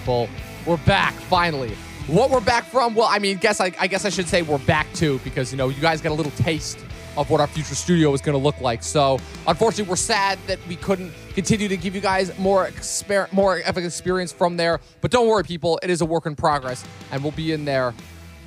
people. 0.00 0.28
We're 0.66 0.78
back 0.78 1.12
finally. 1.14 1.74
What 2.06 2.30
we're 2.30 2.40
back 2.40 2.64
from? 2.64 2.94
Well, 2.94 3.06
I 3.08 3.18
mean, 3.18 3.36
guess 3.36 3.60
I, 3.60 3.72
I 3.78 3.86
guess 3.86 4.04
I 4.04 4.08
should 4.08 4.26
say 4.26 4.42
we're 4.42 4.58
back 4.58 4.90
to 4.94 5.18
because 5.18 5.52
you 5.52 5.58
know 5.58 5.68
you 5.68 5.80
guys 5.80 6.00
got 6.00 6.10
a 6.10 6.14
little 6.14 6.32
taste 6.32 6.78
of 7.16 7.28
what 7.28 7.40
our 7.40 7.46
future 7.46 7.74
studio 7.74 8.12
is 8.14 8.20
going 8.20 8.38
to 8.38 8.42
look 8.42 8.60
like. 8.60 8.82
So, 8.82 9.18
unfortunately, 9.46 9.90
we're 9.90 9.96
sad 9.96 10.38
that 10.46 10.58
we 10.68 10.76
couldn't 10.76 11.12
continue 11.34 11.68
to 11.68 11.76
give 11.76 11.94
you 11.94 12.00
guys 12.00 12.36
more 12.38 12.66
exper- 12.66 13.30
more 13.32 13.58
of 13.60 13.76
an 13.76 13.84
experience 13.84 14.32
from 14.32 14.56
there. 14.56 14.80
But 15.00 15.10
don't 15.10 15.28
worry, 15.28 15.44
people. 15.44 15.78
It 15.82 15.90
is 15.90 16.00
a 16.00 16.06
work 16.06 16.26
in 16.26 16.34
progress, 16.34 16.84
and 17.12 17.22
we'll 17.22 17.32
be 17.32 17.52
in 17.52 17.64
there 17.64 17.92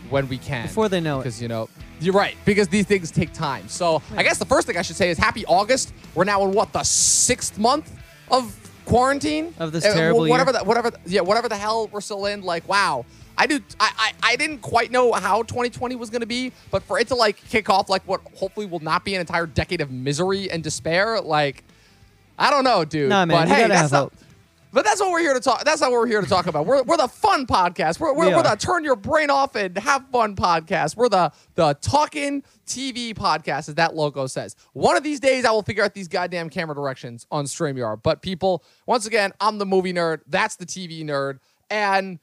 when 0.09 0.27
we 0.27 0.37
can. 0.39 0.65
Before 0.65 0.89
they 0.89 0.99
know 0.99 1.19
it. 1.19 1.23
because 1.23 1.41
you 1.41 1.47
know. 1.47 1.69
You're 1.99 2.15
right, 2.15 2.35
because 2.43 2.67
these 2.67 2.85
things 2.85 3.11
take 3.11 3.31
time. 3.31 3.69
So 3.69 4.01
I 4.17 4.23
guess 4.23 4.37
the 4.37 4.45
first 4.45 4.67
thing 4.67 4.75
I 4.75 4.81
should 4.81 4.97
say 4.97 5.09
is 5.09 5.17
happy 5.17 5.45
August. 5.45 5.93
We're 6.15 6.25
now 6.25 6.43
in 6.43 6.51
what 6.51 6.73
the 6.73 6.83
sixth 6.83 7.57
month 7.57 7.93
of 8.29 8.53
quarantine 8.85 9.53
Of 9.59 9.71
this 9.71 9.85
Uh, 9.85 9.93
terrible 9.93 10.21
whatever 10.27 10.51
year. 10.51 10.59
the 10.59 10.65
whatever 10.65 10.91
the- 10.91 10.99
yeah 11.05 11.21
whatever 11.21 11.49
the 11.49 11.57
hell 11.57 11.87
we're 11.91 12.01
still 12.01 12.25
in. 12.25 12.41
Like 12.43 12.67
wow, 12.67 13.05
I 13.37 13.47
do 13.47 13.59
I 13.79 13.91
I, 13.97 14.31
I 14.31 14.35
didn't 14.35 14.59
quite 14.59 14.91
know 14.91 15.11
how 15.13 15.43
2020 15.43 15.95
was 15.95 16.09
going 16.09 16.21
to 16.21 16.27
be, 16.27 16.51
but 16.71 16.83
for 16.83 16.99
it 16.99 17.07
to 17.09 17.15
like 17.15 17.37
kick 17.49 17.69
off 17.69 17.89
like 17.89 18.03
what 18.03 18.21
hopefully 18.35 18.65
will 18.65 18.79
not 18.79 19.03
be 19.05 19.15
an 19.15 19.21
entire 19.21 19.45
decade 19.45 19.81
of 19.81 19.91
misery 19.91 20.49
and 20.51 20.63
despair, 20.63 21.19
like 21.21 21.63
I 22.37 22.49
don't 22.49 22.63
know, 22.63 22.83
dude. 22.83 23.09
Nah, 23.09 23.25
man, 23.25 23.47
but 23.47 23.47
hey, 23.47 23.67
that's 23.67 23.91
not. 23.91 23.99
hope. 24.03 24.13
But 24.73 24.85
that's 24.85 24.99
what 24.99 25.11
we're 25.11 25.19
here 25.19 25.35
to 25.35 25.39
talk. 25.39 25.63
That's 25.63 25.81
not 25.81 25.91
what 25.91 25.99
we're 25.99 26.07
here 26.07 26.21
to 26.21 26.27
talk 26.27 26.47
about. 26.47 26.65
We're, 26.65 26.81
we're 26.81 26.97
the 26.97 27.07
fun 27.07 27.45
podcast. 27.45 27.99
We're, 27.99 28.11
we're, 28.13 28.29
We 28.29 28.35
we're 28.35 28.41
the 28.41 28.55
turn 28.55 28.83
your 28.83 28.95
brain 28.95 29.29
off 29.29 29.55
and 29.55 29.77
have 29.77 30.09
fun 30.11 30.35
podcast. 30.35 30.97
We're 30.97 31.09
the 31.09 31.31
the 31.53 31.77
talking 31.79 32.43
TV 32.65 33.13
podcast, 33.13 33.69
as 33.69 33.75
that 33.75 33.95
logo 33.95 34.25
says. 34.25 34.55
One 34.73 34.97
of 34.97 35.03
these 35.03 35.19
days, 35.19 35.45
I 35.45 35.51
will 35.51 35.61
figure 35.61 35.83
out 35.83 35.93
these 35.93 36.07
goddamn 36.07 36.49
camera 36.49 36.73
directions 36.73 37.27
on 37.29 37.45
Streamyard. 37.45 38.01
But 38.01 38.23
people, 38.23 38.63
once 38.87 39.05
again, 39.05 39.31
I'm 39.39 39.59
the 39.59 39.65
movie 39.65 39.93
nerd. 39.93 40.21
That's 40.27 40.55
the 40.55 40.65
TV 40.65 41.03
nerd. 41.05 41.37
And 41.69 42.19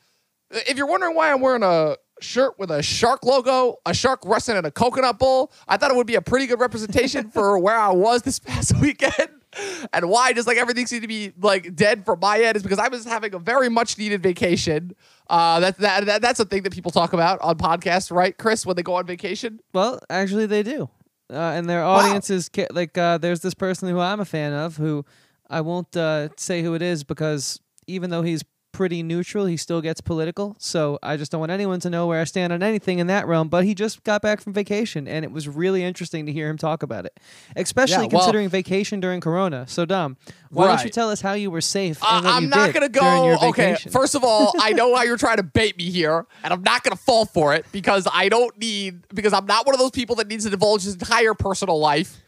if 0.50 0.76
you're 0.76 0.88
wondering 0.88 1.14
why 1.14 1.32
I'm 1.32 1.40
wearing 1.40 1.62
a 1.62 1.96
shirt 2.20 2.58
with 2.58 2.72
a 2.72 2.82
shark 2.82 3.24
logo, 3.24 3.76
a 3.86 3.94
shark 3.94 4.20
resting 4.24 4.56
in 4.56 4.64
a 4.64 4.72
coconut 4.72 5.20
bowl, 5.20 5.52
I 5.68 5.76
thought 5.76 5.92
it 5.92 5.96
would 5.96 6.06
be 6.08 6.16
a 6.16 6.22
pretty 6.22 6.46
good 6.48 6.58
representation 6.58 7.30
for 7.30 7.58
where 7.60 7.78
I 7.78 7.90
was 7.90 8.22
this 8.22 8.40
past 8.40 8.76
weekend. 8.80 9.39
And 9.92 10.08
why 10.08 10.32
does 10.32 10.46
like 10.46 10.58
everything 10.58 10.86
seem 10.86 11.00
to 11.00 11.08
be 11.08 11.32
like 11.40 11.74
dead 11.74 12.04
from 12.04 12.20
my 12.20 12.40
end 12.40 12.56
is 12.56 12.62
because 12.62 12.78
I 12.78 12.88
was 12.88 13.04
having 13.04 13.34
a 13.34 13.38
very 13.38 13.68
much 13.68 13.98
needed 13.98 14.22
vacation. 14.22 14.94
Uh, 15.28 15.60
that, 15.60 15.78
that, 15.78 16.06
that 16.06 16.22
that's 16.22 16.38
a 16.40 16.44
thing 16.44 16.62
that 16.62 16.72
people 16.72 16.90
talk 16.90 17.12
about 17.12 17.40
on 17.40 17.56
podcasts, 17.56 18.14
right, 18.14 18.36
Chris? 18.36 18.64
When 18.64 18.76
they 18.76 18.82
go 18.82 18.94
on 18.94 19.06
vacation. 19.06 19.60
Well, 19.72 20.00
actually, 20.08 20.46
they 20.46 20.62
do, 20.62 20.88
uh, 21.30 21.36
and 21.36 21.68
their 21.68 21.82
audience 21.82 22.30
is 22.30 22.48
ca- 22.48 22.68
like 22.70 22.96
uh, 22.96 23.18
there's 23.18 23.40
this 23.40 23.54
person 23.54 23.88
who 23.88 23.98
I'm 23.98 24.20
a 24.20 24.24
fan 24.24 24.52
of 24.52 24.76
who 24.76 25.04
I 25.48 25.60
won't 25.62 25.96
uh, 25.96 26.28
say 26.36 26.62
who 26.62 26.74
it 26.74 26.82
is 26.82 27.02
because 27.04 27.60
even 27.86 28.10
though 28.10 28.22
he's 28.22 28.44
pretty 28.72 29.02
neutral, 29.02 29.46
he 29.46 29.56
still 29.56 29.80
gets 29.80 30.00
political. 30.00 30.56
So 30.58 30.98
I 31.02 31.16
just 31.16 31.30
don't 31.32 31.40
want 31.40 31.52
anyone 31.52 31.80
to 31.80 31.90
know 31.90 32.06
where 32.06 32.20
I 32.20 32.24
stand 32.24 32.52
on 32.52 32.62
anything 32.62 32.98
in 32.98 33.06
that 33.08 33.26
realm. 33.26 33.48
But 33.48 33.64
he 33.64 33.74
just 33.74 34.02
got 34.04 34.22
back 34.22 34.40
from 34.40 34.52
vacation, 34.52 35.06
and 35.08 35.24
it 35.24 35.32
was 35.32 35.48
really 35.48 35.82
interesting 35.82 36.26
to 36.26 36.32
hear 36.32 36.48
him 36.48 36.58
talk 36.58 36.82
about 36.82 37.04
it, 37.06 37.18
especially 37.56 38.04
Yeah, 38.06 38.08
well- 38.12 38.20
considering 38.22 38.48
vacation 38.48 39.00
during 39.00 39.20
Corona. 39.20 39.66
So 39.68 39.84
Dom, 39.84 40.16
why 40.50 40.68
don't 40.68 40.84
you 40.84 40.90
tell 40.90 41.10
us 41.10 41.20
how 41.20 41.32
you 41.32 41.50
were 41.50 41.60
safe? 41.60 41.98
Uh, 42.02 42.22
I'm 42.24 42.48
not 42.48 42.72
gonna 42.72 42.88
go. 42.88 43.38
Okay, 43.48 43.76
first 43.90 44.14
of 44.14 44.24
all, 44.24 44.52
I 44.60 44.72
know 44.72 44.94
how 44.94 45.02
you're 45.02 45.16
trying 45.16 45.38
to 45.38 45.42
bait 45.42 45.76
me 45.76 45.90
here, 45.90 46.26
and 46.44 46.52
I'm 46.52 46.62
not 46.62 46.82
gonna 46.82 46.96
fall 46.96 47.24
for 47.26 47.54
it 47.54 47.66
because 47.72 48.06
I 48.12 48.28
don't 48.28 48.56
need 48.58 49.02
because 49.14 49.32
I'm 49.32 49.46
not 49.46 49.66
one 49.66 49.74
of 49.74 49.78
those 49.80 49.90
people 49.90 50.16
that 50.16 50.28
needs 50.28 50.44
to 50.44 50.50
divulge 50.50 50.84
his 50.84 50.94
entire 50.94 51.34
personal 51.34 51.78
life 51.78 52.18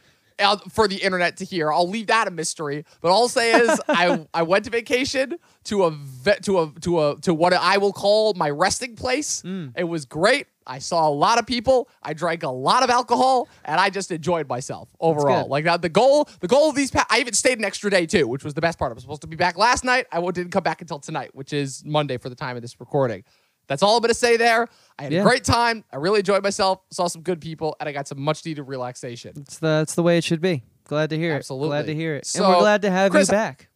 for 0.69 0.87
the 0.87 0.97
internet 0.97 1.37
to 1.37 1.45
hear. 1.45 1.71
I'll 1.71 1.87
leave 1.89 2.07
that 2.07 2.27
a 2.27 2.31
mystery. 2.31 2.85
But 3.01 3.11
all 3.11 3.23
I'll 3.23 3.27
say 3.27 3.51
is 3.53 3.79
I 3.89 4.25
I 4.33 4.43
went 4.43 4.65
to 4.65 4.71
vacation 4.71 5.35
to 5.65 5.83
a 5.83 5.91
ve- 5.91 6.39
to 6.43 6.59
a 6.59 6.71
to 6.81 7.01
a 7.01 7.15
to 7.21 7.33
what 7.33 7.53
I 7.53 7.77
will 7.77 7.93
call 7.93 8.33
my 8.35 8.49
resting 8.49 8.95
place. 8.95 9.41
Mm. 9.43 9.73
It 9.75 9.85
was 9.85 10.05
great. 10.05 10.47
I 10.65 10.79
saw 10.79 11.09
a 11.09 11.11
lot 11.11 11.39
of 11.39 11.45
people. 11.45 11.89
I 12.01 12.13
drank 12.13 12.43
a 12.43 12.49
lot 12.49 12.83
of 12.83 12.89
alcohol, 12.89 13.49
and 13.65 13.81
I 13.81 13.89
just 13.89 14.11
enjoyed 14.11 14.47
myself 14.47 14.89
overall. 14.99 15.47
Like 15.49 15.65
uh, 15.67 15.75
the 15.77 15.89
goal, 15.89 16.29
the 16.39 16.47
goal 16.47 16.69
of 16.69 16.75
these. 16.75 16.89
Pa- 16.89 17.05
I 17.09 17.19
even 17.19 17.33
stayed 17.33 17.57
an 17.59 17.65
extra 17.65 17.89
day 17.91 18.05
too, 18.05 18.27
which 18.27 18.43
was 18.45 18.53
the 18.53 18.61
best 18.61 18.79
part. 18.79 18.91
I 18.91 18.93
was 18.93 19.03
supposed 19.03 19.21
to 19.21 19.27
be 19.27 19.35
back 19.35 19.57
last 19.57 19.83
night. 19.83 20.07
I 20.11 20.21
didn't 20.31 20.51
come 20.51 20.63
back 20.63 20.81
until 20.81 20.99
tonight, 20.99 21.31
which 21.33 21.51
is 21.51 21.83
Monday 21.85 22.17
for 22.17 22.29
the 22.29 22.35
time 22.35 22.55
of 22.55 22.61
this 22.61 22.79
recording. 22.79 23.23
That's 23.67 23.81
all 23.83 23.95
I'm 23.97 24.01
gonna 24.01 24.13
say 24.13 24.37
there. 24.37 24.67
I 24.99 25.03
had 25.03 25.11
Yeah. 25.13 25.21
a 25.21 25.23
great 25.23 25.43
time. 25.43 25.83
I 25.91 25.97
really 25.97 26.19
enjoyed 26.19 26.43
myself. 26.43 26.79
Saw 26.91 27.07
some 27.07 27.21
good 27.23 27.41
people, 27.41 27.75
and 27.79 27.89
I 27.89 27.91
got 27.91 28.07
some 28.07 28.21
much 28.21 28.45
needed 28.45 28.63
relaxation. 28.63 29.33
It's 29.37 29.57
the 29.59 29.79
it's 29.83 29.95
the 29.95 30.03
way 30.03 30.17
it 30.17 30.23
should 30.23 30.41
be. 30.41 30.63
Glad 30.85 31.09
to 31.11 31.17
hear 31.17 31.33
it. 31.33 31.37
Absolutely. 31.37 31.69
Glad 31.69 31.85
to 31.87 31.95
hear 31.95 32.15
it. 32.15 32.29
and 32.35 32.45
we're 32.45 32.59
glad 32.59 32.81
to 32.83 32.91
have 32.91 33.11
Chris, 33.11 33.27
you 33.27 33.31
back. 33.33 33.69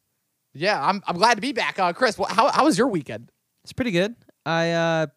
Yeah, 0.54 0.84
I'm, 0.84 1.02
I'm 1.08 1.18
glad 1.18 1.36
to 1.36 1.42
be 1.42 1.52
back. 1.54 1.78
Uh, 1.80 1.94
Chris, 1.94 2.16
wh- 2.18 2.30
how, 2.32 2.50
how 2.52 2.66
was 2.66 2.78
your 2.78 2.88
weekend? 2.88 3.32
It's 3.64 3.74
pretty 3.74 3.92
good. 3.92 4.16
I 4.46 4.72
uh 4.72 5.08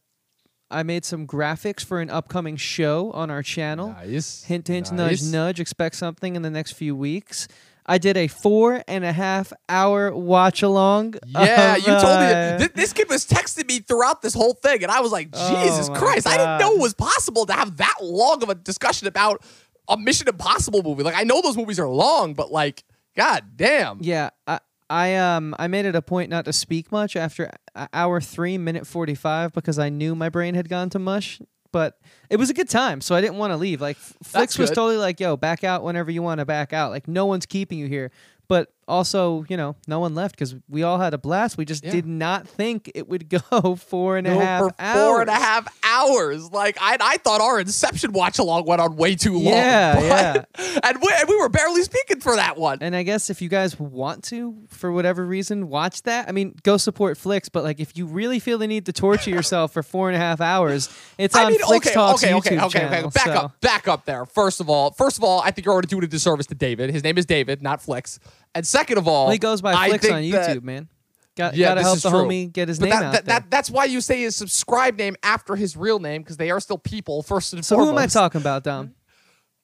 I 0.72 0.82
made 0.84 1.04
some 1.04 1.26
graphics 1.26 1.84
for 1.84 2.00
an 2.00 2.10
upcoming 2.10 2.56
show 2.56 3.10
on 3.12 3.28
our 3.30 3.42
channel. 3.42 3.88
Nice. 3.88 4.44
Hint 4.44 4.68
hint 4.68 4.92
Nice. 4.92 5.20
nudge 5.22 5.32
nudge. 5.32 5.60
Expect 5.60 5.96
something 5.96 6.36
in 6.36 6.42
the 6.42 6.50
next 6.50 6.72
few 6.72 6.94
weeks. 6.94 7.48
I 7.90 7.98
did 7.98 8.16
a 8.16 8.28
four 8.28 8.84
and 8.86 9.04
a 9.04 9.10
half 9.12 9.52
hour 9.68 10.14
watch 10.14 10.62
along. 10.62 11.16
Yeah, 11.26 11.74
of, 11.74 11.78
you 11.80 11.86
told 11.86 12.20
me 12.20 12.26
uh, 12.26 12.28
that. 12.28 12.58
Th- 12.58 12.72
this 12.72 12.92
kid 12.92 13.08
was 13.08 13.26
texting 13.26 13.66
me 13.66 13.80
throughout 13.80 14.22
this 14.22 14.32
whole 14.32 14.54
thing, 14.54 14.84
and 14.84 14.92
I 14.92 15.00
was 15.00 15.10
like, 15.10 15.30
Oh 15.32 15.50
Jesus 15.50 15.88
my 15.88 15.98
Christ, 15.98 16.28
I 16.28 16.36
didn't 16.36 16.58
know 16.60 16.76
it 16.76 16.80
was 16.80 16.94
possible 16.94 17.46
to 17.46 17.52
have 17.52 17.78
that 17.78 17.96
long 18.00 18.44
of 18.44 18.48
a 18.48 18.54
discussion 18.54 19.08
about 19.08 19.42
a 19.88 19.96
Mission 19.96 20.28
Impossible 20.28 20.84
movie. 20.84 21.02
Like, 21.02 21.16
I 21.16 21.24
know 21.24 21.42
those 21.42 21.56
movies 21.56 21.80
are 21.80 21.88
long, 21.88 22.34
but 22.34 22.52
like, 22.52 22.84
god 23.16 23.56
damn. 23.56 23.98
Yeah, 24.00 24.30
I, 24.46 24.60
I 24.88 25.16
um 25.16 25.56
I 25.58 25.66
made 25.66 25.84
it 25.84 25.96
a 25.96 26.02
point 26.02 26.30
not 26.30 26.44
to 26.44 26.52
speak 26.52 26.92
much 26.92 27.16
after 27.16 27.50
uh, 27.74 27.88
hour 27.92 28.20
three, 28.20 28.56
minute 28.56 28.86
forty 28.86 29.16
five, 29.16 29.52
because 29.52 29.80
I 29.80 29.88
knew 29.88 30.14
my 30.14 30.28
brain 30.28 30.54
had 30.54 30.68
gone 30.68 30.90
to 30.90 31.00
mush. 31.00 31.40
But 31.72 31.98
it 32.28 32.36
was 32.36 32.50
a 32.50 32.54
good 32.54 32.68
time, 32.68 33.00
so 33.00 33.14
I 33.14 33.20
didn't 33.20 33.36
want 33.38 33.52
to 33.52 33.56
leave. 33.56 33.80
Like 33.80 33.96
F- 33.96 34.16
Flix 34.22 34.58
was 34.58 34.70
good. 34.70 34.74
totally 34.74 34.96
like, 34.96 35.20
"Yo, 35.20 35.36
back 35.36 35.62
out 35.64 35.82
whenever 35.84 36.10
you 36.10 36.22
want 36.22 36.38
to 36.40 36.44
back 36.44 36.72
out." 36.72 36.90
Like 36.90 37.06
no 37.06 37.26
one's 37.26 37.46
keeping 37.46 37.78
you 37.78 37.86
here. 37.86 38.10
But 38.48 38.72
also, 38.90 39.44
you 39.48 39.56
know, 39.56 39.76
no 39.86 40.00
one 40.00 40.14
left 40.14 40.34
because 40.34 40.54
we 40.68 40.82
all 40.82 40.98
had 40.98 41.14
a 41.14 41.18
blast. 41.18 41.56
We 41.56 41.64
just 41.64 41.84
Yeah. 41.84 41.92
did 41.92 42.06
not 42.06 42.46
think 42.46 42.90
it 42.94 43.08
would 43.08 43.28
go 43.28 43.76
four 43.76 44.16
and 44.18 44.26
a 44.26 44.34
Go 44.34 44.40
half 44.40 44.60
for 44.62 44.74
hours. 44.78 44.98
four 45.06 45.20
and 45.22 45.30
a 45.30 45.34
half 45.34 45.68
hours. 45.84 46.50
Like 46.50 46.76
I, 46.80 46.96
I 47.00 47.16
thought 47.18 47.40
our 47.40 47.60
Inception 47.60 48.12
watch 48.12 48.38
along 48.38 48.66
went 48.66 48.80
on 48.80 48.96
way 48.96 49.14
too 49.14 49.34
long. 49.34 49.44
Yeah, 49.54 50.34
but- 50.54 50.84
And 50.84 50.98
we, 51.00 51.08
and 51.18 51.28
we 51.28 51.36
were 51.38 51.48
barely 51.48 51.82
speaking 51.82 52.20
for 52.20 52.36
that 52.36 52.56
one. 52.56 52.78
And 52.80 52.94
I 52.96 53.02
guess 53.04 53.30
if 53.30 53.40
you 53.40 53.48
guys 53.48 53.78
want 53.78 54.24
to, 54.24 54.56
for 54.68 54.92
whatever 54.92 55.24
reason, 55.24 55.68
watch 55.68 56.02
that. 56.02 56.28
I 56.28 56.32
mean, 56.32 56.54
go 56.62 56.76
support 56.76 57.16
Flix. 57.16 57.48
But 57.48 57.64
like, 57.64 57.80
if 57.80 57.96
you 57.96 58.06
really 58.06 58.38
feel 58.40 58.58
the 58.58 58.66
need 58.66 58.86
to 58.86 58.92
torture 58.92 59.30
yourself 59.30 59.72
for 59.72 59.82
four 59.82 60.08
and 60.08 60.16
a 60.16 60.18
half 60.20 60.40
hours, 60.40 60.88
it's 61.16 61.36
on 61.36 61.46
I 61.46 61.50
mean, 61.50 61.60
Flix 61.60 61.86
okay, 61.86 61.94
Talks 61.94 62.24
okay, 62.24 62.32
YouTube 62.32 62.36
okay, 62.38 62.60
okay, 62.64 62.78
channel. 62.78 63.06
okay. 63.06 63.10
Back 63.14 63.26
so- 63.26 63.32
up, 63.32 63.60
back 63.60 63.88
up 63.88 64.04
there. 64.04 64.26
First 64.26 64.60
of 64.60 64.68
all, 64.68 64.90
first 64.90 65.16
of 65.18 65.24
all, 65.24 65.40
I 65.40 65.50
think 65.52 65.64
you're 65.64 65.72
already 65.72 65.88
doing 65.88 66.04
a 66.04 66.08
disservice 66.08 66.46
to 66.46 66.54
David. 66.54 66.90
His 66.90 67.04
name 67.04 67.16
is 67.18 67.26
David, 67.26 67.62
not 67.62 67.80
Flix. 67.82 68.18
And 68.54 68.66
second 68.66 68.98
of 68.98 69.06
all, 69.08 69.26
Well, 69.26 69.32
he 69.32 69.38
goes 69.38 69.60
by 69.62 69.88
think 69.88 70.04
on 70.12 70.28
that- 70.30 70.56
YouTube, 70.56 70.62
man. 70.62 70.88
Got, 71.36 71.54
Yeah, 71.54 71.68
gotta 71.68 71.82
help 71.82 72.00
the 72.00 72.10
true. 72.10 72.18
homie 72.18 72.52
get 72.52 72.68
his 72.68 72.78
But 72.80 72.86
name 72.86 72.98
that, 72.98 73.04
out 73.04 73.12
that, 73.12 73.24
that, 73.26 73.50
that's 73.50 73.70
why 73.70 73.84
you 73.84 74.00
say 74.00 74.20
his 74.20 74.34
subscribe 74.36 74.96
name 74.98 75.14
after 75.22 75.54
his 75.56 75.76
real 75.76 75.98
name 76.00 76.22
because 76.22 76.36
they 76.36 76.50
are 76.50 76.58
still 76.60 76.76
people 76.76 77.22
first 77.22 77.52
and 77.52 77.64
foremost. 77.64 77.68
so 77.86 77.92
who 77.92 77.96
am 77.96 78.02
I 78.02 78.06
talking 78.08 78.40
about, 78.40 78.64
Dom? 78.64 78.94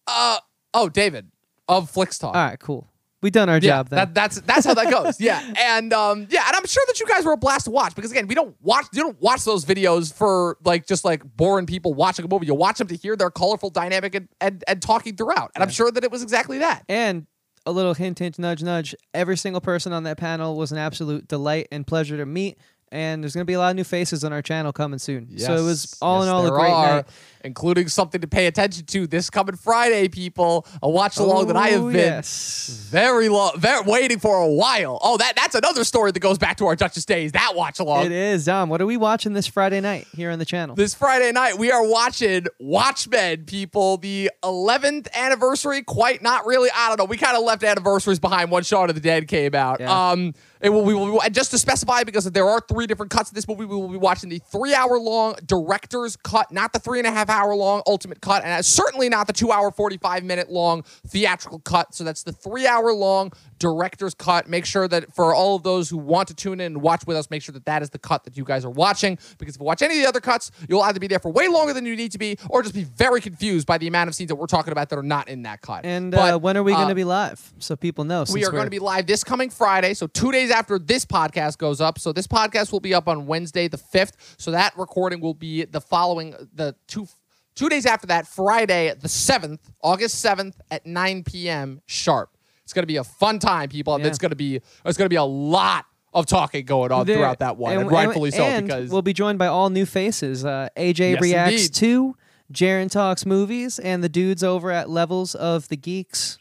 Uh 0.06 0.38
oh, 0.74 0.88
David 0.88 1.28
of 1.68 1.90
Flix 1.90 2.18
Talk. 2.18 2.34
All 2.36 2.42
right, 2.44 2.58
cool. 2.58 2.88
We 3.22 3.30
done 3.30 3.48
our 3.48 3.56
Yeah, 3.56 3.60
job 3.78 3.88
then. 3.88 3.96
that, 3.96 4.14
that's 4.14 4.40
that's 4.42 4.64
how 4.64 4.74
that 4.74 4.88
goes. 4.90 5.20
Yeah, 5.20 5.42
and 5.58 5.92
um, 5.92 6.28
yeah, 6.30 6.44
and 6.46 6.54
I'm 6.56 6.66
sure 6.66 6.84
that 6.86 7.00
you 7.00 7.06
guys 7.06 7.24
were 7.24 7.32
a 7.32 7.36
blast 7.36 7.64
to 7.64 7.72
watch 7.72 7.94
because 7.96 8.12
again, 8.12 8.28
we 8.28 8.34
don't 8.36 8.54
watch 8.62 8.86
you 8.92 9.02
don't 9.02 9.20
watch 9.20 9.44
those 9.44 9.64
videos 9.64 10.14
for 10.14 10.56
like 10.64 10.86
just 10.86 11.04
like 11.04 11.24
boring 11.36 11.66
people 11.66 11.92
watching 11.94 12.24
a 12.24 12.28
movie. 12.28 12.46
You 12.46 12.54
watch 12.54 12.78
them 12.78 12.86
to 12.86 12.96
hear 12.96 13.16
their 13.16 13.30
colorful 13.30 13.70
dynamic 13.70 14.14
and 14.14 14.28
and, 14.40 14.62
and 14.68 14.80
talking 14.80 15.16
throughout. 15.16 15.50
And 15.56 15.64
I'm 15.64 15.70
sure 15.70 15.90
that 15.90 16.04
it 16.04 16.10
was 16.12 16.22
exactly 16.22 16.58
that. 16.58 16.84
and 16.88 17.26
a 17.66 17.72
little 17.72 17.94
hint, 17.94 18.20
hint, 18.20 18.38
nudge, 18.38 18.62
nudge. 18.62 18.94
Every 19.12 19.36
single 19.36 19.60
person 19.60 19.92
on 19.92 20.04
that 20.04 20.16
panel 20.16 20.56
was 20.56 20.72
an 20.72 20.78
absolute 20.78 21.28
delight 21.28 21.68
and 21.72 21.86
pleasure 21.86 22.16
to 22.16 22.24
meet. 22.24 22.58
And 22.92 23.22
there's 23.22 23.34
going 23.34 23.42
to 23.42 23.46
be 23.46 23.54
a 23.54 23.58
lot 23.58 23.70
of 23.70 23.76
new 23.76 23.82
faces 23.84 24.22
on 24.22 24.32
our 24.32 24.42
channel 24.42 24.72
coming 24.72 25.00
soon. 25.00 25.36
so 25.38 25.54
it 25.54 25.62
was 25.62 25.98
all 26.00 26.20
yes, 26.20 26.28
in 26.28 26.32
all 26.32 26.46
a 26.46 26.50
great 26.50 26.70
are, 26.70 26.96
night. 26.98 27.04
including 27.42 27.88
something 27.88 28.20
to 28.20 28.28
pay 28.28 28.46
attention 28.46 28.86
to 28.86 29.08
this 29.08 29.28
coming 29.28 29.56
Friday, 29.56 30.06
people. 30.06 30.64
A 30.82 30.88
watch 30.88 31.16
along 31.18 31.48
that 31.48 31.56
I 31.56 31.70
have 31.70 31.80
Oh, 31.82 31.86
been 31.88 31.96
yes. 31.96 32.86
very 32.88 33.28
long, 33.28 33.58
very 33.58 33.82
waiting 33.82 34.20
for 34.20 34.38
a 34.40 34.48
while. 34.48 35.00
Oh, 35.02 35.16
that 35.16 35.32
that's 35.34 35.56
another 35.56 35.82
story 35.82 36.12
that 36.12 36.20
goes 36.20 36.38
back 36.38 36.58
to 36.58 36.66
our 36.66 36.76
Duchess 36.76 37.04
days. 37.04 37.32
That 37.32 37.54
watch 37.56 37.80
along. 37.80 38.06
It 38.06 38.12
is, 38.12 38.44
Dom. 38.44 38.68
What 38.68 38.80
are 38.80 38.86
we 38.86 38.96
watching 38.96 39.32
this 39.32 39.48
Friday 39.48 39.80
night 39.80 40.06
here 40.14 40.30
on 40.30 40.38
the 40.38 40.44
channel? 40.44 40.76
This 40.76 40.94
Friday 40.94 41.32
night, 41.32 41.58
we 41.58 41.72
are 41.72 41.84
watching 41.86 42.46
Watchmen, 42.60 43.46
people. 43.46 43.96
The 43.96 44.30
11th 44.44 45.12
anniversary, 45.12 45.82
quite 45.82 46.22
not 46.22 46.46
really. 46.46 46.68
I 46.74 46.88
don't 46.88 46.98
know. 46.98 47.04
We 47.06 47.16
kind 47.16 47.36
of 47.36 47.42
left 47.42 47.64
anniversaries 47.64 48.20
behind 48.20 48.52
when 48.52 48.62
Shaun 48.62 48.88
of 48.90 48.94
the 48.94 49.00
Dead 49.00 49.26
came 49.26 49.56
out. 49.56 49.80
Yeah. 49.80 50.10
Um, 50.10 50.34
will, 50.62 50.84
we 50.84 50.94
will, 50.94 51.22
and 51.22 51.34
just 51.34 51.50
to 51.50 51.58
specify, 51.58 52.04
because 52.04 52.24
there 52.30 52.48
are 52.48 52.60
three 52.60 52.86
different 52.86 53.10
cuts 53.10 53.30
of 53.30 53.34
this 53.34 53.46
movie. 53.46 53.64
We 53.64 53.76
will 53.76 53.88
be 53.88 53.96
watching 53.96 54.28
the 54.28 54.38
three 54.50 54.74
hour 54.74 54.98
long 54.98 55.36
director's 55.46 56.16
cut, 56.16 56.50
not 56.52 56.72
the 56.72 56.78
three 56.78 56.98
and 56.98 57.06
a 57.06 57.10
half 57.10 57.28
hour 57.28 57.54
long 57.54 57.82
ultimate 57.86 58.20
cut, 58.20 58.44
and 58.44 58.64
certainly 58.64 59.08
not 59.08 59.26
the 59.26 59.32
two 59.32 59.52
hour, 59.52 59.70
45 59.70 60.24
minute 60.24 60.50
long 60.50 60.82
theatrical 61.06 61.60
cut. 61.60 61.94
So 61.94 62.04
that's 62.04 62.22
the 62.22 62.32
three 62.32 62.66
hour 62.66 62.92
long 62.92 63.32
director's 63.58 64.14
cut. 64.14 64.48
Make 64.48 64.66
sure 64.66 64.88
that 64.88 65.14
for 65.14 65.34
all 65.34 65.56
of 65.56 65.62
those 65.62 65.88
who 65.88 65.96
want 65.96 66.28
to 66.28 66.34
tune 66.34 66.60
in 66.60 66.66
and 66.66 66.82
watch 66.82 67.06
with 67.06 67.16
us, 67.16 67.30
make 67.30 67.42
sure 67.42 67.52
that 67.52 67.64
that 67.66 67.82
is 67.82 67.90
the 67.90 67.98
cut 67.98 68.24
that 68.24 68.36
you 68.36 68.44
guys 68.44 68.64
are 68.64 68.70
watching. 68.70 69.18
Because 69.38 69.56
if 69.56 69.60
you 69.60 69.66
watch 69.66 69.82
any 69.82 69.96
of 69.96 70.02
the 70.02 70.08
other 70.08 70.20
cuts, 70.20 70.50
you'll 70.68 70.82
either 70.82 71.00
be 71.00 71.06
there 71.06 71.18
for 71.18 71.30
way 71.30 71.48
longer 71.48 71.72
than 71.72 71.86
you 71.86 71.96
need 71.96 72.12
to 72.12 72.18
be, 72.18 72.38
or 72.50 72.62
just 72.62 72.74
be 72.74 72.84
very 72.84 73.20
confused 73.20 73.66
by 73.66 73.78
the 73.78 73.86
amount 73.86 74.08
of 74.08 74.14
scenes 74.14 74.28
that 74.28 74.36
we're 74.36 74.46
talking 74.46 74.72
about 74.72 74.88
that 74.90 74.98
are 74.98 75.02
not 75.02 75.28
in 75.28 75.42
that 75.42 75.60
cut. 75.60 75.84
And 75.84 76.10
But, 76.10 76.34
uh, 76.34 76.38
when 76.38 76.56
are 76.56 76.62
we 76.62 76.72
going 76.72 76.86
uh, 76.86 76.88
to 76.90 76.94
be 76.94 77.04
live 77.04 77.52
so 77.58 77.76
people 77.76 78.04
know? 78.04 78.24
we 78.32 78.44
are 78.44 78.50
going 78.50 78.64
to 78.64 78.70
be 78.70 78.78
live 78.78 79.06
this 79.06 79.24
coming 79.24 79.50
Friday, 79.50 79.94
so 79.94 80.06
two 80.06 80.32
days 80.32 80.45
after 80.50 80.78
this 80.78 81.04
podcast 81.04 81.58
goes 81.58 81.80
up. 81.80 81.98
So 81.98 82.12
this 82.12 82.26
podcast 82.26 82.72
will 82.72 82.80
be 82.80 82.94
up 82.94 83.08
on 83.08 83.26
Wednesday 83.26 83.68
the 83.68 83.78
fifth. 83.78 84.34
So 84.38 84.50
that 84.52 84.76
recording 84.76 85.20
will 85.20 85.34
be 85.34 85.64
the 85.64 85.80
following 85.80 86.34
the 86.54 86.74
two 86.86 87.06
two 87.54 87.68
days 87.68 87.86
after 87.86 88.06
that, 88.08 88.26
Friday 88.26 88.92
the 89.00 89.08
seventh, 89.08 89.60
August 89.82 90.20
seventh 90.20 90.60
at 90.70 90.86
nine 90.86 91.24
p.m. 91.24 91.80
sharp. 91.86 92.30
It's 92.64 92.72
going 92.72 92.82
to 92.82 92.86
be 92.86 92.96
a 92.96 93.04
fun 93.04 93.38
time, 93.38 93.68
people, 93.68 93.94
and 93.94 94.02
Yeah. 94.04 94.08
it's 94.10 94.18
going 94.18 94.30
to 94.30 94.36
be 94.36 94.56
it's 94.84 94.98
going 94.98 95.06
to 95.06 95.10
be 95.10 95.16
a 95.16 95.22
lot 95.24 95.84
of 96.12 96.26
talking 96.26 96.64
going 96.64 96.90
on 96.92 97.06
There- 97.06 97.16
throughout 97.16 97.38
that 97.40 97.56
one, 97.58 97.76
and, 97.76 97.90
rightfully 97.90 98.30
so 98.30 98.42
and 98.42 98.66
because 98.66 98.90
we'll 98.90 99.02
be 99.02 99.12
joined 99.12 99.38
by 99.38 99.46
all 99.48 99.70
new 99.70 99.84
faces. 99.86 100.44
Uh, 100.44 100.68
AJ 100.76 101.12
Yes, 101.12 101.20
reacts 101.20 101.52
indeed. 101.66 101.74
to 101.74 102.16
Jaren 102.52 102.90
talks 102.90 103.26
movies, 103.26 103.78
and 103.78 104.02
the 104.04 104.08
dudes 104.08 104.42
over 104.42 104.70
at 104.70 104.88
Levels 104.88 105.34
of 105.34 105.68
the 105.68 105.76
Geeks, 105.76 106.38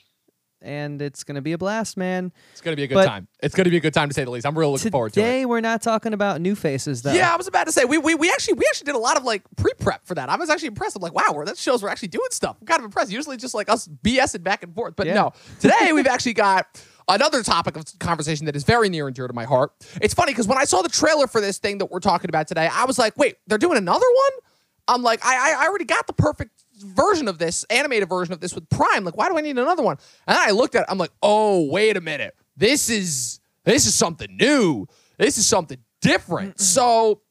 and 0.65 1.01
it's 1.01 1.23
gonna 1.23 1.41
be 1.41 1.53
a 1.53 1.57
blast, 1.57 1.95
man. 1.95 2.31
it's 2.51 2.61
going 2.61 2.73
to 2.73 2.75
be 2.75 2.83
a 2.83 2.87
good 2.87 2.95
but- 2.95 3.05
time. 3.05 3.27
It's 3.41 3.53
going 3.53 3.65
to 3.65 3.69
be 3.71 3.77
a 3.77 3.79
good 3.79 3.93
time 3.93 4.09
to 4.09 4.13
say 4.15 4.23
the 4.23 4.31
least. 4.31 4.45
I'm 4.45 4.57
real 4.57 4.71
looking 4.71 4.91
forward 4.91 5.13
to 5.13 5.19
it. 5.19 5.23
Today 5.23 5.45
we're 5.45 5.61
not 5.61 5.81
talking 5.83 6.13
about 6.13 6.41
new 6.41 6.55
faces 6.55 7.03
though. 7.03 7.13
Yeah, 7.13 7.31
I 7.31 7.37
was 7.37 7.47
about 7.47 7.65
to 7.67 7.71
say 7.71 7.85
we, 7.85 7.97
we 7.99 8.15
we 8.15 8.31
actually 8.31 8.55
we 8.55 8.65
actually 8.69 8.85
did 8.85 8.95
a 8.95 8.99
lot 8.99 9.17
of 9.17 9.23
like 9.23 9.43
pre 9.55 9.71
prep 9.79 10.03
for 10.05 10.15
that. 10.15 10.29
I 10.29 10.35
was 10.35 10.49
actually 10.49 10.69
impressed. 10.69 10.95
I'm 10.95 11.01
like, 11.03 11.13
wow, 11.13 11.31
we're, 11.33 11.45
that 11.45 11.57
shows 11.57 11.83
we're 11.83 11.89
actually 11.89 12.07
doing 12.07 12.27
stuff. 12.31 12.57
I'm 12.59 12.65
kind 12.65 12.79
of 12.79 12.85
impressed. 12.85 13.11
Usually 13.11 13.37
just 13.37 13.53
like 13.53 13.69
us 13.69 13.87
BSing 13.87 14.43
back 14.43 14.63
and 14.63 14.73
forth, 14.73 14.95
but 14.95 15.05
Yeah. 15.05 15.13
no. 15.13 15.33
Today 15.59 15.91
we've 15.93 16.07
actually 16.07 16.33
got 16.33 16.67
another 17.07 17.43
topic 17.43 17.75
of 17.77 17.85
conversation 17.99 18.47
that 18.47 18.55
is 18.55 18.63
very 18.63 18.89
near 18.89 19.05
and 19.05 19.15
dear 19.15 19.27
to 19.27 19.33
my 19.33 19.43
heart. 19.45 19.73
It's 20.01 20.15
funny 20.15 20.31
because 20.31 20.47
when 20.47 20.57
I 20.57 20.65
saw 20.65 20.81
the 20.81 20.89
trailer 20.89 21.27
for 21.27 21.39
this 21.39 21.59
thing 21.59 21.77
that 21.77 21.91
we're 21.91 21.99
talking 21.99 22.29
about 22.29 22.47
today, 22.47 22.67
I 22.71 22.85
was 22.85 22.97
like, 22.97 23.15
wait, 23.15 23.35
they're 23.45 23.59
doing 23.59 23.77
another 23.77 24.07
one. 24.07 24.39
I'm 24.87 25.03
like, 25.03 25.23
I 25.23 25.35
I 25.53 25.63
I 25.63 25.67
already 25.67 25.85
got 25.85 26.07
the 26.07 26.13
perfect 26.13 26.63
version 26.77 27.27
of 27.27 27.37
this 27.37 27.63
animated 27.65 28.09
version 28.09 28.33
of 28.33 28.39
this 28.39 28.53
with 28.53 28.69
Prime. 28.69 29.03
Like, 29.03 29.17
why 29.17 29.29
do 29.29 29.37
I 29.37 29.41
need 29.41 29.57
another 29.57 29.83
one? 29.83 29.97
And 30.27 30.35
then 30.35 30.47
I 30.47 30.51
looked 30.51 30.75
at 30.75 30.81
it. 30.81 30.87
I'm 30.89 30.97
like, 30.97 31.11
oh, 31.21 31.69
wait 31.69 31.97
a 31.97 32.01
minute. 32.01 32.35
This 32.57 32.89
is 32.89 33.39
this 33.63 33.85
is 33.85 33.95
something 33.95 34.35
new. 34.37 34.87
This 35.17 35.37
is 35.37 35.45
something 35.45 35.79
different. 36.01 36.59
So 36.59 37.21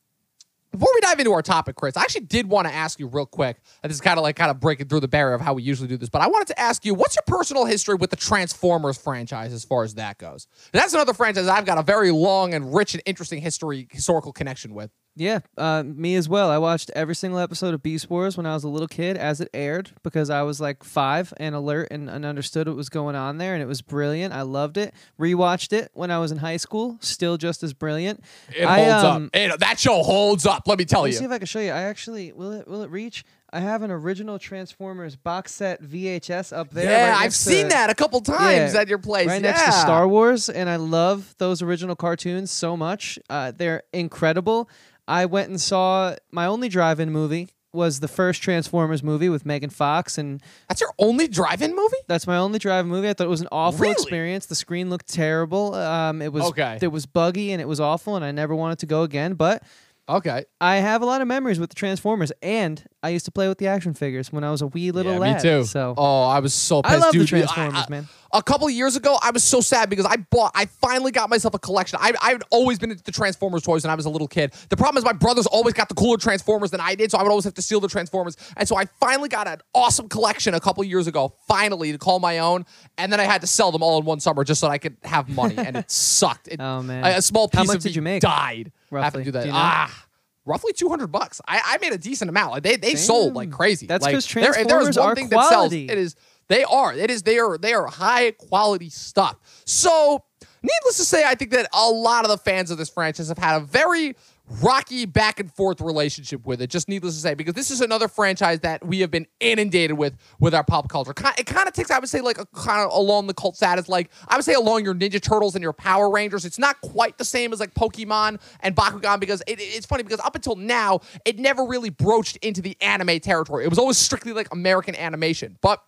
before 0.73 0.89
we 0.93 1.01
dive 1.01 1.21
into 1.21 1.33
our 1.33 1.43
topic, 1.43 1.77
Chris, 1.77 1.97
I 1.97 2.01
actually 2.03 2.27
did 2.27 2.49
want 2.49 2.67
to 2.67 2.75
ask 2.75 2.99
you 2.99 3.07
real 3.07 3.27
quick. 3.27 3.59
And 3.83 3.91
this 3.91 3.97
is 3.97 4.01
kind 4.01 4.19
of 4.19 4.25
like 4.25 4.35
kind 4.35 4.51
of 4.51 4.59
breaking 4.59 4.89
through 4.89 5.01
the 5.01 5.09
barrier 5.09 5.35
of 5.35 5.41
how 5.41 5.55
we 5.55 5.63
usually 5.63 5.89
do 5.89 5.97
this, 5.97 6.09
but 6.09 6.21
I 6.21 6.27
wanted 6.27 6.49
to 6.49 6.61
ask 6.61 6.85
you, 6.85 6.95
what's 6.95 7.15
your 7.15 7.23
personal 7.27 7.65
history 7.65 7.95
with 7.95 8.11
the 8.11 8.17
Transformers 8.17 8.99
franchise 8.99 9.53
as 9.53 9.65
far 9.65 9.85
as 9.85 9.95
that 9.95 10.19
goes? 10.19 10.49
And 10.73 10.83
that's 10.83 10.93
another 10.93 11.15
franchise 11.15 11.47
I've 11.47 11.65
got 11.65 11.79
a 11.79 11.83
very 11.83 12.11
long 12.11 12.55
and 12.55 12.75
rich 12.75 12.95
and 12.95 13.03
interesting 13.07 13.41
history, 13.41 13.87
historical 13.91 14.33
connection 14.33 14.75
with. 14.75 14.91
Yeah, 15.17 15.41
uh, 15.57 15.85
me 15.87 16.17
as 16.17 16.29
well. 16.29 16.51
I 16.51 16.59
watched 16.59 16.91
every 16.97 17.15
single 17.15 17.39
episode 17.39 17.73
of 17.73 17.85
Beast 17.85 18.11
Wars 18.11 18.37
when 18.37 18.47
I 18.47 18.55
was 18.55 18.65
a 18.65 18.69
little 18.69 18.89
kid 18.89 19.17
as 19.17 19.41
it 19.41 19.49
aired 19.55 19.93
because 20.03 20.29
I 20.29 20.43
was 20.43 20.61
like 20.61 20.83
five 20.83 21.33
and 21.37 21.55
alert 21.55 21.89
and, 21.93 22.11
and 22.11 22.25
understood 22.27 22.67
what 22.67 22.77
was 22.77 22.89
going 22.89 23.15
on 23.15 23.39
there, 23.39 23.55
and 23.55 23.63
it 23.63 23.67
was 23.67 23.81
brilliant. 23.81 24.35
I 24.35 24.43
loved 24.43 24.77
it. 24.77 24.93
Rewatched 25.21 25.73
it 25.73 25.91
when 25.95 26.11
I 26.11 26.19
was 26.19 26.33
in 26.33 26.39
high 26.39 26.57
school, 26.57 26.97
still 27.01 27.37
just 27.37 27.63
as 27.63 27.73
brilliant. 27.73 28.25
It 28.57 28.65
I, 28.67 28.81
holds 28.85 29.05
um, 29.05 29.25
up. 29.27 29.31
It- 29.37 29.61
that 29.61 29.79
show 29.79 30.03
holds 30.03 30.47
up. 30.47 30.65
Let 30.67 30.79
me 30.79 30.85
tell 30.85 31.03
Let 31.03 31.07
me 31.09 31.13
you. 31.13 31.19
see 31.19 31.25
if 31.27 31.31
I 31.31 31.39
can 31.39 31.47
show 31.47 31.61
you. 31.61 31.71
I 31.71 31.83
actually 31.83 32.33
will 32.33 32.51
it 32.53 32.67
will 32.67 32.83
it 32.83 32.91
reach? 32.91 33.25
I 33.53 33.61
have 33.61 33.83
an 33.83 33.93
original 33.93 34.41
Transformers 34.41 35.15
box 35.15 35.53
set 35.55 35.81
VHS 35.81 36.53
up 36.53 36.71
there. 36.71 36.91
yeah, 36.91 37.11
right 37.13 37.21
I've 37.23 37.33
seen 37.35 37.65
to- 37.65 37.69
that 37.69 37.89
a 37.89 37.95
couple 37.95 38.21
times 38.21 38.75
Yeah, 38.75 38.81
at 38.81 38.89
your 38.89 38.99
place. 38.99 39.29
right 39.29 39.35
yeah. 39.41 39.51
next 39.53 39.65
to 39.67 39.71
Star 39.71 40.09
Wars, 40.09 40.49
and 40.49 40.69
I 40.69 40.75
love 40.75 41.37
those 41.39 41.63
original 41.63 41.95
cartoons 41.95 42.51
so 42.51 42.77
much. 42.77 43.17
Uh, 43.31 43.53
they're 43.57 43.85
incredible. 43.93 44.69
I 45.07 45.27
went 45.27 45.49
and 45.51 45.61
saw 45.61 46.15
my 46.31 46.47
only 46.47 46.69
drive-in 46.69 47.11
movie 47.13 47.51
was 47.73 47.99
the 48.01 48.07
first 48.09 48.41
Transformers 48.41 49.03
movie 49.03 49.29
with 49.29 49.45
Megan 49.45 49.69
Fox, 49.71 50.17
and 50.17 50.41
That's 50.69 50.81
your 50.81 50.93
only 50.99 51.27
drive-in 51.27 51.75
movie? 51.75 51.97
that's 52.07 52.25
my 52.27 52.37
only 52.37 52.61
drive-in 52.61 52.89
movie. 52.91 53.09
I 53.09 53.15
thought 53.15 53.27
it 53.27 53.31
was 53.31 53.41
an 53.41 53.49
awful 53.51 53.81
Really? 53.81 53.93
experience. 53.93 54.47
The 54.47 54.55
screen 54.55 54.91
looked 54.91 55.13
terrible. 55.13 55.75
Um, 55.75 56.23
it 56.23 56.33
was 56.33 56.45
Okay. 56.45 56.79
it 56.81 56.87
was 56.93 57.05
buggy 57.05 57.51
and 57.53 57.61
it 57.61 57.67
was 57.67 57.81
awful, 57.81 58.15
and 58.17 58.25
I 58.25 58.31
never 58.31 58.55
wanted 58.55 58.79
to 58.81 58.87
go 58.87 59.03
again. 59.03 59.35
But 59.35 59.63
Okay. 60.09 60.45
I 60.61 60.77
have 60.77 61.03
a 61.03 61.07
lot 61.07 61.21
of 61.21 61.27
memories 61.27 61.59
with 61.59 61.71
the 61.71 61.75
Transformers, 61.77 62.31
and 62.43 62.85
I 63.05 63.11
used 63.11 63.27
to 63.27 63.31
play 63.31 63.49
with 63.49 63.59
the 63.59 63.67
action 63.67 63.93
figures 63.95 64.33
when 64.33 64.43
I 64.45 64.51
was 64.51 64.63
a 64.63 64.67
wee 64.67 64.91
little 64.91 65.13
yeah, 65.13 65.19
lad. 65.19 65.37
me 65.37 65.43
too. 65.43 65.65
So 65.65 65.95
oh, 65.97 66.23
I 66.25 66.41
was 66.41 66.55
so 66.55 66.81
I 66.83 66.89
pissed. 66.89 67.01
love 67.03 67.13
the. 67.13 67.25
Transformers, 67.27 67.75
I- 67.75 67.85
I- 67.85 67.91
man. 67.91 68.09
A 68.33 68.43
couple 68.43 68.69
years 68.69 68.97
ago, 68.97 69.17
I 69.23 69.31
was 69.31 69.45
so 69.45 69.61
sad 69.61 69.89
because 69.89 70.07
I 70.07 70.17
bought, 70.17 70.51
I 70.57 70.67
finally 70.67 71.13
got 71.13 71.31
myself 71.31 71.55
a 71.55 71.59
collection. 71.61 72.01
I, 72.03 72.15
I've 72.21 72.43
always 72.51 72.81
been 72.81 72.91
into 72.91 73.05
the 73.05 73.13
Transformers 73.13 73.63
toys 73.63 73.85
when 73.85 73.93
I 73.93 73.95
was 73.95 74.07
a 74.07 74.11
little 74.11 74.27
kid. 74.27 74.53
The 74.71 74.77
problem 74.77 74.99
is 74.99 75.05
my 75.05 75.13
brothers 75.13 75.47
always 75.47 75.73
got 75.73 75.89
the 75.89 75.95
cooler 75.95 76.17
Transformers 76.17 76.73
than 76.73 76.81
I 76.81 76.97
did, 76.97 77.13
so 77.13 77.19
I 77.19 77.23
would 77.23 77.29
always 77.31 77.45
have 77.45 77.55
to 77.55 77.63
steal 77.63 77.79
the 77.79 77.87
Transformers. 77.87 78.37
And 78.57 78.67
so 78.69 78.75
I 78.77 78.87
finally 78.99 79.29
got 79.29 79.47
an 79.47 79.59
awesome 79.73 80.09
collection 80.09 80.53
a 80.55 80.59
couple 80.59 80.83
years 80.83 81.07
ago, 81.07 81.33
finally, 81.47 81.93
to 81.93 81.99
call 81.99 82.19
my 82.19 82.41
own. 82.41 82.67
And 82.99 83.13
then 83.13 83.21
I 83.21 83.25
had 83.25 83.41
to 83.43 83.47
sell 83.47 83.71
them 83.71 83.85
all 83.85 84.01
in 84.01 84.05
one 84.05 84.19
summer 84.19 84.43
just 84.43 84.61
so 84.61 84.67
that 84.67 84.73
I 84.73 84.79
could 84.79 84.97
have 85.05 85.29
money, 85.29 85.55
and 85.57 85.77
it 85.77 85.89
sucked. 85.93 86.49
It, 86.49 86.59
Oh, 86.61 86.83
man. 86.83 87.05
A, 87.05 87.19
a 87.19 87.23
small 87.23 87.47
piece 87.49 87.59
How 87.59 87.65
much 87.67 87.77
of 87.77 87.83
did 87.85 87.95
you 87.95 88.03
make, 88.03 88.21
died. 88.21 88.73
roughly? 88.91 89.21
to 89.21 89.25
do 89.27 89.31
that. 89.31 89.43
Do 89.43 89.47
you 89.47 89.53
know? 89.53 89.59
Ah. 89.63 90.07
Roughly 90.47 90.73
two 90.75 90.89
hundred 90.89 91.09
bucks. 91.09 91.41
I, 91.49 91.61
I 91.65 91.79
made 91.79 91.93
a 91.93 91.99
decent 91.99 92.29
amount. 92.29 92.53
Like, 92.53 92.63
They 92.63 92.77
they 92.77 92.95
sold 92.97 93.35
like 93.35 93.51
crazy. 93.51 93.87
That's 93.87 94.03
like, 94.05 94.15
'cause 94.15 94.27
there- 94.29 94.43
there 94.43 94.51
is 94.51 94.57
Transformers 94.67 94.99
one 94.99 95.09
are 95.09 95.15
thing 95.15 95.29
that 95.31 95.41
sells. 95.49 95.51
quality. 95.53 95.89
It 95.89 95.99
is 95.99 96.17
they 96.49 96.65
are. 96.65 96.93
It 96.93 97.11
is 97.11 97.23
they 97.23 97.39
are 97.39 97.57
they 97.57 97.73
are 97.73 97.87
high 97.87 98.33
quality 98.33 98.91
stuff. 98.91 99.37
So 99.65 100.23
needless 100.63 100.97
to 100.99 101.05
say, 101.05 101.25
I 101.25 101.35
think 101.35 101.51
that 101.53 101.69
a 101.73 101.89
lot 101.89 102.25
of 102.25 102.31
the 102.31 102.37
fans 102.39 102.71
of 102.71 102.77
this 102.79 102.91
franchise 102.91 103.29
have 103.29 103.39
had 103.39 103.57
a 103.57 103.61
very 103.61 104.17
rocky 104.63 105.07
back 105.07 105.41
and 105.41 105.53
forth 105.53 105.81
relationship 105.81 106.47
with 106.47 106.61
it. 106.61 106.69
Just 106.69 106.89
needless 106.89 107.15
to 107.15 107.21
say, 107.21 107.35
because 107.35 107.55
this 107.55 107.71
is 107.71 107.81
another 107.81 108.09
franchise 108.09 108.61
that 108.61 108.85
we 108.87 109.01
have 109.01 109.11
been 109.11 109.27
inundated 109.41 109.97
with 109.97 110.17
with 110.39 110.55
our 110.55 110.65
pop 110.65 110.89
culture. 110.89 111.13
It 111.39 111.47
kind 111.47 111.67
of 111.67 111.75
takes, 111.75 111.91
I 111.91 111.99
would 111.99 112.09
say, 112.09 112.21
like 112.21 112.39
a 112.39 112.47
kind 112.47 112.87
of 112.87 112.97
along 112.97 113.27
the 113.27 113.35
cult 113.35 113.57
status, 113.57 113.89
like 113.89 114.11
I 114.29 114.37
would 114.37 114.45
say 114.45 114.55
along 114.55 114.85
your 114.85 114.95
Ninja 114.95 115.21
Turtles 115.21 115.55
and 115.55 115.63
your 115.63 115.73
Power 115.73 116.11
Rangers. 116.11 116.45
It's 116.45 116.59
not 116.59 116.81
quite 116.81 117.19
the 117.19 117.25
same 117.25 117.53
as 117.53 117.61
like 117.61 117.75
Pokemon 117.75 118.41
and 118.61 118.77
Bakugan 118.77 119.19
because 119.19 119.43
it, 119.47 119.59
it's 119.61 119.87
funny 119.87 120.03
because 120.03 120.21
up 120.21 120.35
until 120.35 120.57
now, 120.57 121.01
it 121.25 121.39
never 121.39 121.65
really 121.65 121.91
broached 121.91 122.37
into 122.39 122.61
the 122.61 122.77
anime 122.81 123.21
territory. 123.21 123.65
It 123.65 123.69
was 123.69 123.79
always 123.79 123.97
strictly 123.97 124.33
like 124.33 124.53
American 124.53 124.95
animation, 124.95 125.57
but 125.63 125.83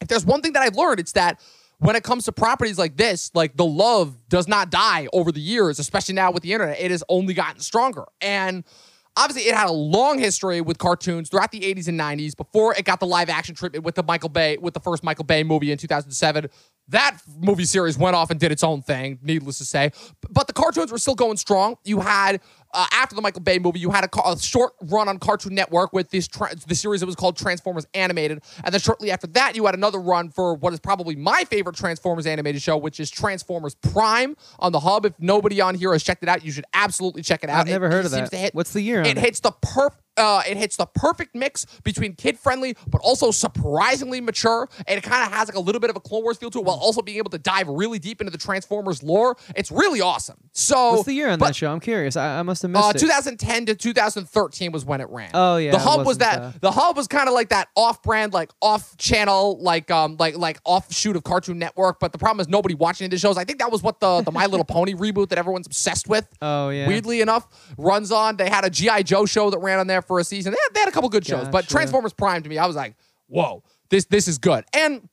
if 0.00 0.08
there's 0.08 0.26
one 0.26 0.42
thing 0.42 0.54
that 0.54 0.62
I've 0.62 0.76
learned, 0.76 0.98
it's 0.98 1.12
that 1.12 1.40
when 1.82 1.96
it 1.96 2.04
comes 2.04 2.26
to 2.26 2.32
properties 2.32 2.78
like 2.78 2.96
this, 2.96 3.32
like 3.34 3.56
the 3.56 3.64
love 3.64 4.16
does 4.28 4.46
not 4.46 4.70
die 4.70 5.08
over 5.12 5.32
the 5.32 5.40
years, 5.40 5.80
especially 5.80 6.14
now 6.14 6.30
with 6.30 6.44
the 6.44 6.52
internet. 6.52 6.80
It 6.80 6.92
has 6.92 7.02
only 7.08 7.34
gotten 7.34 7.60
stronger. 7.60 8.04
And 8.20 8.62
obviously, 9.16 9.50
it 9.50 9.56
had 9.56 9.66
a 9.66 9.72
long 9.72 10.20
history 10.20 10.60
with 10.60 10.78
cartoons 10.78 11.28
throughout 11.28 11.50
the 11.50 11.58
80s 11.58 11.88
and 11.88 11.98
90s 11.98 12.36
before 12.36 12.72
it 12.76 12.84
got 12.84 13.00
the 13.00 13.06
live 13.06 13.28
action 13.28 13.56
treatment 13.56 13.84
with 13.84 13.96
the 13.96 14.04
Michael 14.04 14.28
Bay, 14.28 14.58
with 14.58 14.74
the 14.74 14.80
first 14.80 15.02
Michael 15.02 15.24
Bay 15.24 15.42
movie 15.42 15.72
in 15.72 15.78
2007. 15.78 16.48
That 16.86 17.18
movie 17.36 17.64
series 17.64 17.98
went 17.98 18.14
off 18.14 18.30
and 18.30 18.38
did 18.38 18.52
its 18.52 18.62
own 18.62 18.82
thing, 18.82 19.18
needless 19.20 19.58
to 19.58 19.64
say. 19.64 19.90
But 20.30 20.46
the 20.46 20.52
cartoons 20.52 20.92
were 20.92 20.98
still 20.98 21.16
going 21.16 21.36
strong. 21.36 21.78
You 21.84 21.98
had 21.98 22.40
uh, 22.72 22.86
after 22.92 23.14
the 23.14 23.22
Michael 23.22 23.42
Bay 23.42 23.58
movie, 23.58 23.78
you 23.80 23.90
had 23.90 24.04
a, 24.04 24.28
a 24.28 24.38
short 24.38 24.72
run 24.82 25.08
on 25.08 25.18
Cartoon 25.18 25.54
Network 25.54 25.92
with 25.92 26.10
this 26.10 26.26
tra- 26.28 26.54
the 26.66 26.74
series 26.74 27.00
that 27.00 27.06
was 27.06 27.16
called 27.16 27.36
Transformers 27.36 27.86
Animated, 27.94 28.42
and 28.64 28.72
then 28.72 28.80
shortly 28.80 29.10
after 29.10 29.26
that, 29.28 29.56
you 29.56 29.66
had 29.66 29.74
another 29.74 29.98
run 29.98 30.30
for 30.30 30.54
what 30.54 30.72
is 30.72 30.80
probably 30.80 31.16
my 31.16 31.44
favorite 31.44 31.76
Transformers 31.76 32.26
animated 32.26 32.62
show, 32.62 32.76
which 32.76 32.98
is 33.00 33.10
Transformers 33.10 33.74
Prime 33.74 34.36
on 34.58 34.72
the 34.72 34.80
Hub. 34.80 35.04
If 35.06 35.12
nobody 35.18 35.60
on 35.60 35.74
here 35.74 35.92
has 35.92 36.02
checked 36.02 36.22
it 36.22 36.28
out, 36.28 36.44
you 36.44 36.52
should 36.52 36.64
absolutely 36.74 37.22
check 37.22 37.44
it 37.44 37.50
out. 37.50 37.60
I've 37.60 37.66
never 37.68 37.86
It 37.86 37.92
heard 37.92 38.04
of 38.04 38.12
seems 38.12 38.30
that. 38.30 38.36
to 38.36 38.42
hit- 38.42 38.54
What's 38.54 38.72
the 38.72 38.82
year 38.82 39.02
It 39.02 39.16
it? 39.16 39.18
hits 39.18 39.40
the 39.40 39.52
perf. 39.52 39.92
Uh, 40.16 40.42
it 40.46 40.56
hits 40.56 40.76
the 40.76 40.86
perfect 40.86 41.34
mix 41.34 41.64
between 41.84 42.14
kid 42.14 42.38
friendly 42.38 42.76
but 42.88 43.00
also 43.00 43.30
surprisingly 43.30 44.20
mature, 44.20 44.68
and 44.86 44.98
it 44.98 45.02
kind 45.02 45.26
of 45.26 45.32
has 45.32 45.48
like 45.48 45.56
a 45.56 45.60
little 45.60 45.80
bit 45.80 45.90
of 45.90 45.96
a 45.96 46.00
Clone 46.00 46.22
Wars 46.22 46.36
feel 46.36 46.50
to 46.50 46.58
it, 46.58 46.64
while 46.64 46.76
also 46.76 47.00
being 47.02 47.18
able 47.18 47.30
to 47.30 47.38
dive 47.38 47.68
really 47.68 47.98
deep 47.98 48.20
into 48.20 48.30
the 48.30 48.38
Transformers 48.38 49.02
lore. 49.02 49.36
It's 49.56 49.70
really 49.70 50.00
awesome. 50.00 50.36
So, 50.52 50.92
What's 50.94 51.04
the 51.06 51.14
year 51.14 51.28
on 51.30 51.38
but- 51.38 51.46
that 51.46 51.56
show? 51.56 51.72
I'm 51.72 51.80
curious. 51.80 52.16
I, 52.16 52.40
I 52.40 52.42
must 52.42 52.62
have 52.62 52.70
missed 52.70 52.84
uh, 52.84 52.92
it. 52.94 52.98
2010 52.98 53.66
to 53.66 53.74
2013 53.74 54.72
was 54.72 54.84
when 54.84 55.00
it 55.00 55.08
ran. 55.08 55.30
Oh, 55.34 55.56
yeah, 55.56 55.70
The 55.72 55.78
hub 55.78 56.04
was 56.06 56.18
that. 56.18 56.38
uh, 56.38 56.52
the 56.60 56.70
hub 56.72 56.96
was 56.96 57.08
kind 57.08 57.28
of 57.28 57.34
like 57.34 57.48
that 57.48 57.68
off-brand, 57.74 58.32
like 58.32 58.50
off-channel, 58.60 59.58
like 59.62 59.90
um, 59.90 60.16
like 60.18 60.36
like 60.36 60.60
offshoot 60.64 61.16
of 61.16 61.24
Cartoon 61.24 61.58
Network. 61.58 62.00
But 62.00 62.12
the 62.12 62.18
problem 62.18 62.40
is 62.40 62.48
nobody 62.48 62.74
watching 62.74 63.08
the 63.08 63.18
shows. 63.18 63.38
I 63.38 63.44
think 63.44 63.58
that 63.60 63.70
was 63.72 63.82
what 63.82 64.00
the 64.00 64.20
the 64.22 64.32
My 64.32 64.46
Little 64.46 64.64
Pony 64.72 64.94
reboot 64.94 65.28
that 65.30 65.38
everyone's 65.38 65.66
obsessed 65.66 66.08
with. 66.08 66.28
Oh, 66.42 66.68
yeah. 66.68 66.86
Weirdly 66.86 67.20
enough, 67.20 67.46
runs 67.78 68.12
on. 68.12 68.36
They 68.36 68.48
had 68.50 68.64
a 68.64 68.70
GI 68.70 69.04
Joe 69.04 69.24
show 69.26 69.50
that 69.50 69.58
ran 69.58 69.78
on 69.78 69.86
there 69.86 70.01
for 70.06 70.20
a 70.20 70.24
season. 70.24 70.52
They 70.52 70.58
had, 70.62 70.74
they 70.74 70.80
had 70.80 70.88
a 70.88 70.92
couple 70.92 71.08
good 71.08 71.26
shows, 71.26 71.48
but. 71.48 71.68
Transformers 71.68 72.12
Prime 72.12 72.42
to 72.42 72.48
me, 72.48 72.58
I 72.58 72.66
was 72.66 72.76
like, 72.76 72.96
whoa, 73.28 73.62
this 73.90 74.04
this 74.06 74.28
is 74.28 74.38
good. 74.38 74.64
And 74.74 75.08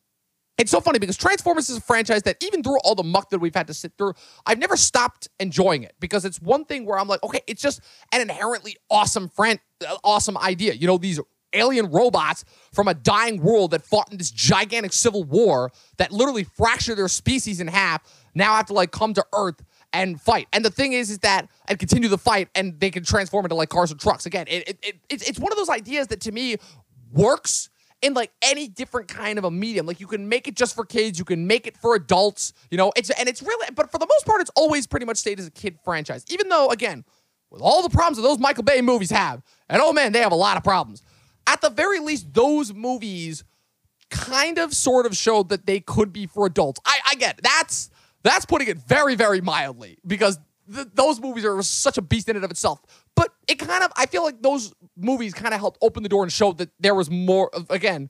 it's 0.57 0.71
so 0.71 0.81
funny 0.81 0.99
because 0.99 1.15
Transformers 1.15 1.69
is 1.69 1.77
a 1.77 1.81
franchise 1.81 2.23
that 2.23 2.35
even 2.43 2.61
through 2.61 2.79
all 2.83 2.93
the 2.93 3.03
muck 3.03 3.29
that 3.29 3.39
we've 3.39 3.55
had 3.55 3.67
to 3.67 3.73
sit 3.73 3.93
through, 3.97 4.13
I've 4.45 4.59
never 4.59 4.75
stopped 4.75 5.29
enjoying 5.39 5.83
it 5.83 5.95
because 6.01 6.25
it's 6.25 6.41
one 6.41 6.65
thing 6.65 6.85
where 6.85 6.99
I'm 6.99 7.07
like, 7.07 7.23
okay, 7.23 7.39
it's 7.47 7.61
just 7.61 7.79
an 8.11 8.19
inherently 8.19 8.75
awesome 8.89 9.29
fran- 9.29 9.59
uh, 9.87 9.95
awesome 10.03 10.37
idea. 10.37 10.73
You 10.73 10.87
know, 10.87 10.97
these 10.97 11.19
alien 11.53 11.89
robots 11.89 12.43
from 12.73 12.89
a 12.89 12.93
dying 12.93 13.41
world 13.41 13.71
that 13.71 13.83
fought 13.83 14.11
in 14.11 14.17
this 14.17 14.31
gigantic 14.31 14.93
civil 14.93 15.23
war 15.23 15.71
that 15.97 16.11
literally 16.11 16.43
fractured 16.43 16.97
their 16.97 17.07
species 17.07 17.61
in 17.61 17.67
half 17.67 18.01
now 18.35 18.55
have 18.55 18.65
to 18.65 18.73
like 18.73 18.91
come 18.91 19.13
to 19.13 19.25
Earth 19.33 19.63
and 19.93 20.19
fight. 20.19 20.47
And 20.53 20.63
the 20.63 20.69
thing 20.69 20.93
is, 20.93 21.09
is 21.09 21.19
that 21.19 21.49
and 21.67 21.79
continue 21.79 22.09
the 22.09 22.17
fight, 22.17 22.49
and 22.55 22.79
they 22.79 22.91
can 22.91 23.03
transform 23.03 23.45
into 23.45 23.55
like 23.55 23.69
cars 23.69 23.91
and 23.91 23.99
trucks 23.99 24.25
again. 24.25 24.45
It, 24.47 24.69
it, 24.69 24.79
it 24.81 24.95
it's 25.09 25.29
it's 25.29 25.39
one 25.39 25.51
of 25.51 25.57
those 25.57 25.69
ideas 25.69 26.07
that 26.07 26.21
to 26.21 26.31
me 26.31 26.57
works 27.11 27.69
in 28.01 28.13
like 28.13 28.31
any 28.41 28.67
different 28.67 29.07
kind 29.07 29.37
of 29.37 29.43
a 29.43 29.51
medium. 29.51 29.85
Like 29.85 29.99
you 29.99 30.07
can 30.07 30.29
make 30.29 30.47
it 30.47 30.55
just 30.55 30.75
for 30.75 30.85
kids, 30.85 31.19
you 31.19 31.25
can 31.25 31.47
make 31.47 31.67
it 31.67 31.77
for 31.77 31.95
adults, 31.95 32.53
you 32.71 32.77
know. 32.77 32.91
It's 32.95 33.09
and 33.09 33.27
it's 33.27 33.41
really, 33.41 33.67
but 33.73 33.91
for 33.91 33.97
the 33.97 34.07
most 34.07 34.25
part, 34.25 34.41
it's 34.41 34.51
always 34.55 34.87
pretty 34.87 35.05
much 35.05 35.17
stayed 35.17 35.39
as 35.39 35.47
a 35.47 35.51
kid 35.51 35.77
franchise. 35.83 36.25
Even 36.29 36.49
though, 36.49 36.69
again, 36.69 37.03
with 37.49 37.61
all 37.61 37.81
the 37.81 37.89
problems 37.89 38.17
that 38.17 38.23
those 38.23 38.39
Michael 38.39 38.63
Bay 38.63 38.81
movies 38.81 39.09
have, 39.09 39.41
and 39.69 39.81
oh 39.81 39.93
man, 39.93 40.11
they 40.11 40.19
have 40.19 40.31
a 40.31 40.35
lot 40.35 40.57
of 40.57 40.63
problems. 40.63 41.03
At 41.47 41.61
the 41.61 41.69
very 41.69 41.99
least, 41.99 42.33
those 42.33 42.73
movies 42.73 43.43
kind 44.09 44.57
of 44.57 44.73
sort 44.73 45.05
of 45.05 45.15
showed 45.15 45.49
that 45.49 45.65
they 45.65 45.79
could 45.79 46.13
be 46.13 46.25
for 46.25 46.45
adults. 46.45 46.79
I, 46.85 46.99
I 47.11 47.15
get 47.15 47.39
it. 47.39 47.43
that's 47.43 47.89
that's 48.23 48.45
putting 48.45 48.67
it 48.67 48.77
very 48.77 49.15
very 49.15 49.41
mildly 49.41 49.97
because 50.05 50.39
th- 50.73 50.87
those 50.93 51.19
movies 51.19 51.45
are 51.45 51.61
such 51.63 51.97
a 51.97 52.01
beast 52.01 52.29
in 52.29 52.35
and 52.35 52.45
of 52.45 52.51
itself. 52.51 52.79
But 53.15 53.33
it 53.47 53.55
kind 53.59 53.83
of 53.83 53.91
I 53.97 54.05
feel 54.05 54.23
like 54.23 54.41
those 54.41 54.73
movies 54.97 55.33
kind 55.33 55.53
of 55.53 55.59
helped 55.59 55.77
open 55.81 56.03
the 56.03 56.09
door 56.09 56.23
and 56.23 56.31
show 56.31 56.51
that 56.53 56.69
there 56.79 56.95
was 56.95 57.09
more 57.09 57.49
of 57.55 57.69
again 57.69 58.09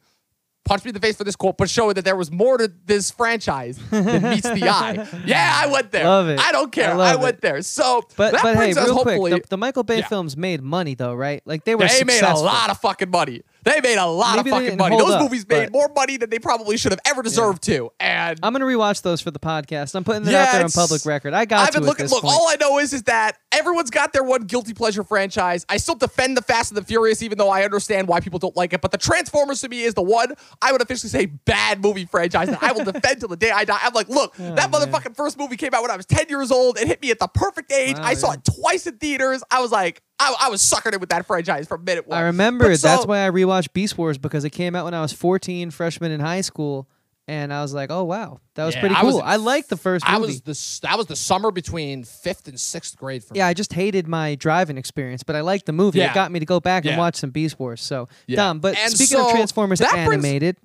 punch 0.66 0.84
me 0.84 0.90
in 0.90 0.94
the 0.94 1.00
face 1.00 1.16
for 1.16 1.24
this 1.24 1.36
quote, 1.36 1.58
but 1.58 1.68
show 1.68 1.92
that 1.94 2.06
there 2.06 2.16
was 2.18 2.30
more 2.32 2.56
to 2.58 2.72
this 2.86 3.10
franchise 3.10 3.80
than 3.90 4.22
meets 4.22 4.48
the 4.48 4.70
eye. 4.70 5.08
Yeah, 5.26 5.52
I 5.56 5.66
went 5.68 5.92
there. 5.92 6.04
Love 6.04 6.28
it. 6.30 6.40
I 6.40 6.52
don't 6.52 6.72
care. 6.72 6.94
I 6.94 7.14
I, 7.14 7.16
went 7.16 7.38
it. 7.38 7.42
there. 7.42 7.62
So 7.64 8.04
But 8.16 8.34
that 8.34 8.44
but 8.44 8.56
hey, 8.56 8.74
real 8.74 8.94
hopefully. 8.94 9.32
quick, 9.32 9.44
the, 9.44 9.50
the 9.52 9.58
Michael 9.58 9.82
Bay 9.84 10.00
Yeah. 10.00 10.08
films 10.08 10.38
made 10.38 10.62
money 10.62 10.94
though, 10.94 11.16
right? 11.16 11.42
Like 11.46 11.64
they 11.64 11.74
were 11.74 11.88
they 11.88 12.04
made 12.04 12.22
a 12.22 12.36
lot 12.36 12.70
of 12.70 12.78
fucking 12.82 13.10
money. 13.10 13.42
They 13.70 13.82
made 13.82 13.98
a 13.98 14.06
lot 14.06 14.38
Maybe 14.38 14.50
of 14.50 14.58
fucking 14.58 14.78
money. 14.78 14.98
Those 14.98 15.12
up, 15.14 15.22
movies 15.22 15.48
made 15.48 15.72
more 15.72 15.90
money 15.96 16.18
than 16.18 16.30
they 16.30 16.40
probably 16.40 16.76
should 16.78 16.92
have 16.92 17.00
ever 17.06 17.22
deserved 17.22 17.62
to. 17.64 17.92
And 18.00 18.40
I'm 18.42 18.54
gonna 18.54 18.66
rewatch 18.66 19.02
those 19.02 19.22
for 19.22 19.32
the 19.32 19.40
podcast. 19.40 19.96
I'm 19.96 20.04
putting 20.04 20.24
that 20.24 20.32
Yeah, 20.32 20.44
out 20.44 20.52
there 20.54 20.64
on 20.64 20.72
public 20.72 21.06
record. 21.06 21.34
I 21.34 21.46
got 21.46 21.68
I've 21.68 21.74
been 21.74 21.84
looking. 21.84 22.08
Look, 22.08 22.24
point. 22.24 22.34
all 22.36 22.48
I 22.50 22.56
know 22.60 22.80
is 22.80 22.94
is 22.94 23.04
that 23.04 23.38
everyone's 23.52 23.90
got 23.90 24.12
their 24.14 24.24
one 24.24 24.44
guilty 24.46 24.74
pleasure 24.74 25.04
franchise. 25.04 25.66
I 25.70 25.78
still 25.78 25.96
defend 25.96 26.36
the 26.36 26.42
Fast 26.42 26.72
and 26.72 26.78
the 26.78 26.84
Furious, 26.84 27.22
even 27.22 27.38
though 27.38 27.50
I 27.50 27.64
understand 27.64 28.08
why 28.08 28.20
people 28.20 28.40
don't 28.40 28.56
like 28.56 28.74
it. 28.74 28.82
But 28.82 28.92
the 28.92 28.98
Transformers 28.98 29.62
to 29.62 29.70
me 29.70 29.84
is 29.84 29.94
the 29.94 30.02
one 30.02 30.34
I 30.62 30.72
would 30.72 30.82
officially 30.82 31.10
say 31.10 31.26
bad 31.28 31.82
movie 31.82 32.06
franchise 32.06 32.50
that 32.50 32.64
I 32.64 32.72
will 32.72 32.86
defend 32.86 33.20
till 33.20 33.30
the 33.30 33.38
day 33.38 33.52
I 33.52 33.66
die. 33.66 33.80
I'm 33.82 33.94
like, 33.94 34.10
look, 34.10 34.34
oh, 34.40 34.56
that 34.56 34.70
Oh, 34.74 34.80
man. 34.80 34.90
motherfucking 34.92 35.16
first 35.16 35.38
movie 35.38 35.58
came 35.58 35.74
out 35.74 35.82
when 35.82 35.92
I 35.92 35.96
was 35.98 36.06
10 36.06 36.26
years 36.30 36.52
old. 36.52 36.78
It 36.80 36.88
hit 36.88 37.02
me 37.02 37.12
at 37.12 37.20
the 37.20 37.28
perfect 37.28 37.72
age. 37.72 37.98
Wow, 37.98 38.04
I 38.06 38.14
saw 38.16 38.30
yeah. 38.30 38.34
it 38.36 38.46
twice 38.62 38.88
in 38.88 38.98
theaters. 38.98 39.44
I 39.52 39.62
was 39.62 39.72
like, 39.72 40.02
I, 40.20 40.36
I 40.42 40.50
was 40.50 40.62
suckered 40.62 40.94
in 40.94 41.00
with 41.00 41.10
that 41.10 41.26
franchise 41.26 41.68
from 41.68 41.84
minute 41.84 42.08
one. 42.08 42.18
I 42.18 42.22
remember 42.24 42.66
But 42.66 42.82
that's 42.82 43.02
so- 43.04 43.08
why 43.08 43.26
I 43.26 43.30
rewatched 43.30 43.74
Beast 43.74 43.98
Wars 43.98 44.18
because 44.18 44.44
it 44.44 44.50
came 44.52 44.76
out 44.76 44.86
when 44.86 44.94
I 44.94 45.02
was 45.02 45.14
14, 45.14 45.72
freshman 45.72 46.12
in 46.12 46.20
high 46.20 46.42
school, 46.42 46.88
and 47.28 47.54
I 47.54 47.62
was 47.62 47.74
like, 47.76 47.92
oh 47.92 48.04
wow, 48.04 48.40
that 48.56 48.66
was 48.66 48.74
Yeah, 48.76 48.82
pretty 48.82 48.96
I 48.96 49.04
was 49.04 49.14
cool. 49.16 49.22
I 49.24 49.36
liked 49.36 49.70
the 49.70 49.78
first 49.78 50.04
movie. 50.08 50.16
I 50.16 50.18
was 50.20 50.42
the 50.42 50.52
s- 50.52 50.80
that 50.82 50.98
was 50.98 51.06
the 51.08 51.16
summer 51.16 51.52
between 51.52 52.04
fifth 52.04 52.48
and 52.48 52.60
sixth 52.60 52.98
grade 52.98 53.24
for 53.24 53.34
me. 53.36 53.38
yeah, 53.38 53.48
I 53.48 53.54
just 53.54 53.72
hated 53.72 54.08
my 54.08 54.34
driving 54.36 54.78
experience, 54.80 55.22
but 55.24 55.36
I 55.36 55.42
liked 55.42 55.68
the 55.68 55.72
movie. 55.74 56.00
Yeah. 56.00 56.10
It 56.12 56.16
got 56.16 56.32
me 56.32 56.40
to 56.40 56.46
go 56.46 56.60
back 56.60 56.86
and 56.86 56.98
watch 56.98 57.18
some 57.18 57.30
Beast 57.30 57.60
Wars. 57.60 57.82
So 57.82 58.08
Yeah. 58.28 58.38
dumb. 58.38 58.60
But 58.60 58.78
And 58.78 58.92
speaking 58.92 59.18
of 59.24 59.30
Transformers 59.32 59.78
that 59.80 59.92
brings- 59.92 60.12
animated, 60.26 60.58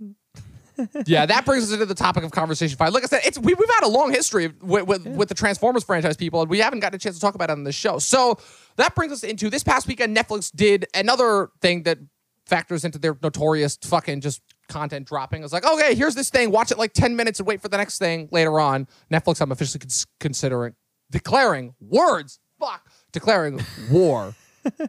yeah, 1.06 1.26
that 1.26 1.44
brings 1.44 1.64
us 1.64 1.72
into 1.72 1.86
the 1.86 1.94
topic 1.94 2.24
of 2.24 2.30
conversation. 2.30 2.76
Fine, 2.76 2.92
like 2.92 3.04
I 3.04 3.06
said, 3.06 3.20
it's 3.24 3.38
we, 3.38 3.54
we've 3.54 3.68
had 3.80 3.84
a 3.84 3.88
long 3.88 4.12
history 4.12 4.52
with 4.62 4.86
with, 4.86 5.06
with 5.06 5.28
the 5.28 5.34
Transformers 5.34 5.84
franchise 5.84 6.16
people, 6.16 6.40
and 6.40 6.50
we 6.50 6.58
haven't 6.58 6.80
gotten 6.80 6.96
a 6.96 6.98
chance 6.98 7.16
to 7.16 7.20
talk 7.20 7.34
about 7.34 7.50
it 7.50 7.52
on 7.52 7.64
the 7.64 7.72
show. 7.72 7.98
So 7.98 8.38
that 8.76 8.94
brings 8.94 9.12
us 9.12 9.22
into 9.22 9.50
this 9.50 9.62
past 9.62 9.86
weekend. 9.86 10.16
Netflix 10.16 10.50
did 10.54 10.86
another 10.94 11.50
thing 11.60 11.84
that 11.84 11.98
factors 12.46 12.84
into 12.84 12.98
their 12.98 13.16
notorious 13.22 13.76
fucking 13.82 14.20
just 14.20 14.42
content 14.68 15.06
dropping. 15.06 15.44
It's 15.44 15.52
like, 15.52 15.64
okay, 15.64 15.94
here's 15.94 16.14
this 16.14 16.30
thing. 16.30 16.50
Watch 16.50 16.70
it 16.70 16.78
like 16.78 16.92
ten 16.92 17.16
minutes 17.16 17.38
and 17.40 17.46
wait 17.46 17.60
for 17.60 17.68
the 17.68 17.76
next 17.76 17.98
thing 17.98 18.28
later 18.32 18.58
on. 18.58 18.88
Netflix, 19.12 19.40
I'm 19.40 19.52
officially 19.52 19.80
cons- 19.80 20.06
considering 20.20 20.74
declaring 21.10 21.74
words. 21.80 22.40
Fuck, 22.58 22.88
declaring 23.12 23.60
war 23.90 24.34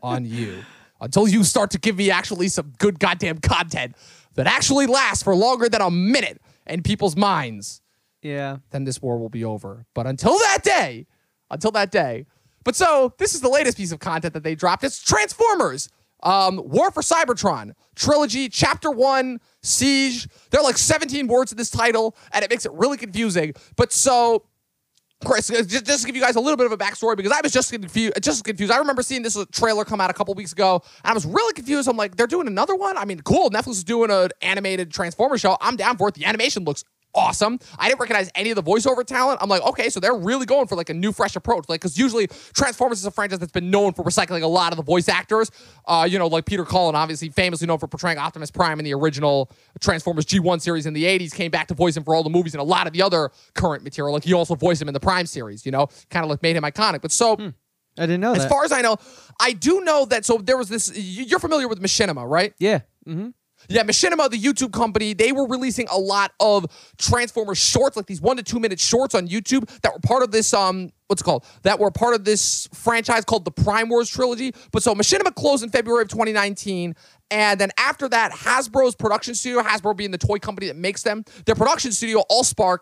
on 0.01 0.25
you 0.25 0.63
until 1.01 1.27
you 1.27 1.43
start 1.43 1.71
to 1.71 1.79
give 1.79 1.97
me 1.97 2.09
actually 2.11 2.47
some 2.47 2.73
good 2.77 2.99
goddamn 2.99 3.39
content 3.39 3.95
that 4.35 4.47
actually 4.47 4.85
lasts 4.85 5.23
for 5.23 5.35
longer 5.35 5.67
than 5.67 5.81
a 5.81 5.91
minute 5.91 6.41
in 6.67 6.83
people's 6.83 7.15
minds, 7.15 7.81
yeah, 8.21 8.57
then 8.71 8.83
this 8.83 9.01
war 9.01 9.17
will 9.17 9.29
be 9.29 9.43
over. 9.43 9.85
But 9.93 10.07
until 10.07 10.37
that 10.39 10.59
day, 10.63 11.07
until 11.49 11.71
that 11.71 11.91
day. 11.91 12.25
But 12.63 12.75
so 12.75 13.13
this 13.17 13.35
is 13.35 13.41
the 13.41 13.49
latest 13.49 13.77
piece 13.77 13.91
of 13.91 13.99
content 13.99 14.33
that 14.33 14.43
they 14.43 14.55
dropped. 14.55 14.83
It's 14.83 15.01
Transformers. 15.01 15.89
Um, 16.23 16.59
War 16.65 16.89
for 16.89 17.01
Cybertron 17.01 17.73
trilogy, 17.95 18.49
chapter 18.49 18.89
one, 18.89 19.39
siege. 19.61 20.27
There 20.49 20.59
are 20.59 20.63
like 20.63 20.77
17 20.77 21.27
words 21.27 21.51
in 21.51 21.57
this 21.57 21.69
title, 21.69 22.15
and 22.31 22.43
it 22.43 22.49
makes 22.49 22.65
it 22.65 22.71
really 22.73 22.97
confusing. 22.97 23.53
But 23.75 23.93
so 23.93 24.45
Chris, 25.23 25.49
uh, 25.49 25.63
just, 25.63 25.85
just 25.85 26.01
to 26.01 26.07
give 26.07 26.15
you 26.15 26.21
guys 26.21 26.35
a 26.35 26.39
little 26.39 26.57
bit 26.57 26.65
of 26.65 26.71
a 26.71 26.77
backstory 26.77 27.15
because 27.15 27.31
I 27.31 27.39
was 27.41 27.51
just 27.51 27.71
confused. 27.71 28.13
Just 28.21 28.43
confused. 28.43 28.71
I 28.71 28.77
remember 28.77 29.01
seeing 29.01 29.23
this 29.23 29.37
trailer 29.51 29.85
come 29.85 30.01
out 30.01 30.09
a 30.09 30.13
couple 30.13 30.33
weeks 30.33 30.51
ago, 30.51 30.81
and 31.03 31.11
I 31.11 31.13
was 31.13 31.25
really 31.25 31.53
confused. 31.53 31.87
I'm 31.87 31.97
like, 31.97 32.15
they're 32.15 32.27
doing 32.27 32.47
another 32.47 32.75
one. 32.75 32.97
I 32.97 33.05
mean, 33.05 33.21
cool. 33.21 33.49
Netflix 33.49 33.71
is 33.71 33.83
doing 33.83 34.11
an 34.11 34.29
animated 34.41 34.91
Transformer 34.91 35.37
show. 35.37 35.57
I'm 35.61 35.77
down 35.77 35.97
for 35.97 36.09
it. 36.09 36.15
The 36.15 36.25
animation 36.25 36.63
looks 36.63 36.83
awesome. 37.15 37.57
I 37.79 37.87
didn't 37.87 37.99
recognize 38.01 38.29
any 38.35 38.51
of 38.51 38.55
the 38.55 38.63
voiceover 38.63 39.05
talent. 39.05 39.39
I'm 39.41 39.49
like, 39.49 39.61
okay, 39.63 39.89
so 39.89 39.99
they're 39.99 40.13
really 40.15 40.45
going 40.45 40.67
for 40.67 40.75
like 40.75 40.89
a 40.89 40.93
new, 40.93 41.11
fresh 41.11 41.35
approach. 41.35 41.65
Like, 41.67 41.81
because 41.81 41.97
usually 41.97 42.27
Transformers 42.53 42.99
is 42.99 43.05
a 43.05 43.11
franchise 43.11 43.39
that's 43.39 43.51
been 43.51 43.71
known 43.71 43.93
for 43.93 44.03
recycling 44.03 44.43
a 44.43 44.47
lot 44.47 44.71
of 44.73 44.77
the 44.77 44.83
voice 44.83 45.09
actors. 45.09 45.49
Uh, 45.87 46.07
you 46.09 46.19
know, 46.19 46.27
like 46.27 46.45
Peter 46.45 46.65
Cullen, 46.65 46.95
obviously 46.95 47.29
famously 47.29 47.65
known 47.67 47.79
for 47.79 47.87
portraying 47.87 48.17
Optimus 48.17 48.51
Prime 48.51 48.77
in 48.79 48.85
the 48.85 48.93
original 48.93 49.49
Transformers 49.79 50.25
G1 50.25 50.61
series 50.61 50.85
in 50.85 50.93
the 50.93 51.05
80s, 51.05 51.33
came 51.33 51.49
back 51.51 51.67
to 51.69 51.73
voice 51.73 51.95
him 51.97 52.03
for 52.03 52.13
all 52.13 52.23
the 52.23 52.29
movies 52.29 52.53
and 52.53 52.61
a 52.61 52.65
lot 52.65 52.85
of 52.87 52.93
the 52.93 53.01
other 53.01 53.31
current 53.53 53.83
material. 53.83 54.13
Like, 54.13 54.23
he 54.25 54.33
also 54.33 54.55
voiced 54.55 54.81
him 54.81 54.87
in 54.87 54.93
the 54.93 54.99
Prime 54.99 55.25
series, 55.25 55.65
you 55.65 55.71
know, 55.71 55.87
kind 56.09 56.23
of 56.23 56.29
like 56.29 56.41
made 56.43 56.55
him 56.55 56.63
iconic. 56.63 57.01
But 57.01 57.11
so. 57.11 57.37
I 57.97 58.01
didn't 58.01 58.19
know 58.19 58.33
As 58.33 58.39
that. 58.39 58.49
far 58.49 58.65
as 58.65 58.73
I 58.73 58.81
know, 58.81 58.97
I 59.39 59.53
do 59.53 59.79
know 59.79 60.03
that. 60.07 60.25
So 60.25 60.37
there 60.39 60.57
was 60.57 60.67
this. 60.67 60.91
you- 60.97 61.23
You're 61.23 61.39
familiar 61.39 61.69
with 61.69 61.81
Machinima, 61.81 62.29
right? 62.29 62.53
yeah, 62.59 62.81
hmm 63.05 63.29
Yeah, 63.69 63.83
Machinima, 63.83 64.29
the 64.29 64.39
YouTube 64.39 64.71
company, 64.71 65.13
they 65.13 65.31
were 65.31 65.47
releasing 65.47 65.87
a 65.89 65.97
lot 65.97 66.31
of 66.39 66.65
Transformers 66.97 67.57
shorts, 67.57 67.97
like 67.97 68.05
these 68.05 68.21
one 68.21 68.37
to 68.37 68.43
two 68.43 68.59
minute 68.59 68.79
shorts 68.79 69.15
on 69.15 69.27
YouTube 69.27 69.67
that 69.81 69.93
were 69.93 69.99
part 69.99 70.23
of 70.23 70.31
this 70.31 70.53
um 70.53 70.91
what's 71.07 71.21
it 71.21 71.25
called? 71.25 71.45
That 71.63 71.79
were 71.79 71.91
part 71.91 72.15
of 72.15 72.25
this 72.25 72.67
franchise 72.73 73.25
called 73.25 73.45
the 73.45 73.51
Prime 73.51 73.89
Wars 73.89 74.09
trilogy. 74.09 74.53
But 74.71 74.83
so 74.83 74.93
Machinima 74.95 75.35
closed 75.35 75.63
in 75.63 75.69
February 75.69 76.03
of 76.03 76.09
2019. 76.09 76.95
And 77.31 77.59
then 77.59 77.71
after 77.77 78.07
that, 78.09 78.31
Hasbro's 78.31 78.95
production 78.95 79.33
studio, 79.35 79.61
Hasbro 79.61 79.97
being 79.97 80.11
the 80.11 80.17
toy 80.17 80.37
company 80.37 80.67
that 80.67 80.75
makes 80.75 81.01
them, 81.03 81.23
their 81.45 81.55
production 81.55 81.91
studio, 81.91 82.23
Allspark, 82.31 82.79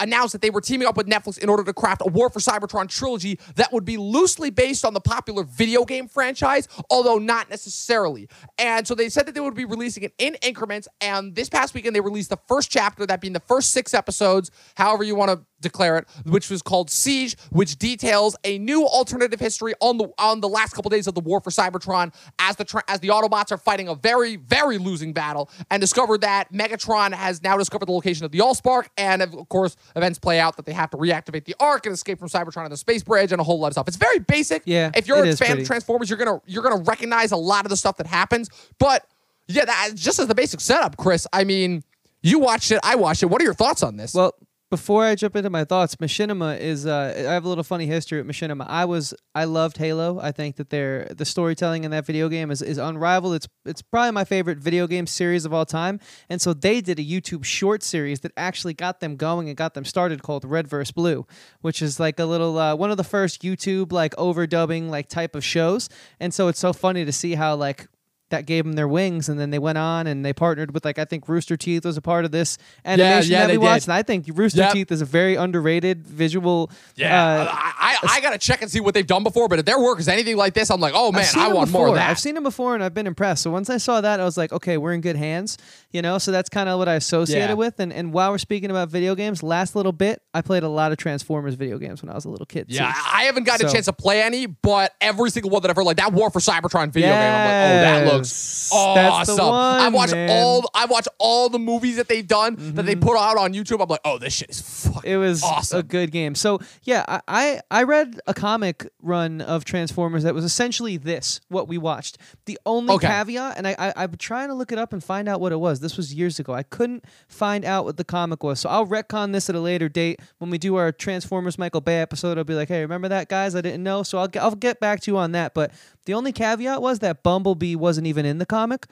announced 0.00 0.32
that 0.32 0.42
they 0.42 0.50
were 0.50 0.60
teaming 0.60 0.86
up 0.86 0.96
with 0.96 1.06
Netflix 1.06 1.38
in 1.38 1.48
order 1.48 1.64
to 1.64 1.72
craft 1.72 2.02
a 2.04 2.10
War 2.10 2.30
for 2.30 2.40
Cybertron 2.40 2.88
trilogy 2.88 3.38
that 3.56 3.72
would 3.72 3.84
be 3.84 3.96
loosely 3.96 4.50
based 4.50 4.84
on 4.84 4.94
the 4.94 5.00
popular 5.00 5.44
video 5.44 5.84
game 5.84 6.08
franchise, 6.08 6.68
although 6.90 7.18
not 7.18 7.50
necessarily. 7.50 8.28
And 8.58 8.86
so 8.86 8.94
they 8.94 9.08
said 9.08 9.26
that 9.26 9.34
they 9.34 9.40
would 9.40 9.54
be 9.54 9.64
releasing 9.64 10.02
it 10.02 10.14
in 10.18 10.36
increments. 10.42 10.88
And 11.00 11.34
this 11.34 11.48
past 11.48 11.74
weekend, 11.74 11.96
they 11.96 12.00
released 12.00 12.30
the 12.30 12.38
first 12.48 12.70
chapter, 12.70 13.06
that 13.06 13.20
being 13.20 13.32
the 13.32 13.40
first 13.40 13.72
six 13.72 13.94
episodes, 13.94 14.50
however 14.76 15.04
you 15.04 15.14
want 15.14 15.30
to 15.30 15.40
declare 15.60 15.96
it, 15.98 16.06
which 16.24 16.50
was 16.50 16.62
called 16.62 16.90
Siege, 16.90 17.36
which 17.50 17.76
details 17.78 18.36
a 18.44 18.58
new 18.58 18.84
alternative 18.86 19.40
history 19.40 19.72
on 19.80 19.96
the 19.98 20.08
on 20.18 20.40
the 20.40 20.48
last 20.48 20.74
couple 20.74 20.88
days 20.90 21.06
of 21.06 21.14
the 21.14 21.20
War 21.20 21.40
for 21.40 21.50
Cybertron 21.50 22.14
as 22.38 22.56
the 22.56 22.64
tra- 22.64 22.84
as 22.88 23.00
the 23.00 23.08
Autobots 23.08 23.50
are 23.52 23.56
fighting 23.56 23.88
a 23.88 23.94
very 23.94 24.36
very 24.36 24.78
losing 24.78 25.12
battle 25.12 25.48
and 25.70 25.80
discovered 25.80 26.20
that 26.20 26.52
Megatron 26.52 27.12
has 27.14 27.42
now 27.42 27.56
discovered 27.56 27.86
the 27.86 27.92
location 27.92 28.24
of 28.24 28.32
the 28.32 28.38
Allspark 28.38 28.86
and 28.98 29.22
of 29.22 29.48
course 29.48 29.76
events 29.96 30.18
play 30.18 30.38
out 30.38 30.56
that 30.56 30.66
they 30.66 30.72
have 30.72 30.90
to 30.90 30.96
reactivate 30.96 31.44
the 31.46 31.54
Ark 31.58 31.86
and 31.86 31.94
escape 31.94 32.18
from 32.18 32.28
Cybertron 32.28 32.64
on 32.64 32.70
the 32.70 32.76
space 32.76 33.02
bridge 33.02 33.32
and 33.32 33.40
a 33.40 33.44
whole 33.44 33.58
lot 33.58 33.68
of 33.68 33.72
stuff. 33.72 33.88
It's 33.88 33.96
very 33.96 34.18
basic. 34.18 34.62
Yeah, 34.66 34.90
If 34.94 35.08
you're 35.08 35.24
a 35.24 35.36
fan 35.36 35.48
pretty. 35.48 35.62
of 35.62 35.66
Transformers, 35.66 36.10
you're 36.10 36.18
gonna 36.18 36.40
you're 36.46 36.62
gonna 36.62 36.82
recognize 36.82 37.32
a 37.32 37.36
lot 37.36 37.64
of 37.64 37.70
the 37.70 37.76
stuff 37.76 37.96
that 37.96 38.06
happens. 38.06 38.48
But 38.78 39.06
yeah, 39.48 39.64
that 39.64 39.92
just 39.94 40.18
as 40.18 40.26
the 40.26 40.34
basic 40.34 40.60
setup, 40.60 40.96
Chris. 40.96 41.26
I 41.32 41.44
mean, 41.44 41.82
you 42.22 42.38
watched 42.40 42.70
it, 42.72 42.80
I 42.82 42.96
watched 42.96 43.22
it. 43.22 43.26
What 43.26 43.40
are 43.40 43.44
your 43.44 43.54
thoughts 43.54 43.82
on 43.82 43.96
this? 43.96 44.12
Well, 44.12 44.34
before 44.68 45.04
I 45.04 45.14
jump 45.14 45.36
into 45.36 45.48
my 45.48 45.64
thoughts, 45.64 45.96
Machinima 45.96 46.58
is. 46.58 46.86
Uh, 46.86 47.14
I 47.16 47.32
have 47.32 47.44
a 47.44 47.48
little 47.48 47.62
funny 47.62 47.86
history 47.86 48.20
with 48.20 48.26
Machinima. 48.28 48.66
I 48.68 48.84
was. 48.84 49.14
I 49.34 49.44
loved 49.44 49.76
Halo. 49.76 50.18
I 50.20 50.32
think 50.32 50.56
that 50.56 50.70
their 50.70 51.04
the 51.16 51.24
storytelling 51.24 51.84
in 51.84 51.92
that 51.92 52.04
video 52.04 52.28
game 52.28 52.50
is, 52.50 52.62
is 52.62 52.76
unrivaled. 52.76 53.36
It's 53.36 53.48
it's 53.64 53.82
probably 53.82 54.10
my 54.10 54.24
favorite 54.24 54.58
video 54.58 54.88
game 54.88 55.06
series 55.06 55.44
of 55.44 55.54
all 55.54 55.66
time. 55.66 56.00
And 56.28 56.40
so 56.42 56.52
they 56.52 56.80
did 56.80 56.98
a 56.98 57.04
YouTube 57.04 57.44
short 57.44 57.84
series 57.84 58.20
that 58.20 58.32
actually 58.36 58.74
got 58.74 58.98
them 58.98 59.16
going 59.16 59.48
and 59.48 59.56
got 59.56 59.74
them 59.74 59.84
started 59.84 60.22
called 60.22 60.44
Red 60.44 60.66
vs 60.66 60.90
Blue, 60.90 61.26
which 61.60 61.80
is 61.80 62.00
like 62.00 62.18
a 62.18 62.24
little 62.24 62.58
uh, 62.58 62.74
one 62.74 62.90
of 62.90 62.96
the 62.96 63.04
first 63.04 63.42
YouTube 63.42 63.92
like 63.92 64.16
overdubbing 64.16 64.88
like 64.88 65.08
type 65.08 65.36
of 65.36 65.44
shows. 65.44 65.88
And 66.18 66.34
so 66.34 66.48
it's 66.48 66.58
so 66.58 66.72
funny 66.72 67.04
to 67.04 67.12
see 67.12 67.34
how 67.34 67.54
like 67.54 67.86
that 68.30 68.44
gave 68.44 68.64
them 68.64 68.72
their 68.72 68.88
wings, 68.88 69.28
and 69.28 69.38
then 69.38 69.50
they 69.50 69.58
went 69.58 69.78
on 69.78 70.06
and 70.06 70.24
they 70.24 70.32
partnered 70.32 70.74
with 70.74 70.84
like 70.84 70.98
I 70.98 71.04
think 71.04 71.28
Rooster 71.28 71.56
Teeth 71.56 71.84
was 71.84 71.96
a 71.96 72.02
part 72.02 72.24
of 72.24 72.32
this 72.32 72.58
animation 72.84 73.30
yeah, 73.32 73.46
that 73.46 73.52
we 73.52 73.58
watched, 73.58 73.82
did. 73.86 73.90
and 73.92 73.98
I 73.98 74.02
think 74.02 74.26
Rooster 74.34 74.62
Yep. 74.62 74.72
Teeth 74.72 74.92
is 74.92 75.00
a 75.00 75.04
very 75.04 75.36
underrated 75.36 76.06
visual. 76.06 76.70
Yeah, 76.96 77.24
uh, 77.24 77.48
I, 77.52 77.96
I, 78.02 78.16
I 78.16 78.20
gotta 78.20 78.38
check 78.38 78.62
and 78.62 78.70
see 78.70 78.80
what 78.80 78.94
they've 78.94 79.06
done 79.06 79.22
before. 79.22 79.48
But 79.48 79.60
if 79.60 79.64
their 79.64 79.78
work 79.80 80.00
is 80.00 80.08
anything 80.08 80.36
like 80.36 80.54
this, 80.54 80.70
I'm 80.70 80.80
like, 80.80 80.92
oh 80.96 81.12
man, 81.12 81.24
I 81.36 81.52
want 81.52 81.68
before. 81.68 81.80
more 81.82 81.88
of 81.90 81.94
that. 81.94 82.10
I've 82.10 82.18
seen 82.18 82.34
them 82.34 82.42
before 82.44 82.74
and 82.74 82.82
I've 82.82 82.94
been 82.94 83.06
impressed. 83.06 83.42
So 83.44 83.50
once 83.50 83.70
I 83.70 83.76
saw 83.76 84.00
that, 84.00 84.18
I 84.18 84.24
was 84.24 84.36
like, 84.36 84.52
okay, 84.52 84.76
we're 84.76 84.92
in 84.92 85.00
good 85.00 85.16
hands. 85.16 85.56
You 85.92 86.02
know, 86.02 86.18
so 86.18 86.32
that's 86.32 86.48
kind 86.48 86.68
of 86.68 86.78
what 86.78 86.88
I 86.88 86.94
associated 86.94 87.50
Yeah. 87.50 87.54
with. 87.54 87.78
And 87.80 87.92
and 87.92 88.12
while 88.12 88.30
we're 88.32 88.38
speaking 88.38 88.70
about 88.70 88.88
video 88.88 89.14
games, 89.14 89.42
last 89.42 89.76
little 89.76 89.92
bit, 89.92 90.20
I 90.34 90.42
played 90.42 90.62
a 90.64 90.68
lot 90.68 90.90
of 90.92 90.98
Transformers 90.98 91.54
video 91.54 91.78
games 91.78 92.02
when 92.02 92.10
I 92.10 92.14
was 92.14 92.24
a 92.24 92.28
little 92.30 92.46
kid. 92.46 92.66
yeah, 92.68 92.92
too. 92.92 92.98
I 93.12 93.22
haven't 93.24 93.44
gotten 93.44 93.66
a 93.66 93.70
chance 93.72 93.84
to 93.86 93.92
play 93.92 94.20
any, 94.22 94.46
but 94.46 94.92
every 95.00 95.30
single 95.30 95.50
one 95.50 95.62
that 95.62 95.70
I've 95.70 95.76
heard, 95.76 95.84
like 95.86 95.98
that 95.98 96.12
War 96.12 96.30
for 96.30 96.40
Cybertron 96.40 96.90
video 96.92 97.10
game, 97.10 97.16
I'm 97.18 97.32
like, 97.32 98.02
oh, 98.02 98.04
that 98.06 98.12
looks 98.14 98.15
Yes. 98.18 98.70
awesome. 98.72 99.36
One, 99.38 99.80
I 99.80 99.88
watch 99.88 100.12
man. 100.12 100.30
all, 100.30 100.70
I 100.74 100.86
watch 100.86 101.08
all 101.18 101.48
the 101.48 101.58
movies 101.58 101.96
that 101.96 102.08
they've 102.08 102.26
done 102.26 102.56
that 102.74 102.82
they 102.86 102.94
mm-hmm. 102.94 103.02
put 103.02 103.16
out 103.18 103.36
on 103.36 103.52
YouTube. 103.52 103.82
I'm 103.82 103.88
like, 103.88 104.00
oh, 104.04 104.18
this 104.18 104.34
shit 104.34 104.50
is 104.50 104.60
fucking 104.60 105.10
It 105.10 105.16
was 105.16 105.42
awesome. 105.42 105.80
a 105.80 105.82
good 105.82 106.10
game. 106.10 106.34
So 106.34 106.60
yeah, 106.84 107.04
I, 107.08 107.20
I 107.28 107.60
I 107.70 107.82
read 107.84 108.20
a 108.26 108.34
comic 108.34 108.88
run 109.02 109.40
of 109.40 109.64
Transformers 109.64 110.22
that 110.22 110.34
was 110.34 110.44
essentially 110.44 110.96
this 110.96 111.40
what 111.48 111.68
we 111.68 111.78
watched. 111.78 112.18
The 112.46 112.58
only 112.66 112.94
Okay. 112.94 113.06
caveat, 113.06 113.56
and 113.56 113.66
I, 113.66 113.74
I 113.78 113.92
I'm 113.96 114.16
trying 114.16 114.48
to 114.48 114.54
look 114.54 114.72
it 114.72 114.78
up 114.78 114.92
and 114.92 115.02
find 115.02 115.28
out 115.28 115.40
what 115.40 115.52
it 115.52 115.60
was. 115.60 115.80
This 115.80 115.96
was 115.96 116.14
years 116.14 116.38
ago. 116.38 116.52
I 116.52 116.62
couldn't 116.62 117.04
find 117.28 117.64
out 117.64 117.84
what 117.84 117.96
the 117.96 118.04
comic 118.04 118.42
was, 118.42 118.60
so 118.60 118.68
I'll 118.68 118.86
retcon 118.86 119.32
this 119.32 119.48
at 119.48 119.54
a 119.54 119.60
later 119.60 119.88
date 119.88 120.20
when 120.38 120.50
we 120.50 120.58
do 120.58 120.76
our 120.76 120.92
Transformers 120.92 121.58
Michael 121.58 121.80
Bay 121.80 122.00
episode. 122.00 122.38
I'll 122.38 122.44
be 122.44 122.54
like, 122.54 122.68
hey, 122.68 122.80
remember 122.80 123.08
that, 123.08 123.28
guys? 123.28 123.54
I 123.54 123.60
didn't 123.60 123.82
know, 123.82 124.02
so 124.02 124.18
I'll 124.18 124.28
I'll 124.40 124.54
get 124.54 124.80
back 124.80 125.00
to 125.00 125.10
you 125.10 125.18
on 125.18 125.32
that. 125.32 125.54
But 125.54 125.72
the 126.06 126.14
only 126.14 126.32
caveat 126.32 126.80
was 126.80 127.00
that 127.00 127.22
Bumblebee 127.22 127.74
wasn't 127.76 128.05
even 128.06 128.24
in 128.24 128.38
the 128.38 128.46
comic. 128.46 128.86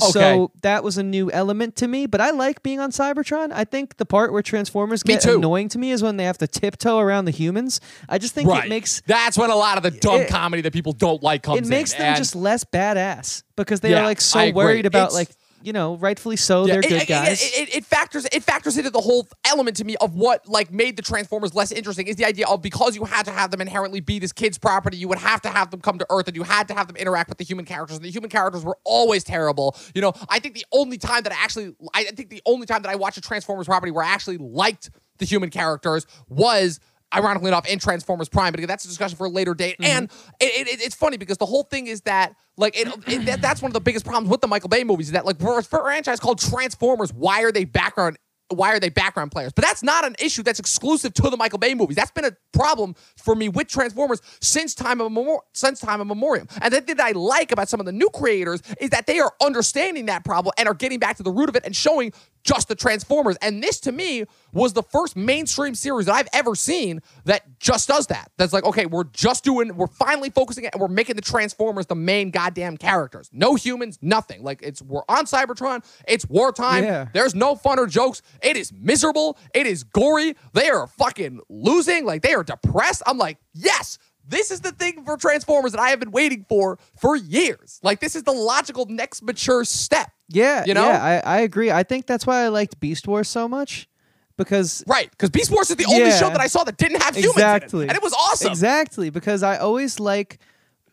Okay. 0.00 0.12
So 0.12 0.52
that 0.62 0.84
was 0.84 0.96
a 0.96 1.02
new 1.02 1.28
element 1.32 1.74
to 1.76 1.88
me, 1.88 2.06
but 2.06 2.20
I 2.20 2.30
like 2.30 2.62
being 2.62 2.78
on 2.78 2.92
Cybertron. 2.92 3.50
I 3.52 3.64
think 3.64 3.96
the 3.96 4.06
part 4.06 4.32
where 4.32 4.42
Transformers 4.42 5.04
Me 5.04 5.14
get 5.14 5.22
too. 5.22 5.34
annoying 5.38 5.68
to 5.70 5.78
me 5.78 5.90
is 5.90 6.04
when 6.04 6.16
they 6.18 6.22
have 6.24 6.38
to 6.38 6.46
tiptoe 6.46 6.98
around 7.00 7.24
the 7.24 7.32
humans. 7.32 7.80
I 8.08 8.18
just 8.18 8.32
think 8.32 8.48
right. 8.48 8.64
it 8.66 8.68
makes 8.68 9.02
That's 9.08 9.36
when 9.36 9.50
a 9.50 9.56
lot 9.56 9.76
of 9.76 9.82
the 9.82 9.90
dumb 9.90 10.20
It- 10.20 10.28
comedy 10.28 10.62
that 10.62 10.72
people 10.72 10.92
don't 10.92 11.20
like 11.20 11.42
comes 11.42 11.58
in. 11.58 11.64
it 11.64 11.68
makes 11.68 11.92
in. 11.94 11.98
them 11.98 12.08
and- 12.10 12.16
just 12.16 12.36
less 12.36 12.62
badass 12.62 13.42
because 13.56 13.80
they 13.80 13.90
Yeah, 13.90 14.02
are 14.02 14.04
like 14.04 14.20
so 14.20 14.52
worried 14.52 14.86
about 14.86 15.08
It's- 15.08 15.14
like 15.14 15.28
you 15.62 15.72
know, 15.72 15.96
rightfully 15.96 16.36
so, 16.36 16.66
Yeah, 16.66 16.74
they're 16.74 16.80
it- 16.80 16.88
good 16.88 17.02
it, 17.02 17.08
guys. 17.08 17.42
It, 17.42 17.68
it, 17.68 17.76
it 17.78 17.84
factors 17.84 18.26
it 18.32 18.42
factors 18.42 18.76
into 18.78 18.90
the 18.90 19.00
whole 19.00 19.26
element 19.44 19.76
to 19.78 19.84
me 19.84 19.96
of 20.00 20.14
what 20.14 20.46
like 20.48 20.72
made 20.72 20.96
the 20.96 21.02
Transformers 21.02 21.54
less 21.54 21.72
interesting 21.72 22.06
is 22.06 22.16
the 22.16 22.24
idea 22.24 22.46
of 22.46 22.62
because 22.62 22.94
you 22.96 23.04
had 23.04 23.24
to 23.24 23.30
have 23.32 23.50
them 23.50 23.60
inherently 23.60 24.00
be 24.00 24.18
this 24.18 24.32
kid's 24.32 24.58
property, 24.58 24.96
you 24.96 25.08
would 25.08 25.18
have 25.18 25.40
to 25.42 25.48
have 25.48 25.70
them 25.70 25.80
come 25.80 25.98
to 25.98 26.06
Earth 26.10 26.28
and 26.28 26.36
you 26.36 26.42
had 26.42 26.68
to 26.68 26.74
have 26.74 26.86
them 26.86 26.96
interact 26.96 27.28
with 27.28 27.38
the 27.38 27.44
human 27.44 27.64
characters. 27.64 27.96
And 27.96 28.04
the 28.04 28.10
human 28.10 28.30
characters 28.30 28.64
were 28.64 28.78
always 28.84 29.24
terrible. 29.24 29.76
You 29.94 30.02
know, 30.02 30.12
I 30.28 30.38
think 30.38 30.54
the 30.54 30.66
only 30.72 30.98
time 30.98 31.22
that 31.24 31.32
I 31.32 31.36
actually 31.42 31.74
I 31.94 32.04
think 32.04 32.30
the 32.30 32.42
only 32.46 32.66
time 32.66 32.82
that 32.82 32.90
I 32.90 32.96
watched 32.96 33.18
a 33.18 33.22
Transformers 33.22 33.66
property 33.66 33.90
where 33.92 34.04
I 34.04 34.08
actually 34.08 34.38
liked 34.38 34.90
the 35.18 35.24
human 35.24 35.50
characters 35.50 36.06
was 36.28 36.78
ironically 37.14 37.48
enough 37.48 37.66
in 37.68 37.78
Transformers 37.78 38.28
Prime, 38.28 38.52
but 38.52 38.60
again, 38.60 38.68
that's 38.68 38.84
a 38.84 38.88
discussion 38.88 39.16
for 39.16 39.26
a 39.26 39.30
later 39.30 39.54
date. 39.54 39.76
Mm-hmm. 39.78 39.90
And 39.90 40.10
it, 40.40 40.68
it, 40.68 40.80
it's 40.80 40.94
funny 40.94 41.16
because 41.16 41.38
the 41.38 41.46
whole 41.46 41.62
thing 41.62 41.86
is 41.86 42.02
that 42.02 42.34
like 42.56 42.76
it, 42.76 42.88
it 43.06 43.26
that, 43.26 43.40
that's 43.40 43.62
one 43.62 43.70
of 43.70 43.74
the 43.74 43.80
biggest 43.80 44.04
problems 44.04 44.30
with 44.30 44.40
the 44.40 44.48
Michael 44.48 44.68
Bay 44.68 44.84
movies 44.84 45.06
is 45.06 45.12
that 45.12 45.24
like 45.24 45.38
for 45.38 45.58
a 45.58 45.62
franchise 45.62 46.20
called 46.20 46.40
Transformers, 46.40 47.12
why 47.12 47.42
are 47.42 47.52
they 47.52 47.64
background 47.64 48.18
why 48.50 48.72
are 48.72 48.80
they 48.80 48.88
background 48.88 49.30
players? 49.30 49.52
But 49.52 49.64
that's 49.64 49.82
not 49.82 50.06
an 50.06 50.16
issue 50.18 50.42
that's 50.42 50.58
exclusive 50.58 51.12
to 51.14 51.30
the 51.30 51.36
Michael 51.36 51.58
Bay 51.58 51.74
movies. 51.74 51.96
That's 51.96 52.10
been 52.10 52.24
a 52.24 52.36
problem 52.52 52.94
for 53.16 53.34
me 53.34 53.48
with 53.48 53.68
Transformers 53.68 54.20
since 54.40 54.74
time 54.74 55.00
of 55.00 55.12
memor- 55.12 55.40
since 55.52 55.80
time 55.80 56.00
of 56.00 56.06
memoriam. 56.06 56.48
And 56.62 56.72
the 56.72 56.80
thing 56.80 56.96
that 56.96 57.06
I 57.06 57.12
like 57.12 57.52
about 57.52 57.68
some 57.68 57.80
of 57.80 57.86
the 57.86 57.92
new 57.92 58.08
creators 58.08 58.62
is 58.80 58.90
that 58.90 59.06
they 59.06 59.20
are 59.20 59.32
understanding 59.42 60.06
that 60.06 60.24
problem 60.24 60.52
and 60.56 60.68
are 60.68 60.74
getting 60.74 60.98
back 60.98 61.16
to 61.18 61.22
the 61.22 61.30
root 61.30 61.48
of 61.48 61.56
it 61.56 61.64
and 61.64 61.76
showing 61.76 62.12
just 62.48 62.68
the 62.68 62.74
Transformers. 62.74 63.36
And 63.42 63.62
this 63.62 63.78
to 63.80 63.92
me 63.92 64.24
was 64.52 64.72
the 64.72 64.82
first 64.82 65.16
mainstream 65.16 65.74
series 65.74 66.06
that 66.06 66.14
I've 66.14 66.28
ever 66.32 66.54
seen 66.54 67.00
that 67.26 67.42
just 67.60 67.88
does 67.88 68.06
that. 68.06 68.30
That's 68.38 68.54
like, 68.54 68.64
okay, 68.64 68.86
we're 68.86 69.04
just 69.04 69.44
doing, 69.44 69.76
we're 69.76 69.86
finally 69.86 70.30
focusing 70.30 70.64
it 70.64 70.72
and 70.72 70.80
we're 70.80 70.88
making 70.88 71.16
the 71.16 71.22
Transformers 71.22 71.86
the 71.86 71.94
main 71.94 72.30
goddamn 72.30 72.78
characters. 72.78 73.28
No 73.32 73.54
humans, 73.54 73.98
nothing. 74.00 74.42
Like 74.42 74.60
it's 74.62 74.80
we're 74.80 75.02
on 75.10 75.26
Cybertron, 75.26 75.84
it's 76.06 76.26
wartime. 76.26 76.84
Yeah. 76.84 77.08
There's 77.12 77.34
no 77.34 77.54
fun 77.54 77.78
or 77.78 77.86
jokes. 77.86 78.22
It 78.42 78.56
is 78.56 78.72
miserable. 78.72 79.36
It 79.52 79.66
is 79.66 79.84
gory. 79.84 80.34
They 80.54 80.70
are 80.70 80.86
fucking 80.86 81.40
losing. 81.50 82.06
Like 82.06 82.22
they 82.22 82.32
are 82.32 82.44
depressed. 82.44 83.02
I'm 83.06 83.18
like, 83.18 83.38
yes. 83.52 83.98
This 84.26 84.50
is 84.50 84.60
the 84.60 84.72
thing 84.72 85.04
for 85.04 85.16
Transformers 85.16 85.72
that 85.72 85.80
I 85.80 85.88
have 85.88 86.00
been 86.00 86.10
waiting 86.10 86.44
for 86.48 86.78
for 87.00 87.16
years. 87.16 87.80
Like 87.82 88.00
this 88.00 88.14
is 88.14 88.24
the 88.24 88.32
logical 88.32 88.84
next 88.86 89.22
mature 89.22 89.64
step. 89.64 90.10
Yeah, 90.28 90.64
you 90.66 90.74
know? 90.74 90.86
yeah, 90.88 91.22
I, 91.24 91.38
I 91.38 91.40
agree. 91.40 91.70
I 91.70 91.82
think 91.82 92.06
that's 92.06 92.26
why 92.26 92.42
I 92.44 92.48
liked 92.48 92.78
Beast 92.80 93.06
Wars 93.08 93.28
so 93.28 93.48
much 93.48 93.88
because 94.36 94.84
Right, 94.86 95.10
because 95.10 95.30
Beast 95.30 95.50
Wars 95.50 95.70
is 95.70 95.76
the 95.76 95.86
only 95.86 96.00
Yeah. 96.08 96.18
show 96.18 96.28
that 96.30 96.40
I 96.40 96.46
saw 96.46 96.64
that 96.64 96.76
didn't 96.76 97.02
have 97.02 97.16
humans 97.16 97.36
Exactly. 97.36 97.80
in 97.80 97.84
it, 97.84 97.88
and 97.90 97.96
it 97.96 98.02
was 98.02 98.12
awesome. 98.12 98.50
Exactly, 98.50 99.10
because 99.10 99.42
I 99.42 99.56
always 99.58 99.98
like 99.98 100.38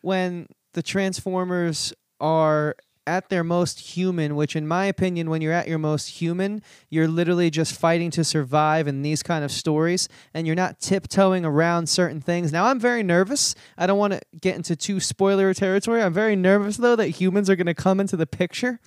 when 0.00 0.46
the 0.72 0.82
Transformers 0.82 1.92
are 2.20 2.76
at 3.06 3.28
their 3.28 3.44
most 3.44 3.78
human, 3.96 4.34
which 4.36 4.56
in 4.56 4.66
my 4.66 4.86
opinion, 4.86 5.30
when 5.30 5.40
you're 5.40 5.52
at 5.52 5.68
your 5.68 5.78
most 5.78 6.08
human, 6.20 6.62
you're 6.90 7.06
literally 7.08 7.50
just 7.50 7.78
fighting 7.78 8.10
to 8.12 8.24
survive 8.24 8.88
in 8.88 9.02
these 9.02 9.22
kind 9.22 9.44
of 9.44 9.52
stories 9.52 10.08
and 10.34 10.46
you're 10.46 10.56
not 10.56 10.80
tiptoeing 10.80 11.44
around 11.44 11.88
certain 11.88 12.20
things. 12.20 12.52
Now 12.52 12.66
I'm 12.66 12.80
very 12.80 13.02
nervous. 13.02 13.54
I 13.78 13.86
don't 13.86 13.98
want 13.98 14.12
to 14.14 14.20
get 14.40 14.56
into 14.56 14.74
too 14.76 14.98
spoiler 15.00 15.54
territory. 15.54 16.02
I'm 16.02 16.12
very 16.12 16.36
nervous 16.36 16.76
though 16.78 16.96
that 16.96 17.08
humans 17.08 17.48
are 17.48 17.56
gonna 17.56 17.74
come 17.74 18.00
into 18.00 18.16
the 18.16 18.26
picture. 18.26 18.80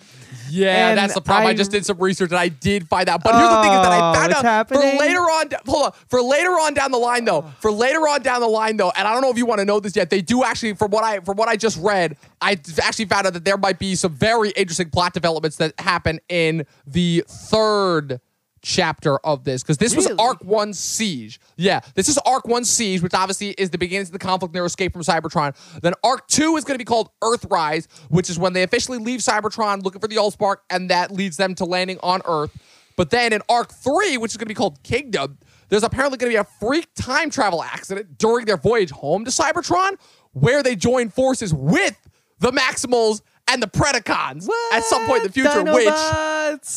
Yeah, 0.49 0.89
And 0.89 0.97
that's 0.97 1.13
the 1.13 1.21
problem. 1.21 1.47
I, 1.47 1.51
I- 1.51 1.53
just 1.53 1.71
did 1.71 1.85
some 1.85 1.97
research 1.99 2.31
and 2.31 2.39
I 2.39 2.47
did 2.49 2.87
find 2.87 3.07
out. 3.09 3.23
But 3.23 3.35
here's 3.35 3.49
the 3.49 3.61
thing 3.61 3.71
is 3.73 3.81
that 3.81 3.91
I 3.91 4.09
Oh, 4.09 4.13
found 4.13 4.33
out 4.33 4.43
happening? 4.45 4.81
for 4.91 4.97
later 4.99 5.19
on. 5.21 5.49
Hold 5.67 5.85
on, 5.85 5.91
for 6.07 6.21
later 6.21 6.51
on 6.51 6.73
down 6.73 6.91
the 6.91 6.97
line 6.97 7.25
though. 7.25 7.45
For 7.59 7.71
later 7.71 7.99
on 8.07 8.21
down 8.21 8.41
the 8.41 8.47
line 8.47 8.77
though, 8.77 8.91
and 8.95 9.07
I 9.07 9.13
don't 9.13 9.21
know 9.21 9.29
if 9.31 9.37
you 9.37 9.45
want 9.45 9.59
to 9.59 9.65
know 9.65 9.79
this 9.79 9.95
yet. 9.95 10.09
They 10.09 10.21
do 10.21 10.43
actually, 10.43 10.73
from 10.73 10.91
what 10.91 11.03
I 11.03 11.19
from 11.19 11.37
what 11.37 11.47
I 11.49 11.55
just 11.55 11.77
read, 11.81 12.17
I 12.41 12.59
actually 12.81 13.05
found 13.05 13.27
out 13.27 13.33
that 13.33 13.45
there 13.45 13.57
might 13.57 13.79
be 13.79 13.95
some 13.95 14.13
very 14.13 14.51
interesting 14.51 14.89
plot 14.89 15.13
developments 15.13 15.57
that 15.57 15.73
happen 15.79 16.19
in 16.29 16.65
the 16.87 17.23
third 17.27 18.21
chapter 18.61 19.17
of 19.19 19.43
this 19.43 19.63
because 19.63 19.77
this 19.77 19.95
was 19.95 20.07
arc 20.19 20.43
one 20.43 20.73
siege. 20.73 21.39
Yeah 21.55 21.79
this 21.95 22.09
is 22.09 22.17
arc 22.19 22.45
one 22.45 22.65
siege 22.65 23.01
which 23.01 23.13
obviously 23.13 23.49
is 23.51 23.69
the 23.69 23.77
beginnings 23.77 24.09
of 24.09 24.13
the 24.13 24.19
conflict 24.19 24.49
and 24.49 24.55
their 24.55 24.65
escape 24.65 24.93
from 24.93 25.01
cybertron. 25.01 25.55
Then 25.81 25.93
arc 26.03 26.27
two 26.27 26.55
is 26.57 26.63
going 26.63 26.75
to 26.75 26.83
be 26.83 26.85
called 26.85 27.09
earthrise 27.21 27.87
which 28.09 28.29
is 28.29 28.37
when 28.37 28.53
they 28.53 28.63
officially 28.63 28.97
leave 28.97 29.21
cybertron 29.21 29.83
looking 29.83 30.01
for 30.01 30.07
the 30.07 30.17
allspark 30.17 30.57
and 30.69 30.89
that 30.89 31.11
leads 31.11 31.37
them 31.37 31.55
to 31.55 31.65
landing 31.65 31.99
on 32.03 32.21
earth. 32.25 32.51
But 32.95 33.11
then 33.11 33.33
in 33.33 33.41
arc 33.49 33.71
three 33.71 34.17
which 34.17 34.31
is 34.31 34.37
going 34.37 34.45
to 34.45 34.49
be 34.49 34.55
called 34.55 34.81
kingdom 34.83 35.37
there's 35.69 35.83
apparently 35.83 36.17
going 36.17 36.31
to 36.31 36.35
be 36.35 36.39
a 36.39 36.43
freak 36.43 36.87
time 36.95 37.29
travel 37.29 37.63
accident 37.63 38.17
during 38.17 38.45
their 38.45 38.57
voyage 38.57 38.91
home 38.91 39.23
to 39.23 39.31
cybertron 39.31 39.97
where 40.33 40.61
they 40.63 40.75
join 40.75 41.09
forces 41.09 41.53
with 41.53 41.97
the 42.39 42.51
maximals 42.51 43.21
and 43.47 43.61
the 43.61 43.67
predacons 43.67 44.47
at 44.73 44.83
some 44.83 45.05
point 45.05 45.21
in 45.21 45.27
the 45.27 45.33
future 45.33 45.63
which 45.63 45.85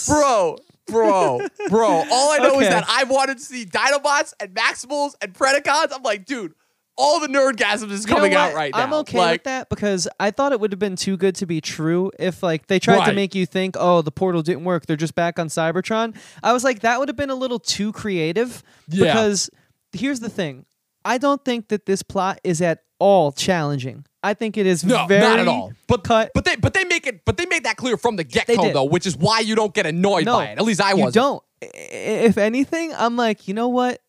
bro, 0.09 0.57
bro, 0.87 1.41
bro. 1.69 1.89
All 2.11 2.33
I 2.33 2.39
know 2.39 2.61
is 2.61 2.69
that 2.69 2.85
I 2.89 3.05
wanted 3.05 3.39
to 3.39 3.45
see 3.45 3.65
Dinobots 3.65 4.35
and 4.41 4.55
Maximals 4.55 5.15
and 5.21 5.35
Predacons. 5.35 5.93
I'm 5.93 6.03
like, 6.03 6.25
dude, 6.25 6.55
all 6.97 7.21
the 7.21 7.27
nerdgasm 7.27 7.91
is 7.91 8.07
You 8.07 8.15
coming 8.15 8.35
out 8.35 8.55
right 8.55 8.73
now. 8.73 8.83
I'm 8.83 8.93
okay 8.95 9.19
like, 9.19 9.33
with 9.33 9.45
that 9.45 9.69
because 9.69 10.09
I 10.21 10.31
thought 10.31 10.53
it 10.53 10.61
would 10.61 10.73
have 10.73 10.79
been 10.79 10.97
too 10.97 11.17
good 11.17 11.35
to 11.37 11.47
be 11.47 11.61
true 11.61 12.11
if 12.19 12.43
like 12.43 12.67
they 12.67 12.79
tried 12.79 13.07
to 13.07 13.13
make 13.13 13.35
you 13.35 13.47
think, 13.47 13.77
oh, 13.79 14.03
the 14.03 14.13
portal 14.13 14.43
didn't 14.43 14.65
work. 14.65 14.87
They're 14.87 14.97
just 14.97 15.15
back 15.15 15.39
on 15.39 15.49
Cybertron. 15.49 16.17
I 16.43 16.53
was 16.53 16.65
like, 16.65 16.81
that 16.81 16.99
would 16.99 17.09
have 17.09 17.17
been 17.17 17.31
a 17.31 17.35
little 17.35 17.59
too 17.59 17.93
creative. 17.93 18.63
Yeah. 18.89 19.07
Because 19.07 19.51
here's 19.93 20.21
the 20.21 20.29
thing. 20.29 20.67
I 21.05 21.19
don't 21.19 21.45
think 21.45 21.69
that 21.69 21.87
this 21.87 22.03
plot 22.03 22.41
is 22.45 22.63
at 22.63 22.83
all 22.99 23.33
challenging. 23.33 24.05
I 24.23 24.35
think 24.35 24.57
it 24.57 24.67
is 24.67 24.85
No, 24.85 25.07
very 25.07 25.21
not 25.21 25.39
at 25.41 25.49
all. 25.49 25.73
But 25.89 26.05
cut. 26.05 26.31
but 26.35 26.45
they 26.45 26.57
but 26.57 26.75
they 26.75 26.85
make 26.85 27.07
it 27.07 27.25
but 27.25 27.37
they 27.37 27.47
make 27.47 27.65
that 27.65 27.77
clear 27.77 27.97
from 27.97 28.17
the 28.17 28.25
get 28.25 28.47
go 28.47 28.73
though, 28.73 28.85
which 28.85 29.07
is 29.07 29.17
why 29.17 29.41
you 29.41 29.55
don't 29.55 29.75
get 29.75 29.85
annoyed 29.87 30.27
no, 30.27 30.35
by 30.39 30.47
it. 30.47 30.59
At 30.59 30.65
least 30.65 30.81
I 30.81 30.91
you 30.91 30.99
wasn't. 30.99 31.15
don't. 31.15 31.43
If 31.61 32.39
anything, 32.39 32.93
I'm 32.97 33.17
like, 33.17 33.47
you 33.49 33.55
know 33.55 33.69
what? 33.69 34.01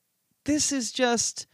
This 0.46 0.72
is 0.72 0.92
just 0.92 1.48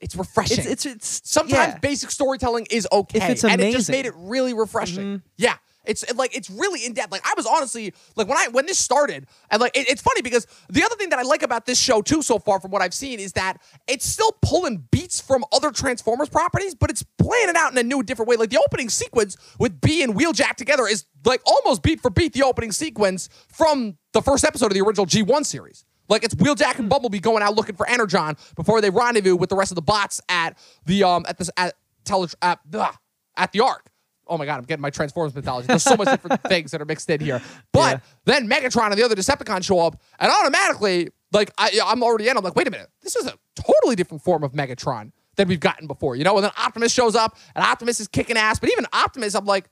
It's 0.00 0.14
refreshing. 0.14 0.58
it's 0.58 0.66
it's 0.66 0.86
it's 0.86 1.22
Sometimes 1.24 1.74
yeah. 1.74 1.78
basic 1.78 2.10
storytelling 2.10 2.66
is 2.70 2.86
okay, 2.92 3.18
If 3.18 3.30
it's 3.30 3.44
and 3.44 3.60
it 3.60 3.72
just 3.72 3.90
made 3.90 4.06
it 4.06 4.14
really 4.16 4.54
refreshing. 4.54 5.18
Mhm. 5.18 5.22
Yeah, 5.36 5.56
it's 5.88 6.02
it, 6.04 6.16
like 6.16 6.36
it's 6.36 6.48
really 6.50 6.84
in 6.84 6.92
depth. 6.92 7.10
Like 7.10 7.22
I 7.26 7.32
was 7.36 7.46
honestly 7.46 7.92
like 8.16 8.28
when 8.28 8.36
I 8.38 8.48
when 8.48 8.66
this 8.66 8.78
started, 8.78 9.26
and 9.50 9.60
like 9.60 9.76
it- 9.76 9.88
it's 9.88 10.02
funny 10.02 10.22
because 10.22 10.46
the 10.68 10.84
other 10.84 10.94
thing 10.96 11.08
that 11.08 11.18
I 11.18 11.22
like 11.22 11.42
about 11.42 11.66
this 11.66 11.78
show 11.80 12.02
too 12.02 12.22
so 12.22 12.38
far 12.38 12.60
from 12.60 12.70
what 12.70 12.82
I've 12.82 12.94
seen 12.94 13.18
is 13.18 13.32
that 13.32 13.56
it's 13.88 14.04
still 14.04 14.32
pulling 14.42 14.86
beats 14.92 15.20
from 15.20 15.44
other 15.52 15.70
Transformers 15.72 16.28
properties, 16.28 16.74
but 16.74 16.90
it's 16.90 17.02
playing 17.18 17.48
it 17.48 17.56
out 17.56 17.72
in 17.72 17.78
a 17.78 17.82
new, 17.82 18.02
different 18.02 18.28
way. 18.28 18.36
Like 18.36 18.50
the 18.50 18.58
opening 18.64 18.88
sequence 18.90 19.36
with 19.58 19.80
B 19.80 20.02
and 20.02 20.14
Wheeljack 20.14 20.54
together 20.56 20.86
is 20.86 21.06
like 21.24 21.40
almost 21.46 21.82
beat 21.82 22.00
for 22.00 22.10
beat 22.10 22.32
the 22.34 22.42
opening 22.44 22.70
sequence 22.72 23.28
from 23.48 23.96
the 24.12 24.22
first 24.22 24.44
episode 24.44 24.66
of 24.66 24.74
the 24.74 24.80
original 24.82 25.06
G1 25.06 25.44
series. 25.46 25.84
Like 26.08 26.24
it's 26.24 26.34
Wheeljack 26.34 26.78
and 26.78 26.88
Bumblebee 26.88 27.18
going 27.20 27.42
out 27.42 27.54
looking 27.54 27.76
for 27.76 27.86
Energon 27.88 28.36
before 28.56 28.80
they 28.80 28.90
rendezvous 28.90 29.36
with 29.36 29.50
the 29.50 29.56
rest 29.56 29.70
of 29.70 29.74
the 29.76 29.82
bots 29.82 30.20
at 30.28 30.56
the 30.86 31.04
um 31.04 31.24
at 31.28 31.36
this 31.38 31.50
at 31.56 31.74
tele 32.04 32.28
at, 32.40 32.60
ugh, 32.72 32.94
at 33.36 33.52
the 33.52 33.60
Ark. 33.60 33.90
Oh 34.28 34.38
my 34.38 34.44
god, 34.46 34.58
I'm 34.58 34.64
getting 34.64 34.82
my 34.82 34.90
Transformers 34.90 35.34
mythology. 35.34 35.66
There's 35.68 35.82
so 35.82 35.96
much 35.96 36.08
different 36.08 36.42
things 36.48 36.70
that 36.72 36.80
are 36.80 36.84
mixed 36.84 37.08
in 37.10 37.20
here. 37.20 37.40
But 37.72 37.94
Yeah. 37.96 38.00
then 38.24 38.48
Megatron 38.48 38.90
and 38.90 38.98
the 38.98 39.04
other 39.04 39.14
Decepticons 39.14 39.64
show 39.64 39.78
up, 39.80 40.00
and 40.18 40.30
automatically, 40.30 41.08
like 41.32 41.50
I, 41.58 41.78
I'm 41.84 42.02
already 42.02 42.28
in. 42.28 42.36
I'm 42.36 42.44
like, 42.44 42.56
wait 42.56 42.68
a 42.68 42.70
minute, 42.70 42.88
this 43.02 43.16
is 43.16 43.26
a 43.26 43.34
totally 43.54 43.96
different 43.96 44.22
form 44.22 44.42
of 44.44 44.52
Megatron 44.52 45.12
than 45.36 45.48
we've 45.48 45.60
gotten 45.60 45.86
before, 45.86 46.16
you 46.16 46.24
know. 46.24 46.36
And 46.36 46.44
then 46.44 46.52
Optimus 46.58 46.92
shows 46.92 47.14
up, 47.14 47.36
and 47.54 47.64
Optimus 47.64 48.00
is 48.00 48.08
kicking 48.08 48.36
ass. 48.36 48.58
But 48.58 48.70
even 48.70 48.86
Optimus, 48.92 49.34
I'm 49.34 49.46
like, 49.46 49.68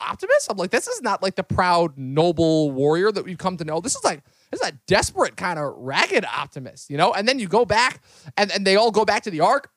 Optimus, 0.00 0.48
I'm 0.50 0.56
like, 0.56 0.70
this 0.70 0.88
is 0.88 1.02
not 1.02 1.22
like 1.22 1.36
the 1.36 1.44
proud, 1.44 1.96
noble 1.96 2.72
warrior 2.72 3.12
that 3.12 3.24
we've 3.24 3.38
come 3.38 3.56
to 3.58 3.64
know. 3.64 3.80
This 3.80 3.94
is 3.94 4.04
like. 4.04 4.22
This 4.50 4.62
is 4.62 4.68
a 4.68 4.72
desperate 4.86 5.36
kind 5.36 5.58
of 5.58 5.74
ragged 5.76 6.24
Optimus, 6.24 6.86
you 6.88 6.96
know? 6.96 7.12
And 7.12 7.28
then 7.28 7.38
you 7.38 7.48
go 7.48 7.66
back 7.66 8.00
and, 8.34 8.50
and 8.50 8.66
they 8.66 8.76
all 8.76 8.90
go 8.90 9.04
back 9.04 9.24
to 9.24 9.30
the 9.30 9.40
Ark 9.40 9.70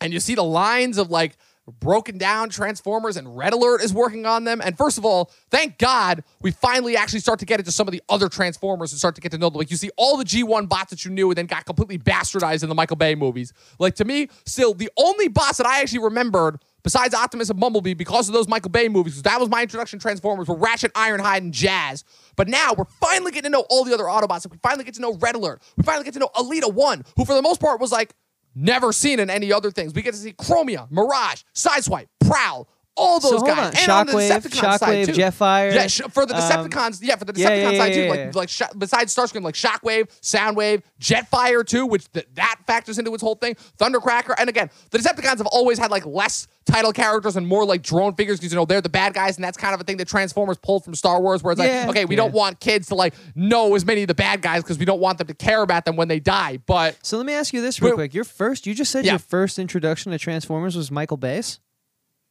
and 0.00 0.12
you 0.12 0.18
see 0.18 0.34
the 0.34 0.42
lines 0.42 0.98
of 0.98 1.10
like 1.10 1.36
broken 1.70 2.18
down 2.18 2.48
Transformers 2.48 3.16
and 3.16 3.36
Red 3.36 3.52
Alert 3.52 3.82
is 3.82 3.92
working 3.92 4.26
on 4.26 4.44
them. 4.44 4.60
And 4.62 4.76
first 4.76 4.98
of 4.98 5.04
all, 5.04 5.30
thank 5.50 5.78
God 5.78 6.24
we 6.40 6.50
finally 6.50 6.96
actually 6.96 7.20
start 7.20 7.38
to 7.40 7.46
get 7.46 7.60
into 7.60 7.72
some 7.72 7.86
of 7.86 7.92
the 7.92 8.02
other 8.08 8.28
Transformers 8.28 8.92
and 8.92 8.98
start 8.98 9.14
to 9.14 9.20
get 9.20 9.32
to 9.32 9.38
know 9.38 9.50
them. 9.50 9.58
Like 9.58 9.70
you 9.70 9.76
see 9.76 9.90
all 9.96 10.16
the 10.16 10.24
G1 10.24 10.68
bots 10.68 10.90
that 10.90 11.04
you 11.04 11.10
knew 11.10 11.30
and 11.30 11.38
then 11.38 11.46
got 11.46 11.64
completely 11.64 11.98
bastardized 11.98 12.62
in 12.62 12.68
the 12.68 12.74
Michael 12.74 12.96
Bay 12.96 13.14
movies. 13.14 13.52
Like 13.78 13.94
to 13.96 14.04
me, 14.04 14.28
still 14.46 14.74
the 14.74 14.90
only 14.96 15.28
boss 15.28 15.58
that 15.58 15.66
I 15.66 15.80
actually 15.80 16.00
remembered 16.00 16.60
besides 16.82 17.14
Optimus 17.14 17.50
and 17.50 17.60
Bumblebee 17.60 17.94
because 17.94 18.28
of 18.28 18.34
those 18.34 18.48
Michael 18.48 18.70
Bay 18.70 18.88
movies, 18.88 19.22
that 19.22 19.40
was 19.40 19.48
my 19.48 19.62
introduction 19.62 19.98
to 19.98 20.02
Transformers 20.02 20.48
were 20.48 20.56
Ratchet, 20.56 20.92
Ironhide, 20.94 21.38
and 21.38 21.52
Jazz. 21.52 22.04
But 22.36 22.48
now 22.48 22.74
we're 22.76 22.84
finally 22.84 23.32
getting 23.32 23.50
to 23.50 23.58
know 23.58 23.66
all 23.68 23.84
the 23.84 23.92
other 23.92 24.04
Autobots. 24.04 24.50
We 24.50 24.58
finally 24.62 24.84
get 24.84 24.94
to 24.94 25.00
know 25.00 25.14
Red 25.14 25.34
Alert. 25.34 25.62
We 25.76 25.82
finally 25.82 26.04
get 26.04 26.14
to 26.14 26.20
know 26.20 26.30
Elita 26.36 26.72
1, 26.72 27.04
who 27.16 27.24
for 27.24 27.34
the 27.34 27.42
most 27.42 27.60
part 27.60 27.80
was 27.80 27.92
like 27.92 28.14
never 28.54 28.92
seen 28.92 29.20
in 29.20 29.30
any 29.30 29.52
other 29.52 29.70
things. 29.70 29.94
We 29.94 30.02
get 30.02 30.12
to 30.12 30.18
see 30.18 30.32
Chromia, 30.32 30.90
Mirage, 30.90 31.42
Sideswipe, 31.54 32.08
Prowl, 32.20 32.68
all 33.00 33.20
those 33.20 33.40
So 33.40 33.46
guys. 33.46 33.58
on. 33.74 33.76
And 33.80 33.90
on 33.90 34.06
the 34.06 34.12
Shockwave, 34.12 34.42
side 34.42 34.80
Shockwave, 34.80 35.06
too. 35.06 35.12
Jetfire, 35.12 35.74
Yeah, 35.74 35.86
sh- 35.86 36.00
for 36.10 36.26
the 36.26 36.34
um, 36.36 36.40
Decepticons, 36.40 36.98
yeah, 37.02 37.16
for 37.16 37.24
the 37.24 37.32
Decepticon 37.32 37.38
yeah, 37.38 37.70
yeah, 37.70 37.78
side 37.78 37.88
yeah, 37.88 37.94
too. 37.94 38.02
yeah, 38.02 38.10
like 38.26 38.34
like 38.34 38.48
sh- 38.48 38.62
besides 38.78 39.14
Starscream, 39.14 39.42
like 39.42 39.54
Shockwave, 39.54 40.08
Soundwave, 40.22 40.82
Jetfire 41.00 41.64
too, 41.66 41.86
which 41.86 42.10
th- 42.12 42.26
that 42.34 42.56
factors 42.66 42.98
into 42.98 43.12
its 43.14 43.22
whole 43.22 43.34
thing. 43.34 43.56
Thundercracker, 43.78 44.34
and 44.38 44.48
again, 44.48 44.70
the 44.90 44.98
Decepticons 44.98 45.38
have 45.38 45.46
always 45.46 45.78
had 45.78 45.90
like 45.90 46.04
less 46.06 46.46
title 46.66 46.92
characters 46.92 47.36
and 47.36 47.46
more 47.46 47.64
like 47.64 47.82
drone 47.82 48.14
figures 48.14 48.38
because 48.38 48.52
you 48.52 48.56
know 48.56 48.64
they're 48.64 48.80
the 48.80 48.88
bad 48.88 49.14
guys, 49.14 49.36
and 49.36 49.44
that's 49.44 49.56
kind 49.56 49.74
of 49.74 49.80
a 49.80 49.84
thing 49.84 49.96
that 49.96 50.08
Transformers 50.08 50.58
pulled 50.58 50.84
from 50.84 50.94
Star 50.94 51.20
Wars, 51.20 51.42
where 51.42 51.52
it's 51.52 51.58
like, 51.58 51.88
okay, 51.88 52.04
we 52.04 52.16
don't 52.16 52.32
want 52.32 52.60
kids 52.60 52.88
to 52.88 52.94
like 52.94 53.14
know 53.34 53.74
as 53.74 53.84
many 53.84 54.02
of 54.02 54.08
the 54.08 54.14
bad 54.14 54.42
guys 54.42 54.62
because 54.62 54.78
we 54.78 54.84
don't 54.84 55.00
want 55.00 55.18
them 55.18 55.26
to 55.26 55.34
care 55.34 55.62
about 55.62 55.84
them 55.84 55.96
when 55.96 56.08
they 56.08 56.20
die. 56.20 56.58
But 56.66 56.98
So 57.02 57.16
let 57.16 57.26
me 57.26 57.32
ask 57.32 57.52
you 57.52 57.60
this 57.62 57.80
real 57.82 57.94
quick. 57.94 58.14
Your 58.14 58.24
first, 58.24 58.66
you 58.66 58.74
just 58.74 58.90
said 58.92 59.04
your 59.06 59.18
first 59.18 59.58
introduction 59.58 60.12
to 60.12 60.18
Transformers 60.18 60.76
was 60.76 60.90
Michael 60.90 61.16
Bay's. 61.16 61.58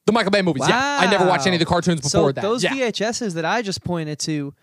The 0.09 0.13
Michael 0.13 0.31
Bay 0.31 0.41
movies, 0.41 0.67
yeah, 0.67 0.97
I 1.01 1.09
never 1.09 1.25
watched 1.25 1.47
any 1.47 1.55
of 1.55 1.59
the 1.59 1.65
cartoons 1.65 2.01
before 2.01 2.09
so 2.09 2.31
that. 2.31 2.41
those 2.41 2.63
yeah. 2.63 2.71
VHSs 2.71 3.33
that 3.35 3.45
I 3.45 3.61
just 3.61 3.83
pointed 3.83 4.19
to, 4.19 4.53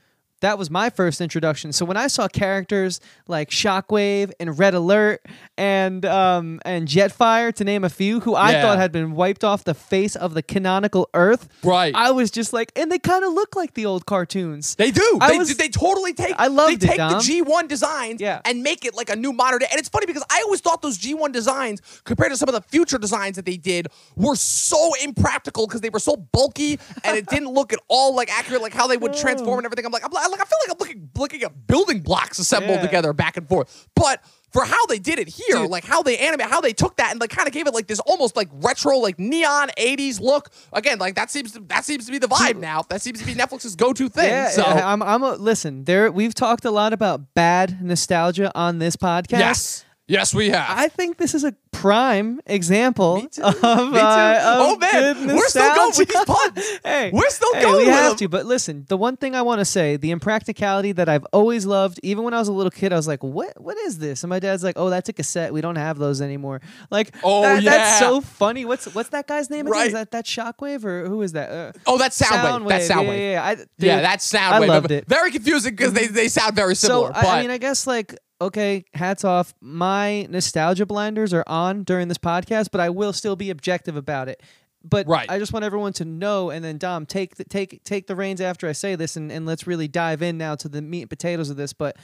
that 0.41 0.59
was 0.59 0.71
my 0.71 0.91
first 0.91 1.21
introduction. 1.21 1.73
So 1.73 1.85
when 1.85 1.97
I 1.97 2.09
saw 2.09 2.29
characters 2.29 3.01
like 3.27 3.51
Shockwave 3.51 4.33
and 4.39 4.59
Red 4.59 4.75
Alert 4.75 5.25
and 5.57 6.05
um, 6.05 6.61
and 6.65 6.87
Jetfire, 6.87 7.53
to 7.55 7.65
name 7.65 7.85
a 7.85 7.89
few, 7.89 8.21
who 8.21 8.35
I 8.35 8.53
Yeah. 8.53 8.63
thought 8.63 8.79
had 8.79 8.93
been 8.93 9.13
wiped 9.13 9.45
off 9.45 9.65
the 9.65 9.75
face 9.75 10.15
of 10.15 10.35
the 10.35 10.43
canonical 10.43 11.09
Earth, 11.15 11.49
Right. 11.65 11.95
I 11.95 12.11
was 12.11 12.31
just 12.31 12.53
like, 12.53 12.71
and 12.77 12.93
they 12.93 12.99
kind 12.99 13.25
of 13.25 13.33
look 13.33 13.57
like 13.57 13.75
the 13.75 13.87
old 13.87 14.05
cartoons. 14.07 14.75
They 14.75 14.91
do. 14.91 15.19
I 15.21 15.31
They, 15.33 15.39
was- 15.39 15.57
they 15.57 15.69
totally 15.69 16.13
take. 16.13 16.35
I 16.39 16.49
loved 16.49 16.81
They 16.81 16.87
it, 16.87 16.89
take 16.91 16.97
Dom. 16.99 17.13
the 17.13 17.19
G1 17.19 17.67
designs 17.69 18.21
Yeah. 18.21 18.41
and 18.45 18.63
make 18.63 18.85
it 18.85 18.95
like 18.95 19.09
a 19.11 19.17
new 19.17 19.33
modern 19.33 19.61
day. 19.61 19.67
And 19.71 19.79
it's 19.79 19.89
funny 19.89 20.07
because 20.07 20.25
I 20.31 20.43
always 20.43 20.61
thought 20.61 20.83
those 20.83 20.99
G1 20.99 21.33
designs, 21.33 21.81
compared 22.05 22.31
to 22.33 22.37
some 22.37 22.49
of 22.49 22.55
the 22.55 22.61
future 22.63 22.99
designs 22.99 23.37
that 23.37 23.47
they 23.47 23.57
did, 23.57 23.89
were 24.17 24.37
so 24.37 24.93
impractical 25.03 25.67
because 25.67 25.81
they 25.81 25.91
were 25.91 25.99
so 25.99 26.17
bulky 26.17 26.79
and 27.05 27.17
it 27.17 27.27
didn't 27.31 27.49
look 27.49 27.73
at 27.73 27.79
all 27.89 28.15
like 28.15 28.31
accurate, 28.31 28.61
like 28.61 28.75
how 28.75 28.87
they 28.87 28.97
would 28.99 29.15
transform 29.15 29.59
and 29.61 29.65
everything. 29.65 29.87
I'm 29.87 29.93
like, 29.93 30.05
I'm 30.05 30.11
like, 30.13 30.26
I 30.35 30.45
feel 30.45 30.59
like 30.67 30.71
I'm 30.71 30.77
looking 30.79 31.11
looking 31.17 31.43
at 31.43 31.67
building 31.67 32.01
blocks 32.01 32.39
assembled 32.39 32.77
Yeah. 32.77 32.83
together 32.83 33.13
back 33.13 33.37
and 33.37 33.49
forth. 33.49 33.89
But 33.95 34.23
for 34.53 34.65
how 34.65 34.87
they 34.87 34.99
did 34.99 35.19
it 35.19 35.29
here, 35.29 35.57
Dude. 35.59 35.71
like 35.71 35.85
how 35.85 36.03
they 36.03 36.17
animate, 36.19 36.49
how 36.49 36.61
they 36.61 36.73
took 36.73 36.97
that 36.97 37.11
and 37.11 37.21
like 37.21 37.31
kind 37.31 37.47
of 37.47 37.53
gave 37.53 37.67
it 37.67 37.75
like 37.75 37.87
this 37.87 38.01
almost 38.01 38.37
like 38.37 38.49
retro, 38.53 38.97
like 38.99 39.19
neon 39.19 39.69
'80s 39.79 40.21
look. 40.21 40.51
Again, 40.73 40.99
like 40.99 41.15
that 41.17 41.31
seems 41.31 41.53
to, 41.53 41.61
that 41.69 41.85
seems 41.85 42.07
to 42.07 42.13
be 42.13 42.19
the 42.19 42.29
vibe 42.29 42.59
now. 42.59 42.83
That 42.89 43.03
seems 43.03 43.21
to 43.21 43.27
be 43.27 43.35
Netflix's 43.35 43.77
go-to 43.77 44.09
thing. 44.09 44.29
Yeah, 44.31 44.49
so 44.51 44.63
I'm. 44.63 45.03
I'm. 45.03 45.23
A, 45.23 45.35
listen, 45.35 45.85
there. 45.85 46.11
We've 46.11 46.35
talked 46.35 46.65
a 46.65 46.71
lot 46.71 46.93
about 46.93 47.35
bad 47.35 47.83
nostalgia 47.83 48.51
on 48.55 48.79
this 48.79 48.97
podcast. 48.97 49.39
Yes. 49.39 49.85
Yes, 50.09 50.33
we 50.35 50.51
have. 50.51 50.67
I 50.69 50.89
think 50.89 51.17
this 51.19 51.35
is 51.35 51.43
a 51.43 51.53
prime 51.73 52.41
example 52.47 53.17
Me 53.17 53.29
too. 53.29 53.43
of, 53.43 53.55
Me 53.55 53.61
too. 53.61 53.67
uh, 53.67 54.41
of 54.45 54.61
Oh, 54.61 54.77
man. 54.79 55.27
We're 55.27 55.49
still 55.49 55.75
going 55.75 55.93
with 55.99 56.09
these 56.09 56.25
puns. 56.25 56.79
hey, 56.85 57.11
We're 57.13 57.29
still 57.29 57.53
hey, 57.55 57.63
going 57.63 57.77
We 57.79 57.85
with 57.87 57.95
have 57.95 58.11
them. 58.13 58.17
to, 58.19 58.29
but 58.29 58.47
listen. 58.47 58.85
The 58.89 58.97
one 58.97 59.17
thing 59.17 59.35
I 59.35 59.43
want 59.43 59.59
to 59.59 59.65
say, 59.65 59.97
the 59.97 60.13
impracticality 60.13 60.93
that 60.93 61.09
I've 61.09 61.27
always 61.33 61.67
loved, 61.67 61.99
even 62.05 62.23
when 62.25 62.35
I 62.35 62.39
was 62.39 62.47
a 62.49 62.53
little 62.53 62.71
kid, 62.71 62.93
I 62.93 62.97
was 62.97 63.09
like, 63.09 63.23
"What? 63.25 63.61
What 63.61 63.77
is 63.79 63.99
this?" 63.99 64.23
And 64.23 64.31
my 64.31 64.39
dad's 64.39 64.63
like, 64.63 64.79
"Oh, 64.79 64.91
that's 64.91 65.09
a 65.09 65.13
cassette. 65.13 65.53
We 65.53 65.61
don't 65.61 65.77
have 65.77 65.99
those 65.99 66.23
anymore." 66.23 66.61
Like, 66.91 67.13
Oh, 67.25 67.43
that- 67.43 67.65
that's 67.65 67.99
so 67.99 68.21
funny. 68.21 68.65
What's 68.65 68.95
what's 68.95 69.09
that 69.11 69.27
guy's 69.27 69.51
name 69.51 69.67
again? 69.67 69.89
Is 69.89 69.93
that 69.93 70.13
that 70.13 70.25
Shockwave 70.25 70.85
or 70.85 71.09
who 71.09 71.21
is 71.23 71.33
that? 71.33 71.51
Uh, 71.51 71.73
oh, 71.87 71.99
that's 71.99 72.21
Soundwave. 72.21 72.69
That's 72.69 72.89
Yeah, 72.89 72.97
Soundwave. 72.97 73.19
yeah, 73.19 73.33
yeah. 73.33 73.45
I, 73.45 73.55
dude, 73.57 73.67
Yeah, 73.79 74.01
that's 74.03 74.33
Soundwave. 74.33 74.53
I 74.53 74.59
loved 74.67 74.91
it. 74.93 75.07
Very 75.09 75.31
confusing 75.33 75.75
because 75.75 75.93
they, 75.93 76.07
they 76.07 76.29
sound 76.29 76.55
very 76.55 76.75
similar. 76.77 77.09
So 77.09 77.13
but 77.13 77.25
I, 77.27 77.39
I 77.39 77.43
mean, 77.43 77.51
I 77.51 77.59
guess 77.59 77.87
like 77.89 78.17
okay, 78.41 78.85
hats 78.95 79.25
off. 79.25 79.55
My 79.61 80.27
nostalgia 80.31 80.87
blinders 80.87 81.33
are 81.33 81.45
on 81.47 81.85
during 81.85 82.09
this 82.09 82.19
podcast, 82.19 82.69
but 82.71 82.81
I 82.81 82.91
will 82.91 83.13
still 83.13 83.37
be 83.37 83.51
objective 83.51 83.97
about 83.97 84.29
it. 84.29 84.43
But 84.85 85.09
Right. 85.09 85.29
I 85.29 85.39
just 85.39 85.53
want 85.53 85.65
everyone 85.65 85.93
to 85.95 86.05
know, 86.05 86.51
and 86.51 86.65
then 86.65 86.79
Dom, 86.79 87.07
take 87.07 87.37
the, 87.37 87.45
take 87.45 87.83
take 87.83 88.07
the 88.07 88.15
reins 88.15 88.41
after 88.41 88.69
I 88.69 88.73
say 88.73 88.95
this, 88.95 89.17
and, 89.17 89.33
and 89.33 89.45
let's 89.45 89.67
really 89.67 89.89
dive 89.89 90.23
in 90.23 90.39
now 90.39 90.55
to 90.57 90.69
the 90.69 90.81
meat 90.81 91.03
and 91.03 91.11
potatoes 91.11 91.51
of 91.51 91.57
this. 91.57 91.73
But 91.73 91.97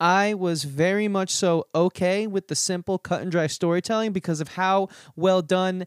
I 0.00 0.34
was 0.34 0.64
very 0.64 1.06
much 1.06 1.30
so 1.30 1.66
okay 1.74 2.26
with 2.26 2.48
the 2.48 2.56
simple 2.56 2.98
cut 2.98 3.22
and 3.22 3.30
dry 3.30 3.46
storytelling 3.46 4.12
because 4.12 4.40
of 4.40 4.48
how 4.48 4.88
well 5.14 5.42
done 5.42 5.86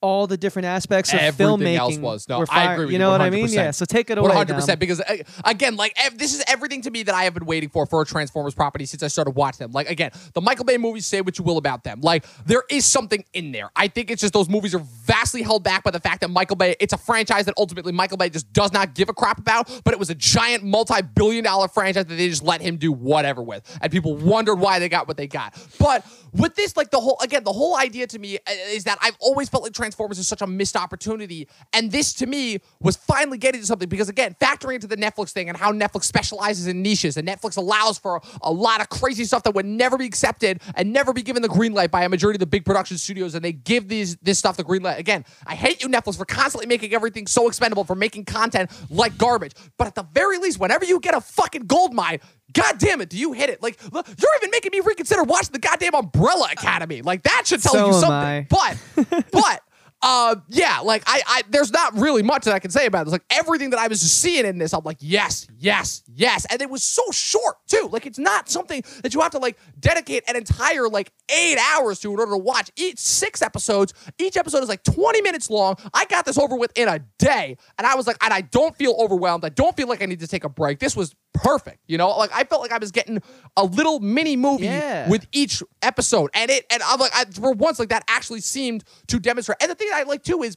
all 0.00 0.26
the 0.26 0.36
different 0.36 0.66
aspects 0.66 1.12
of 1.12 1.18
Everything 1.18 1.58
filmmaking 1.58 1.76
else 1.76 1.98
was. 1.98 2.28
No, 2.28 2.40
were 2.40 2.46
I 2.50 2.72
agree 2.72 2.84
with 2.84 2.92
you 2.92 2.94
you 2.94 2.98
know 3.00 3.10
what 3.10 3.20
I 3.20 3.30
mean? 3.30 3.48
Yeah. 3.48 3.72
So 3.72 3.84
take 3.84 4.10
it 4.10 4.18
away. 4.18 4.28
One 4.28 4.36
hundred 4.36 4.54
percent. 4.54 4.78
Because 4.78 5.00
uh, 5.00 5.16
again, 5.44 5.76
like 5.76 5.92
ev- 5.96 6.16
this 6.18 6.34
is 6.34 6.42
everything 6.46 6.82
to 6.82 6.90
me 6.90 7.02
that 7.04 7.14
I 7.14 7.24
have 7.24 7.34
been 7.34 7.46
waiting 7.46 7.68
for 7.68 7.86
for 7.86 8.02
a 8.02 8.06
Transformers 8.06 8.54
property 8.54 8.86
since 8.86 9.02
I 9.02 9.08
started 9.08 9.32
watching 9.32 9.58
them. 9.58 9.72
Like 9.72 9.90
again, 9.90 10.12
the 10.34 10.40
Michael 10.40 10.64
Bay 10.64 10.78
movies. 10.78 11.06
Say 11.06 11.20
what 11.20 11.38
you 11.38 11.44
will 11.44 11.58
about 11.58 11.84
them. 11.84 12.00
Like 12.00 12.24
there 12.46 12.62
is 12.70 12.86
something 12.86 13.24
in 13.32 13.52
there. 13.52 13.70
I 13.74 13.88
think 13.88 14.10
it's 14.10 14.20
just 14.20 14.32
those 14.32 14.48
movies 14.48 14.74
are 14.74 14.82
vastly 15.04 15.42
held 15.42 15.64
back 15.64 15.84
by 15.84 15.90
the 15.90 16.00
fact 16.00 16.20
that 16.20 16.28
Michael 16.28 16.56
Bay. 16.56 16.76
It's 16.80 16.92
a 16.92 16.98
franchise 16.98 17.46
that 17.46 17.54
ultimately 17.56 17.92
Michael 17.92 18.18
Bay 18.18 18.30
just 18.30 18.52
does 18.52 18.72
not 18.72 18.94
give 18.94 19.08
a 19.08 19.14
crap 19.14 19.38
about. 19.38 19.68
But 19.84 19.94
it 19.94 19.98
was 19.98 20.10
a 20.10 20.14
giant 20.14 20.64
multi-billion-dollar 20.64 21.68
franchise 21.68 22.06
that 22.06 22.14
they 22.14 22.28
just 22.28 22.42
let 22.42 22.60
him 22.60 22.76
do 22.76 22.92
whatever 22.92 23.42
with, 23.42 23.78
and 23.80 23.90
people 23.90 24.16
wondered 24.16 24.56
why 24.56 24.78
they 24.78 24.88
got 24.88 25.08
what 25.08 25.16
they 25.16 25.26
got. 25.26 25.54
But 25.78 26.04
with 26.32 26.54
this, 26.54 26.76
like 26.76 26.90
the 26.90 27.00
whole 27.00 27.18
again, 27.22 27.44
the 27.44 27.52
whole 27.52 27.76
idea 27.76 28.06
to 28.06 28.18
me 28.18 28.36
uh, 28.36 28.52
is 28.70 28.84
that 28.84 28.98
I've 29.00 29.16
always 29.20 29.48
felt 29.48 29.62
like 29.62 29.72
Transformers 29.72 30.18
is 30.18 30.28
such 30.28 30.42
a 30.42 30.46
missed 30.46 30.76
opportunity, 30.76 31.48
and 31.72 31.90
this 31.90 32.12
to 32.14 32.26
me 32.26 32.58
was 32.80 32.96
finally 32.96 33.38
getting 33.38 33.60
to 33.60 33.66
something 33.66 33.88
because 33.88 34.08
again, 34.08 34.36
factoring 34.40 34.74
into 34.74 34.86
the 34.86 34.96
Netflix 34.96 35.30
thing 35.30 35.48
and 35.48 35.56
how 35.56 35.72
Netflix 35.72 36.04
specializes 36.04 36.66
in 36.66 36.82
niches, 36.82 37.16
and 37.16 37.26
Netflix 37.26 37.56
allows 37.56 37.98
for 37.98 38.20
a 38.42 38.52
lot 38.52 38.80
of 38.80 38.88
crazy 38.88 39.24
stuff 39.24 39.42
that 39.44 39.54
would 39.54 39.66
never 39.66 39.96
be 39.96 40.06
accepted 40.06 40.60
and 40.74 40.92
never 40.92 41.12
be 41.12 41.22
given 41.22 41.42
the 41.42 41.48
green 41.48 41.72
light 41.72 41.90
by 41.90 42.04
a 42.04 42.08
majority 42.08 42.36
of 42.36 42.40
the 42.40 42.46
big 42.46 42.64
production 42.64 42.98
studios, 42.98 43.34
and 43.34 43.44
they 43.44 43.52
give 43.52 43.88
these 43.88 44.16
this 44.16 44.38
stuff 44.38 44.56
the 44.56 44.64
green 44.64 44.82
light. 44.82 44.98
Again, 44.98 45.24
I 45.46 45.54
hate 45.54 45.82
you, 45.82 45.88
Netflix, 45.88 46.16
for 46.16 46.24
constantly 46.24 46.66
making 46.66 46.94
everything 46.94 47.26
so 47.26 47.48
expendable, 47.48 47.84
for 47.84 47.94
making 47.94 48.24
content 48.24 48.70
like 48.90 49.16
garbage. 49.18 49.52
But 49.76 49.86
at 49.86 49.94
the 49.94 50.06
very 50.12 50.38
least, 50.38 50.58
whenever 50.58 50.84
you 50.84 51.00
get 51.00 51.14
a 51.14 51.20
fucking 51.20 51.66
gold 51.66 51.94
mine. 51.94 52.20
God 52.52 52.78
damn 52.78 53.00
it, 53.00 53.10
do 53.10 53.18
you 53.18 53.32
hit 53.32 53.50
it? 53.50 53.62
Like, 53.62 53.78
look, 53.92 54.06
you're 54.08 54.30
even 54.38 54.50
making 54.50 54.70
me 54.72 54.80
reconsider 54.80 55.22
watching 55.22 55.52
the 55.52 55.58
goddamn 55.58 55.94
Umbrella 55.94 56.48
Academy. 56.50 57.02
Like, 57.02 57.22
that 57.24 57.42
should 57.46 57.62
tell 57.62 57.72
So 57.72 57.86
you 57.88 57.92
something. 57.92 58.46
But, 58.48 59.26
but, 59.32 59.62
uh, 60.00 60.36
yeah, 60.48 60.78
like 60.80 61.02
I, 61.06 61.20
I, 61.26 61.42
there's 61.50 61.72
not 61.72 61.98
really 61.98 62.22
much 62.22 62.44
that 62.44 62.54
I 62.54 62.60
can 62.60 62.70
say 62.70 62.86
about 62.86 63.04
this. 63.04 63.12
Like 63.12 63.24
everything 63.30 63.70
that 63.70 63.80
I 63.80 63.88
was 63.88 64.00
just 64.00 64.18
seeing 64.20 64.46
in 64.46 64.58
this, 64.58 64.72
I'm 64.72 64.84
like, 64.84 64.98
yes, 65.00 65.46
yes, 65.58 66.04
yes, 66.14 66.46
and 66.50 66.62
it 66.62 66.70
was 66.70 66.84
so 66.84 67.02
short 67.10 67.56
too. 67.66 67.88
Like 67.90 68.06
it's 68.06 68.18
not 68.18 68.48
something 68.48 68.84
that 69.02 69.12
you 69.14 69.20
have 69.20 69.32
to 69.32 69.38
like 69.38 69.58
dedicate 69.80 70.22
an 70.28 70.36
entire 70.36 70.88
like 70.88 71.10
eight 71.36 71.58
hours 71.74 71.98
to 72.00 72.12
in 72.12 72.18
order 72.20 72.32
to 72.32 72.38
watch. 72.38 72.70
Each 72.76 72.98
six 72.98 73.42
episodes, 73.42 73.92
each 74.18 74.36
episode 74.36 74.62
is 74.62 74.68
like 74.68 74.84
20 74.84 75.20
minutes 75.22 75.50
long. 75.50 75.74
I 75.92 76.04
got 76.04 76.24
this 76.24 76.38
over 76.38 76.54
with 76.56 76.70
in 76.78 76.86
a 76.88 77.00
day, 77.18 77.56
and 77.76 77.86
I 77.86 77.96
was 77.96 78.06
like, 78.06 78.18
and 78.22 78.32
I 78.32 78.42
don't 78.42 78.76
feel 78.76 78.94
overwhelmed. 79.00 79.44
I 79.44 79.48
don't 79.48 79.76
feel 79.76 79.88
like 79.88 80.00
I 80.02 80.06
need 80.06 80.20
to 80.20 80.28
take 80.28 80.44
a 80.44 80.48
break. 80.48 80.78
This 80.78 80.94
was 80.94 81.16
perfect. 81.34 81.78
You 81.88 81.98
know, 81.98 82.08
like 82.16 82.30
I 82.32 82.44
felt 82.44 82.62
like 82.62 82.72
I 82.72 82.78
was 82.78 82.92
getting 82.92 83.20
a 83.56 83.64
little 83.64 83.98
mini 84.00 84.36
movie 84.36 84.64
Yeah. 84.66 85.08
with 85.08 85.26
each 85.32 85.60
episode, 85.82 86.30
and 86.34 86.50
it 86.52 86.66
and 86.70 86.82
I'm 86.84 87.00
like, 87.00 87.12
I, 87.14 87.24
for 87.24 87.52
once, 87.52 87.80
like 87.80 87.88
that 87.88 88.04
actually 88.08 88.40
seemed 88.40 88.84
to 89.08 89.18
demonstrate. 89.18 89.58
And 89.60 89.70
the 89.70 89.74
thing 89.74 89.87
I 89.92 90.04
like 90.04 90.22
too 90.22 90.42
is 90.42 90.56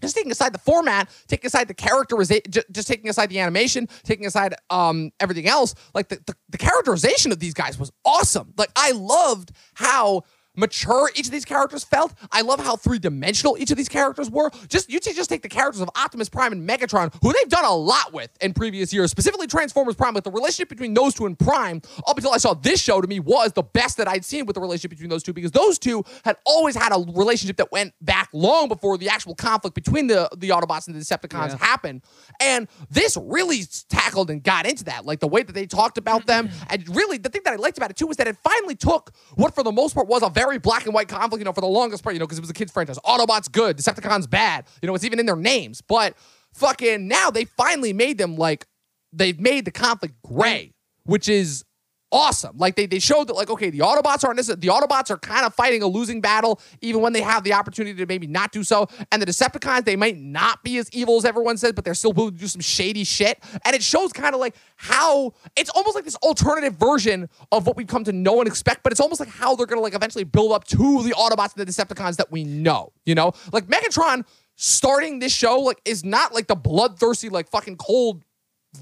just 0.00 0.14
taking 0.14 0.30
aside 0.30 0.54
the 0.54 0.58
format, 0.58 1.10
taking 1.26 1.48
aside 1.48 1.68
the 1.68 1.74
characterization, 1.74 2.44
just 2.70 2.86
taking 2.86 3.08
aside 3.10 3.30
the 3.30 3.40
animation, 3.40 3.88
taking 4.04 4.26
aside 4.26 4.54
um 4.70 5.10
everything 5.20 5.48
else, 5.48 5.74
like 5.94 6.08
the, 6.08 6.20
the 6.26 6.34
the 6.50 6.58
characterization 6.58 7.32
of 7.32 7.38
these 7.38 7.54
guys 7.54 7.78
was 7.78 7.90
awesome. 8.04 8.52
Like 8.56 8.70
I 8.76 8.92
loved 8.92 9.52
how 9.74 10.22
mature 10.58 11.10
each 11.14 11.26
of 11.26 11.32
these 11.32 11.44
characters 11.44 11.84
felt. 11.84 12.12
I 12.32 12.42
love 12.42 12.60
how 12.60 12.76
three 12.76 12.98
dimensional 12.98 13.56
each 13.58 13.70
of 13.70 13.76
these 13.76 13.88
characters 13.88 14.30
were. 14.30 14.50
Just 14.68 14.90
you 14.90 15.00
just 15.00 15.30
take 15.30 15.42
the 15.42 15.48
characters 15.48 15.80
of 15.80 15.88
Optimus 15.96 16.28
Prime 16.28 16.52
and 16.52 16.68
Megatron, 16.68 17.14
who 17.22 17.32
they've 17.32 17.48
done 17.48 17.64
a 17.64 17.74
lot 17.74 18.12
with 18.12 18.30
in 18.40 18.52
previous 18.52 18.92
years, 18.92 19.10
specifically 19.10 19.46
Transformers 19.46 19.94
Prime. 19.94 20.14
Like 20.14 20.24
the 20.24 20.30
relationship 20.30 20.68
between 20.68 20.94
those 20.94 21.14
two 21.14 21.26
and 21.26 21.38
Prime, 21.38 21.80
up 22.06 22.16
until 22.16 22.32
I 22.32 22.38
saw 22.38 22.54
this 22.54 22.80
show, 22.80 23.00
to 23.00 23.06
me 23.06 23.20
was 23.20 23.52
the 23.52 23.62
best 23.62 23.96
that 23.98 24.08
I'd 24.08 24.24
seen 24.24 24.46
with 24.46 24.54
the 24.54 24.60
relationship 24.60 24.90
between 24.90 25.10
those 25.10 25.22
two 25.22 25.32
because 25.32 25.52
those 25.52 25.78
two 25.78 26.04
had 26.24 26.36
always 26.44 26.74
had 26.76 26.92
a 26.92 26.98
relationship 27.12 27.56
that 27.58 27.70
went 27.72 27.94
back 28.00 28.28
long 28.32 28.68
before 28.68 28.98
the 28.98 29.08
actual 29.08 29.34
conflict 29.34 29.74
between 29.74 30.06
the 30.08 30.28
the 30.36 30.48
Autobots 30.50 30.86
and 30.86 30.96
the 30.96 31.00
Decepticons 31.00 31.50
Yeah. 31.50 31.56
happened. 31.58 32.02
And 32.40 32.68
this 32.90 33.16
really 33.20 33.62
tackled 33.88 34.30
and 34.30 34.42
got 34.42 34.66
into 34.66 34.84
that, 34.84 35.04
like 35.04 35.20
the 35.20 35.28
way 35.28 35.42
that 35.42 35.52
they 35.52 35.66
talked 35.66 35.98
about 35.98 36.26
them. 36.26 36.48
And 36.70 36.84
really, 36.94 37.18
the 37.18 37.28
thing 37.28 37.42
that 37.44 37.52
I 37.52 37.56
liked 37.56 37.78
about 37.78 37.90
it 37.90 37.96
too 37.96 38.06
was 38.06 38.16
that 38.18 38.26
it 38.26 38.36
finally 38.42 38.74
took 38.74 39.12
what, 39.36 39.54
for 39.54 39.62
the 39.62 39.72
most 39.72 39.94
part, 39.94 40.06
was 40.06 40.22
a 40.22 40.28
very 40.28 40.47
black 40.56 40.86
and 40.86 40.94
white 40.94 41.08
conflict. 41.08 41.40
You 41.40 41.44
know, 41.44 41.52
for 41.52 41.60
the 41.60 41.66
longest 41.66 42.02
part, 42.02 42.14
you 42.14 42.18
know, 42.18 42.24
because 42.24 42.38
it 42.38 42.40
was 42.40 42.48
a 42.48 42.54
kids' 42.54 42.72
franchise. 42.72 42.98
Autobots 43.04 43.52
good, 43.52 43.76
Decepticons 43.76 44.28
bad. 44.30 44.64
You 44.80 44.86
know, 44.86 44.94
it's 44.94 45.04
even 45.04 45.20
in 45.20 45.26
their 45.26 45.36
names. 45.36 45.82
But 45.82 46.14
fucking 46.54 47.06
now 47.06 47.30
they 47.30 47.44
finally 47.44 47.92
made 47.92 48.16
them 48.16 48.36
like 48.36 48.66
they've 49.12 49.38
made 49.38 49.66
the 49.66 49.70
conflict 49.70 50.14
gray, 50.22 50.72
which 51.04 51.28
is 51.28 51.64
awesome. 52.10 52.56
Like 52.56 52.76
they, 52.76 52.86
they 52.86 52.98
showed 52.98 53.28
that 53.28 53.34
like 53.34 53.50
okay, 53.50 53.70
the 53.70 53.80
Autobots 53.80 54.24
are 54.24 54.30
in 54.30 54.36
this. 54.36 54.46
The 54.46 54.56
Autobots 54.56 55.10
are 55.10 55.18
kind 55.18 55.44
of 55.44 55.54
fighting 55.54 55.82
a 55.82 55.86
losing 55.86 56.20
battle, 56.20 56.60
even 56.80 57.00
when 57.00 57.12
they 57.12 57.20
have 57.20 57.44
the 57.44 57.52
opportunity 57.52 57.96
to 57.98 58.06
maybe 58.06 58.26
not 58.26 58.52
do 58.52 58.64
so. 58.64 58.88
And 59.12 59.20
the 59.20 59.26
Decepticons, 59.26 59.84
they 59.84 59.96
might 59.96 60.18
not 60.18 60.62
be 60.62 60.78
as 60.78 60.90
evil 60.92 61.16
as 61.16 61.24
everyone 61.24 61.56
says, 61.56 61.72
but 61.72 61.84
they're 61.84 61.94
still 61.94 62.12
willing 62.12 62.34
to 62.34 62.38
do 62.38 62.46
some 62.46 62.60
shady 62.60 63.04
shit. 63.04 63.42
And 63.64 63.74
it 63.74 63.82
shows 63.82 64.12
kind 64.12 64.34
of 64.34 64.40
like 64.40 64.56
how 64.76 65.34
it's 65.56 65.70
almost 65.70 65.94
like 65.94 66.04
this 66.04 66.16
alternative 66.16 66.74
version 66.74 67.28
of 67.52 67.66
what 67.66 67.76
we've 67.76 67.86
come 67.86 68.04
to 68.04 68.12
know 68.12 68.40
and 68.40 68.48
expect. 68.48 68.82
But 68.82 68.92
it's 68.92 69.00
almost 69.00 69.20
like 69.20 69.28
how 69.28 69.54
they're 69.54 69.66
gonna 69.66 69.80
like 69.80 69.94
eventually 69.94 70.24
build 70.24 70.52
up 70.52 70.64
to 70.68 71.02
the 71.02 71.10
Autobots 71.10 71.56
and 71.56 71.66
the 71.66 71.70
Decepticons 71.70 72.16
that 72.16 72.30
we 72.30 72.44
know. 72.44 72.92
You 73.04 73.14
know, 73.14 73.32
like 73.52 73.66
Megatron 73.66 74.24
starting 74.60 75.20
this 75.20 75.32
show 75.32 75.60
like 75.60 75.80
is 75.84 76.04
not 76.04 76.34
like 76.34 76.48
the 76.48 76.56
bloodthirsty 76.56 77.28
like 77.28 77.48
fucking 77.48 77.76
cold 77.76 78.24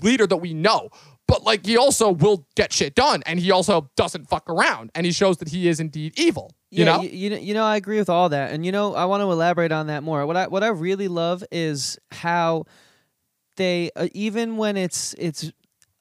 leader 0.03 0.27
that 0.27 0.39
we 0.39 0.55
know. 0.55 0.91
But 1.29 1.43
like 1.45 1.67
he 1.67 1.77
also 1.77 2.11
will 2.11 2.47
get 2.55 2.73
shit 2.73 2.95
done, 2.95 3.23
and 3.27 3.41
he 3.41 3.51
also 3.51 3.91
doesn't 3.97 4.29
fuck 4.29 4.49
around, 4.49 4.91
and 4.95 5.05
he 5.05 5.13
shows 5.13 5.39
that 5.39 5.49
he 5.49 5.69
is 5.69 5.81
indeed 5.81 6.19
evil. 6.19 6.53
You 6.71 6.85
yeah, 6.85 6.97
know, 6.97 7.03
you, 7.03 7.09
you 7.11 7.31
know, 7.31 7.37
you 7.37 7.55
know, 7.55 7.65
I 7.65 7.77
agree 7.77 7.99
with 7.99 8.09
all 8.09 8.29
that, 8.29 8.53
and 8.53 8.65
you 8.65 8.73
know, 8.73 8.95
I 8.95 9.07
want 9.07 9.23
to 9.23 9.31
elaborate 9.31 9.73
on 9.73 9.89
that 9.89 10.03
more. 10.03 10.25
What 10.25 10.37
I 10.37 10.47
what 10.47 10.63
I 10.63 10.69
really 10.69 11.09
love 11.09 11.43
is 11.51 11.99
how 12.13 12.65
they 13.57 13.91
uh, 13.97 14.09
even 14.13 14.57
when 14.57 14.77
it's 14.77 15.15
it's 15.15 15.51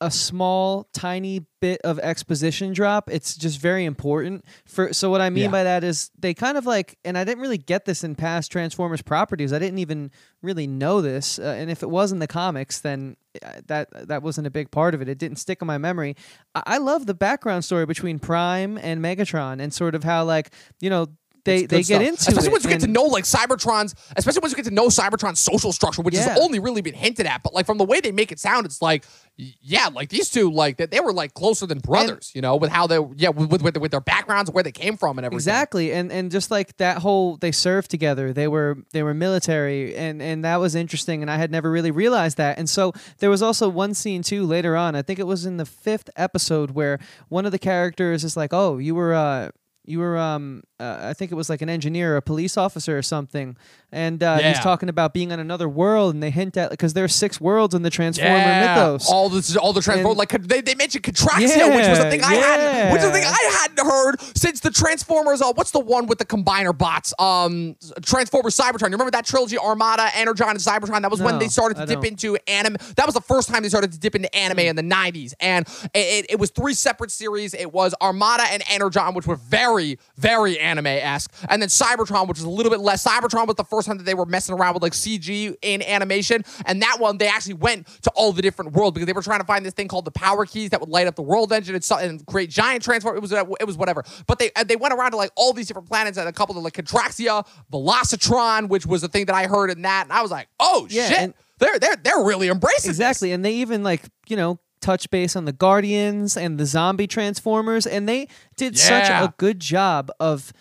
a 0.06 0.12
small 0.12 0.88
tiny 0.94 1.46
bit 1.62 1.82
of 1.82 1.98
exposition 2.00 2.72
drop 2.74 3.10
it's 3.10 3.36
just 3.36 3.60
very 3.60 3.86
important. 3.86 4.46
For 4.65 4.94
so 4.94 5.10
what 5.10 5.20
i 5.22 5.30
mean 5.30 5.46
Yeah. 5.46 5.52
by 5.52 5.63
that 5.63 5.84
is 5.84 6.12
they 6.20 6.34
kind 6.34 6.58
of 6.58 6.65
like 6.65 6.98
and 7.04 7.18
i 7.18 7.24
didn't 7.24 7.41
really 7.41 7.58
get 7.58 7.86
this 7.86 8.04
in 8.04 8.15
past 8.15 8.52
transformers 8.52 9.02
properties. 9.02 9.52
I 9.52 9.60
didn't 9.60 9.80
even 9.80 10.12
really 10.41 10.68
know 10.68 11.02
this 11.02 11.39
uh, 11.39 11.56
and 11.60 11.70
if 11.72 11.82
it 11.84 11.89
was 11.89 12.12
in 12.12 12.20
the 12.20 12.28
comics 12.28 12.80
then 12.80 13.18
uh, 13.44 13.62
that 13.68 14.08
that 14.08 14.22
wasn't 14.24 14.48
a 14.48 14.52
big 14.52 14.72
part 14.72 14.94
of 14.96 15.02
it. 15.02 15.10
It 15.10 15.18
didn't 15.18 15.38
stick 15.39 15.58
in 15.62 15.68
my 15.68 15.78
memory. 15.78 16.15
I, 16.54 16.63
I 16.65 16.78
love 16.78 17.06
the 17.06 17.13
background 17.15 17.65
story 17.65 17.86
between 17.86 18.20
prime 18.20 18.78
and 18.78 19.04
megatron 19.04 19.60
and 19.62 19.74
sort 19.74 19.96
of 19.96 20.04
how 20.04 20.24
like 20.24 20.52
you 20.80 20.89
know 20.89 21.08
they 21.45 21.60
It's 21.60 21.67
they 21.71 21.77
get 21.84 21.86
stuff. 21.86 22.01
into 22.01 22.15
especially 22.29 22.47
it 22.47 22.51
once 22.51 22.63
you 22.65 22.69
get 22.71 22.81
to 22.81 22.88
know 22.88 23.03
like 23.03 23.23
Cybertron's, 23.23 23.95
especially 24.17 24.39
once 24.41 24.51
you 24.51 24.58
get 24.58 24.65
to 24.65 24.73
know 24.73 24.88
Cybertron's 24.88 25.39
social 25.39 25.71
structure, 25.71 26.01
which 26.01 26.13
Yeah. 26.15 26.29
has 26.29 26.39
only 26.39 26.60
really 26.60 26.81
been 26.81 26.93
hinted 26.95 27.25
at. 27.25 27.43
But 27.43 27.53
like 27.53 27.65
from 27.65 27.77
the 27.77 27.86
way 27.86 28.01
they 28.01 28.12
make 28.12 28.31
it 28.31 28.39
sound, 28.39 28.65
it's 28.65 28.81
like, 28.81 29.05
yeah, 29.38 29.89
like 29.93 30.10
these 30.10 30.29
two, 30.29 30.51
like 30.51 30.77
that 30.77 30.91
they 30.91 30.99
were 30.99 31.13
like 31.13 31.34
closer 31.34 31.65
than 31.65 31.79
brothers, 31.79 32.31
you 32.36 32.41
know, 32.41 32.55
with 32.55 32.69
how 32.71 32.88
they, 32.88 32.99
yeah, 33.15 33.29
with 33.29 33.62
with, 33.62 33.77
with 33.77 33.91
their 33.91 34.01
backgrounds, 34.01 34.49
where 34.51 34.63
they 34.63 34.71
came 34.71 34.97
from, 34.97 35.17
and 35.17 35.25
everything. 35.25 35.38
Exactly, 35.38 35.91
and 35.93 36.12
and 36.12 36.31
just 36.31 36.51
like 36.51 36.75
that 36.77 36.97
whole 36.99 37.38
they 37.38 37.51
served 37.51 37.91
together. 37.91 38.34
They 38.34 38.47
were 38.47 38.77
they 38.93 39.03
were 39.03 39.13
military, 39.13 39.95
and 39.95 40.21
and 40.21 40.43
that 40.45 40.58
was 40.60 40.73
interesting. 40.75 41.21
And 41.21 41.29
I 41.29 41.36
had 41.38 41.51
never 41.51 41.69
really 41.69 41.91
realized 41.91 42.38
that. 42.38 42.58
And 42.58 42.69
so 42.69 42.93
there 43.19 43.29
was 43.29 43.41
also 43.41 43.69
one 43.69 43.93
scene 43.93 44.23
too 44.23 44.43
later 44.45 44.75
on. 44.75 44.95
I 44.95 45.01
think 45.01 45.19
it 45.19 45.27
was 45.27 45.45
in 45.45 45.58
the 45.58 45.65
fifth 45.65 46.10
episode 46.15 46.71
where 46.71 46.97
one 47.29 47.45
of 47.45 47.51
the 47.51 47.60
characters 47.60 48.23
is 48.23 48.36
like, 48.38 48.53
"Oh, 48.53 48.77
you 48.77 48.95
were." 48.95 49.13
uh 49.13 49.51
you 49.88 49.99
were, 49.99 50.17
um, 50.17 50.63
uh, 50.79 50.97
I 51.01 51.13
think 51.13 51.31
it 51.31 51.35
was 51.35 51.49
like 51.49 51.61
an 51.61 51.69
engineer, 51.69 52.13
or 52.13 52.17
a 52.17 52.21
police 52.21 52.57
officer, 52.57 52.97
or 52.97 53.01
something, 53.01 53.55
and 53.91 54.21
uh, 54.21 54.39
he's 54.39 54.59
talking 54.59 54.89
about 54.89 55.13
being 55.13 55.31
on 55.31 55.39
another 55.39 55.69
world, 55.69 56.13
and 56.13 56.21
they 56.21 56.29
hint 56.31 56.57
at 56.57 56.69
because 56.69 56.93
there 56.93 57.05
are 57.05 57.07
six 57.09 57.39
worlds 57.39 57.73
in 57.73 57.81
the 57.81 57.89
Transformer 57.89 58.38
Yeah, 58.38 58.59
mythos. 58.75 59.09
all 59.09 59.29
this, 59.29 59.55
all 59.55 59.71
the 59.73 59.81
transform, 59.81 60.11
And- 60.11 60.17
like 60.17 60.29
they, 60.29 60.59
they 60.61 60.75
mentioned 60.75 61.03
Contraxia, 61.03 61.73
which 61.75 61.88
was 61.88 61.99
a 61.99 62.03
Yeah, 62.03 62.09
thing 62.09 62.23
I 62.23 62.33
hadn't, 62.35 62.93
which 62.93 63.01
is 63.03 63.07
a 63.07 63.11
thing. 63.13 63.23
I 63.25 63.57
hadn't 63.61 63.85
heard 63.85 64.19
since 64.38 64.59
the 64.59 64.71
Transformers. 64.71 65.41
Uh, 65.41 65.53
what's 65.53 65.71
the 65.71 65.79
one 65.79 66.07
with 66.07 66.17
the 66.17 66.25
combiner 66.25 66.77
bots? 66.77 67.13
Um, 67.19 67.75
Transformers 68.01 68.57
Cybertron. 68.57 68.88
You 68.89 68.93
remember 68.93 69.11
that 69.11 69.25
trilogy, 69.25 69.57
Armada, 69.57 70.09
Energon, 70.15 70.49
and 70.49 70.59
Cybertron? 70.59 71.01
That 71.01 71.11
was 71.11 71.21
when 71.21 71.39
they 71.39 71.47
started 71.47 71.75
to 71.75 71.83
I 71.83 71.85
dip 71.85 71.95
don't. 72.01 72.05
into 72.07 72.38
anime. 72.47 72.75
That 72.97 73.05
was 73.05 73.13
the 73.15 73.21
first 73.21 73.47
time 73.49 73.63
they 73.63 73.69
started 73.69 73.91
to 73.93 73.99
dip 73.99 74.15
into 74.15 74.33
anime 74.35 74.59
in 74.59 74.75
the 74.75 74.81
'90s, 74.83 75.33
and 75.39 75.65
it, 75.93 75.99
it, 75.99 76.25
it 76.31 76.39
was 76.39 76.49
three 76.49 76.73
separate 76.73 77.11
series. 77.11 77.53
It 77.53 77.71
was 77.71 77.95
Armada 78.01 78.43
and 78.51 78.61
Energon, 78.69 79.13
which 79.13 79.25
were 79.27 79.35
very, 79.38 79.99
very 80.17 80.59
anime 80.65 80.88
esque, 80.88 81.32
and 81.49 81.62
then 81.62 81.69
Cybertron, 81.69 82.28
which 82.28 82.38
was 82.39 82.43
a 82.45 82.49
little 82.49 82.69
bit 82.71 82.80
less. 82.82 83.04
Cybertron 83.06 83.47
was 83.47 83.56
the 83.56 83.63
first 83.63 83.88
time 83.88 83.97
that 83.97 84.04
they 84.04 84.13
were 84.15 84.25
messing 84.25 84.56
around 84.56 84.73
with 84.73 84.84
like 84.84 84.93
CG 84.93 85.56
in 85.62 85.82
animation, 85.84 86.43
and 86.65 86.82
that 86.82 86.97
one 86.99 87.17
they 87.17 87.28
actually 87.28 87.54
went 87.54 87.88
to 88.01 88.12
all 88.15 88.34
the 88.34 88.41
different 88.41 88.73
worlds 88.73 88.93
because 88.95 89.06
they 89.08 89.13
were 89.13 89.21
trying 89.21 89.39
to 89.39 89.45
find 89.45 89.65
this 89.65 89.73
thing 89.73 89.88
called 89.88 90.06
the 90.06 90.12
power 90.12 90.45
keys 90.45 90.71
that 90.71 90.80
would 90.82 90.89
light 90.89 91.08
up 91.08 91.15
the 91.15 91.21
world 91.21 91.54
engine 91.54 91.75
and, 91.75 91.84
so- 91.84 91.97
and 91.97 92.25
create 92.25 92.49
giant 92.49 92.84
transform. 92.84 93.15
It 93.15 93.21
was 93.21 93.32
uh, 93.32 93.45
it 93.60 93.65
was 93.67 93.78
whatever, 93.78 94.04
but 94.28 94.39
they 94.39 94.51
they 94.65 94.75
went 94.75 94.93
around 94.93 95.12
to 95.12 95.17
like 95.17 95.32
all 95.36 95.54
these 95.54 95.67
different 95.67 95.88
planets 95.88 96.17
and 96.17 96.28
a 96.28 96.34
couple 96.34 96.58
of 96.58 96.63
like 96.63 96.73
Contraxia, 96.73 97.45
Velocitron, 97.71 98.69
which 98.69 98.86
was 98.86 99.01
the 99.01 99.08
thing 99.08 99.25
that 99.25 99.36
I 99.36 99.47
heard 99.47 99.69
in 99.71 99.82
that, 99.84 100.06
and 100.06 100.13
I 100.13 100.21
was 100.21 100.32
like, 100.32 100.47
oh 100.60 100.88
Yeah, 100.89 101.08
shit, 101.10 101.17
and- 101.19 101.34
they're 101.58 101.80
they're 101.80 101.95
they're 101.95 102.23
really 102.23 102.49
embracing 102.49 102.89
this. 102.89 102.97
Exactly. 102.97 103.32
And 103.32 103.43
they 103.45 103.54
even 103.56 103.82
like, 103.82 104.01
you 104.28 104.36
know, 104.36 104.60
touch 104.86 105.10
base 105.10 105.36
on 105.36 105.45
the 105.45 105.52
Guardians 105.54 106.38
and 106.38 106.58
the 106.60 106.65
zombie 106.65 107.08
Transformers 107.08 107.86
and 107.88 108.08
they 108.08 108.28
did 108.56 108.78
such 108.78 109.10
a 109.10 109.34
good 109.38 109.60
job 109.60 110.12
of 110.19 110.54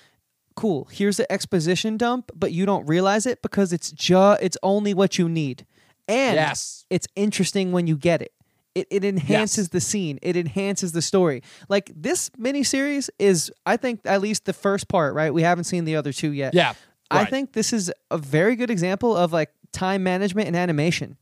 cool, 0.57 0.89
here's 0.91 1.17
the 1.17 1.31
exposition 1.31 1.97
dump, 1.97 2.31
but 2.35 2.53
you 2.53 2.65
don't 2.65 2.87
realize 2.87 3.27
it 3.27 3.43
because 3.43 3.73
it's 3.73 3.91
just 3.93 4.43
it's 4.43 4.57
only 4.63 4.95
what 4.95 5.19
you 5.19 5.29
need. 5.29 5.67
And 6.09 6.35
Yes. 6.37 6.85
it's 6.91 7.07
interesting 7.17 7.73
when 7.73 7.87
you 7.87 7.97
get 7.97 8.23
it. 8.23 8.33
It, 8.75 8.87
it 8.91 9.05
enhances 9.05 9.69
the 9.69 9.81
scene. 9.81 10.19
It 10.23 10.37
enhances 10.37 10.91
the 10.93 11.03
story. 11.03 11.43
Like 11.69 11.93
this 11.95 12.31
miniseries 12.31 13.09
is, 13.19 13.51
I 13.65 13.77
think, 13.77 14.01
at 14.05 14.21
least 14.21 14.47
the 14.47 14.53
first 14.53 14.89
part. 14.89 15.15
Right? 15.15 15.33
We 15.33 15.43
haven't 15.43 15.65
seen 15.65 15.85
the 15.85 15.97
other 15.97 16.13
two 16.13 16.33
yet. 16.33 16.55
Yeah, 16.55 16.73
I 17.11 17.25
think 17.27 17.53
this 17.53 17.73
is 17.73 17.93
a 18.11 18.19
very 18.19 18.57
good 18.57 18.71
example 18.71 19.17
of 19.17 19.33
like 19.33 19.51
time 19.73 20.03
management 20.03 20.49
and 20.49 20.57
animation. 20.57 21.17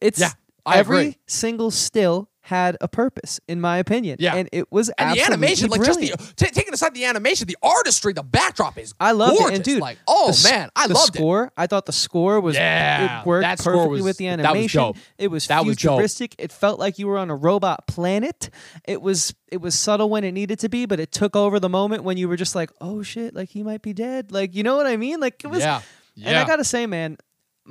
It's 0.00 0.18
Yeah, 0.18 0.30
every 0.66 0.98
agree. 1.00 1.16
single 1.26 1.70
still 1.70 2.28
had 2.50 2.76
a 2.80 2.88
purpose, 2.88 3.40
in 3.48 3.60
my 3.60 3.78
opinion. 3.78 4.16
Yeah. 4.20 4.34
and 4.34 4.48
it 4.52 4.70
was 4.72 4.88
And 4.90 4.96
the 5.16 5.20
absolutely 5.22 5.32
animation, 5.46 5.68
like 5.70 5.82
just 5.84 6.00
the 6.00 6.16
t- 6.36 6.50
taking 6.50 6.74
aside 6.74 6.94
the 6.94 7.04
animation, 7.04 7.46
the 7.46 7.56
artistry, 7.62 8.12
the 8.12 8.22
backdrop 8.24 8.76
is 8.78 8.92
I 9.00 9.12
love 9.12 9.34
it, 9.34 9.54
and 9.54 9.62
dude, 9.64 9.80
like 9.80 9.98
oh 10.08 10.32
the 10.32 10.48
man, 10.50 10.68
I 10.76 10.88
the 10.88 10.94
loved 10.94 11.14
it. 11.14 11.18
score. 11.18 11.52
I 11.56 11.66
thought 11.66 11.86
the 11.86 11.92
score 11.92 12.40
was 12.40 12.56
Yeah, 12.56 13.20
it 13.22 13.26
worked 13.26 13.46
perfectly 13.62 13.88
was- 13.88 14.02
with 14.02 14.16
the 14.18 14.26
that 14.26 14.38
was 14.38 14.46
animation. 14.46 14.80
dope. 14.80 14.96
It 15.16 15.28
was 15.30 15.46
That 15.46 15.64
was 15.64 15.76
futuristic. 15.78 16.34
It 16.38 16.50
felt 16.52 16.78
like 16.80 16.98
you 16.98 17.06
were 17.06 17.18
on 17.18 17.30
a 17.30 17.36
robot 17.36 17.86
planet. 17.86 18.50
It 18.84 19.00
was 19.00 19.32
it 19.50 19.60
was 19.60 19.74
subtle 19.74 20.10
when 20.10 20.24
it 20.24 20.32
needed 20.32 20.58
to 20.60 20.68
be, 20.68 20.86
but 20.86 21.00
it 21.00 21.12
took 21.12 21.34
over 21.36 21.58
the 21.60 21.68
moment 21.68 22.04
when 22.04 22.16
you 22.16 22.28
were 22.28 22.36
just 22.36 22.54
like, 22.54 22.70
oh 22.80 23.02
shit, 23.02 23.34
like 23.34 23.48
he 23.50 23.62
might 23.62 23.82
be 23.82 23.92
dead. 23.92 24.32
Like 24.32 24.54
you 24.54 24.62
know 24.62 24.76
what 24.76 24.86
I 24.86 24.96
mean? 24.96 25.20
Like 25.20 25.42
it 25.44 25.48
was. 25.48 25.60
Yeah, 25.60 25.82
Yeah. 26.16 26.28
And 26.30 26.38
I 26.38 26.44
gotta 26.46 26.64
say, 26.64 26.86
man. 26.86 27.16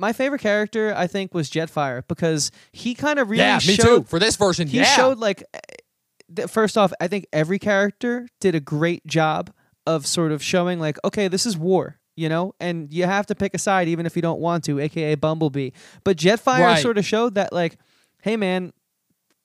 My 0.00 0.12
favorite 0.14 0.40
character, 0.40 0.94
I 0.96 1.06
think, 1.06 1.34
was 1.34 1.50
Jetfire 1.50 2.02
because 2.08 2.50
he 2.72 2.94
kind 2.94 3.18
of 3.18 3.28
really 3.30 3.42
yeah, 3.42 3.56
me 3.56 3.74
showed 3.74 3.84
too. 3.98 4.04
For 4.04 4.18
this 4.18 4.36
version, 4.36 4.66
he 4.66 4.78
yeah, 4.78 4.84
showed 4.96 5.18
like 5.18 5.44
first 6.46 6.78
off 6.78 6.92
i 7.00 7.08
think 7.08 7.26
every 7.32 7.58
character 7.58 8.28
did 8.40 8.54
a 8.54 8.60
great 8.60 9.04
job 9.04 9.50
of 9.84 10.06
sort 10.06 10.30
of 10.30 10.40
showing 10.42 10.78
like 10.78 10.96
okay 11.04 11.26
this 11.26 11.44
is 11.44 11.58
war 11.58 11.98
you 12.16 12.28
know 12.28 12.54
and 12.60 12.92
you 12.92 13.04
have 13.04 13.26
to 13.26 13.34
pick 13.34 13.52
a 13.52 13.58
side 13.58 13.88
even 13.88 14.06
if 14.06 14.14
you 14.14 14.22
don't 14.22 14.38
want 14.40 14.62
to 14.62 14.78
aka 14.78 15.16
bumblebee 15.16 15.70
but 16.04 16.16
jetfire 16.16 16.60
Right. 16.66 16.82
sort 16.82 16.98
of 16.98 17.04
showed 17.04 17.34
that 17.34 17.52
like 17.52 17.78
hey 18.22 18.36
man 18.36 18.72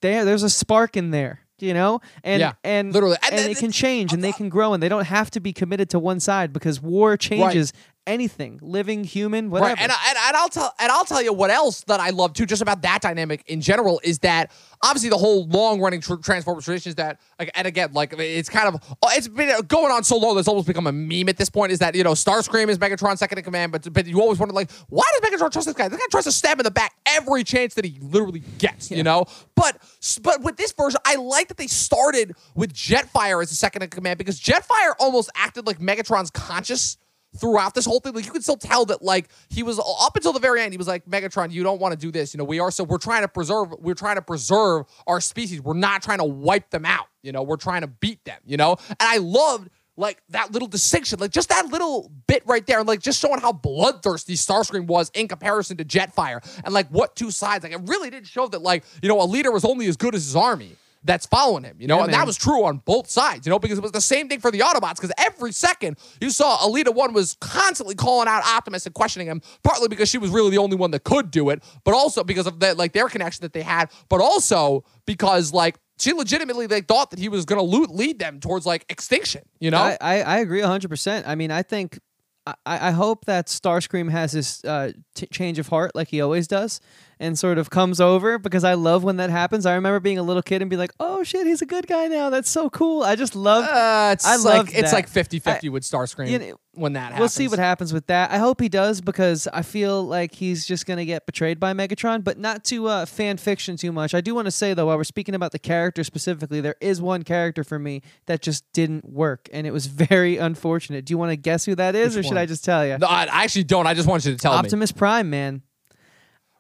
there 0.04 0.26
there's 0.26 0.44
a 0.44 0.50
spark 0.50 0.96
in 0.96 1.10
there 1.10 1.40
you 1.58 1.74
know 1.74 2.02
and 2.24 2.40
Yeah, 2.42 2.54
and 2.64 2.94
literally. 2.94 3.18
and, 3.24 3.34
And 3.34 3.40
then 3.46 3.50
it 3.50 3.58
can 3.58 3.72
change 3.72 4.14
and 4.14 4.24
they 4.24 4.34
can 4.34 4.50
grow 4.50 4.74
and 4.74 4.84
they 4.84 4.90
don't 4.90 5.06
have 5.06 5.32
to 5.32 5.40
be 5.40 5.54
committed 5.54 5.90
to 5.90 5.98
one 6.00 6.20
side 6.20 6.54
because 6.54 6.80
war 6.80 7.18
changes 7.18 7.74
anything, 8.08 8.60
living, 8.62 9.04
human, 9.04 9.50
whatever. 9.50 9.70
Right, 9.74 9.82
and, 9.82 9.92
I- 9.92 9.96
and 10.10 10.18
and 10.28 10.38
I'll 10.38 10.50
tell 10.50 10.74
and 10.80 10.92
I'll 10.92 11.06
tell 11.06 11.22
you 11.22 11.34
what 11.34 11.50
else 11.52 11.82
that 11.86 12.00
I 12.00 12.10
love 12.12 12.34
too, 12.34 12.46
just 12.46 12.62
about 12.62 12.82
that 12.84 13.02
dynamic 13.02 13.44
in 13.48 13.62
general, 13.62 14.00
is 14.04 14.20
that 14.20 14.52
obviously 14.84 15.10
the 15.10 15.18
whole 15.18 15.48
long 15.48 15.82
running 15.82 16.02
tr- 16.02 16.16
Transformers 16.16 16.66
tradition 16.66 16.90
is 16.90 16.96
that, 16.96 17.20
like, 17.40 17.50
and 17.56 17.66
again, 17.68 17.94
like 17.94 18.14
it's 18.18 18.50
kind 18.50 18.68
of 18.68 18.98
oh, 19.02 19.10
it's 19.14 19.28
been 19.28 19.52
going 19.68 19.92
on 19.92 20.04
so 20.04 20.18
long 20.18 20.36
that 20.36 20.40
it's 20.42 20.48
almost 20.48 20.68
become 20.68 20.88
a 20.88 20.92
meme 20.92 21.30
at 21.30 21.38
this 21.38 21.50
point. 21.50 21.72
Is 21.72 21.80
that 21.80 21.96
you 21.96 22.04
know 22.04 22.12
Starscream 22.14 22.70
is 22.70 22.78
Megatron's 22.78 23.20
second 23.20 23.38
in 23.38 23.44
command, 23.44 23.72
but 23.72 23.92
but 23.94 24.06
you 24.06 24.22
always 24.22 24.40
wonder 24.40 24.54
like 24.54 24.72
why 24.90 25.04
does 25.20 25.30
Megatron 25.30 25.52
trust 25.52 25.68
this 25.68 25.76
guy? 25.76 25.88
This 25.88 26.00
guy 26.00 26.06
tries 26.12 26.26
to 26.26 26.32
stab 26.32 26.54
him 26.54 26.60
in 26.62 26.64
the 26.66 26.72
back 26.72 26.94
every 27.08 27.44
chance 27.44 27.74
that 27.76 27.86
he 27.86 27.98
literally 28.02 28.44
gets, 28.58 28.92
you 28.92 29.04
know. 29.04 29.26
But 29.56 29.78
but 30.22 30.42
with 30.42 30.58
this 30.58 30.72
version, 30.74 31.00
I 31.06 31.16
like 31.16 31.48
that 31.48 31.58
they 31.58 31.68
started 31.68 32.34
with 32.56 32.74
Jetfire 32.74 33.42
as 33.42 33.50
the 33.50 33.56
second 33.56 33.82
in 33.84 33.90
command 33.90 34.18
because 34.18 34.40
Jetfire 34.40 34.94
almost 35.00 35.30
acted 35.36 35.66
like 35.66 35.80
Megatron's 35.80 36.30
conscious 36.32 36.98
throughout 37.38 37.74
this 37.74 37.86
whole 37.86 38.00
thing. 38.00 38.14
Like 38.14 38.26
you 38.26 38.32
could 38.32 38.44
still 38.44 38.58
tell 38.58 38.86
that 38.86 39.02
like 39.02 39.30
he 39.50 39.64
was 39.64 39.80
up 39.80 40.16
until 40.16 40.34
the 40.34 40.40
very 40.40 40.62
end. 40.62 40.74
He 40.74 40.78
was 40.78 40.88
like 40.88 41.06
Megatron, 41.06 41.52
you 41.52 41.64
don't 41.64 41.80
want 41.80 41.94
to 41.94 41.98
do 41.98 42.12
this. 42.12 42.34
You 42.34 42.38
know, 42.38 42.44
we 42.44 42.60
are 42.60 42.72
so 42.72 42.84
we're 42.84 42.98
trying 42.98 43.22
to 43.22 43.28
preserve. 43.28 43.74
We're 43.80 43.94
trying 43.96 44.16
to 44.16 44.22
preserve 44.22 44.86
our 45.08 45.22
species. 45.22 45.62
We're 45.62 45.74
not 45.74 46.02
trying 46.02 46.20
to 46.20 46.26
wipe 46.26 46.70
them 46.70 46.86
out. 46.86 47.08
You 47.24 47.32
know, 47.32 47.44
we're 47.44 47.58
trying 47.58 47.82
to 47.82 47.88
beat 47.88 48.24
them. 48.26 48.40
You 48.46 48.58
know, 48.58 48.78
and 48.90 48.98
I 49.02 49.18
loved. 49.18 49.70
Like 49.98 50.22
that 50.28 50.52
little 50.52 50.68
distinction, 50.68 51.20
like 51.22 51.32
just 51.32 51.48
that 51.48 51.68
little 51.68 52.12
bit 52.28 52.44
right 52.46 52.68
there, 52.68 52.80
and 52.80 52.88
like 52.88 53.00
just 53.00 53.22
showing 53.22 53.40
how 53.40 53.54
bloodthirsty 53.54 54.34
Starscream 54.34 54.88
was 54.88 55.10
in 55.14 55.30
comparison 55.30 55.78
to 55.78 55.86
Jetfire, 55.86 56.42
and 56.66 56.74
like 56.74 56.90
what 56.90 57.16
two 57.16 57.32
sides. 57.32 57.64
Like 57.64 57.72
it 57.72 57.80
really 57.86 58.10
did 58.10 58.28
show 58.28 58.46
that, 58.50 58.62
like 58.62 58.84
you 59.02 59.08
know, 59.08 59.22
a 59.22 59.24
leader 59.24 59.54
was 59.54 59.64
only 59.64 59.88
as 59.88 59.96
good 59.96 60.14
as 60.14 60.26
his 60.26 60.36
army 60.36 60.76
that's 61.06 61.26
following 61.26 61.64
him, 61.64 61.78
you 61.80 61.88
know, 61.88 62.00
Yeah, 62.00 62.06
and 62.06 62.14
that 62.14 62.26
was 62.26 62.36
true 62.36 62.66
on 62.66 62.78
both 62.80 63.10
sides, 63.10 63.46
you 63.46 63.52
know, 63.52 63.60
because 63.60 63.78
it 63.78 63.82
was 63.82 63.92
the 63.92 64.02
same 64.02 64.28
thing 64.28 64.40
for 64.40 64.52
the 64.52 64.60
Autobots. 64.60 64.96
Because 64.96 65.12
every 65.18 65.52
second 65.52 65.98
you 66.20 66.30
saw 66.30 66.58
Elita 66.58 66.94
One 66.94 67.14
was 67.14 67.38
constantly 67.40 67.96
calling 67.96 68.28
out 68.28 68.44
Optimus 68.46 68.86
and 68.86 68.96
questioning 68.96 69.28
him, 69.28 69.42
partly 69.64 69.88
because 69.88 70.10
she 70.10 70.18
was 70.18 70.32
really 70.32 70.50
the 70.50 70.58
only 70.58 70.76
one 70.76 70.92
that 70.92 71.04
could 71.04 71.32
do 71.32 71.50
it, 71.50 71.64
but 71.84 71.94
also 71.94 72.24
because 72.24 72.48
of 72.48 72.60
that, 72.60 72.78
like 72.78 72.94
their 72.94 73.08
connection 73.08 73.44
that 73.44 73.54
they 73.54 73.62
had, 73.62 73.92
but 74.10 74.20
also 74.20 74.84
because 75.06 75.54
like 75.54 75.78
she 76.00 76.12
legitimately 76.12 76.68
they 76.68 76.82
thought 76.82 77.12
that 77.12 77.20
he 77.20 77.30
was 77.30 77.46
going 77.46 77.60
to 77.60 77.94
lead 77.94 78.20
them 78.20 78.40
towards 78.40 78.66
like 78.66 78.86
extinction, 78.90 79.44
you 79.60 79.72
know. 79.72 79.78
I, 79.78 79.98
I, 80.02 80.22
I 80.22 80.38
agree 80.40 80.62
100%. 80.62 81.24
I 81.26 81.36
mean, 81.36 81.52
I 81.52 81.62
think, 81.62 82.00
I, 82.48 82.90
I 82.90 82.92
hope 82.92 83.26
that 83.26 83.48
Starscream 83.48 84.12
has 84.12 84.34
this 84.34 84.64
uh, 84.66 84.92
t- 85.16 85.26
change 85.28 85.58
of 85.58 85.68
heart 85.70 85.96
like 85.96 86.10
he 86.10 86.22
always 86.22 86.48
does 86.48 86.80
and 87.20 87.40
sort 87.40 87.58
of 87.58 87.70
comes 87.72 88.00
over 88.00 88.38
because 88.38 88.64
I 88.64 88.76
love 88.76 89.04
when 89.04 89.18
that 89.18 89.30
happens. 89.32 89.66
I 89.66 89.74
remember 89.74 90.00
being 90.00 90.20
a 90.20 90.24
little 90.24 90.44
kid 90.44 90.62
and 90.62 90.70
be 90.70 90.78
like, 90.78 90.92
oh 91.00 91.24
shit, 91.24 91.48
he's 91.48 91.62
a 91.64 91.66
good 91.66 91.88
guy 91.88 92.08
now. 92.08 92.30
That's 92.30 92.50
so 92.50 92.70
cool. 92.70 93.02
I 93.02 93.16
just 93.16 93.36
love. 93.36 93.64
uh, 93.66 94.12
it's 94.14 94.26
I 94.28 94.36
like 94.36 94.46
loved 94.58 94.70
it's 94.76 94.92
that. 94.92 94.94
like 94.94 95.10
50-50 95.10 95.72
with 95.72 95.84
Starscream 95.84 96.30
you 96.30 96.40
know, 96.40 96.56
when 96.76 96.94
that 96.94 97.04
happens. 97.14 97.20
We'll 97.20 97.30
see 97.30 97.48
what 97.48 97.60
happens 97.60 97.94
with 97.94 98.08
that. 98.08 98.32
I 98.32 98.38
hope 98.38 98.60
he 98.62 98.70
does 98.70 99.02
because 99.02 99.48
I 99.54 99.62
feel 99.62 100.04
like 100.04 100.34
he's 100.36 100.66
just 100.66 100.86
going 100.86 100.98
to 100.98 101.06
get 101.06 101.26
betrayed 101.26 101.60
by 101.60 101.74
Megatron, 101.74 102.24
but 102.24 102.38
not 102.38 102.64
to 102.66 102.88
uh, 102.88 103.06
fan 103.06 103.38
fiction 103.38 103.78
too 103.78 103.92
much. 103.92 104.14
I 104.14 104.22
do 104.22 104.36
want 104.36 104.46
to 104.46 104.52
say, 104.52 104.74
though, 104.74 104.86
while 104.88 104.98
we're 104.98 105.04
speaking 105.04 105.36
about 105.36 105.52
the 105.52 105.60
character 105.60 106.04
specifically, 106.04 106.62
there 106.62 106.76
is 106.82 107.02
one 107.02 107.24
character 107.24 107.64
for 107.64 107.80
me 107.80 108.02
that 108.28 108.42
just 108.42 108.72
didn't 108.74 109.10
work, 109.10 109.50
and 109.54 109.66
it 109.66 109.72
was 109.72 109.86
very 109.88 110.38
unfortunate. 110.38 111.06
Do 111.06 111.14
you 111.14 111.18
want 111.18 111.32
to 111.32 111.38
guess 111.38 111.66
who 111.66 111.76
that 111.76 111.96
is, 111.96 112.16
Which 112.16 112.26
or 112.26 112.30
should? 112.30 112.38
I 112.38 112.46
just 112.46 112.64
tell 112.66 112.86
you? 112.86 112.98
No, 112.98 113.08
I 113.08 113.24
actually 113.44 113.64
don't. 113.66 113.88
I 113.88 113.94
just 113.94 114.08
want 114.08 114.26
you 114.26 114.32
to 114.34 114.38
tell 114.38 114.54
me. 114.54 114.60
Optimus 114.60 114.92
Prime, 114.92 115.30
man. 115.30 115.62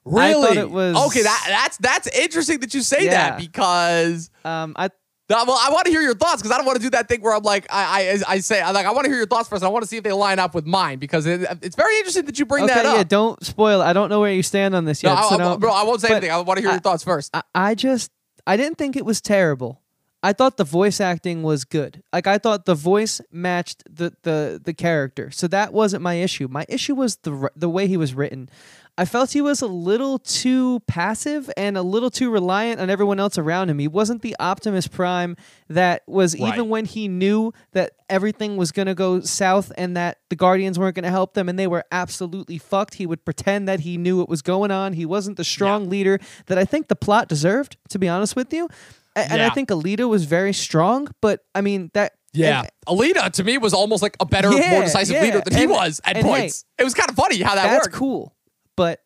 Really? 0.05 0.43
I 0.43 0.47
thought 0.47 0.57
it 0.57 0.69
was- 0.69 1.07
okay. 1.07 1.23
That 1.23 1.45
that's 1.47 1.77
that's 1.77 2.07
interesting 2.17 2.59
that 2.59 2.73
you 2.75 2.81
say 2.81 3.05
Yeah. 3.05 3.31
that 3.31 3.39
because 3.39 4.29
Um, 4.43 4.73
I 4.77 4.89
well, 5.29 5.59
I 5.59 5.69
want 5.71 5.85
to 5.85 5.91
hear 5.91 6.01
your 6.01 6.15
thoughts 6.15 6.41
because 6.41 6.51
I 6.51 6.57
don't 6.57 6.65
want 6.65 6.77
to 6.77 6.83
do 6.83 6.89
that 6.91 7.07
thing 7.07 7.21
where 7.21 7.33
I'm 7.33 7.43
like, 7.43 7.65
I, 7.71 8.21
I, 8.27 8.33
I 8.33 8.39
say, 8.39 8.61
I 8.61 8.71
like, 8.71 8.85
I 8.85 8.91
want 8.91 9.05
to 9.05 9.09
hear 9.09 9.17
your 9.17 9.27
thoughts 9.27 9.49
first. 9.49 9.63
I 9.63 9.67
want 9.67 9.83
to 9.83 9.87
see 9.87 9.97
if 9.97 10.03
they 10.03 10.11
line 10.11 10.39
up 10.39 10.53
with 10.53 10.65
mine 10.65 10.99
because 10.99 11.25
it, 11.25 11.41
it's 11.61 11.75
very 11.75 11.97
interesting 11.97 12.25
that 12.25 12.37
you 12.37 12.45
bring 12.45 12.65
okay, 12.65 12.75
that 12.75 12.85
up. 12.85 12.97
yeah. 12.97 13.03
Don't 13.03 13.43
spoil. 13.43 13.81
it. 13.81 13.85
I 13.85 13.93
don't 13.93 14.09
know 14.09 14.19
where 14.19 14.31
you 14.31 14.43
stand 14.43 14.75
on 14.75 14.85
this 14.85 15.01
no, 15.03 15.11
yet. 15.11 15.19
I, 15.19 15.29
so 15.29 15.35
I- 15.35 15.37
no- 15.37 15.57
bro, 15.57 15.71
I 15.71 15.83
won't 15.83 16.01
say 16.01 16.11
anything. 16.11 16.31
I 16.31 16.39
want 16.39 16.57
to 16.57 16.61
hear 16.61 16.69
I- 16.69 16.73
your 16.73 16.81
thoughts 16.81 17.03
first. 17.03 17.35
I, 17.35 17.41
I 17.53 17.75
just 17.75 18.11
I 18.45 18.57
didn't 18.57 18.77
think 18.77 18.95
it 18.95 19.05
was 19.05 19.21
terrible. 19.21 19.81
I 20.21 20.33
thought 20.33 20.57
the 20.57 20.63
voice 20.63 20.99
acting 20.99 21.43
was 21.43 21.65
good. 21.65 22.01
Like 22.11 22.25
I 22.25 22.39
thought 22.39 22.65
the 22.65 22.73
voice 22.73 23.21
matched 23.31 23.83
the 23.87 24.11
the 24.23 24.59
the 24.63 24.73
character. 24.73 25.29
So 25.29 25.47
that 25.49 25.71
wasn't 25.71 26.01
my 26.01 26.15
issue. 26.15 26.47
My 26.49 26.65
issue 26.67 26.95
was 26.95 27.17
the 27.17 27.49
the 27.55 27.69
way 27.69 27.87
he 27.87 27.95
was 27.95 28.15
written. 28.15 28.49
I 28.97 29.03
felt 29.03 29.33
he 29.33 29.41
was 29.41 29.61
a 29.61 29.67
little 29.67 30.19
too 30.19 30.79
passive 30.87 31.51
and 31.57 31.77
a 31.77 31.81
little 31.81 32.09
too 32.09 32.29
reliant 32.31 32.79
on 32.79 32.89
everyone 32.89 33.19
else 33.19 33.37
around 33.37 33.69
him. 33.69 33.77
He 33.79 33.89
wasn't 33.89 34.21
the 34.21 34.35
Optimus 34.39 34.87
Prime 34.87 35.35
that 35.67 36.03
was 36.07 36.39
Right. 36.39 36.53
even 36.53 36.69
when 36.69 36.85
he 36.85 37.09
knew 37.09 37.51
that 37.73 37.91
everything 38.09 38.55
was 38.55 38.71
going 38.71 38.85
to 38.85 38.95
go 38.95 39.19
south 39.19 39.71
and 39.77 39.97
that 39.97 40.19
the 40.29 40.37
Guardians 40.37 40.79
weren't 40.79 40.95
going 40.95 41.03
to 41.03 41.09
help 41.09 41.33
them 41.33 41.49
and 41.49 41.59
they 41.59 41.67
were 41.67 41.83
absolutely 41.91 42.57
fucked. 42.57 42.93
He 42.93 43.05
would 43.05 43.25
pretend 43.25 43.67
that 43.67 43.81
he 43.81 43.97
knew 43.97 44.17
what 44.19 44.29
was 44.29 44.41
going 44.41 44.71
on. 44.71 44.93
He 44.93 45.05
wasn't 45.05 45.35
the 45.35 45.43
strong 45.43 45.89
leader 45.89 46.17
that 46.45 46.57
I 46.57 46.63
think 46.63 46.87
the 46.87 46.95
plot 46.95 47.27
deserved, 47.27 47.75
to 47.89 47.99
be 47.99 48.07
honest 48.07 48.35
with 48.37 48.53
you. 48.53 48.69
A- 49.17 49.29
And 49.31 49.41
I 49.41 49.49
think 49.49 49.67
Elita 49.69 50.07
was 50.07 50.23
very 50.23 50.53
strong, 50.53 51.09
but 51.21 51.41
I 51.53 51.59
mean 51.59 51.91
that 51.95 52.13
Yeah. 52.33 52.59
and- 52.61 52.69
Elita 52.87 53.31
to 53.33 53.43
me 53.43 53.57
was 53.57 53.73
almost 53.73 54.01
like 54.03 54.15
a 54.21 54.25
better, 54.25 54.49
more 54.51 54.83
decisive 54.83 55.15
yeah. 55.15 55.21
leader 55.21 55.41
than 55.43 55.57
he 55.57 55.67
was 55.67 55.99
at 56.05 56.15
and 56.15 56.25
hey, 56.25 56.31
points. 56.41 56.63
it 56.77 56.83
was 56.85 56.93
kind 56.93 57.09
of 57.09 57.15
funny 57.17 57.41
how 57.41 57.55
that 57.55 57.63
that's 57.63 57.73
worked. 57.73 57.85
That's 57.85 57.97
cool. 57.97 58.34
But 58.75 59.01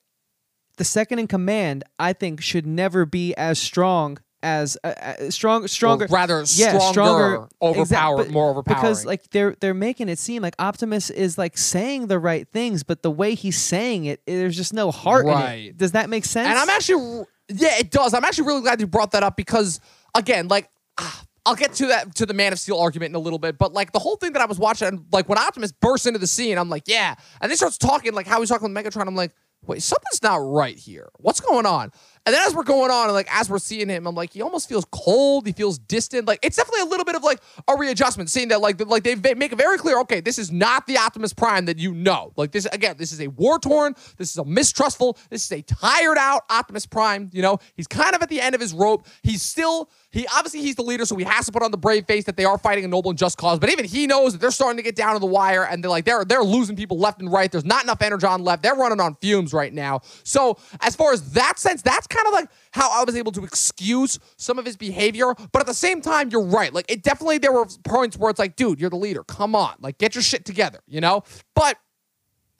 the 0.78 0.84
second 0.84 1.20
in 1.20 1.28
command, 1.28 1.84
I 2.00 2.14
think, 2.14 2.42
should 2.42 2.66
never 2.66 3.06
be 3.06 3.36
as 3.36 3.60
strong 3.60 4.18
as 4.42 4.78
uh, 4.86 4.88
uh, 4.88 5.30
strong, 5.30 5.68
stronger. 5.68 6.06
Or 6.06 6.08
rather, 6.08 6.38
yeah, 6.40 6.70
stronger, 6.78 6.92
stronger, 6.94 7.48
overpower, 7.62 8.16
exact- 8.22 8.32
more 8.32 8.50
overpowering. 8.52 8.82
Because 8.82 9.06
like 9.06 9.30
they're 9.32 9.56
they're 9.60 9.74
making 9.74 10.08
it 10.08 10.18
seem 10.18 10.42
like 10.42 10.56
Optimus 10.60 11.10
is 11.10 11.38
like 11.38 11.58
saying 11.58 12.08
the 12.08 12.18
right 12.20 12.48
things, 12.48 12.84
but 12.84 13.04
the 13.04 13.12
way 13.12 13.36
he's 13.36 13.58
saying 13.62 14.06
it, 14.06 14.22
there's 14.26 14.56
just 14.56 14.74
no 14.74 14.92
heart 14.92 15.26
in 15.26 15.32
Right. 15.32 15.54
it. 15.68 15.78
Does 15.78 15.92
that 15.92 16.10
make 16.10 16.24
sense? 16.24 16.48
And 16.48 16.58
I'm 16.58 16.70
actually, 16.70 17.26
yeah, 17.50 17.78
it 17.80 17.92
does. 17.92 18.14
I'm 18.14 18.24
actually 18.24 18.48
really 18.48 18.62
glad 18.62 18.80
you 18.80 18.88
brought 18.88 19.12
that 19.12 19.24
up 19.24 19.36
because, 19.36 19.82
again, 20.16 20.48
like, 20.48 20.70
ah, 20.98 21.22
I'll 21.46 21.56
get 21.56 21.74
to 21.74 21.88
that 21.88 22.16
to 22.16 22.26
the 22.26 22.34
Man 22.34 22.54
of 22.54 22.60
Steel 22.60 22.78
argument 22.80 23.10
in 23.12 23.16
a 23.16 23.20
little 23.20 23.40
bit, 23.40 23.58
but 23.58 23.74
like 23.74 23.92
the 23.92 24.00
whole 24.00 24.16
thing 24.16 24.32
that 24.34 24.42
I 24.42 24.46
was 24.46 24.58
watching, 24.58 25.06
like 25.12 25.28
when 25.28 25.38
Optimus 25.38 25.74
bursts 25.74 26.06
into 26.06 26.20
the 26.20 26.28
scene, 26.28 26.58
I'm 26.58 26.70
like, 26.70 26.84
yeah, 26.88 27.16
and 27.42 27.50
then 27.50 27.58
starts 27.58 27.78
talking 27.78 28.14
like 28.14 28.26
how 28.28 28.40
he's 28.40 28.48
talking 28.48 28.74
with 28.74 28.86
Megatron. 28.86 29.06
I'm 29.06 29.16
like, 29.16 29.34
wait, 29.66 29.82
something's 29.84 30.24
not 30.24 30.38
right 30.38 30.78
here. 30.78 31.10
What's 31.18 31.40
going 31.40 31.66
on? 31.66 31.92
And 32.26 32.36
then 32.36 32.42
as 32.46 32.54
we're 32.54 32.64
going 32.64 32.92
on 32.92 33.06
and 33.06 33.14
like 33.14 33.28
as 33.32 33.50
we're 33.50 33.60
seeing 33.60 33.90
him, 33.90 34.06
I'm 34.06 34.16
like, 34.16 34.34
he 34.34 34.42
almost 34.42 34.70
feels 34.70 34.86
cold. 34.92 35.48
He 35.48 35.54
feels 35.54 35.80
distant. 35.80 36.28
Like 36.28 36.40
it's 36.44 36.58
definitely 36.58 36.82
a 36.82 36.86
little 36.86 37.06
bit 37.06 37.16
of 37.16 37.24
like 37.24 37.40
a 37.68 37.76
readjustment, 37.78 38.30
seeing 38.30 38.50
that 38.50 38.62
like 38.62 38.80
like 38.86 39.04
they 39.04 39.16
they 39.16 39.34
make 39.34 39.52
it 39.52 39.58
very 39.58 39.78
clear. 39.78 40.00
Okay, 40.02 40.20
this 40.20 40.38
is 40.38 40.52
not 40.52 40.86
the 40.88 40.98
Optimus 40.98 41.34
Prime 41.34 41.66
that 41.66 41.78
you 41.78 41.94
know. 41.94 42.34
Like 42.36 42.52
this 42.52 42.66
again, 42.68 42.96
this 42.98 43.12
is 43.12 43.22
a 43.22 43.28
war 43.28 43.60
torn. 43.60 43.96
This 44.18 44.32
is 44.32 44.38
a 44.38 44.46
mistrustful. 44.46 45.18
This 45.30 45.46
is 45.46 45.52
a 45.52 45.62
tired 45.62 46.18
out 46.18 46.44
Optimus 46.50 46.86
Prime. 46.86 47.30
You 47.34 47.42
know, 47.42 47.60
he's 47.76 47.88
kind 47.88 48.16
of 48.16 48.22
at 48.22 48.30
the 48.30 48.42
end 48.42 48.56
of 48.56 48.62
his 48.62 48.74
rope. 48.74 49.08
He's 49.24 49.42
still 49.42 49.90
he 50.12 50.26
obviously 50.36 50.62
he's 50.62 50.76
the 50.76 50.84
leader, 50.84 51.06
so 51.06 51.16
he 51.16 51.24
has 51.24 51.46
to 51.46 51.52
put 51.52 51.62
on 51.62 51.72
the 51.72 51.78
brave 51.78 52.06
face 52.06 52.26
that 52.26 52.36
they 52.36 52.46
are 52.46 52.58
fighting 52.58 52.84
a 52.84 52.88
noble 52.88 53.12
and 53.12 53.18
just 53.18 53.38
cause. 53.38 53.60
But 53.60 53.70
even 53.70 53.86
he 53.86 54.08
knows 54.08 54.34
that 54.34 54.42
they're 54.42 54.52
starting 54.52 54.78
to 54.78 54.84
get 54.84 54.96
down 54.96 55.14
to 55.14 55.20
the 55.20 55.28
wire, 55.28 55.64
and 55.64 55.84
they're 55.84 55.92
like 55.92 56.06
they're 56.06 56.26
they're 56.26 56.44
losing 56.44 56.76
people 56.76 56.98
left 56.98 57.22
and 57.22 57.32
right. 57.32 57.52
There's 57.52 57.66
not 57.66 57.84
enough 57.84 58.02
energon 58.02 58.44
left. 58.44 58.64
They're 58.64 58.76
running 58.76 59.00
on 59.00 59.16
fumes 59.22 59.54
right 59.54 59.74
now. 59.74 60.02
So 60.24 60.58
as 60.82 60.96
far 60.96 61.14
as 61.14 61.32
that 61.34 61.60
sense, 61.60 61.82
that's 61.82 62.08
kind 62.10 62.28
of 62.28 62.34
like 62.34 62.50
how 62.72 62.90
I 62.92 63.04
was 63.04 63.16
able 63.16 63.32
to 63.34 63.44
excuse 63.44 64.20
some 64.38 64.60
of 64.60 64.66
his 64.66 64.78
behavior. 64.78 65.34
But 65.52 65.62
at 65.62 65.68
the 65.68 65.74
same 65.74 66.02
time, 66.02 66.30
you're 66.30 66.44
right. 66.44 66.74
Like 66.74 66.90
it 66.90 67.04
definitely 67.04 67.38
there 67.38 67.52
were 67.52 67.66
points 67.84 68.18
where 68.18 68.30
it's 68.30 68.40
like, 68.40 68.56
dude, 68.56 68.80
you're 68.80 68.90
the 68.90 68.98
leader. 68.98 69.24
Come 69.24 69.56
on, 69.56 69.76
like 69.80 69.98
get 69.98 70.16
your 70.16 70.22
shit 70.22 70.46
together, 70.46 70.80
you 70.88 71.02
know. 71.02 71.24
But 71.56 71.78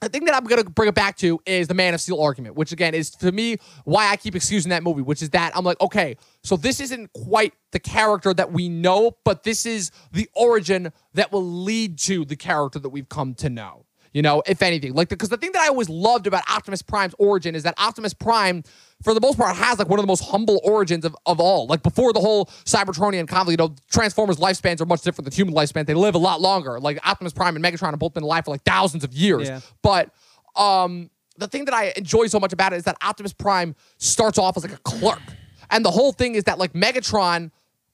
the 0.00 0.08
thing 0.08 0.24
that 0.24 0.34
I'm 0.34 0.44
going 0.44 0.62
to 0.62 0.70
bring 0.70 0.88
it 0.88 0.94
back 0.94 1.16
to 1.18 1.40
is 1.44 1.68
the 1.68 1.74
Man 1.74 1.92
of 1.92 2.00
Steel 2.00 2.20
argument, 2.20 2.56
which 2.56 2.72
again 2.72 2.94
is 2.94 3.10
to 3.10 3.32
me 3.32 3.58
why 3.84 4.08
I 4.08 4.16
keep 4.16 4.34
excusing 4.34 4.70
that 4.70 4.82
movie, 4.82 5.02
which 5.02 5.22
is 5.22 5.30
that 5.30 5.54
I'm 5.54 5.64
like, 5.64 5.80
okay, 5.80 6.16
so 6.42 6.56
this 6.56 6.80
isn't 6.80 7.12
quite 7.12 7.52
the 7.72 7.78
character 7.78 8.32
that 8.32 8.52
we 8.52 8.68
know, 8.68 9.16
but 9.24 9.42
this 9.42 9.66
is 9.66 9.90
the 10.12 10.28
origin 10.34 10.92
that 11.14 11.32
will 11.32 11.44
lead 11.44 11.98
to 11.98 12.24
the 12.24 12.36
character 12.36 12.78
that 12.78 12.88
we've 12.88 13.08
come 13.08 13.34
to 13.34 13.50
know. 13.50 13.84
You 14.12 14.22
know, 14.22 14.42
if 14.46 14.60
anything, 14.60 14.94
like 14.94 15.08
because 15.08 15.28
the 15.28 15.36
thing 15.36 15.52
that 15.52 15.62
I 15.62 15.68
always 15.68 15.88
loved 15.88 16.26
about 16.26 16.42
Optimus 16.50 16.82
Prime's 16.82 17.14
origin 17.18 17.54
is 17.54 17.62
that 17.62 17.74
Optimus 17.78 18.12
Prime, 18.12 18.64
for 19.02 19.14
the 19.14 19.20
most 19.20 19.38
part, 19.38 19.56
has 19.56 19.78
like 19.78 19.88
one 19.88 19.98
of 19.98 20.02
the 20.02 20.08
most 20.08 20.24
humble 20.24 20.60
origins 20.62 21.04
of, 21.04 21.16
of 21.24 21.40
all. 21.40 21.66
Like 21.66 21.82
before 21.82 22.12
the 22.12 22.20
whole 22.20 22.46
Cybertronian 22.64 23.26
conflict, 23.26 23.60
you 23.60 23.66
know, 23.66 23.74
Transformers 23.90 24.36
lifespans 24.36 24.80
are 24.80 24.86
much 24.86 25.02
different 25.02 25.24
than 25.24 25.34
human 25.34 25.54
lifespans. 25.54 25.86
They 25.86 25.94
live 25.94 26.14
a 26.14 26.18
lot 26.18 26.40
longer. 26.40 26.78
Like 26.78 26.98
Optimus 27.06 27.32
Prime 27.32 27.56
and 27.56 27.64
Megatron 27.64 27.90
have 27.90 27.98
both 27.98 28.14
been 28.14 28.22
alive 28.22 28.44
for 28.44 28.50
like 28.50 28.62
thousands 28.62 29.04
of 29.04 29.12
years. 29.12 29.48
Yeah. 29.48 29.60
But 29.82 30.10
um, 30.54 31.10
the 31.38 31.48
thing 31.48 31.64
that 31.64 31.74
I 31.74 31.92
enjoy 31.96 32.26
so 32.26 32.38
much 32.38 32.52
about 32.52 32.72
it 32.72 32.76
is 32.76 32.84
that 32.84 32.96
Optimus 33.02 33.32
Prime 33.32 33.74
starts 33.96 34.38
off 34.38 34.56
as 34.56 34.64
like 34.64 34.74
a 34.74 34.82
clerk. 34.82 35.22
And 35.70 35.84
the 35.84 35.90
whole 35.90 36.12
thing 36.12 36.34
is 36.34 36.44
that 36.44 36.58
like 36.58 36.74
Megatron 36.74 37.50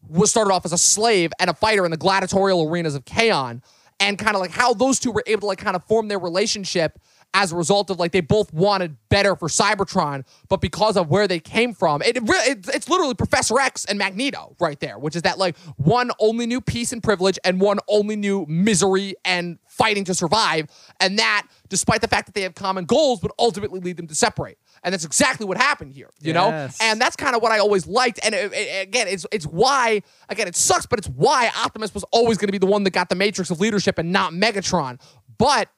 was 0.09 0.30
started 0.30 0.53
off 0.53 0.64
as 0.64 0.72
a 0.72 0.78
slave 0.78 1.33
and 1.39 1.51
a 1.51 1.55
fighter 1.55 1.85
in 1.85 1.91
the 1.91 1.97
gladiatorial 1.97 2.68
arenas 2.68 2.95
of 2.95 3.05
Kaon. 3.05 3.62
And 3.99 4.18
kind 4.18 4.35
of 4.35 4.41
like 4.41 4.51
how 4.51 4.74
those 4.74 4.99
two 4.99 5.11
were 5.11 5.24
able 5.26 5.43
to 5.43 5.47
like 5.47 5.59
kind 5.59 5.74
of 5.74 5.83
form 5.85 6.09
their 6.09 6.18
relationship 6.18 6.99
as 7.35 7.53
a 7.53 7.57
result 7.57 7.91
of 7.91 7.99
like 7.99 8.12
they 8.12 8.20
both 8.22 8.53
wanted 8.53 8.97
better 9.11 9.37
for 9.37 9.49
Cybertron, 9.49 10.24
but 10.49 10.61
because 10.62 10.97
of 10.97 11.11
where 11.11 11.29
they 11.29 11.39
came 11.39 11.74
from, 11.74 12.01
it, 12.03 12.16
it, 12.16 12.22
it 12.27 12.68
it's 12.74 12.89
literally 12.89 13.14
Professor 13.14 13.61
X 13.61 13.85
and 13.85 13.99
Magneto 13.99 14.57
right 14.59 14.81
there, 14.81 14.99
which 14.99 15.14
is 15.14 15.22
that 15.22 15.37
like 15.37 15.57
one 15.77 16.11
only 16.18 16.47
knew 16.47 16.61
peace 16.62 16.93
and 16.93 17.03
privilege, 17.03 17.39
and 17.45 17.61
one 17.61 17.79
only 17.89 18.16
knew 18.16 18.47
misery 18.49 19.14
and 19.24 19.59
fighting 19.68 20.05
to 20.05 20.14
survive, 20.14 20.66
and 21.01 21.18
that 21.18 21.47
despite 21.68 22.01
the 22.01 22.09
fact 22.09 22.27
that 22.27 22.35
they 22.35 22.43
have 22.43 22.55
common 22.55 22.85
goals, 22.87 23.20
would 23.22 23.33
ultimately 23.39 23.81
lead 23.81 23.97
them 23.99 24.07
to 24.07 24.14
separate. 24.14 24.57
And 24.85 24.93
that's 24.93 25.05
exactly 25.05 25.45
what 25.47 25.57
happened 25.57 25.93
here, 25.93 26.11
you 26.20 26.33
know? 26.33 26.49
And 26.81 27.01
that's 27.01 27.16
kind 27.16 27.35
of 27.35 27.43
what 27.43 27.51
I 27.51 27.59
always 27.59 27.87
liked. 27.89 28.20
And 28.24 28.35
it, 28.35 28.53
it- 28.55 28.89
again, 28.89 29.09
it's 29.09 29.27
it's 29.33 29.47
why 29.47 30.01
again 30.31 30.49
it 30.49 30.57
sucks, 30.57 30.87
but 30.87 30.99
it's 30.99 31.09
why 31.09 31.51
Optimus 31.64 31.93
was 31.93 32.05
always 32.12 32.39
going 32.39 32.49
to 32.49 32.53
be 32.53 32.59
the 32.59 32.66
one 32.66 32.85
that 32.85 32.93
got 32.93 33.09
the 33.11 33.14
matrix 33.16 33.51
of 33.51 33.61
leadership 33.61 33.99
and 33.99 34.11
not 34.12 34.33
Megatron. 34.33 35.01
But 35.39 35.68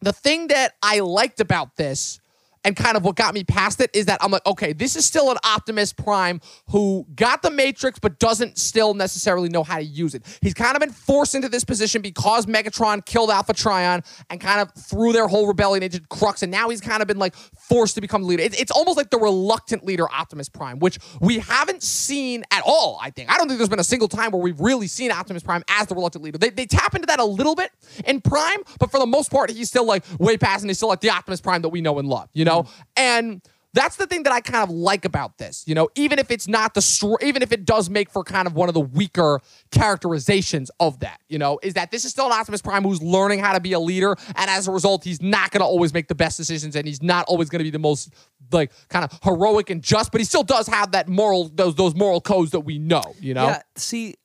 the 0.00 0.12
thing 0.12 0.48
that 0.48 0.74
I 0.82 1.00
liked 1.00 1.40
about 1.40 1.76
this 1.76 2.20
and 2.64 2.76
kind 2.76 2.96
of 2.96 3.04
what 3.04 3.16
got 3.16 3.34
me 3.34 3.44
past 3.44 3.80
it 3.80 3.90
is 3.94 4.06
that 4.06 4.22
I'm 4.22 4.30
like, 4.30 4.44
okay, 4.46 4.72
this 4.72 4.96
is 4.96 5.04
still 5.04 5.30
an 5.30 5.38
Optimus 5.44 5.92
Prime 5.92 6.40
who 6.68 7.06
got 7.14 7.42
the 7.42 7.50
Matrix 7.50 7.98
but 7.98 8.18
doesn't 8.18 8.58
still 8.58 8.94
necessarily 8.94 9.48
know 9.48 9.62
how 9.62 9.78
to 9.78 9.84
use 9.84 10.14
it. 10.14 10.24
He's 10.42 10.54
kind 10.54 10.76
of 10.76 10.80
been 10.80 10.92
forced 10.92 11.34
into 11.34 11.48
this 11.48 11.64
position 11.64 12.02
because 12.02 12.46
Megatron 12.46 13.04
killed 13.04 13.30
Alpha 13.30 13.54
Trion 13.54 14.04
and 14.28 14.40
kind 14.40 14.60
of 14.60 14.72
threw 14.74 15.12
their 15.12 15.26
whole 15.26 15.46
rebellion 15.46 15.82
into 15.82 16.00
Crux, 16.08 16.42
and 16.42 16.50
now 16.50 16.68
he's 16.68 16.80
kind 16.80 17.02
of 17.02 17.08
been 17.08 17.18
like 17.18 17.34
forced 17.34 17.94
to 17.94 18.00
become 18.00 18.22
the 18.22 18.28
leader. 18.28 18.42
It's, 18.42 18.60
it's 18.60 18.70
almost 18.70 18.96
like 18.96 19.10
the 19.10 19.18
reluctant 19.18 19.84
leader 19.84 20.10
Optimus 20.10 20.48
Prime, 20.48 20.78
which 20.78 20.98
we 21.20 21.38
haven't 21.38 21.82
seen 21.82 22.44
at 22.50 22.62
all, 22.66 22.98
I 23.00 23.10
think. 23.10 23.30
I 23.30 23.38
don't 23.38 23.48
think 23.48 23.58
there's 23.58 23.68
been 23.68 23.80
a 23.80 23.84
single 23.84 24.08
time 24.08 24.32
where 24.32 24.42
we've 24.42 24.60
really 24.60 24.86
seen 24.86 25.10
Optimus 25.10 25.42
Prime 25.42 25.64
as 25.68 25.86
the 25.86 25.94
reluctant 25.94 26.24
leader. 26.24 26.38
They, 26.38 26.50
they 26.50 26.66
tap 26.66 26.94
into 26.94 27.06
that 27.06 27.20
a 27.20 27.24
little 27.24 27.54
bit 27.54 27.70
in 28.04 28.20
Prime, 28.20 28.58
but 28.78 28.90
for 28.90 28.98
the 28.98 29.06
most 29.06 29.30
part, 29.30 29.50
he's 29.50 29.68
still 29.68 29.84
like 29.84 30.04
way 30.18 30.36
past 30.36 30.62
and 30.62 30.70
he's 30.70 30.76
still 30.76 30.88
like 30.88 31.00
the 31.00 31.10
Optimus 31.10 31.40
Prime 31.40 31.62
that 31.62 31.70
we 31.70 31.80
know 31.80 31.98
and 31.98 32.08
love, 32.08 32.28
you 32.34 32.44
know? 32.44 32.49
And 32.96 33.42
that's 33.72 33.96
the 33.96 34.06
thing 34.06 34.24
that 34.24 34.32
I 34.32 34.40
kind 34.40 34.64
of 34.64 34.70
like 34.70 35.04
about 35.04 35.38
this, 35.38 35.64
you 35.66 35.74
know, 35.74 35.88
even 35.94 36.18
if 36.18 36.30
it's 36.30 36.48
not 36.48 36.74
the 36.74 36.82
str- 36.82 37.22
even 37.22 37.42
if 37.42 37.52
it 37.52 37.64
does 37.64 37.88
make 37.88 38.10
for 38.10 38.24
kind 38.24 38.46
of 38.46 38.54
one 38.54 38.68
of 38.68 38.74
the 38.74 38.80
weaker 38.80 39.40
characterizations 39.70 40.70
of 40.80 41.00
that, 41.00 41.20
you 41.28 41.38
know, 41.38 41.58
is 41.62 41.74
that 41.74 41.90
this 41.90 42.04
is 42.04 42.10
still 42.10 42.26
an 42.26 42.32
Optimus 42.32 42.62
Prime 42.62 42.82
who's 42.82 43.02
learning 43.02 43.38
how 43.38 43.52
to 43.52 43.60
be 43.60 43.72
a 43.72 43.80
leader, 43.80 44.16
and 44.34 44.50
as 44.50 44.66
a 44.66 44.72
result, 44.72 45.04
he's 45.04 45.22
not 45.22 45.50
going 45.50 45.60
to 45.60 45.66
always 45.66 45.94
make 45.94 46.08
the 46.08 46.14
best 46.14 46.36
decisions, 46.36 46.74
and 46.74 46.86
he's 46.86 47.02
not 47.02 47.26
always 47.28 47.48
going 47.48 47.60
to 47.60 47.64
be 47.64 47.70
the 47.70 47.78
most 47.78 48.12
like 48.50 48.72
kind 48.88 49.04
of 49.04 49.18
heroic 49.22 49.70
and 49.70 49.82
just, 49.82 50.10
but 50.10 50.20
he 50.20 50.24
still 50.24 50.42
does 50.42 50.66
have 50.66 50.92
that 50.92 51.08
moral 51.08 51.48
those 51.54 51.74
those 51.76 51.94
moral 51.94 52.20
codes 52.20 52.50
that 52.50 52.60
we 52.60 52.78
know, 52.78 53.14
you 53.20 53.34
know. 53.34 53.46
Yeah, 53.46 53.62
see, 53.76 54.16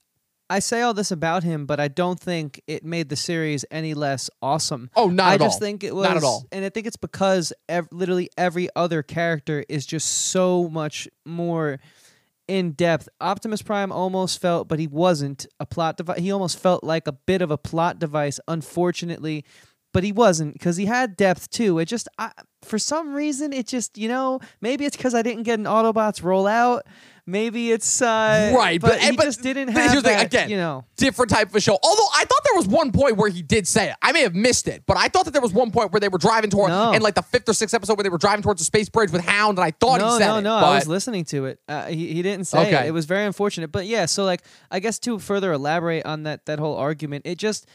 I 0.50 0.60
say 0.60 0.82
all 0.82 0.94
this 0.94 1.10
about 1.12 1.44
him, 1.44 1.66
but 1.66 1.80
I 1.80 1.88
don't 1.88 2.20
think 2.20 2.62
it 2.68 2.84
made 2.86 3.10
the 3.10 3.16
series 3.16 3.66
any 3.72 3.94
less 3.96 4.30
awesome. 4.42 4.90
Oh, 4.96 5.08
not 5.10 5.32
I 5.32 5.34
at 5.36 5.40
just 5.40 5.56
all. 5.56 5.60
think 5.60 5.84
it 5.84 5.96
was 5.96 6.04
Not 6.08 6.18
at 6.18 6.24
all. 6.24 6.46
and 6.52 6.64
I 6.64 6.70
think 6.70 6.86
it's 6.86 6.98
because 6.98 7.52
ev- 7.68 7.88
literally 7.92 8.30
every 8.38 8.70
other 8.76 9.02
character 9.02 9.66
is 9.68 9.86
just 9.88 10.08
so 10.30 10.70
much 10.70 11.08
more 11.26 11.80
in 12.48 12.74
depth. 12.74 13.10
Optimus 13.20 13.64
Prime 13.64 13.92
almost 13.92 14.40
felt, 14.40 14.68
but 14.68 14.78
he 14.78 14.86
wasn't 14.86 15.48
a 15.60 15.66
plot 15.66 15.98
device. 15.98 16.20
He 16.20 16.32
almost 16.32 16.60
felt 16.60 16.84
like 16.84 17.08
a 17.08 17.12
bit 17.14 17.42
of 17.42 17.50
a 17.50 17.58
plot 17.58 17.98
device, 17.98 18.40
unfortunately. 18.48 19.46
But 19.94 20.04
he 20.04 20.12
wasn't 20.12 20.54
because 20.54 20.76
he 20.78 20.86
had 20.86 21.16
depth 21.16 21.50
too. 21.50 21.80
It 21.80 21.86
just, 21.86 22.10
I, 22.20 22.32
for 22.62 22.78
some 22.78 23.14
reason, 23.16 23.54
it 23.54 23.66
just, 23.66 23.98
you 23.98 24.10
know, 24.10 24.42
maybe 24.60 24.84
it's 24.86 24.98
because 24.98 25.16
I 25.16 25.22
didn't 25.22 25.44
get 25.44 25.58
an 25.58 25.66
Autobots 25.66 26.22
rollout. 26.22 26.82
Maybe 27.28 27.72
it's 27.72 28.04
uh, 28.04 28.54
Right, 28.56 28.80
but, 28.80 28.92
but- 28.92 29.00
he 29.00 29.16
but 29.18 29.24
just 29.26 29.42
didn't 29.42 29.70
here's 29.70 29.86
have 29.94 29.96
the 30.04 30.10
thing, 30.10 30.18
that, 30.18 30.26
again, 30.28 30.50
you 30.52 30.58
know. 30.58 30.86
different 30.96 31.32
type 31.32 31.56
of 31.56 31.64
show. 31.64 31.76
Although 31.82 32.08
I 32.14 32.20
thought 32.26 32.42
there 32.44 32.54
was 32.56 32.68
one 32.68 32.92
point 32.92 33.18
where 33.18 33.30
he 33.32 33.42
did 33.42 33.68
say 33.68 33.90
it. 33.90 33.96
I 34.02 34.12
may 34.12 34.22
have 34.22 34.36
missed 34.36 34.68
it, 34.68 34.84
but 34.86 34.96
I 34.96 35.08
thought 35.08 35.26
that 35.26 35.32
there 35.32 35.42
was 35.42 35.52
one 35.52 35.72
point 35.72 35.92
where 35.92 36.00
they 36.00 36.08
were 36.08 36.20
driving 36.20 36.52
toward 36.52 36.70
No. 36.70 36.92
in 36.92 37.02
like 37.02 37.16
the 37.16 37.24
fifth 37.24 37.50
or 37.50 37.54
sixth 37.54 37.74
episode 37.74 37.98
where 37.98 38.04
they 38.04 38.10
were 38.10 38.20
driving 38.20 38.44
towards 38.44 38.62
the 38.62 38.66
space 38.66 38.90
bridge 38.90 39.10
with 39.12 39.26
Hound, 39.26 39.58
and 39.58 39.66
I 39.66 39.72
thought 39.72 40.02
no, 40.02 40.12
he 40.14 40.18
said 40.20 40.28
no, 40.28 40.38
it. 40.38 40.42
no. 40.44 40.60
but- 40.60 40.66
I 40.66 40.76
was 40.76 40.88
listening 40.88 41.26
to 41.26 41.46
it. 41.46 41.60
Uh, 41.68 41.88
he 41.88 42.14
he 42.14 42.22
didn't 42.22 42.46
say 42.46 42.60
Okay. 42.60 42.86
it. 42.86 42.90
It 42.90 42.92
was 42.92 43.06
very 43.06 43.26
unfortunate. 43.26 43.72
But 43.72 43.88
yeah, 43.88 44.06
so 44.06 44.24
like 44.24 44.42
I 44.70 44.80
guess 44.80 45.00
to 45.00 45.18
further 45.18 45.52
elaborate 45.52 46.06
on 46.06 46.24
that 46.24 46.46
that 46.46 46.60
whole 46.60 46.76
argument, 46.78 47.26
it 47.26 47.40
just 47.40 47.66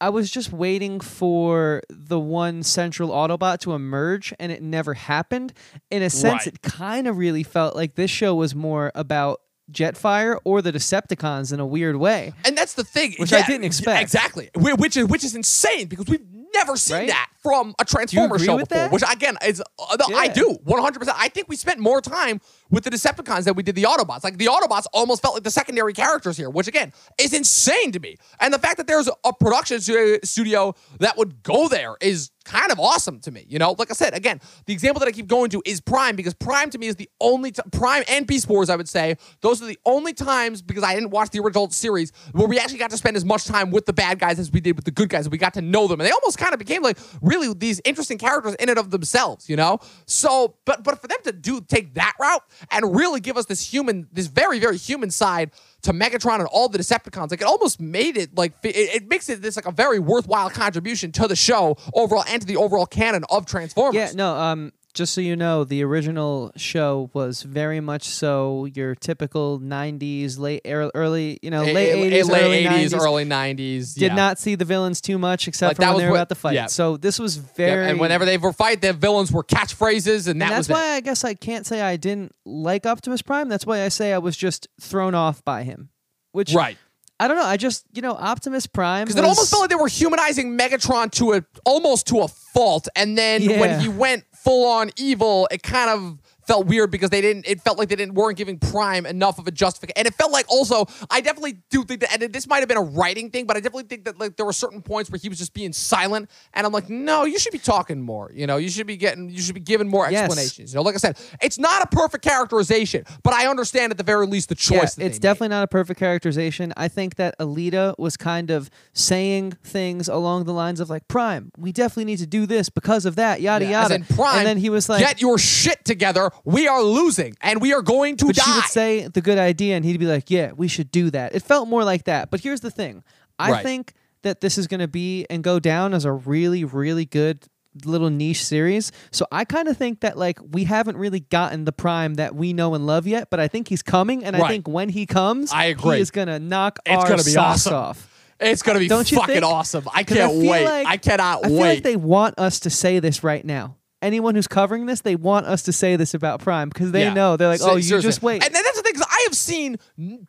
I- 0.00 0.08
was 0.08 0.30
just 0.30 0.52
waiting 0.52 1.00
for 1.00 1.82
the 1.88 2.18
one 2.18 2.62
central 2.62 3.10
Autobot 3.10 3.58
to 3.60 3.74
emerge, 3.74 4.34
and 4.40 4.50
it 4.50 4.62
never 4.62 4.94
happened. 4.94 5.52
In 5.90 6.02
a 6.02 6.10
sense, 6.10 6.46
Right. 6.46 6.54
it 6.54 6.62
kind 6.62 7.06
of 7.06 7.16
really 7.16 7.42
felt 7.44 7.76
like 7.76 7.94
this 7.94 8.10
show 8.10 8.34
was 8.34 8.54
more 8.54 8.90
about 8.94 9.40
Jetfire 9.70 10.38
or 10.44 10.62
the 10.62 10.72
Decepticons 10.72 11.52
in 11.52 11.60
a 11.60 11.66
weird 11.66 11.96
way. 11.96 12.32
And 12.44 12.56
that's 12.56 12.72
the 12.74 12.84
thing, 12.84 13.14
Which 13.18 13.32
I 13.32 13.42
didn't 13.46 13.64
expect. 13.64 14.00
Exactly, 14.02 14.50
which 14.56 14.96
is 14.96 15.06
which 15.06 15.22
is 15.24 15.34
insane 15.36 15.86
because 15.88 16.06
we've 16.06 16.24
never 16.54 16.76
seen 16.76 16.96
Right? 16.96 17.08
that 17.08 17.28
from 17.48 17.74
a 17.78 17.84
Transformer 17.86 18.38
show 18.38 18.58
before. 18.58 18.66
that? 18.76 18.92
Which 18.92 19.02
again 19.10 19.38
is 19.46 19.62
uh, 19.78 19.96
the- 19.96 20.14
I 20.14 20.28
do 20.28 20.58
one 20.64 20.82
hundred 20.82 20.98
percent. 20.98 21.16
I 21.18 21.28
think 21.30 21.48
we 21.48 21.56
spent 21.56 21.80
more 21.80 22.02
time 22.02 22.42
with 22.68 22.84
the 22.84 22.90
Decepticons 22.90 23.44
than 23.44 23.54
we 23.54 23.62
did 23.62 23.74
the 23.74 23.84
Autobots. 23.84 24.22
Like 24.22 24.36
the 24.36 24.46
Autobots 24.46 24.84
almost 24.92 25.22
felt 25.22 25.32
like 25.34 25.44
the 25.44 25.50
secondary 25.50 25.94
characters 25.94 26.36
here, 26.36 26.50
which 26.50 26.68
again 26.68 26.92
is 27.18 27.32
insane 27.32 27.92
to 27.92 28.00
me. 28.00 28.16
And 28.38 28.52
the 28.52 28.58
fact 28.58 28.76
that 28.76 28.86
there's 28.86 29.08
a 29.24 29.32
production 29.32 29.80
studio 29.80 30.74
that 30.98 31.16
would 31.16 31.42
go 31.42 31.68
there 31.68 31.96
is 32.02 32.30
kind 32.44 32.72
of 32.72 32.80
awesome 32.80 33.20
to 33.20 33.30
me. 33.30 33.44
You 33.48 33.58
know, 33.58 33.74
like 33.78 33.90
I 33.90 33.94
said, 33.94 34.14
again, 34.14 34.40
the 34.66 34.72
example 34.72 35.00
that 35.00 35.06
I 35.06 35.12
keep 35.12 35.26
going 35.26 35.50
to 35.50 35.62
is 35.64 35.80
Prime 35.80 36.16
because 36.16 36.34
Prime 36.34 36.70
to 36.70 36.78
me 36.78 36.86
is 36.86 36.96
the 36.96 37.08
only 37.20 37.52
t- 37.52 37.62
Prime 37.72 38.04
and 38.08 38.26
Beast 38.26 38.48
Wars. 38.48 38.68
I 38.70 38.76
would 38.76 38.88
say 38.88 39.16
those 39.40 39.62
are 39.62 39.66
the 39.66 39.78
only 39.86 40.12
times 40.14 40.60
because 40.62 40.82
I 40.82 40.94
didn't 40.94 41.10
watch 41.10 41.30
the 41.30 41.40
original 41.40 41.70
series 41.70 42.12
where 42.32 42.46
we 42.48 42.58
actually 42.58 42.78
got 42.78 42.90
to 42.90 42.96
spend 42.96 43.16
as 43.16 43.24
much 43.24 43.44
time 43.44 43.70
with 43.70 43.86
the 43.86 43.92
bad 43.92 44.18
guys 44.18 44.38
as 44.38 44.50
we 44.50 44.60
did 44.60 44.76
with 44.76 44.84
the 44.84 44.90
good 44.90 45.08
guys. 45.08 45.28
We 45.28 45.38
got 45.38 45.54
to 45.54 45.62
know 45.62 45.86
them, 45.86 46.00
and 46.00 46.06
they 46.06 46.10
almost 46.10 46.38
kind 46.38 46.52
of 46.52 46.58
became 46.58 46.82
like 46.82 46.98
really 47.22 47.37
these 47.54 47.80
interesting 47.84 48.18
characters 48.18 48.54
in 48.56 48.68
and 48.68 48.78
of 48.78 48.90
themselves. 48.90 49.48
You 49.48 49.56
know, 49.56 49.78
so 50.06 50.54
but 50.64 50.84
but 50.84 51.00
for 51.00 51.08
them 51.08 51.18
to 51.24 51.32
do 51.32 51.60
take 51.60 51.94
that 51.94 52.14
route 52.20 52.42
and 52.70 52.94
really 52.94 53.20
give 53.20 53.36
us 53.36 53.46
this 53.46 53.60
human, 53.72 54.08
this 54.12 54.26
very 54.26 54.58
very 54.58 54.76
human 54.76 55.10
side 55.10 55.50
to 55.82 55.92
Megatron 55.92 56.40
and 56.40 56.48
all 56.48 56.68
the 56.68 56.78
Decepticons. 56.78 57.30
Like 57.30 57.40
it 57.40 57.46
almost 57.46 57.80
made 57.80 58.16
it 58.16 58.36
like 58.36 58.52
it, 58.62 58.76
it 58.76 59.08
makes 59.08 59.28
it 59.28 59.42
this 59.42 59.56
like 59.56 59.66
a 59.66 59.72
very 59.72 59.98
worthwhile 59.98 60.50
contribution 60.50 61.12
to 61.12 61.28
the 61.28 61.36
show 61.36 61.76
overall 61.94 62.24
and 62.28 62.42
to 62.42 62.46
the 62.46 62.56
overall 62.56 62.86
canon 62.86 63.24
of 63.30 63.46
Transformers. 63.46 63.94
Yeah, 63.94 64.10
no, 64.14 64.34
um 64.34 64.72
just 64.94 65.14
so 65.14 65.20
you 65.20 65.36
know, 65.36 65.64
the 65.64 65.84
original 65.84 66.50
show 66.56 67.10
was 67.12 67.42
very 67.42 67.78
much 67.80 68.04
so 68.04 68.66
your 68.74 68.94
typical 68.94 69.60
90s, 69.60 70.38
late 70.38 70.62
er, 70.66 70.90
early, 70.94 71.38
you 71.42 71.50
know, 71.50 71.62
A- 71.62 71.72
late 71.72 71.92
a- 71.92 72.22
80s, 72.22 72.28
late 72.28 72.42
early 72.42 72.64
80s, 72.64 72.90
90s. 72.92 73.00
early 73.00 73.24
90s. 73.24 73.94
Did 73.94 74.02
yeah. 74.02 74.14
not 74.14 74.38
see 74.38 74.54
the 74.54 74.64
villains 74.64 75.00
too 75.00 75.18
much 75.18 75.46
except 75.46 75.78
Like, 75.78 75.86
for 75.88 75.92
when 75.94 75.98
they 75.98 76.04
were 76.06 76.10
what- 76.12 76.16
about 76.18 76.28
to 76.30 76.34
fight. 76.34 76.54
yeah. 76.54 76.66
So 76.66 76.96
this 76.96 77.18
was 77.18 77.36
Yep, 77.36 77.56
very 77.56 77.86
and 77.90 78.00
whenever 78.00 78.24
they 78.24 78.38
were 78.38 78.52
fight, 78.52 78.80
the 78.80 78.92
villains 78.92 79.30
were 79.30 79.44
catchphrases, 79.44 80.26
and 80.26 80.40
that 80.40 80.46
and 80.50 80.56
was 80.58 80.66
that's 80.66 80.78
why 80.80 80.94
I 80.94 81.00
guess 81.00 81.24
I 81.24 81.34
can't 81.34 81.66
say 81.66 81.80
I 81.80 81.96
didn't 81.96 82.32
like 82.44 82.86
Optimus 82.86 83.22
Prime. 83.22 83.48
That's 83.48 83.66
why 83.66 83.82
I 83.82 83.88
say 83.88 84.12
I 84.12 84.18
was 84.18 84.36
just 84.36 84.66
thrown 84.80 85.14
off 85.14 85.44
by 85.44 85.62
him. 85.62 85.90
Which. 86.32 86.52
Right. 86.54 86.76
I 87.20 87.26
don't 87.26 87.36
know. 87.36 87.44
I 87.44 87.56
just 87.56 87.84
you 87.92 88.00
know 88.00 88.12
Optimus 88.12 88.68
Prime 88.68 89.04
Because 89.04 89.16
it 89.16 89.24
almost 89.24 89.50
felt 89.50 89.62
like 89.62 89.70
they 89.70 89.74
were 89.76 89.88
humanizing 89.88 90.56
Megatron 90.56 91.10
to 91.12 91.32
a 91.32 91.44
almost 91.64 92.06
to 92.08 92.20
a 92.20 92.28
fault, 92.28 92.86
and 92.94 93.18
then 93.18 93.44
when 93.58 93.80
he 93.80 93.88
went 93.88 94.22
full 94.48 94.66
on 94.66 94.90
evil, 94.96 95.46
it 95.50 95.62
kind 95.62 95.90
of 95.90 96.18
felt 96.48 96.66
weird 96.66 96.90
because 96.90 97.10
they 97.10 97.20
didn't. 97.20 97.46
It 97.46 97.60
felt 97.60 97.78
like 97.78 97.88
they 97.88 97.94
didn't 97.96 98.14
weren't 98.14 98.36
giving 98.38 98.58
Prime 98.58 99.06
enough 99.06 99.38
of 99.38 99.46
a 99.46 99.52
justification, 99.52 99.94
and 99.98 100.08
it 100.08 100.14
felt 100.14 100.32
like 100.32 100.46
also 100.48 100.86
I 101.10 101.20
definitely 101.20 101.58
do 101.70 101.84
think 101.84 102.00
that, 102.00 102.20
and 102.20 102.32
this 102.32 102.48
might 102.48 102.58
have 102.60 102.68
been 102.68 102.78
a 102.78 102.82
writing 102.82 103.30
thing, 103.30 103.46
but 103.46 103.56
I 103.56 103.60
definitely 103.60 103.84
think 103.84 104.04
that 104.06 104.18
like 104.18 104.36
there 104.36 104.46
were 104.46 104.52
certain 104.52 104.82
points 104.82 105.10
where 105.10 105.18
he 105.20 105.28
was 105.28 105.38
just 105.38 105.54
being 105.54 105.72
silent, 105.72 106.28
and 106.54 106.66
I'm 106.66 106.72
like, 106.72 106.88
no, 106.88 107.24
you 107.24 107.38
should 107.38 107.52
be 107.52 107.58
talking 107.58 108.00
more. 108.00 108.32
You 108.34 108.46
know, 108.48 108.56
you 108.56 108.68
should 108.70 108.86
be 108.88 108.96
getting, 108.96 109.28
you 109.30 109.40
should 109.40 109.54
be 109.54 109.60
giving 109.60 109.86
more 109.88 110.08
Yes. 110.10 110.24
explanations. 110.24 110.72
You 110.72 110.78
know, 110.78 110.82
like 110.82 110.94
I 110.94 110.98
said, 110.98 111.18
it's 111.42 111.58
not 111.58 111.82
a 111.82 111.86
perfect 111.86 112.24
characterization, 112.24 113.04
but 113.22 113.34
I 113.34 113.46
understand 113.46 113.92
at 113.92 113.98
the 113.98 114.02
very 114.04 114.26
least 114.26 114.48
the 114.48 114.54
choice. 114.54 114.96
Yeah, 114.98 115.04
it's 115.06 115.16
made. 115.16 115.20
definitely 115.20 115.48
not 115.48 115.64
a 115.64 115.68
perfect 115.68 116.00
characterization. 116.00 116.72
I 116.76 116.88
think 116.88 117.16
that 117.16 117.38
Elita 117.38 117.94
was 117.98 118.16
kind 118.16 118.50
of 118.50 118.70
saying 118.94 119.52
things 119.62 120.08
along 120.08 120.44
the 120.44 120.52
lines 120.54 120.80
of 120.80 120.88
like 120.88 121.06
Prime, 121.08 121.52
we 121.58 121.72
definitely 121.72 122.06
need 122.06 122.18
to 122.20 122.26
do 122.26 122.46
this 122.46 122.68
because 122.70 123.04
of 123.04 123.16
that, 123.16 123.40
yada 123.42 123.64
Yeah, 123.66 123.82
as 123.84 123.90
yada. 123.90 123.94
in 123.96 124.04
Prime, 124.16 124.38
and 124.38 124.46
then 124.46 124.56
he 124.56 124.70
was 124.70 124.88
like, 124.88 125.00
"Get 125.00 125.20
your 125.20 125.36
shit 125.38 125.84
together. 125.84 126.30
We 126.44 126.68
are 126.68 126.82
losing, 126.82 127.34
and 127.40 127.60
we 127.60 127.72
are 127.72 127.82
going 127.82 128.16
to 128.18 128.26
but 128.26 128.36
die." 128.36 128.42
she 128.44 128.50
would 128.52 128.64
say 128.64 129.08
the 129.08 129.20
good 129.20 129.38
idea, 129.38 129.76
and 129.76 129.84
he'd 129.84 129.98
be 129.98 130.06
like, 130.06 130.30
"Yeah, 130.30 130.52
we 130.52 130.68
should 130.68 130.90
do 130.90 131.10
that." 131.10 131.34
It 131.34 131.42
felt 131.42 131.68
more 131.68 131.84
like 131.84 132.04
that. 132.04 132.30
But 132.30 132.40
here's 132.40 132.60
the 132.60 132.70
thing: 132.70 133.02
I 133.38 133.50
Right. 133.52 133.62
think 133.62 133.94
that 134.22 134.40
this 134.40 134.58
is 134.58 134.66
going 134.66 134.80
to 134.80 134.88
be 134.88 135.26
and 135.30 135.44
go 135.44 135.58
down 135.60 135.94
as 135.94 136.04
a 136.04 136.12
really, 136.12 136.64
really 136.64 137.04
good 137.04 137.46
little 137.84 138.10
niche 138.10 138.44
series. 138.44 138.90
So 139.12 139.24
I 139.30 139.44
kind 139.44 139.68
of 139.68 139.76
think 139.76 140.00
that 140.00 140.18
like 140.18 140.40
we 140.52 140.64
haven't 140.64 140.96
really 140.96 141.20
gotten 141.20 141.64
the 141.64 141.70
Prime 141.72 142.14
that 142.14 142.34
we 142.34 142.52
know 142.52 142.74
and 142.74 142.84
love 142.86 143.06
yet, 143.06 143.28
but 143.30 143.38
I 143.38 143.46
think 143.46 143.68
he's 143.68 143.82
coming, 143.82 144.24
and 144.24 144.34
I 144.34 144.48
think 144.48 144.66
when 144.66 144.88
he 144.88 145.06
comes, 145.06 145.52
I 145.52 145.66
agree. 145.66 145.96
he 145.96 146.00
is 146.02 146.10
going 146.10 146.26
to 146.28 146.40
knock 146.40 146.80
It's 146.84 146.96
our 146.96 147.04
gonna 147.08 147.16
be 147.22 147.30
socks 147.30 147.66
awesome. 147.68 147.74
off. 147.74 148.08
it's 148.40 148.62
gonna 148.62 148.78
be 148.80 148.86
Don't 148.88 149.10
you 149.10 149.18
fucking 149.18 149.34
think? 149.34 149.44
awesome. 149.44 149.84
I 149.94 150.02
can't 150.04 150.32
feel 150.32 150.50
wait. 150.50 150.64
like- 150.64 150.86
I 150.86 150.96
cannot 150.96 151.44
I 151.44 151.48
feel 151.48 151.58
wait. 151.58 151.68
like 151.74 151.82
they 151.84 151.96
want 151.96 152.38
us 152.38 152.60
to 152.60 152.70
say 152.70 152.98
this 153.00 153.22
right 153.24 153.44
now. 153.44 153.76
Anyone 154.00 154.34
who's 154.36 154.46
covering 154.46 154.86
this, 154.86 155.00
they 155.00 155.16
want 155.16 155.46
us 155.46 155.62
to 155.64 155.72
say 155.72 155.96
this 155.96 156.14
about 156.14 156.40
Prime 156.40 156.68
because 156.68 156.92
they 156.92 157.02
Yeah. 157.02 157.14
know 157.14 157.36
they're 157.36 157.48
like, 157.48 157.60
Se- 157.60 157.68
"Oh, 157.68 157.76
you 157.76 157.82
seriously. 157.82 158.08
just 158.08 158.22
wait." 158.22 158.44
And 158.44 158.54
that's 158.54 158.76
the 158.76 158.82
thing. 158.82 158.94
'cause 158.94 159.06
I 159.10 159.22
have 159.26 159.34
seen 159.36 159.76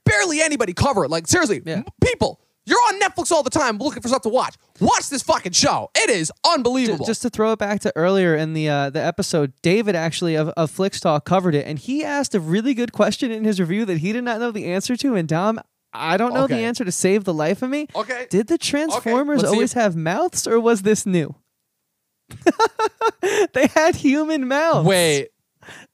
barely 0.05 0.41
anybody 0.41 0.74
cover 0.74 1.05
it. 1.05 1.09
Like 1.11 1.28
seriously, 1.28 1.61
Yeah. 1.65 1.74
m- 1.78 1.86
people. 2.03 2.39
You're 2.65 2.78
on 2.89 2.99
Netflix 2.99 3.32
all 3.32 3.41
the 3.41 3.49
time 3.49 3.78
looking 3.80 4.01
for 4.01 4.07
stuff 4.09 4.22
to 4.24 4.30
watch. 4.30 4.55
Watch 4.80 5.09
this 5.09 5.24
fucking 5.24 5.53
show. 5.53 5.89
It 5.95 6.09
is 6.11 6.32
unbelievable. 6.47 7.05
Just 7.05 7.22
to 7.24 7.30
throw 7.30 7.51
it 7.53 7.57
back 7.59 7.80
to 7.82 7.91
earlier 7.95 8.36
in 8.36 8.53
the 8.53 8.70
uh, 8.70 8.89
the 8.91 9.03
episode, 9.03 9.53
David 9.63 9.95
actually 9.95 10.36
of, 10.36 10.49
of 10.49 10.70
Flix 10.70 10.99
Talk 10.99 11.26
covered 11.26 11.55
it, 11.55 11.65
and 11.65 11.80
he 11.80 12.03
asked 12.03 12.36
a 12.36 12.39
really 12.39 12.74
good 12.76 12.91
question 12.91 13.32
in 13.32 13.43
his 13.43 13.59
review 13.59 13.86
that 13.86 13.99
he 13.99 14.13
did 14.13 14.24
not 14.24 14.39
know 14.39 14.51
the 14.51 14.65
answer 14.65 14.95
to. 14.97 15.15
And 15.15 15.28
Dom, 15.28 15.59
I 15.93 16.17
don't 16.17 16.34
know 16.34 16.45
the 16.45 16.57
answer 16.57 16.86
to 16.86 16.91
save 16.91 17.24
the 17.24 17.34
life 17.34 17.63
of 17.63 17.70
me. 17.72 17.88
okay. 17.95 18.28
Did 18.30 18.47
the 18.47 18.57
Transformers 18.59 19.39
let's 19.39 19.49
see 19.49 19.55
always 19.55 19.74
have 19.74 19.95
mouths, 19.95 20.45
or 20.45 20.59
was 20.59 20.84
this 20.84 21.05
new? 21.07 21.34
they 23.54 23.68
had 23.68 23.96
human 23.96 24.48
mouths. 24.48 24.88
Wait. 24.88 25.30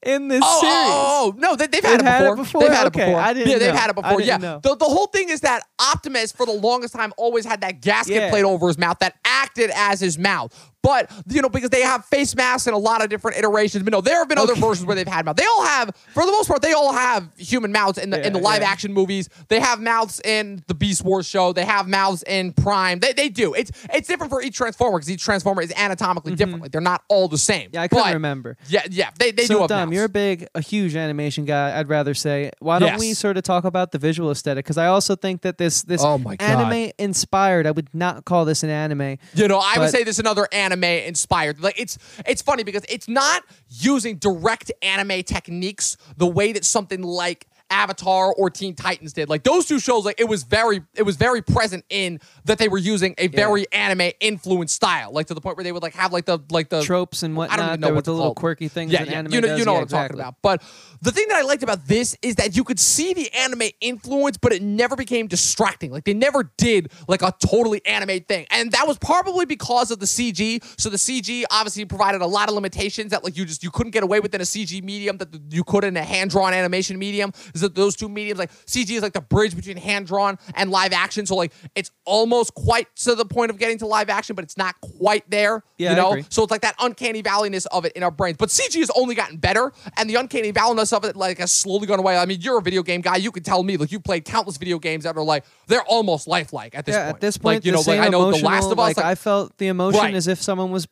in 0.04 0.28
this 0.30 0.42
Oh, 0.44 0.48
oh, 0.48 0.58
oh 0.58 0.62
series. 0.62 0.76
oh, 0.78 1.34
oh, 1.36 1.40
no, 1.40 1.56
they, 1.56 1.68
they've 1.68 1.84
had, 1.84 2.00
it, 2.00 2.06
had 2.06 2.22
it 2.22 2.30
before. 2.30 2.36
before? 2.38 2.62
They've 2.62 2.72
had 2.72 2.88
Okay, 2.88 3.02
it 3.04 3.06
before. 3.08 3.20
I 3.22 3.34
didn't 3.34 3.50
yeah, 3.52 3.58
they've 3.58 3.74
know. 3.74 3.80
had 3.80 3.90
it 3.90 3.96
before. 3.96 4.22
yeah. 4.22 4.38
know. 4.38 4.60
The, 4.64 4.76
the 4.76 4.86
whole 4.86 5.08
thing 5.08 5.30
is 5.30 5.42
that 5.42 5.64
Optimus, 5.80 6.32
for 6.32 6.46
the 6.46 6.54
longest 6.54 6.94
time, 6.94 7.14
always 7.18 7.46
had 7.46 7.62
that 7.62 7.82
gasket 7.82 8.16
Yeah. 8.16 8.30
plate 8.30 8.44
over 8.46 8.68
his 8.68 8.78
mouth 8.78 8.98
that 9.00 9.16
acted 9.26 9.72
as 9.76 10.00
his 10.00 10.18
mouth. 10.18 10.54
But, 10.86 11.12
you 11.28 11.42
know, 11.42 11.50
because 11.50 11.72
they 11.72 11.82
have 11.82 12.06
face 12.06 12.36
masks 12.36 12.68
in 12.68 12.74
a 12.74 12.78
lot 12.78 13.04
of 13.04 13.10
different 13.10 13.38
iterations. 13.38 13.84
But 13.84 13.92
no, 13.92 14.02
there 14.02 14.20
have 14.20 14.30
been 14.30 14.38
other 14.38 14.56
versions 14.56 14.86
where 14.86 14.96
they've 14.96 15.08
had 15.08 15.26
mouths. 15.26 15.42
They 15.42 15.48
all 15.48 15.66
have, 15.66 15.96
for 16.14 16.26
the 16.26 16.32
most 16.32 16.48
part, 16.48 16.62
they 16.62 16.74
all 16.74 16.94
have 16.94 17.28
human 17.38 17.72
mouths 17.72 17.98
in 17.98 18.12
the 18.12 18.26
in 18.26 18.34
the 18.34 18.40
live 18.40 18.62
yeah. 18.62 18.70
action 18.70 18.94
movies. 18.94 19.30
They 19.48 19.60
have 19.60 19.82
mouths 19.82 20.22
in 20.24 20.64
the 20.68 20.76
Beast 20.76 21.04
Wars 21.04 21.26
show. 21.26 21.54
They 21.54 21.66
have 21.66 21.88
mouths 21.88 22.24
in 22.24 22.54
Prime. 22.54 23.00
They, 23.00 23.14
they 23.14 23.30
do. 23.30 23.54
It's 23.54 23.72
it's 23.94 24.08
different 24.08 24.32
for 24.32 24.42
each 24.42 24.56
Transformer 24.56 25.00
because 25.00 25.10
each 25.10 25.24
Transformer 25.24 25.62
is 25.62 25.74
anatomically 25.76 26.36
different. 26.36 26.62
Like 26.62 26.72
they're 26.72 26.82
not 26.82 27.04
all 27.08 27.28
the 27.28 27.38
same. 27.38 27.68
Mm-hmm. 27.68 27.76
Yeah, 27.76 27.82
I 27.82 27.88
couldn't 27.88 28.04
But- 28.06 28.14
remember. 28.14 28.58
Yeah, 28.68 28.82
yeah, 28.90 29.10
they, 29.18 29.32
they 29.32 29.44
do 29.44 29.48
so 29.48 29.60
have 29.62 29.70
Dom, 29.70 29.94
you're 29.94 30.06
a 30.06 30.10
big, 30.10 30.48
a 30.56 30.62
huge 30.62 30.96
animation 30.96 31.46
guy. 31.46 31.78
I'd 31.78 31.90
rather 31.90 32.14
say. 32.14 32.52
Why 32.60 32.80
don't 32.80 33.00
we 33.00 33.14
sort 33.14 33.38
of 33.38 33.44
talk 33.44 33.64
about 33.64 33.92
the 33.92 33.98
visual 33.98 34.32
aesthetic? 34.32 34.66
Because 34.66 34.78
I 34.78 34.88
also 34.88 35.16
think 35.16 35.42
that 35.42 35.58
this 35.58 35.84
this 35.84 36.04
Oh 36.04 36.18
my 36.18 36.36
God. 36.36 36.46
anime 36.46 36.92
inspired. 36.98 37.66
I 37.68 37.72
would 37.72 37.90
not 37.94 38.26
call 38.26 38.46
this 38.46 38.64
an 38.64 38.70
anime. 38.70 39.18
You 39.34 39.48
know, 39.48 39.62
I 39.64 39.80
would 39.80 39.90
say 39.90 40.04
this 40.04 40.16
is 40.16 40.20
another 40.20 40.48
anime 40.52 40.75
inspired. 40.84 41.60
Like 41.60 41.80
it's 41.80 41.98
it's 42.26 42.42
funny 42.42 42.64
because 42.64 42.84
it's 42.90 43.08
not 43.08 43.44
using 43.70 44.18
direct 44.18 44.72
anime 44.82 45.24
techniques 45.24 45.98
the 46.18 46.28
way 46.28 46.52
that 46.54 46.66
something 46.66 47.02
like 47.02 47.48
Avatar 47.70 48.34
or 48.34 48.50
Teen 48.50 48.76
Titans 48.76 49.14
did. 49.14 49.30
Like 49.30 49.44
those 49.44 49.66
two 49.66 49.80
shows, 49.80 50.06
like 50.06 50.20
it 50.20 50.28
was 50.28 50.44
very 50.44 50.82
it 50.96 51.04
was 51.04 51.16
very 51.16 51.42
present 51.42 51.84
in 51.90 52.20
that 52.46 52.58
they 52.58 52.68
were 52.68 52.78
using 52.78 53.16
a 53.18 53.28
very 53.28 53.66
anime 53.72 54.12
influenced 54.20 54.76
style. 54.76 55.12
Like 55.12 55.28
to 55.28 55.34
the 55.34 55.42
point 55.42 55.58
where 55.58 55.64
they 55.64 55.72
would 55.72 55.84
like 55.84 55.96
have 55.96 56.14
like 56.14 56.26
the 56.26 56.40
like 56.52 56.70
the 56.70 56.82
Tropes 56.84 57.24
and 57.24 57.36
whatnot. 57.36 57.60
I 57.60 57.62
don't 57.62 57.70
even 57.70 57.80
know 57.82 57.94
what 57.94 58.06
the 58.06 58.12
to 58.12 58.16
little 58.18 58.36
quirky 58.36 58.68
things 58.68 58.92
Yeah, 58.92 59.00
that 59.00 59.10
yeah. 59.12 59.18
anime 59.20 59.34
you 59.34 59.42
know, 59.42 59.48
does. 59.48 59.60
you 59.60 59.66
know 59.66 59.74
Yeah, 59.74 59.80
what 59.80 59.94
I'm 59.94 60.04
talking 60.04 60.20
about. 60.20 60.36
But 60.42 60.62
the 61.02 61.12
thing 61.12 61.28
that 61.30 61.38
I 61.38 61.42
liked 61.42 61.64
about 61.64 61.88
this 61.88 62.16
is 62.22 62.36
that 62.36 62.56
you 62.56 62.64
could 62.64 62.80
see 62.80 63.14
the 63.14 63.32
anime 63.34 63.70
influence, 63.82 64.38
but 64.38 64.54
it 64.54 64.62
never 64.62 64.96
became 64.96 65.28
distracting. 65.28 65.92
Like 65.92 66.04
they 66.06 66.14
never 66.14 66.52
did 66.58 66.92
like 67.08 67.22
a 67.22 67.34
totally 67.40 67.86
anime 67.86 68.22
thing, 68.22 68.46
and 68.52 68.72
that 68.72 68.88
was 68.88 68.98
probably 68.98 69.46
because 69.46 69.92
of 69.92 70.00
the 70.00 70.06
CG. 70.06 70.64
So 70.80 70.90
the 70.90 70.98
CG 70.98 71.44
obviously 71.52 71.86
provided 71.86 72.22
a 72.22 72.28
lot 72.28 72.50
of 72.50 72.56
limitations 72.56 73.12
that 73.12 73.24
like 73.24 73.38
you 73.38 73.46
just 73.46 73.64
you 73.64 73.72
couldn't 73.72 73.92
get 73.92 74.04
away 74.04 74.20
with 74.20 74.34
in 74.36 74.42
a 74.42 74.46
CG 74.46 74.84
medium 74.84 75.18
that 75.18 75.30
you 75.50 75.64
could 75.64 75.84
in 75.84 75.98
a 75.98 76.04
hand 76.04 76.32
drawn 76.32 76.54
animation 76.54 76.98
medium. 77.00 77.32
Is 77.56 77.62
that 77.62 77.74
those 77.74 77.96
two 77.96 78.10
mediums 78.10 78.38
like 78.38 78.52
CG 78.66 78.90
is 78.92 79.02
like 79.02 79.14
the 79.14 79.22
bridge 79.22 79.56
between 79.56 79.78
hand 79.78 80.08
drawn 80.08 80.38
and 80.54 80.70
live 80.70 80.92
action. 80.94 81.26
So 81.26 81.36
like 81.36 81.54
it's 81.74 81.90
almost 82.06 82.54
quite 82.54 82.94
to 82.98 83.16
the 83.16 83.26
point 83.26 83.50
of 83.50 83.58
getting 83.58 83.78
to 83.80 83.88
live 83.88 84.10
action, 84.10 84.36
but 84.36 84.44
it's 84.44 84.58
not 84.58 84.76
quite 84.82 85.30
there. 85.32 85.64
Yeah, 85.78 85.92
you 85.92 85.96
know. 85.96 86.22
So 86.30 86.44
it's 86.44 86.52
like 86.52 86.62
that 86.62 86.76
uncanny 86.80 87.24
valleyness 87.24 87.66
of 87.72 87.86
it 87.86 87.94
in 87.94 88.04
our 88.04 88.12
brains. 88.12 88.38
But 88.38 88.50
CG 88.50 88.78
has 88.80 88.92
only 88.96 89.16
gotten 89.16 89.38
better, 89.38 89.72
and 89.98 90.10
the 90.10 90.16
uncanny 90.16 90.52
valleyness 90.52 90.92
of 90.92 91.06
it 91.06 91.16
like 91.16 91.38
has 91.40 91.52
slowly 91.52 91.88
gone 91.88 92.00
away. 92.00 92.18
I 92.18 92.26
mean, 92.26 92.42
you're 92.42 92.58
a 92.58 92.62
video 92.62 92.84
game 92.84 93.02
guy. 93.02 93.16
You 93.16 93.32
can 93.32 93.44
tell 93.44 93.64
me 93.64 93.78
like 93.78 93.92
you 93.92 94.00
played 94.02 94.26
countless 94.26 94.58
video 94.58 94.78
games 94.78 95.06
that 95.06 95.16
are 95.16 95.24
like 95.24 95.46
they're 95.68 95.84
almost 95.84 96.28
lifelike 96.28 96.76
at 96.76 96.86
this 96.86 96.94
yeah, 96.94 97.06
point. 97.06 97.16
at 97.16 97.22
this 97.22 97.38
point, 97.38 97.56
like 97.58 97.66
you 97.66 97.72
know, 97.72 97.82
like 97.88 98.00
I 98.02 98.10
know 98.10 98.32
the 98.32 98.44
Last 98.44 98.66
of 98.66 98.74
Us. 98.74 98.78
Like, 98.78 98.98
like- 98.98 99.06
I 99.06 99.16
felt 99.16 99.58
the 99.58 99.68
emotion 99.68 100.00
Right. 100.02 100.14
as 100.14 100.28
if 100.28 100.42
someone 100.42 100.72
was 100.72 100.88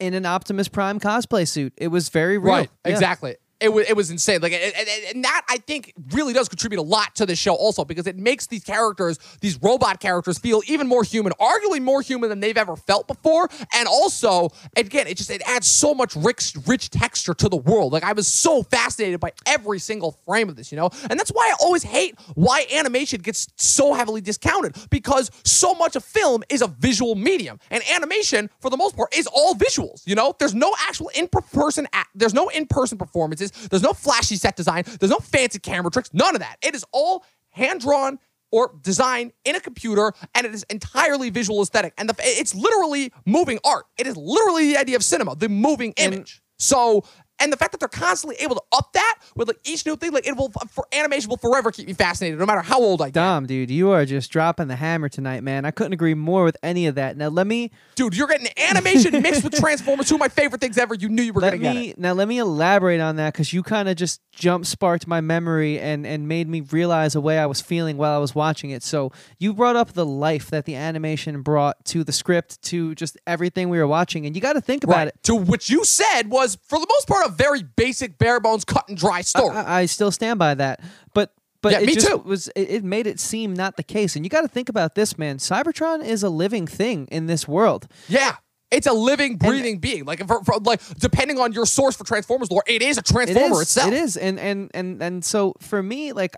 in 0.00 0.14
an 0.14 0.24
Optimus 0.26 0.68
Prime 0.68 0.98
cosplay 0.98 1.46
suit. 1.46 1.72
It 1.76 1.88
was 1.88 2.08
very 2.08 2.38
real. 2.38 2.54
Right, 2.54 2.70
Yeah. 2.84 2.92
exactly. 2.92 3.36
It 3.58 3.70
was 3.70 3.88
it 3.88 3.96
was 3.96 4.10
insane. 4.10 4.40
Like, 4.40 4.52
and, 4.52 5.24
that 5.24 5.42
I 5.48 5.58
think 5.58 5.94
really 6.12 6.32
does 6.32 6.48
contribute 6.48 6.78
a 6.78 6.82
lot 6.82 7.14
to 7.16 7.26
this 7.26 7.38
show 7.38 7.54
also 7.54 7.84
because 7.84 8.06
it 8.06 8.16
makes 8.16 8.46
these 8.46 8.62
characters, 8.62 9.18
these 9.40 9.60
robot 9.62 9.98
characters, 10.00 10.38
feel 10.38 10.62
even 10.66 10.86
more 10.86 11.02
human, 11.02 11.32
arguably 11.40 11.80
more 11.80 12.02
human 12.02 12.28
than 12.28 12.40
they've 12.40 12.56
ever 12.56 12.76
felt 12.76 13.08
before. 13.08 13.48
And 13.74 13.88
also, 13.88 14.50
again, 14.76 15.06
it 15.06 15.16
just 15.16 15.30
it 15.30 15.42
adds 15.46 15.66
so 15.66 15.94
much 15.94 16.14
rich 16.16 16.54
rich 16.66 16.90
texture 16.90 17.34
to 17.34 17.48
the 17.48 17.56
world. 17.56 17.92
Like 17.92 18.04
I 18.04 18.12
was 18.12 18.26
so 18.26 18.62
fascinated 18.62 19.20
by 19.20 19.32
every 19.46 19.78
single 19.78 20.12
frame 20.26 20.48
of 20.48 20.56
this, 20.56 20.70
you 20.70 20.76
know, 20.76 20.90
and 21.08 21.18
that's 21.18 21.30
why 21.30 21.50
I 21.50 21.54
always 21.60 21.82
hate 21.82 22.18
why 22.34 22.66
animation 22.72 23.22
gets 23.22 23.48
so 23.56 23.94
heavily 23.94 24.20
discounted 24.20 24.76
because 24.90 25.30
so 25.44 25.74
much 25.74 25.96
of 25.96 26.04
film 26.04 26.44
is 26.48 26.62
a 26.62 26.66
visual 26.68 27.14
medium, 27.14 27.58
and 27.70 27.82
animation 27.90 28.50
for 28.60 28.70
the 28.70 28.76
most 28.76 28.96
part 28.96 29.16
is 29.16 29.26
all 29.26 29.54
visuals. 29.54 30.06
You 30.06 30.14
know, 30.14 30.34
there's 30.38 30.54
no 30.54 30.74
actual 30.86 31.08
in 31.14 31.28
person, 31.28 31.86
there's 32.14 32.34
no 32.34 32.48
in 32.48 32.66
person 32.66 32.98
performances, 32.98 33.45
there's 33.50 33.82
no 33.82 33.92
flashy 33.92 34.36
set 34.36 34.56
design, 34.56 34.84
there's 35.00 35.10
no 35.10 35.18
fancy 35.18 35.58
camera 35.58 35.90
tricks, 35.90 36.10
none 36.12 36.34
of 36.34 36.40
that. 36.40 36.56
It 36.62 36.74
is 36.74 36.84
all 36.92 37.24
hand 37.50 37.80
drawn 37.80 38.18
or 38.52 38.74
designed 38.82 39.32
in 39.44 39.56
a 39.56 39.60
computer, 39.60 40.12
and 40.34 40.46
it 40.46 40.54
is 40.54 40.64
entirely 40.70 41.30
visual 41.30 41.62
aesthetic, 41.62 41.92
and 41.98 42.08
the, 42.08 42.14
it's 42.20 42.54
literally 42.54 43.12
moving 43.24 43.58
art. 43.64 43.86
It 43.98 44.06
is 44.06 44.16
literally 44.16 44.72
the 44.72 44.78
idea 44.78 44.96
of 44.96 45.04
cinema, 45.04 45.34
the 45.34 45.48
moving 45.48 45.94
image. 45.96 46.42
So. 46.58 47.04
And 47.38 47.52
the 47.52 47.56
fact 47.56 47.72
that 47.72 47.78
they're 47.80 47.88
constantly 47.88 48.36
able 48.40 48.54
to 48.56 48.62
up 48.72 48.92
that 48.94 49.18
with 49.34 49.48
like 49.48 49.58
each 49.64 49.84
new 49.84 49.94
thing, 49.96 50.12
like 50.12 50.26
it 50.26 50.36
will 50.36 50.50
for 50.70 50.86
animation 50.92 51.28
will 51.28 51.36
forever 51.36 51.70
keep 51.70 51.86
me 51.86 51.92
fascinated, 51.92 52.38
no 52.38 52.46
matter 52.46 52.62
how 52.62 52.80
old 52.80 53.02
I 53.02 53.06
get. 53.06 53.14
Dom, 53.14 53.46
dude, 53.46 53.70
you 53.70 53.90
are 53.90 54.06
just 54.06 54.30
dropping 54.30 54.68
the 54.68 54.76
hammer 54.76 55.08
tonight, 55.10 55.42
man. 55.42 55.64
I 55.66 55.70
couldn't 55.70 55.92
agree 55.92 56.14
more 56.14 56.44
with 56.44 56.56
any 56.62 56.86
of 56.86 56.94
that. 56.94 57.16
Now 57.16 57.28
let 57.28 57.46
me 57.46 57.70
Dude, 57.94 58.16
you're 58.16 58.26
getting 58.26 58.48
animation 58.70 59.20
mixed 59.22 59.44
with 59.44 59.54
Transformers, 59.54 60.08
two 60.08 60.14
of 60.14 60.20
my 60.20 60.28
favorite 60.28 60.60
things 60.60 60.78
ever. 60.78 60.94
You 60.94 61.08
knew 61.10 61.22
you 61.22 61.32
were 61.32 61.40
let 61.42 61.50
gonna 61.52 61.62
get 61.62 61.74
me 61.76 61.90
it. 61.90 61.98
now 61.98 62.12
let 62.14 62.26
me 62.28 62.38
elaborate 62.38 63.00
on 63.00 63.16
that 63.16 63.32
because 63.34 63.52
you 63.52 63.62
kind 63.62 63.88
of 63.88 63.96
just 63.96 64.20
jump 64.32 64.64
sparked 64.66 65.06
my 65.06 65.20
memory 65.20 65.78
and 65.78 66.06
and 66.06 66.28
made 66.28 66.48
me 66.48 66.60
realize 66.62 67.12
the 67.12 67.20
way 67.20 67.38
I 67.38 67.46
was 67.46 67.60
feeling 67.60 67.96
while 67.98 68.14
I 68.14 68.18
was 68.18 68.34
watching 68.34 68.70
it. 68.70 68.82
So 68.82 69.12
you 69.38 69.52
brought 69.52 69.76
up 69.76 69.92
the 69.92 70.06
life 70.06 70.48
that 70.50 70.64
the 70.64 70.74
animation 70.74 71.42
brought 71.42 71.84
to 71.86 72.02
the 72.04 72.12
script, 72.12 72.62
to 72.62 72.94
just 72.94 73.18
everything 73.26 73.68
we 73.68 73.78
were 73.78 73.86
watching, 73.86 74.24
and 74.26 74.34
you 74.34 74.40
got 74.40 74.54
to 74.54 74.60
think 74.60 74.84
about 74.84 74.96
Right. 74.96 75.08
it. 75.08 75.22
To 75.24 75.34
which 75.34 75.68
you 75.70 75.84
said 75.84 76.30
was, 76.30 76.56
for 76.66 76.78
the 76.78 76.86
most 76.88 77.06
part, 77.08 77.25
a 77.26 77.30
very 77.30 77.62
basic, 77.62 78.18
bare 78.18 78.40
bones, 78.40 78.64
cut 78.64 78.88
and 78.88 78.96
dry 78.96 79.20
story. 79.22 79.56
I, 79.56 79.80
I 79.82 79.86
still 79.86 80.10
stand 80.10 80.38
by 80.38 80.54
that, 80.54 80.80
but. 81.14 81.32
But 81.62 81.72
Yeah, 81.72 81.80
it 81.80 81.86
me 81.86 81.94
just 81.94 82.06
too. 82.06 82.18
was 82.18 82.48
it, 82.54 82.70
it 82.70 82.84
made 82.84 83.06
it 83.08 83.18
seem 83.18 83.52
not 83.54 83.76
the 83.76 83.82
case. 83.82 84.14
And 84.14 84.24
you 84.24 84.28
got 84.28 84.42
to 84.42 84.48
think 84.48 84.68
about 84.68 84.94
this, 84.94 85.18
man. 85.18 85.38
Cybertron 85.38 86.04
is 86.04 86.22
a 86.22 86.28
living 86.28 86.66
thing 86.66 87.08
in 87.10 87.26
this 87.26 87.48
world. 87.48 87.88
yeah. 88.08 88.36
It's 88.70 88.86
a 88.88 88.92
living, 88.92 89.36
breathing 89.36 89.78
being. 89.78 90.04
Like, 90.04 90.24
for, 90.26 90.42
for- 90.44 90.58
like 90.58 90.80
depending 90.98 91.38
on 91.40 91.52
your 91.52 91.64
source 91.66 91.96
for 91.96 92.04
Transformers 92.04 92.50
lore, 92.50 92.62
it 92.66 92.82
is 92.82 92.98
a 92.98 93.02
Transformer 93.02 93.56
is. 93.56 93.62
itself. 93.62 93.88
It 93.92 93.94
is, 93.94 94.16
and 94.16 94.38
and 94.40 94.70
and 94.74 95.02
and 95.02 95.24
so 95.24 95.54
for 95.60 95.80
me, 95.82 96.12
like 96.12 96.34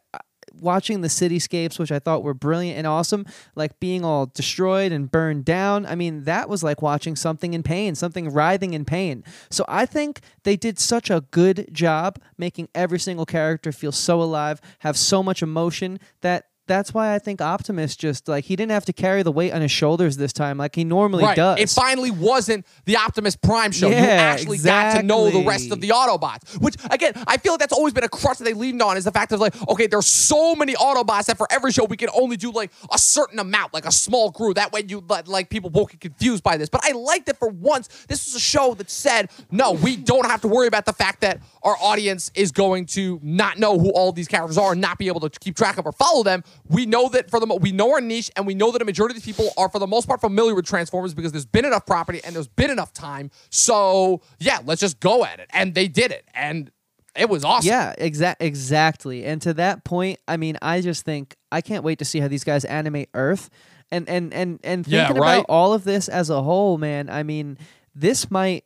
watching 0.60 1.00
the 1.00 1.08
cityscapes, 1.08 1.78
which 1.78 1.92
I 1.92 1.98
thought 1.98 2.22
were 2.22 2.34
brilliant 2.34 2.78
and 2.78 2.86
awesome, 2.86 3.26
like 3.54 3.78
being 3.80 4.04
all 4.04 4.26
destroyed 4.26 4.92
and 4.92 5.10
burned 5.10 5.44
down. 5.44 5.86
I 5.86 5.94
mean, 5.94 6.24
that 6.24 6.48
was 6.48 6.62
like 6.62 6.82
watching 6.82 7.16
something 7.16 7.54
in 7.54 7.62
pain, 7.62 7.94
something 7.94 8.32
writhing 8.32 8.74
in 8.74 8.84
pain. 8.84 9.24
So 9.50 9.64
I 9.68 9.86
think 9.86 10.20
they 10.42 10.56
did 10.56 10.78
such 10.78 11.10
a 11.10 11.22
good 11.30 11.68
job 11.72 12.18
making 12.36 12.68
every 12.74 12.98
single 12.98 13.26
character 13.26 13.72
feel 13.72 13.92
so 13.92 14.20
alive, 14.20 14.60
have 14.80 14.96
so 14.96 15.22
much 15.22 15.42
emotion 15.42 16.00
that. 16.20 16.47
That's 16.68 16.94
why 16.94 17.14
I 17.14 17.18
think 17.18 17.40
Optimus 17.40 17.96
just 17.96 18.28
like 18.28 18.44
he 18.44 18.54
didn't 18.54 18.70
have 18.72 18.84
to 18.84 18.92
carry 18.92 19.22
the 19.22 19.32
weight 19.32 19.52
on 19.52 19.62
his 19.62 19.70
shoulders 19.72 20.16
this 20.16 20.32
time 20.32 20.58
like 20.58 20.74
he 20.76 20.84
normally 20.84 21.24
Right. 21.24 21.36
does. 21.36 21.58
It 21.58 21.70
finally 21.70 22.10
wasn't 22.10 22.64
the 22.84 22.96
Optimus 22.98 23.34
Prime 23.36 23.72
show. 23.72 23.88
you 23.88 23.94
Yeah, 23.94 24.02
actually 24.02 24.58
got 24.58 24.96
to 24.98 25.02
know 25.02 25.30
the 25.30 25.44
rest 25.44 25.72
of 25.72 25.80
the 25.80 25.88
Autobots. 25.88 26.60
Which 26.60 26.76
again, 26.90 27.12
I 27.26 27.38
feel 27.38 27.54
like 27.54 27.60
that's 27.60 27.72
always 27.72 27.92
been 27.94 28.04
a 28.04 28.08
crutch 28.08 28.38
that 28.38 28.44
they 28.44 28.52
leaned 28.54 28.80
on 28.82 28.96
is 28.96 29.04
the 29.04 29.10
fact 29.10 29.32
of 29.32 29.40
like, 29.40 29.54
okay, 29.68 29.86
there's 29.88 30.06
so 30.06 30.54
many 30.54 30.74
Autobots 30.74 31.24
that 31.26 31.36
for 31.38 31.46
every 31.50 31.72
show 31.72 31.84
we 31.84 31.96
can 31.96 32.10
only 32.14 32.36
do 32.36 32.52
like 32.52 32.70
a 32.92 32.98
certain 32.98 33.38
amount, 33.38 33.72
like 33.74 33.86
a 33.86 33.92
small 33.92 34.30
crew. 34.30 34.54
That 34.54 34.70
way 34.72 34.84
you 34.86 35.02
let 35.08 35.26
like 35.26 35.48
people 35.50 35.70
won't 35.70 35.90
get 35.90 36.00
confused 36.00 36.42
by 36.42 36.56
this. 36.56 36.68
But 36.68 36.84
I 36.84 36.92
liked 36.92 37.26
that 37.26 37.38
for 37.38 37.48
once, 37.48 37.88
this 38.08 38.26
was 38.26 38.34
a 38.34 38.40
show 38.40 38.74
that 38.74 38.90
said, 38.90 39.30
no, 39.50 39.72
we 39.72 39.96
don't 39.96 40.26
have 40.26 40.42
to 40.42 40.48
worry 40.48 40.66
about 40.66 40.84
the 40.84 40.92
fact 40.92 41.22
that 41.22 41.40
our 41.62 41.76
audience 41.80 42.30
is 42.34 42.52
going 42.52 42.86
to 42.86 43.18
not 43.22 43.58
know 43.58 43.78
who 43.78 43.90
all 43.90 44.12
these 44.12 44.28
characters 44.28 44.58
are 44.58 44.72
and 44.72 44.80
not 44.80 44.98
be 44.98 45.08
able 45.08 45.20
to 45.20 45.30
keep 45.30 45.56
track 45.56 45.78
of 45.78 45.86
or 45.86 45.92
follow 45.92 46.22
them. 46.22 46.44
We 46.68 46.86
know 46.86 47.08
that 47.10 47.30
for 47.30 47.40
the 47.40 47.46
we 47.60 47.72
know 47.72 47.92
our 47.92 48.00
niche 48.00 48.30
and 48.36 48.46
we 48.46 48.54
know 48.54 48.70
that 48.72 48.80
a 48.82 48.84
majority 48.84 49.12
of 49.16 49.22
these 49.22 49.34
people 49.34 49.50
are 49.56 49.68
for 49.68 49.78
the 49.78 49.86
most 49.86 50.06
part 50.06 50.20
familiar 50.20 50.54
with 50.54 50.66
Transformers 50.66 51.14
because 51.14 51.32
there's 51.32 51.46
been 51.46 51.64
enough 51.64 51.86
property 51.86 52.20
and 52.24 52.34
there's 52.34 52.48
been 52.48 52.70
enough 52.70 52.92
time. 52.92 53.30
So 53.50 54.20
yeah, 54.38 54.58
let's 54.64 54.80
just 54.80 55.00
go 55.00 55.24
at 55.24 55.40
it. 55.40 55.48
And 55.52 55.74
they 55.74 55.88
did 55.88 56.10
it. 56.12 56.24
And 56.34 56.70
it 57.16 57.28
was 57.28 57.44
awesome. 57.44 57.68
Yeah, 57.68 57.94
exact 57.98 58.40
exactly. 58.42 59.24
And 59.24 59.42
to 59.42 59.54
that 59.54 59.82
point, 59.84 60.20
I 60.28 60.36
mean, 60.36 60.56
I 60.62 60.80
just 60.80 61.04
think 61.04 61.36
I 61.50 61.60
can't 61.60 61.82
wait 61.82 61.98
to 61.98 62.04
see 62.04 62.20
how 62.20 62.28
these 62.28 62.44
guys 62.44 62.64
animate 62.64 63.08
Earth. 63.14 63.50
And 63.90 64.08
and 64.08 64.32
and 64.34 64.60
and 64.62 64.86
Yeah, 64.86 65.06
thinking 65.06 65.22
right? 65.22 65.34
about 65.36 65.46
all 65.48 65.72
of 65.72 65.82
this 65.84 66.08
as 66.08 66.30
a 66.30 66.42
whole, 66.42 66.76
man, 66.78 67.08
I 67.08 67.22
mean, 67.22 67.56
this 67.94 68.30
might 68.30 68.64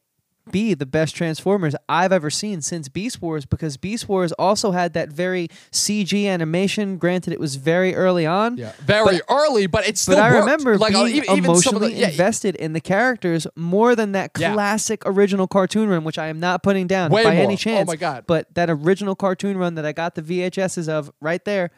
be 0.51 0.75
the 0.75 0.87
best 0.87 1.15
Transformers 1.15 1.77
I've 1.89 2.11
ever 2.13 2.29
seen 2.29 2.63
since 2.63 2.89
Beast 2.89 3.23
Wars 3.23 3.47
because 3.47 3.77
Beast 3.77 4.09
Wars 4.09 4.33
also 4.33 4.73
had 4.73 4.93
that 4.95 5.09
very 5.11 5.49
CG 5.71 6.27
animation. 6.27 6.99
Granted, 6.99 7.33
it 7.33 7.39
was 7.39 7.55
very 7.57 7.95
early 7.95 8.27
on. 8.27 8.57
Yeah, 8.57 8.73
very 8.85 9.21
early, 9.31 9.67
but 9.69 9.87
it's 9.87 10.01
still 10.01 10.17
But 10.17 10.23
I 10.25 10.31
worked. 10.33 10.41
remember 10.41 10.79
like 10.79 10.95
uh, 10.95 11.05
being 11.05 11.17
even, 11.19 11.37
even 11.39 11.55
some 11.57 11.77
of 11.77 11.83
emotionally 11.83 11.95
the, 11.95 12.01
yeah, 12.01 12.09
invested 12.09 12.57
in 12.57 12.73
the 12.73 12.81
characters 12.81 13.47
more 13.55 13.95
than 13.95 14.13
that 14.13 14.33
Yeah. 14.37 14.53
classic 14.55 15.03
original 15.07 15.47
cartoon 15.47 15.89
run, 15.89 16.03
which 16.03 16.19
I 16.19 16.27
am 16.27 16.41
not 16.41 16.63
putting 16.65 16.87
down 16.89 17.13
Way 17.13 17.23
by 17.23 17.35
more. 17.35 17.43
any 17.45 17.55
Oh 17.55 17.57
chance. 17.57 17.87
my 17.87 17.97
God. 17.97 18.25
But 18.27 18.53
that 18.55 18.69
original 18.69 19.15
cartoon 19.15 19.57
run 19.57 19.77
that 19.77 19.87
I 19.87 19.93
got 19.93 20.17
the 20.17 20.23
VHSs 20.23 20.89
of 20.89 21.13
right 21.21 21.45
there, 21.45 21.71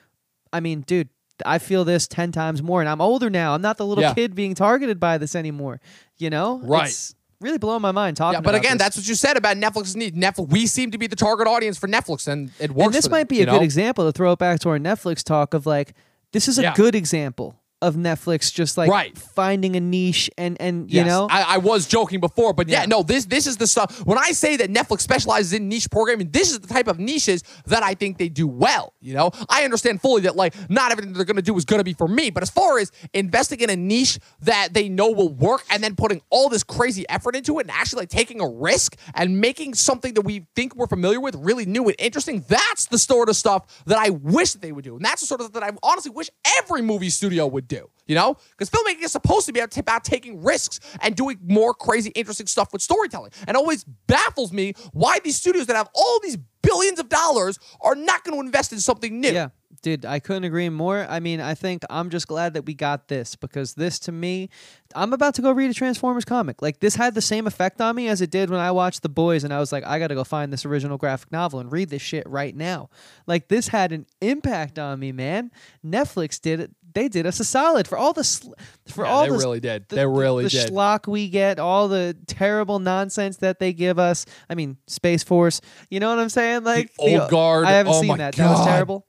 I 0.55 0.61
mean, 0.61 0.81
dude, 0.81 1.11
I 1.45 1.59
feel 1.59 1.85
this 1.85 2.07
10 2.09 2.33
times 2.33 2.63
more. 2.63 2.81
And 2.81 2.89
I'm 2.89 3.01
older 3.01 3.29
now. 3.29 3.55
I'm 3.55 3.61
not 3.63 3.77
the 3.77 3.85
little 3.87 4.03
Yeah. 4.05 4.15
kid 4.15 4.35
being 4.35 4.55
targeted 4.55 4.99
by 5.01 5.19
this 5.19 5.35
anymore. 5.35 5.81
You 6.17 6.31
know? 6.31 6.61
Right. 6.63 6.89
It's 6.89 7.15
really 7.41 7.59
blowing 7.59 7.83
my 7.83 7.93
mind 7.93 8.17
talking 8.17 8.37
Yeah, 8.39 8.41
but 8.41 8.55
again, 8.55 8.73
this. 8.79 8.79
that's 8.87 8.97
what 8.97 9.09
you 9.09 9.15
said 9.15 9.37
about 9.37 9.57
Netflix's 9.57 9.97
need. 9.97 10.15
Netflix, 10.17 10.49
we 10.51 10.67
seem 10.67 10.91
to 10.93 10.99
be 10.99 11.07
the 11.07 11.17
target 11.17 11.47
audience 11.47 11.77
for 11.79 11.89
Netflix, 11.89 12.27
and 12.29 12.51
it 12.59 12.71
works. 12.71 12.87
and 12.87 12.95
this 12.95 13.05
for 13.07 13.11
them, 13.11 13.19
might 13.19 13.29
be 13.29 13.43
a 13.43 13.47
know? 13.47 13.53
good 13.53 13.63
example 13.63 14.05
to 14.07 14.13
throw 14.13 14.33
it 14.33 14.39
back 14.39 14.61
to 14.61 14.69
our 14.71 14.79
Netflix 14.79 15.23
talk 15.23 15.55
of 15.55 15.67
like, 15.67 15.95
this 16.33 16.49
is 16.49 16.59
a 16.59 16.63
Yeah. 16.63 16.75
good 16.75 16.95
example 16.95 17.57
of 17.85 17.95
Netflix 17.97 18.53
just 18.53 18.77
like 18.77 18.91
Right. 18.91 19.17
finding 19.17 19.77
a 19.77 19.81
niche 19.81 20.31
and, 20.39 20.57
and 20.61 20.91
you 20.91 20.99
Yes, 21.01 21.07
know? 21.07 21.27
I, 21.31 21.55
I 21.55 21.59
was 21.59 21.87
joking 21.87 22.21
before, 22.21 22.53
but 22.53 22.69
yeah. 22.69 22.81
Yeah. 22.81 22.87
no, 22.87 23.03
this 23.03 23.27
this 23.27 23.47
is 23.47 23.57
the 23.57 23.67
stuff. 23.67 24.05
When 24.07 24.19
I 24.19 24.31
say 24.33 24.57
that 24.57 24.71
Netflix 24.73 25.01
specializes 25.01 25.53
in 25.53 25.69
niche 25.69 25.89
programming, 25.91 26.31
this 26.31 26.51
is 26.51 26.61
the 26.61 26.67
type 26.69 26.89
of 26.89 26.99
niches 26.99 27.43
that 27.67 27.83
I 27.83 27.95
think 27.95 28.19
they 28.19 28.29
do 28.29 28.47
well. 28.49 28.93
You 29.01 29.15
know, 29.15 29.31
I 29.49 29.65
understand 29.65 30.01
fully 30.01 30.23
that 30.23 30.35
like 30.37 30.55
not 30.71 30.91
everything 30.93 31.13
they're 31.13 31.25
going 31.25 31.37
to 31.37 31.43
do 31.43 31.57
is 31.57 31.65
going 31.65 31.81
to 31.81 31.85
be 31.85 31.93
for 31.95 32.09
me, 32.09 32.31
but 32.31 32.43
as 32.43 32.51
far 32.51 32.79
as 32.79 32.91
investing 33.13 33.61
in 33.61 33.71
a 33.71 33.77
niche 33.77 34.19
that 34.41 34.69
they 34.73 34.89
know 34.89 35.11
will 35.11 35.33
work, 35.33 35.63
and 35.71 35.83
then 35.83 35.95
putting 35.95 36.21
all 36.31 36.49
this 36.49 36.63
crazy 36.65 37.05
effort 37.09 37.37
into 37.37 37.59
it, 37.59 37.63
and 37.63 37.71
actually 37.71 38.01
like 38.03 38.09
taking 38.09 38.41
a 38.41 38.49
risk 38.49 38.97
and 39.15 39.41
making 39.41 39.75
something 39.75 40.15
that 40.15 40.23
we 40.23 40.47
think 40.57 40.75
we're 40.77 40.87
familiar 40.87 41.21
with 41.21 41.35
really 41.37 41.67
new 41.67 41.85
and 41.87 41.95
interesting, 41.99 42.45
that's 42.49 42.87
the 42.87 42.99
sort 42.99 43.29
of 43.29 43.37
stuff 43.37 43.83
that 43.87 43.99
I 43.99 44.11
wish 44.11 44.53
that 44.53 44.63
they 44.63 44.73
would 44.73 44.85
do, 44.85 44.97
and 44.97 45.05
that's 45.05 45.21
the 45.21 45.27
sort 45.27 45.41
of 45.41 45.53
that 45.53 45.63
I 45.63 45.71
honestly 45.83 46.11
wish 46.11 46.31
every 46.59 46.83
movie 46.83 47.11
studio 47.11 47.47
would 47.47 47.69
do. 47.69 47.74
You 48.07 48.15
know, 48.15 48.37
because 48.51 48.69
filmmaking 48.69 49.03
is 49.03 49.13
supposed 49.13 49.47
to 49.47 49.53
be 49.53 49.61
about, 49.61 50.05
taking 50.05 50.43
risks 50.43 50.79
and 51.01 51.17
doing 51.17 51.39
more 51.43 51.73
crazy, 51.73 52.11
interesting 52.11 52.47
stuff 52.47 52.71
with 52.71 52.83
storytelling. 52.83 53.33
And 53.49 53.57
always 53.57 53.85
baffles 53.85 54.53
me 54.53 54.75
why 54.93 55.21
these 55.25 55.37
studios 55.37 55.67
that 55.69 55.77
have 55.77 55.89
all 55.95 56.21
these 56.23 56.37
billions 56.63 56.99
of 56.99 57.09
dollars 57.09 57.59
are 57.81 57.95
not 57.95 58.23
going 58.25 58.39
to 58.39 58.45
invest 58.45 58.73
in 58.73 58.81
something 58.81 59.21
new. 59.21 59.31
Yeah, 59.31 59.49
dude, 59.83 60.05
I 60.05 60.19
couldn't 60.19 60.45
agree 60.45 60.69
more. 60.69 61.07
I 61.09 61.21
mean, 61.21 61.41
I 61.41 61.55
think 61.55 61.83
I'm 61.89 62.11
just 62.11 62.27
glad 62.27 62.55
that 62.55 62.67
we 62.67 62.75
got 62.75 63.09
this 63.09 63.37
because 63.37 63.75
this 63.75 63.99
to 64.01 64.13
me, 64.13 64.49
I'm 64.95 65.13
about 65.13 65.35
to 65.37 65.43
go 65.43 65.53
read 65.53 65.71
a 65.71 65.75
Transformers 65.75 66.25
comic. 66.25 66.63
Like 66.63 66.81
this 66.81 66.97
had 66.97 67.15
the 67.15 67.23
same 67.23 67.47
effect 67.47 67.81
on 67.81 67.97
me 67.97 68.09
as 68.09 68.21
it 68.21 68.31
did 68.31 68.51
when 68.51 68.61
I 68.61 68.71
watched 68.71 69.03
The 69.03 69.09
Boys 69.09 69.45
and 69.45 69.53
I 69.53 69.61
was 69.61 69.73
like, 69.73 69.85
I 69.85 69.99
got 69.99 70.09
to 70.09 70.15
go 70.15 70.25
find 70.25 70.53
this 70.53 70.65
original 70.67 70.99
graphic 70.99 71.33
novel 71.33 71.61
and 71.61 71.71
read 71.71 71.91
this 71.91 72.03
shit 72.03 72.29
right 72.29 72.55
now. 72.55 72.91
Like 73.27 73.49
this 73.49 73.69
had 73.69 73.93
an 73.93 74.07
impact 74.21 74.79
on 74.79 74.99
me, 74.99 75.13
man. 75.13 75.51
Netflix 75.85 76.41
did 76.41 76.61
it. 76.61 76.71
They 76.95 77.09
did 77.09 77.27
us 77.27 77.41
a 77.41 77.45
solid 77.45 77.87
for 77.89 77.99
all 77.99 78.13
the 78.13 78.25
sl- 78.25 78.53
for 78.89 79.05
Yeah, 79.05 79.11
all 79.11 79.23
they 79.25 79.31
the 79.31 79.37
really 79.39 79.61
did. 79.61 79.89
the, 79.89 79.97
They 79.97 80.07
really 80.07 80.45
did 80.45 80.53
the 80.53 80.59
did. 80.67 80.73
schlock 80.73 81.07
we 81.09 81.29
get, 81.29 81.59
all 81.59 81.89
the 81.89 82.17
terrible 82.27 82.79
nonsense 82.79 83.39
that 83.39 83.59
they 83.59 83.73
give 83.73 83.99
us. 83.99 84.25
I 84.49 84.55
mean, 84.55 84.77
Space 84.87 85.23
Force. 85.25 85.61
You 85.91 86.01
know 86.01 86.09
what 86.09 86.19
I'm 86.21 86.29
saying? 86.29 86.65
Like 86.65 86.95
the 86.95 87.19
Old 87.21 87.31
Guard. 87.31 87.67
I 87.67 87.73
haven't 87.73 87.93
Oh 87.95 88.01
seen 88.01 88.17
that. 88.19 88.37
That 88.37 88.49
was 88.49 88.61
God. 88.61 88.67
terrible. 88.67 89.07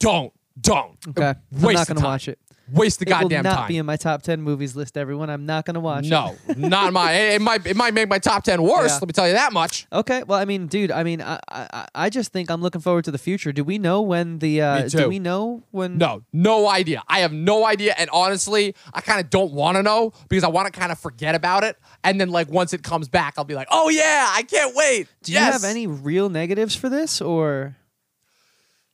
Don't, 0.00 0.32
don't. 0.60 0.96
Okay, 1.08 1.34
I'm 1.54 1.62
Waste 1.62 1.78
not 1.78 1.86
gonna 1.88 2.00
watch 2.06 2.28
it. 2.28 2.38
Waste 2.72 2.98
the 2.98 3.08
It 3.08 3.22
will 3.22 3.28
not 3.42 3.42
time. 3.44 3.68
be 3.68 3.78
in 3.78 3.86
my 3.86 3.96
top 3.96 4.22
ten 4.22 4.42
movies 4.42 4.74
list. 4.74 4.96
Everyone, 4.96 5.30
I'm 5.30 5.46
not 5.46 5.64
gonna 5.64 5.78
watch 5.80 6.06
it. 6.06 6.10
no, 6.10 6.34
not 6.56 6.92
my. 6.92 7.12
It, 7.12 7.34
it 7.34 7.40
might. 7.42 7.64
It 7.64 7.76
might 7.76 7.94
make 7.94 8.08
my 8.08 8.18
top 8.18 8.42
ten 8.42 8.60
worse. 8.62 8.90
Yeah. 8.90 8.98
Let 9.00 9.06
me 9.08 9.12
tell 9.12 9.26
you 9.28 9.34
that 9.34 9.52
much. 9.52 9.86
Okay, 9.92 10.24
well, 10.24 10.38
I 10.38 10.44
mean, 10.46 10.66
dude, 10.66 10.90
I 10.90 11.04
mean, 11.04 11.22
I, 11.22 11.38
I, 11.48 11.86
I 11.94 12.10
just 12.10 12.32
think 12.32 12.50
I'm 12.50 12.60
looking 12.60 12.80
forward 12.80 13.04
to 13.04 13.10
the 13.12 13.18
future. 13.18 13.52
Do 13.52 13.62
we 13.62 13.78
know 13.78 14.02
when 14.02 14.40
the? 14.40 14.62
Uh. 14.62 14.88
Do 14.88 15.08
we 15.08 15.18
know 15.20 15.62
when? 15.70 15.98
No, 15.98 16.22
no 16.32 16.68
idea. 16.68 17.02
I 17.08 17.20
have 17.20 17.32
no 17.32 17.64
idea. 17.64 17.94
And 17.96 18.10
honestly, 18.10 18.74
I 18.92 19.00
kind 19.00 19.20
of 19.20 19.30
don't 19.30 19.52
want 19.52 19.76
to 19.76 19.82
know 19.84 20.12
because 20.28 20.42
I 20.42 20.48
want 20.48 20.72
to 20.72 20.78
kind 20.78 20.90
of 20.90 20.98
forget 20.98 21.34
about 21.36 21.62
it. 21.62 21.78
And 22.02 22.20
then, 22.20 22.30
like, 22.30 22.48
once 22.50 22.72
it 22.72 22.82
comes 22.82 23.08
back, 23.08 23.34
I'll 23.38 23.44
be 23.44 23.54
like, 23.54 23.68
oh, 23.70 23.88
yeah, 23.90 24.26
I 24.34 24.42
can't 24.42 24.74
wait. 24.74 25.06
Do 25.22 25.32
you 25.32 25.38
have 25.38 25.62
any 25.64 25.86
real 25.86 26.28
negatives 26.28 26.74
for 26.74 26.88
this, 26.88 27.20
or? 27.20 27.76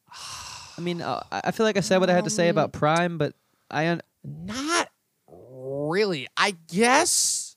I 0.78 0.80
mean, 0.80 1.00
uh, 1.02 1.22
I 1.30 1.50
feel 1.52 1.64
like 1.66 1.76
I 1.76 1.80
said 1.80 1.98
what 1.98 2.10
I 2.10 2.14
had 2.14 2.24
to 2.24 2.30
say 2.30 2.48
Um, 2.48 2.54
about 2.54 2.72
Prime, 2.72 3.18
but 3.18 3.34
I 3.72 3.88
un- 3.88 4.02
Not 4.22 4.88
really. 5.28 6.28
I 6.36 6.54
guess 6.68 7.56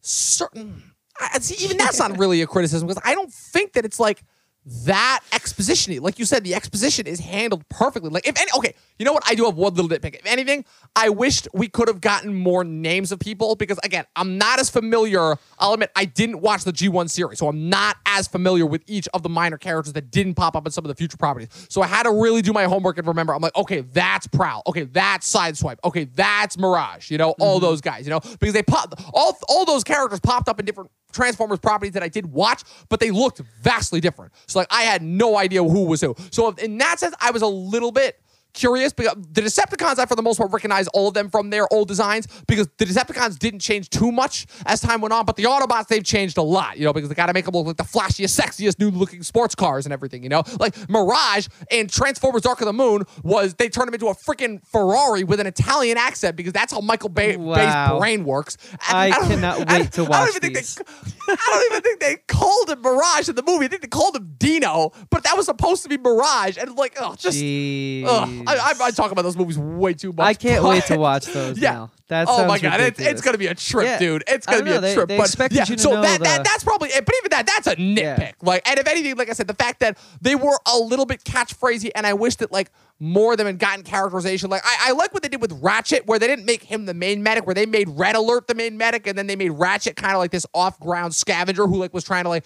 certain. 0.00 0.82
I, 1.20 1.38
see, 1.38 1.64
even 1.64 1.76
that's 1.76 1.98
not 1.98 2.18
really 2.18 2.42
a 2.42 2.46
criticism 2.46 2.88
because 2.88 3.00
I 3.04 3.14
don't 3.14 3.32
think 3.32 3.74
that 3.74 3.84
it's 3.84 4.00
like 4.00 4.22
that 4.66 5.20
exposition 5.32 5.96
like 6.02 6.18
you 6.18 6.24
said 6.24 6.42
the 6.44 6.54
exposition 6.54 7.06
is 7.06 7.20
handled 7.20 7.68
perfectly. 7.68 8.10
Like 8.10 8.26
if 8.26 8.40
any 8.40 8.50
okay 8.56 8.74
you 8.98 9.04
know 9.04 9.12
what? 9.12 9.24
I 9.28 9.34
do 9.34 9.44
have 9.44 9.56
one 9.56 9.74
little 9.74 9.90
nitpick. 9.90 10.14
If 10.14 10.26
anything 10.26 10.64
i 10.96 11.08
wished 11.08 11.48
we 11.52 11.68
could 11.68 11.88
have 11.88 12.00
gotten 12.00 12.34
more 12.34 12.64
names 12.64 13.12
of 13.12 13.18
people 13.18 13.56
because 13.56 13.78
again 13.82 14.04
i'm 14.16 14.38
not 14.38 14.60
as 14.60 14.70
familiar 14.70 15.36
i'll 15.58 15.72
admit 15.72 15.90
i 15.96 16.04
didn't 16.04 16.40
watch 16.40 16.64
the 16.64 16.72
g1 16.72 17.10
series 17.10 17.38
so 17.38 17.48
i'm 17.48 17.68
not 17.68 17.96
as 18.06 18.28
familiar 18.28 18.64
with 18.64 18.82
each 18.86 19.08
of 19.14 19.22
the 19.22 19.28
minor 19.28 19.58
characters 19.58 19.92
that 19.92 20.10
didn't 20.10 20.34
pop 20.34 20.56
up 20.56 20.66
in 20.66 20.72
some 20.72 20.84
of 20.84 20.88
the 20.88 20.94
future 20.94 21.16
properties. 21.16 21.48
So 21.68 21.82
i 21.82 21.86
had 21.86 22.04
to 22.04 22.10
really 22.10 22.42
do 22.42 22.52
my 22.52 22.64
homework 22.64 22.98
and 22.98 23.06
remember. 23.06 23.34
I'm 23.34 23.42
like 23.42 23.56
okay 23.56 23.80
that's 23.80 24.26
prowl. 24.26 24.62
Okay 24.66 24.84
that's 24.84 25.32
sideswipe. 25.32 25.78
Okay 25.84 26.04
that's 26.04 26.56
mirage 26.58 27.10
you 27.10 27.18
know 27.18 27.34
all 27.38 27.56
mm-hmm. 27.56 27.66
those 27.66 27.80
guys 27.80 28.06
you 28.06 28.10
know 28.10 28.20
because 28.20 28.54
they 28.54 28.62
pop 28.62 28.94
all 29.12 29.36
all 29.48 29.64
those 29.64 29.84
characters 29.84 30.20
popped 30.20 30.48
up 30.48 30.58
in 30.60 30.66
different 30.66 30.90
Transformers 31.14 31.60
properties 31.60 31.94
that 31.94 32.02
I 32.02 32.08
did 32.08 32.26
watch, 32.26 32.62
but 32.88 33.00
they 33.00 33.10
looked 33.10 33.40
vastly 33.62 34.00
different. 34.00 34.32
So 34.46 34.58
like 34.58 34.68
I 34.70 34.82
had 34.82 35.02
no 35.02 35.36
idea 35.36 35.62
who 35.62 35.84
was 35.84 36.00
who. 36.00 36.14
So 36.30 36.50
in 36.50 36.78
that 36.78 36.98
sense, 37.00 37.14
I 37.20 37.30
was 37.30 37.42
a 37.42 37.46
little 37.46 37.92
bit 37.92 38.20
curious 38.54 38.92
because 38.92 39.14
the 39.32 39.42
Decepticons, 39.42 39.98
I 39.98 40.06
for 40.06 40.14
the 40.16 40.22
most 40.22 40.38
part 40.38 40.50
recognize 40.52 40.88
all 40.88 41.08
of 41.08 41.14
them 41.14 41.28
from 41.28 41.50
their 41.50 41.70
old 41.72 41.88
designs 41.88 42.26
because 42.46 42.68
the 42.78 42.84
Decepticons 42.86 43.38
didn't 43.38 43.60
change 43.60 43.90
too 43.90 44.10
much 44.10 44.46
as 44.66 44.80
time 44.80 45.00
went 45.00 45.12
on, 45.12 45.24
but 45.26 45.36
the 45.36 45.42
Autobots 45.44 45.88
they've 45.88 46.04
changed 46.04 46.38
a 46.38 46.42
lot, 46.42 46.78
you 46.78 46.84
know, 46.84 46.92
because 46.92 47.08
they 47.08 47.14
got 47.14 47.26
to 47.26 47.32
make 47.34 47.44
them 47.44 47.54
look 47.54 47.66
like 47.66 47.76
the 47.76 47.82
flashiest, 47.84 48.40
sexiest, 48.40 48.78
new-looking 48.78 49.22
sports 49.22 49.54
cars 49.54 49.84
and 49.86 49.92
everything, 49.92 50.22
you 50.22 50.28
know, 50.28 50.42
like 50.58 50.74
Mirage 50.88 51.48
and 51.70 51.90
Transformers: 51.90 52.42
Dark 52.42 52.60
of 52.60 52.66
the 52.66 52.72
Moon 52.72 53.02
was 53.22 53.54
they 53.54 53.68
turned 53.68 53.88
him 53.88 53.94
into 53.94 54.06
a 54.08 54.14
freaking 54.14 54.64
Ferrari 54.66 55.24
with 55.24 55.40
an 55.40 55.46
Italian 55.46 55.98
accent 55.98 56.36
because 56.36 56.52
that's 56.52 56.72
how 56.72 56.80
Michael 56.80 57.08
Bay, 57.08 57.36
Wow. 57.36 57.54
Bay's 57.56 57.98
brain 58.00 58.24
works. 58.24 58.56
And 58.88 58.96
I 58.96 59.10
don't- 59.10 59.28
cannot 59.28 59.68
I- 59.68 59.80
wait 59.80 59.92
to 59.92 60.02
I 60.02 60.04
don't 60.04 60.08
watch 60.10 60.28
even 60.30 60.40
think 60.40 60.54
these. 60.54 60.74
they 60.76 60.84
I 61.28 61.36
don't 61.50 61.72
even 61.72 61.82
think 61.82 62.00
they 62.00 62.16
called 62.28 62.70
him 62.70 62.80
Mirage 62.82 63.28
in 63.28 63.34
the 63.34 63.42
movie. 63.42 63.64
I 63.64 63.68
think 63.68 63.82
they 63.82 63.88
called 63.88 64.14
him 64.16 64.34
Dino, 64.38 64.92
but 65.10 65.24
that 65.24 65.36
was 65.36 65.46
supposed 65.46 65.82
to 65.82 65.88
be 65.88 65.96
Mirage. 65.98 66.56
And 66.56 66.76
like, 66.76 66.94
oh, 67.00 67.14
just. 67.16 67.38
Ugh, 67.38 68.43
I, 68.46 68.56
I, 68.56 68.72
I 68.86 68.90
talk 68.90 69.10
about 69.12 69.22
those 69.22 69.36
movies 69.36 69.58
way 69.58 69.94
too 69.94 70.12
much. 70.12 70.26
I 70.26 70.34
can't 70.34 70.62
but- 70.62 70.68
wait 70.70 70.84
to 70.84 70.96
watch 70.98 71.26
those 71.26 71.58
Yeah. 71.60 71.72
now. 71.72 71.90
That 72.08 72.26
oh 72.28 72.46
my 72.46 72.58
god, 72.58 72.80
it's, 72.80 73.00
it's 73.00 73.22
gonna 73.22 73.38
be 73.38 73.46
a 73.46 73.54
trip, 73.54 73.86
Yeah. 73.86 73.98
dude. 73.98 74.24
It's 74.28 74.44
gonna 74.44 74.62
be 74.62 74.70
know, 74.70 74.76
a 74.76 74.80
they- 74.82 74.94
trip. 74.94 75.08
they 75.08 75.16
but 75.16 75.50
yeah, 75.52 75.64
you 75.66 75.76
to 75.76 75.82
so 75.82 75.90
know 75.94 76.02
that, 76.02 76.20
that 76.20 76.44
that's 76.44 76.62
probably 76.62 76.90
it. 76.90 77.06
But 77.06 77.14
even 77.18 77.30
that, 77.30 77.46
that's 77.46 77.66
a 77.66 77.76
nitpick. 77.76 78.34
Like, 78.42 78.68
and 78.68 78.78
if 78.78 78.86
anything, 78.86 79.16
like 79.16 79.30
I 79.30 79.32
said, 79.32 79.46
the 79.46 79.54
fact 79.54 79.80
that 79.80 79.96
they 80.20 80.34
were 80.34 80.58
a 80.70 80.76
little 80.76 81.06
bit 81.06 81.24
catchphrasy, 81.24 81.90
and 81.94 82.06
I 82.06 82.12
wish 82.12 82.36
that 82.36 82.52
like 82.52 82.70
more 83.00 83.32
of 83.32 83.38
them 83.38 83.46
had 83.46 83.58
gotten 83.58 83.84
characterization. 83.84 84.50
Like 84.50 84.60
I, 84.66 84.88
I 84.88 84.92
like 84.92 85.14
what 85.14 85.22
they 85.22 85.30
did 85.30 85.40
with 85.40 85.52
Ratchet, 85.62 86.06
where 86.06 86.18
they 86.18 86.26
didn't 86.26 86.44
make 86.44 86.62
him 86.62 86.84
the 86.84 86.92
main 86.94 87.22
medic, 87.22 87.46
where 87.46 87.54
they 87.54 87.64
made 87.64 87.88
Red 87.88 88.16
Alert 88.16 88.48
the 88.48 88.54
main 88.54 88.76
medic, 88.76 89.06
and 89.06 89.16
then 89.16 89.26
they 89.26 89.34
made 89.36 89.50
Ratchet 89.52 89.96
kind 89.96 90.12
of 90.12 90.18
like 90.18 90.30
this 90.30 90.44
off-ground 90.52 91.14
scavenger 91.14 91.66
who 91.66 91.76
like 91.76 91.94
was 91.94 92.04
trying 92.04 92.24
to 92.24 92.28
like. 92.28 92.44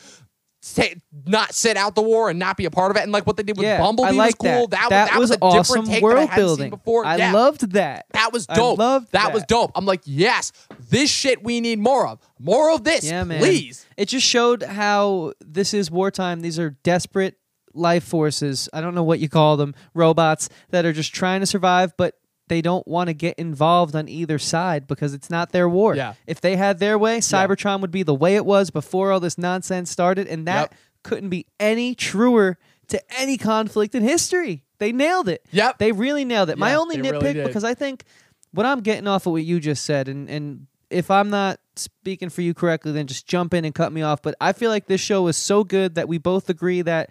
Say, 0.61 0.97
not 1.25 1.55
sit 1.55 1.77
out 1.77 1.95
the 1.95 2.03
war 2.03 2.31
and 2.31 2.39
not 2.39 2.57
be 2.57 2.65
a 2.65 2.71
part 2.71 2.91
of 2.91 2.97
it, 2.97 3.05
and 3.05 3.13
like 3.13 3.27
what 3.29 3.37
they 3.37 3.45
did 3.45 3.57
with 3.57 3.65
yeah, 3.65 3.79
Bumblebee 3.79 4.09
I 4.09 4.13
like 4.13 4.43
was 4.43 4.53
cool. 4.53 4.67
That, 4.69 4.91
That, 4.91 5.03
was, 5.05 5.11
that 5.11 5.21
was, 5.21 5.31
a 5.31 5.39
awesome 5.41 5.85
different 5.85 5.89
take 5.89 6.03
world 6.03 6.17
that 6.17 6.23
I 6.23 6.27
hadn't 6.27 6.45
building. 6.45 6.65
seen 6.65 6.71
before. 6.71 7.07
I 7.07 7.17
yeah. 7.17 7.33
loved 7.33 7.71
that. 7.73 8.07
That 8.13 8.33
was 8.33 8.47
I 8.49 8.57
dope. 8.57 8.79
loved 8.79 9.13
that, 9.13 9.33
was 9.33 9.45
dope. 9.45 9.71
I'm 9.77 9.87
like, 9.87 10.01
yes, 10.05 10.51
this 10.91 11.11
shit 11.11 11.45
we 11.45 11.61
need 11.61 11.79
more 11.79 12.09
of. 12.09 12.19
More 12.41 12.73
of 12.73 12.83
this, 12.83 13.05
Yeah, 13.05 13.23
man. 13.23 13.39
please. 13.39 13.87
It 13.97 14.07
just 14.09 14.27
showed 14.27 14.65
how 14.65 15.33
this 15.41 15.73
is 15.75 15.93
wartime. 15.93 16.41
These 16.41 16.59
are 16.59 16.71
desperate 16.71 17.37
life 17.73 18.03
forces. 18.03 18.69
I 18.73 18.81
don't 18.81 18.97
know 18.97 19.05
what 19.05 19.21
you 19.21 19.29
call 19.29 19.57
them, 19.57 19.75
robots 19.95 20.49
that 20.71 20.85
are 20.85 20.93
just 20.93 21.15
trying 21.15 21.39
to 21.41 21.47
survive, 21.47 21.97
but 21.97 22.15
they 22.49 22.63
don't 22.63 22.87
want 22.87 23.09
to 23.09 23.15
get 23.15 23.39
involved 23.39 23.95
on 23.95 24.09
either 24.09 24.39
side 24.39 24.87
because 24.87 25.15
it's 25.15 25.31
not 25.31 25.53
their 25.53 25.69
war. 25.69 25.95
Yeah. 25.95 26.15
If 26.27 26.41
they 26.41 26.57
had 26.57 26.79
their 26.79 26.99
way, 26.99 27.19
Cybertron 27.19 27.81
would 27.81 27.91
be 27.91 28.03
the 28.03 28.15
way 28.15 28.37
it 28.37 28.45
was 28.47 28.71
before 28.71 29.13
all 29.13 29.21
this 29.21 29.39
nonsense 29.39 29.91
started, 29.91 30.27
and 30.27 30.47
that 30.47 30.71
Yep. 30.71 30.75
couldn't 31.05 31.29
be 31.31 31.47
any 31.61 31.95
truer 31.95 32.59
to 32.89 33.01
any 33.19 33.37
conflict 33.37 33.95
in 33.95 34.03
history. 34.03 34.65
They 34.79 34.93
nailed 34.93 35.29
it. 35.29 35.45
Yep. 35.51 35.79
They 35.79 35.93
really 35.93 36.25
nailed 36.25 36.51
it. 36.51 36.59
My 36.59 36.75
only 36.75 36.97
they 37.01 37.11
really 37.11 37.35
nitpick 37.35 37.47
because 37.47 37.65
I 37.65 37.75
think 37.75 38.05
what 38.53 38.65
I'm 38.65 38.81
getting 38.81 39.07
off 39.07 39.27
of 39.27 39.33
what 39.33 39.45
you 39.45 39.61
just 39.61 39.85
said, 39.85 40.09
and 40.09 40.29
and 40.31 40.67
if 40.91 41.11
I'm 41.11 41.29
not 41.29 41.61
speaking 41.77 42.31
for 42.31 42.41
you 42.43 42.55
correctly, 42.55 42.93
then 42.93 43.07
just 43.07 43.27
jump 43.27 43.53
in 43.53 43.65
and 43.65 43.75
cut 43.75 43.93
me 43.93 44.01
off. 44.03 44.23
But 44.23 44.35
I 44.41 44.53
feel 44.53 44.71
like 44.71 44.87
this 44.87 45.01
show 45.01 45.27
is 45.27 45.37
so 45.37 45.65
good 45.65 45.97
that 45.97 46.09
we 46.09 46.17
both 46.19 46.49
agree 46.49 46.81
that 46.83 47.11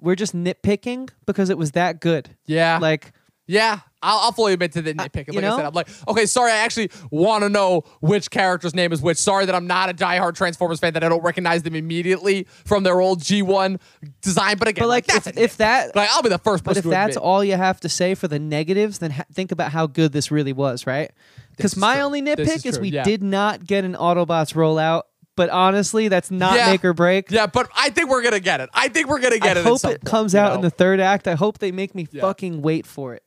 we're 0.00 0.14
just 0.14 0.34
nitpicking 0.34 1.10
because 1.26 1.50
it 1.50 1.58
was 1.58 1.72
that 1.72 2.00
good. 2.00 2.30
Yeah. 2.46 2.78
Like 2.80 3.12
Yeah, 3.46 3.80
I'll, 4.02 4.18
I'll 4.20 4.32
fully 4.32 4.54
admit 4.54 4.72
to 4.72 4.80
the 4.80 4.92
uh, 4.92 4.94
nitpicking. 4.94 5.34
you 5.34 5.40
like 5.40 5.44
I 5.44 5.48
know? 5.48 5.56
said, 5.58 5.66
I'm 5.66 5.74
like, 5.74 5.88
okay, 6.08 6.24
sorry, 6.24 6.50
I 6.50 6.56
actually 6.56 6.90
want 7.10 7.42
to 7.42 7.50
know 7.50 7.82
which 8.00 8.30
character's 8.30 8.74
name 8.74 8.90
is 8.90 9.02
which. 9.02 9.18
Sorry 9.18 9.44
that 9.44 9.54
I'm 9.54 9.66
not 9.66 9.90
a 9.90 9.92
diehard 9.92 10.34
Transformers 10.34 10.80
fan 10.80 10.94
that 10.94 11.04
I 11.04 11.10
don't 11.10 11.22
recognize 11.22 11.62
them 11.62 11.74
immediately 11.74 12.46
from 12.64 12.84
their 12.84 13.00
old 13.02 13.20
G1 13.20 13.78
design. 14.22 14.56
But 14.56 14.68
again, 14.68 14.82
But 14.84 14.88
like, 14.88 15.06
that's 15.06 15.26
if, 15.26 15.36
if 15.36 15.56
that, 15.58 15.94
like 15.94 16.08
I'll 16.12 16.22
be 16.22 16.30
the 16.30 16.38
first 16.38 16.64
but 16.64 16.78
if 16.78 16.84
that's 16.84 17.16
admit. 17.16 17.22
all 17.26 17.44
you 17.44 17.56
have 17.56 17.80
to 17.80 17.88
say 17.90 18.14
for 18.14 18.28
the 18.28 18.38
negatives, 18.38 18.98
then 19.00 19.10
ha- 19.10 19.24
think 19.32 19.52
about 19.52 19.72
how 19.72 19.86
good 19.86 20.12
this 20.12 20.30
really 20.30 20.54
was, 20.54 20.86
right? 20.86 21.10
Because 21.56 21.76
my 21.76 21.96
true. 21.96 22.04
only 22.04 22.20
This 22.22 22.38
is 22.40 22.62
nitpick 22.62 22.66
is, 22.66 22.80
we 22.80 22.88
yeah. 22.88 23.02
did 23.04 23.22
not 23.22 23.66
get 23.66 23.84
an 23.84 23.94
Autobots 23.94 24.54
rollout. 24.54 25.02
But 25.36 25.50
honestly, 25.50 26.06
that's 26.06 26.30
not 26.30 26.54
Yeah. 26.54 26.70
make 26.70 26.84
or 26.84 26.92
break. 26.94 27.28
Yeah, 27.28 27.46
but 27.48 27.68
I 27.76 27.90
think 27.90 28.08
we're 28.08 28.22
gonna 28.22 28.38
get 28.38 28.60
it. 28.60 28.70
I 28.72 28.86
think 28.86 29.08
we're 29.08 29.18
gonna 29.18 29.40
get 29.40 29.56
I 29.56 29.60
it. 29.60 29.64
at 29.64 29.64
hope 29.66 29.78
it 29.80 29.82
point, 29.82 30.04
comes 30.04 30.32
out 30.36 30.50
know? 30.50 30.54
in 30.54 30.60
the 30.60 30.70
third 30.70 31.00
act. 31.00 31.26
I 31.26 31.34
hope 31.34 31.58
they 31.58 31.72
make 31.72 31.92
me 31.92 32.06
Yeah. 32.12 32.20
fucking 32.20 32.62
wait 32.62 32.86
for 32.86 33.14
it. 33.14 33.23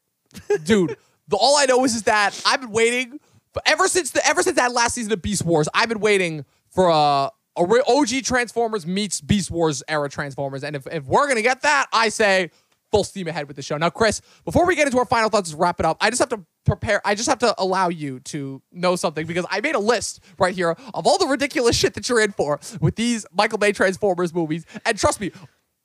Dude. 0.63 0.97
The, 1.27 1.35
all 1.35 1.57
I 1.57 1.65
know 1.65 1.83
is, 1.83 1.95
is 1.95 2.03
that 2.03 2.39
I've 2.45 2.61
been 2.61 2.71
waiting 2.71 3.19
for, 3.53 3.61
ever 3.65 3.87
since 3.87 4.11
the 4.11 4.25
ever 4.25 4.41
since 4.43 4.55
that 4.55 4.71
last 4.71 4.95
season 4.95 5.11
of 5.11 5.21
Beast 5.21 5.43
Wars. 5.43 5.67
I've 5.73 5.89
been 5.89 5.99
waiting 5.99 6.45
for 6.69 6.89
a, 6.89 7.31
a 7.57 7.65
re- 7.65 7.83
OG 7.87 8.23
Transformers 8.23 8.85
meets 8.85 9.21
Beast 9.21 9.51
Wars 9.51 9.83
era 9.87 10.09
Transformers, 10.09 10.63
and 10.63 10.75
if, 10.75 10.87
if 10.87 11.05
we're 11.05 11.27
gonna 11.27 11.41
get 11.41 11.61
that, 11.61 11.87
I 11.91 12.09
say 12.09 12.51
full 12.91 13.03
steam 13.03 13.27
ahead 13.27 13.47
with 13.47 13.55
the 13.55 13.61
show. 13.61 13.77
Now, 13.77 13.89
Chris, 13.89 14.21
before 14.45 14.65
we 14.65 14.75
get 14.75 14.87
into 14.87 14.97
our 14.97 15.05
final 15.05 15.29
thoughts, 15.29 15.49
just 15.49 15.59
wrap 15.59 15.79
it 15.79 15.85
up. 15.85 15.97
I 15.99 16.09
just 16.09 16.19
have 16.19 16.29
to 16.29 16.43
prepare. 16.65 17.01
I 17.05 17.15
just 17.15 17.27
have 17.27 17.39
to 17.39 17.53
allow 17.57 17.89
you 17.89 18.19
to 18.21 18.61
know 18.71 18.95
something 18.95 19.25
because 19.25 19.45
I 19.49 19.61
made 19.61 19.75
a 19.75 19.79
list 19.79 20.21
right 20.39 20.55
here 20.55 20.75
of 20.93 21.05
all 21.05 21.17
the 21.17 21.27
ridiculous 21.27 21.75
shit 21.75 21.93
that 21.95 22.07
you're 22.07 22.21
in 22.21 22.31
for 22.31 22.59
with 22.79 22.95
these 22.95 23.25
Michael 23.33 23.57
Bay 23.57 23.71
Transformers 23.71 24.33
movies, 24.33 24.65
and 24.85 24.97
trust 24.97 25.19
me, 25.19 25.31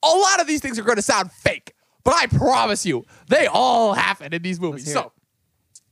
a 0.02 0.08
lot 0.08 0.40
of 0.40 0.46
these 0.46 0.60
things 0.60 0.78
are 0.78 0.82
going 0.82 0.96
to 0.96 1.02
sound 1.02 1.30
fake. 1.32 1.71
But 2.04 2.14
I 2.14 2.26
promise 2.26 2.84
you, 2.84 3.04
they 3.28 3.46
all 3.46 3.94
happen 3.94 4.32
in 4.32 4.42
these 4.42 4.60
movies. 4.60 4.92
So, 4.92 5.12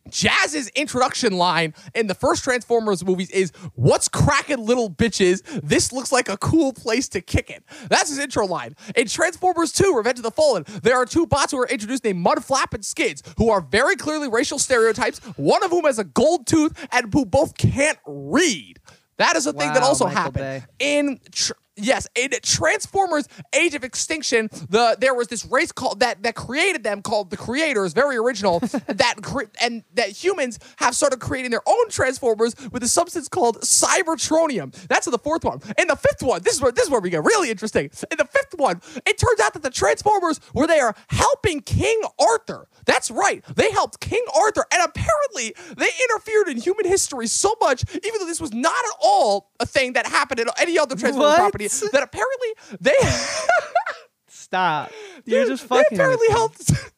Jazz's 0.09 0.69
introduction 0.71 1.35
line 1.35 1.75
in 1.95 2.07
the 2.07 2.15
first 2.15 2.43
Transformers 2.43 3.05
movies 3.05 3.31
is 3.31 3.53
"What's 3.75 4.09
cracking, 4.09 4.65
little 4.65 4.91
bitches? 4.91 5.43
This 5.63 5.93
looks 5.93 6.11
like 6.11 6.29
a 6.29 6.37
cool 6.37 6.73
place 6.73 7.09
to 7.11 7.21
kick 7.21 7.51
it." 7.51 7.63
That's 7.89 8.09
his 8.09 8.19
intro 8.19 8.47
line. 8.47 8.75
In 8.97 9.07
Transformers 9.07 9.73
2: 9.73 9.95
Revenge 9.97 10.19
of 10.19 10.25
the 10.25 10.31
Fallen, 10.31 10.65
there 10.83 10.97
are 10.97 11.07
two 11.07 11.27
bots 11.27 11.53
who 11.53 11.59
are 11.61 11.69
introduced 11.69 12.05
named 12.05 12.25
Mudflap 12.25 12.75
and 12.75 12.85
Skids, 12.85 13.23
who 13.37 13.51
are 13.51 13.61
very 13.61 13.97
clearly 13.97 14.29
racial 14.29 14.59
stereotypes. 14.59 15.19
One 15.37 15.63
of 15.63 15.71
whom 15.71 15.85
has 15.85 15.99
a 15.99 16.05
gold 16.05 16.47
tooth 16.47 16.73
and 16.93 17.13
who 17.13 17.25
both 17.25 17.57
can't 17.57 17.99
read. 18.07 18.81
That 19.19 19.37
is 19.37 19.47
a 19.47 19.53
thing 19.53 19.73
that 19.75 19.83
also 19.83 20.07
Michael 20.07 20.23
happened 20.23 20.45
Bay. 20.45 20.65
in. 20.79 21.21
Tr- 21.31 21.53
Yes, 21.81 22.09
in 22.15 22.31
Transformers: 22.43 23.29
Age 23.53 23.75
of 23.75 23.85
Extinction, 23.85 24.49
the 24.69 24.97
there 25.01 25.15
was 25.15 25.29
this 25.29 25.45
race 25.47 25.73
called 25.73 26.01
that 26.01 26.23
that 26.23 26.35
created 26.35 26.85
them 26.85 27.03
called 27.03 27.31
the 27.31 27.37
Creators, 27.37 27.93
very 27.93 28.17
original. 28.17 28.61
that 28.87 29.17
cre- 29.23 29.45
and 29.61 29.85
that 29.95 30.11
humans 30.11 30.59
have 30.77 30.95
started 30.95 31.21
creating 31.21 31.51
their 31.51 31.67
own 31.67 31.89
Transformers 31.89 32.55
with 32.71 32.83
a 32.83 32.89
substance 32.89 33.29
called 33.29 33.61
Cybertronium. 33.61 34.73
That's 34.89 35.07
in 35.07 35.11
the 35.11 35.19
fourth 35.19 35.45
one. 35.45 35.61
In 35.79 35.89
the 35.89 35.97
fifth 35.97 36.23
one, 36.23 36.43
this 36.43 36.55
is 36.55 36.61
where 36.61 36.73
this 36.73 36.85
is 36.85 36.91
where 36.91 37.01
we 37.01 37.11
get 37.11 37.25
really 37.25 37.51
interesting. 37.51 37.91
In 38.11 38.19
the 38.19 38.25
fifth 38.25 38.55
one, 38.57 38.81
it 39.07 39.19
turns 39.19 39.41
out 39.41 39.55
that 39.55 39.63
the 39.63 39.71
Transformers 39.71 40.41
were 40.55 40.67
there 40.67 40.95
helping 41.09 41.61
King 41.61 42.01
Arthur. 42.19 42.69
That's 42.87 43.11
right, 43.11 43.45
they 43.55 43.71
helped 43.71 44.01
King 44.01 44.25
Arthur, 44.35 44.65
and 44.73 44.83
apparently 44.85 45.55
they 45.77 45.89
interfered 46.03 46.49
in 46.49 46.57
human 46.57 46.87
history 46.87 47.27
so 47.27 47.55
much, 47.61 47.85
even 47.95 48.21
though 48.21 48.27
this 48.27 48.41
was 48.41 48.53
not 48.53 48.73
at 48.73 48.97
all 49.03 49.51
a 49.61 49.67
thing 49.67 49.93
that 49.95 50.07
happened 50.07 50.41
in 50.41 50.47
any 50.59 50.79
other 50.79 50.97
Transformers 50.97 51.31
What? 51.33 51.39
property. 51.39 51.69
That 51.93 52.03
apparently 52.03 52.49
they 52.81 52.95
Stop. 54.29 54.91
You're 55.25 55.43
Dude, 55.43 55.49
just 55.51 55.65
fucking. 55.65 55.85
They 55.91 55.97
apparently 55.97 56.27
with 56.29 56.31
me. 56.31 56.35
helped. 56.39 56.73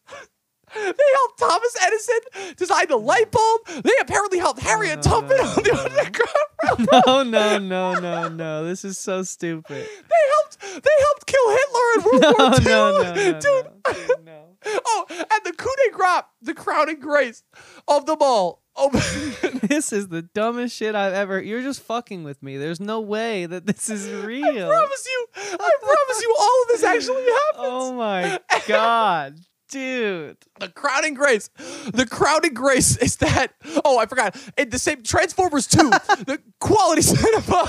They 0.74 0.80
helped 1.16 1.38
Thomas 1.38 1.76
Edison 1.82 2.54
design 2.56 2.86
the 2.88 2.96
light 2.96 3.30
bulb. 3.30 3.60
They 3.84 3.92
apparently 4.00 4.38
helped 4.38 4.60
Harriet 4.60 4.96
no, 4.96 5.02
Tubman 5.02 5.36
no, 5.36 5.44
on 5.44 5.62
the 5.62 5.78
Underground 5.78 6.88
Railroad. 6.90 7.06
No, 7.06 7.22
no, 7.24 7.58
no, 7.58 7.94
no, 8.00 8.28
no. 8.28 8.64
This 8.64 8.82
is 8.82 8.96
so 8.96 9.22
stupid. 9.22 9.86
They 9.86 10.16
helped. 10.32 10.60
They 10.82 10.90
helped 11.04 11.26
kill 11.26 11.50
Hitler 11.50 11.92
in 11.94 12.04
World 12.04 12.22
No, 12.22 12.32
War 12.38 12.54
II, 12.58 12.64
no, 12.64 13.02
no, 13.02 13.02
no, 13.02 13.40
dude. 13.40 13.44
no, 13.44 14.14
no. 14.24 14.56
Oh, 14.86 15.04
and 15.10 15.40
the 15.44 15.52
coup 15.52 15.74
de 15.84 15.90
grace, 15.94 16.22
the 16.40 16.54
crowning 16.54 17.00
grace 17.00 17.42
of 17.86 18.06
them 18.06 18.18
all. 18.22 18.61
Oh, 18.76 18.90
This 19.62 19.92
is 19.92 20.08
the 20.08 20.22
dumbest 20.22 20.76
shit 20.76 20.94
I've 20.94 21.12
ever. 21.12 21.40
You're 21.40 21.62
just 21.62 21.82
fucking 21.82 22.24
with 22.24 22.42
me. 22.42 22.56
There's 22.56 22.80
no 22.80 23.00
way 23.00 23.46
that 23.46 23.66
this 23.66 23.88
is 23.90 24.08
real. 24.10 24.44
I 24.46 24.68
promise 24.68 25.06
you. 25.06 25.26
I 25.36 25.70
promise 25.80 26.22
you, 26.22 26.36
all 26.38 26.62
of 26.62 26.68
this 26.68 26.82
actually 26.82 27.22
happens. 27.22 27.58
Oh 27.58 27.92
my 27.94 28.40
god, 28.66 29.38
dude. 29.70 30.36
The 30.58 30.68
crowning 30.68 31.14
grace. 31.14 31.48
The 31.92 32.06
crowning 32.10 32.54
grace 32.54 32.96
is 32.96 33.16
that. 33.16 33.54
Oh, 33.84 33.98
I 33.98 34.06
forgot. 34.06 34.36
In 34.56 34.70
the 34.70 34.78
same 34.78 35.02
Transformers 35.02 35.66
2, 35.68 35.78
the 36.26 36.42
quality 36.60 37.02
cinema. 37.02 37.68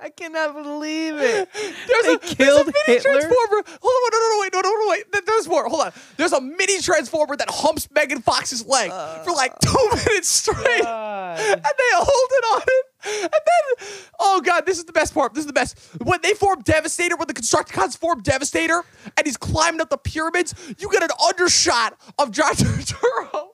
I 0.00 0.10
cannot 0.10 0.54
believe 0.54 1.14
it. 1.16 1.48
There's 1.54 2.04
They 2.04 2.14
a, 2.14 2.18
killed 2.18 2.36
there's 2.38 2.58
a 2.60 2.64
mini 2.66 2.74
Hitler? 2.86 3.12
Transformer. 3.12 3.62
Hold 3.80 3.94
on, 3.94 4.10
no, 4.12 4.18
no, 4.18 4.34
no, 4.34 4.40
wait, 4.40 4.52
no, 4.52 4.60
no, 4.60 4.70
no, 4.70 4.90
wait. 4.90 5.12
There- 5.12 5.22
There's 5.24 5.48
more. 5.48 5.68
Hold 5.68 5.86
on. 5.86 5.92
There's 6.16 6.32
a 6.32 6.40
mini 6.40 6.80
Transformer 6.80 7.36
that 7.36 7.48
humps 7.48 7.88
Megan 7.90 8.20
Fox's 8.20 8.66
leg 8.66 8.90
for 9.24 9.30
like 9.32 9.52
uh, 9.52 9.56
two 9.62 9.88
minutes 10.06 10.28
straight. 10.28 10.82
God. 10.82 11.38
and 11.38 11.62
they 11.64 11.90
hold 11.92 12.30
it 12.32 12.44
on 12.54 12.62
it. 12.66 12.86
And 13.22 13.30
then, 13.32 13.88
oh 14.18 14.40
god, 14.42 14.66
this 14.66 14.78
is 14.78 14.84
the 14.84 14.92
best 14.92 15.14
part. 15.14 15.32
This 15.34 15.42
is 15.42 15.46
the 15.46 15.52
best. 15.52 15.78
When 16.02 16.20
they 16.22 16.34
form 16.34 16.60
Devastator, 16.62 17.16
when 17.16 17.28
the 17.28 17.34
Constructicons 17.34 17.96
form 17.96 18.20
Devastator, 18.22 18.82
and 19.16 19.26
he's 19.26 19.36
climbing 19.36 19.80
up 19.80 19.90
the 19.90 19.98
pyramids, 19.98 20.54
you 20.78 20.90
get 20.90 21.02
an 21.02 21.10
undershot 21.28 21.96
of 22.18 22.30
John 22.30 22.54
Turturro 22.54 23.48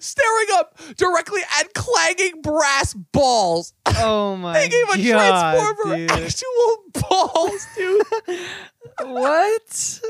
staring 0.00 0.46
up 0.54 0.78
directly 0.96 1.40
at 1.60 1.72
clanging 1.74 2.42
brass 2.42 2.94
balls. 2.94 3.74
Oh 3.86 4.36
my 4.36 4.52
god. 4.52 4.56
They 4.56 4.68
gave 4.68 4.84
a 4.88 5.12
god, 5.12 5.58
Transformer 5.62 5.96
dude. 5.96 6.10
actual 6.24 7.08
balls, 7.08 7.66
dude. 7.76 8.02
What? 9.00 10.00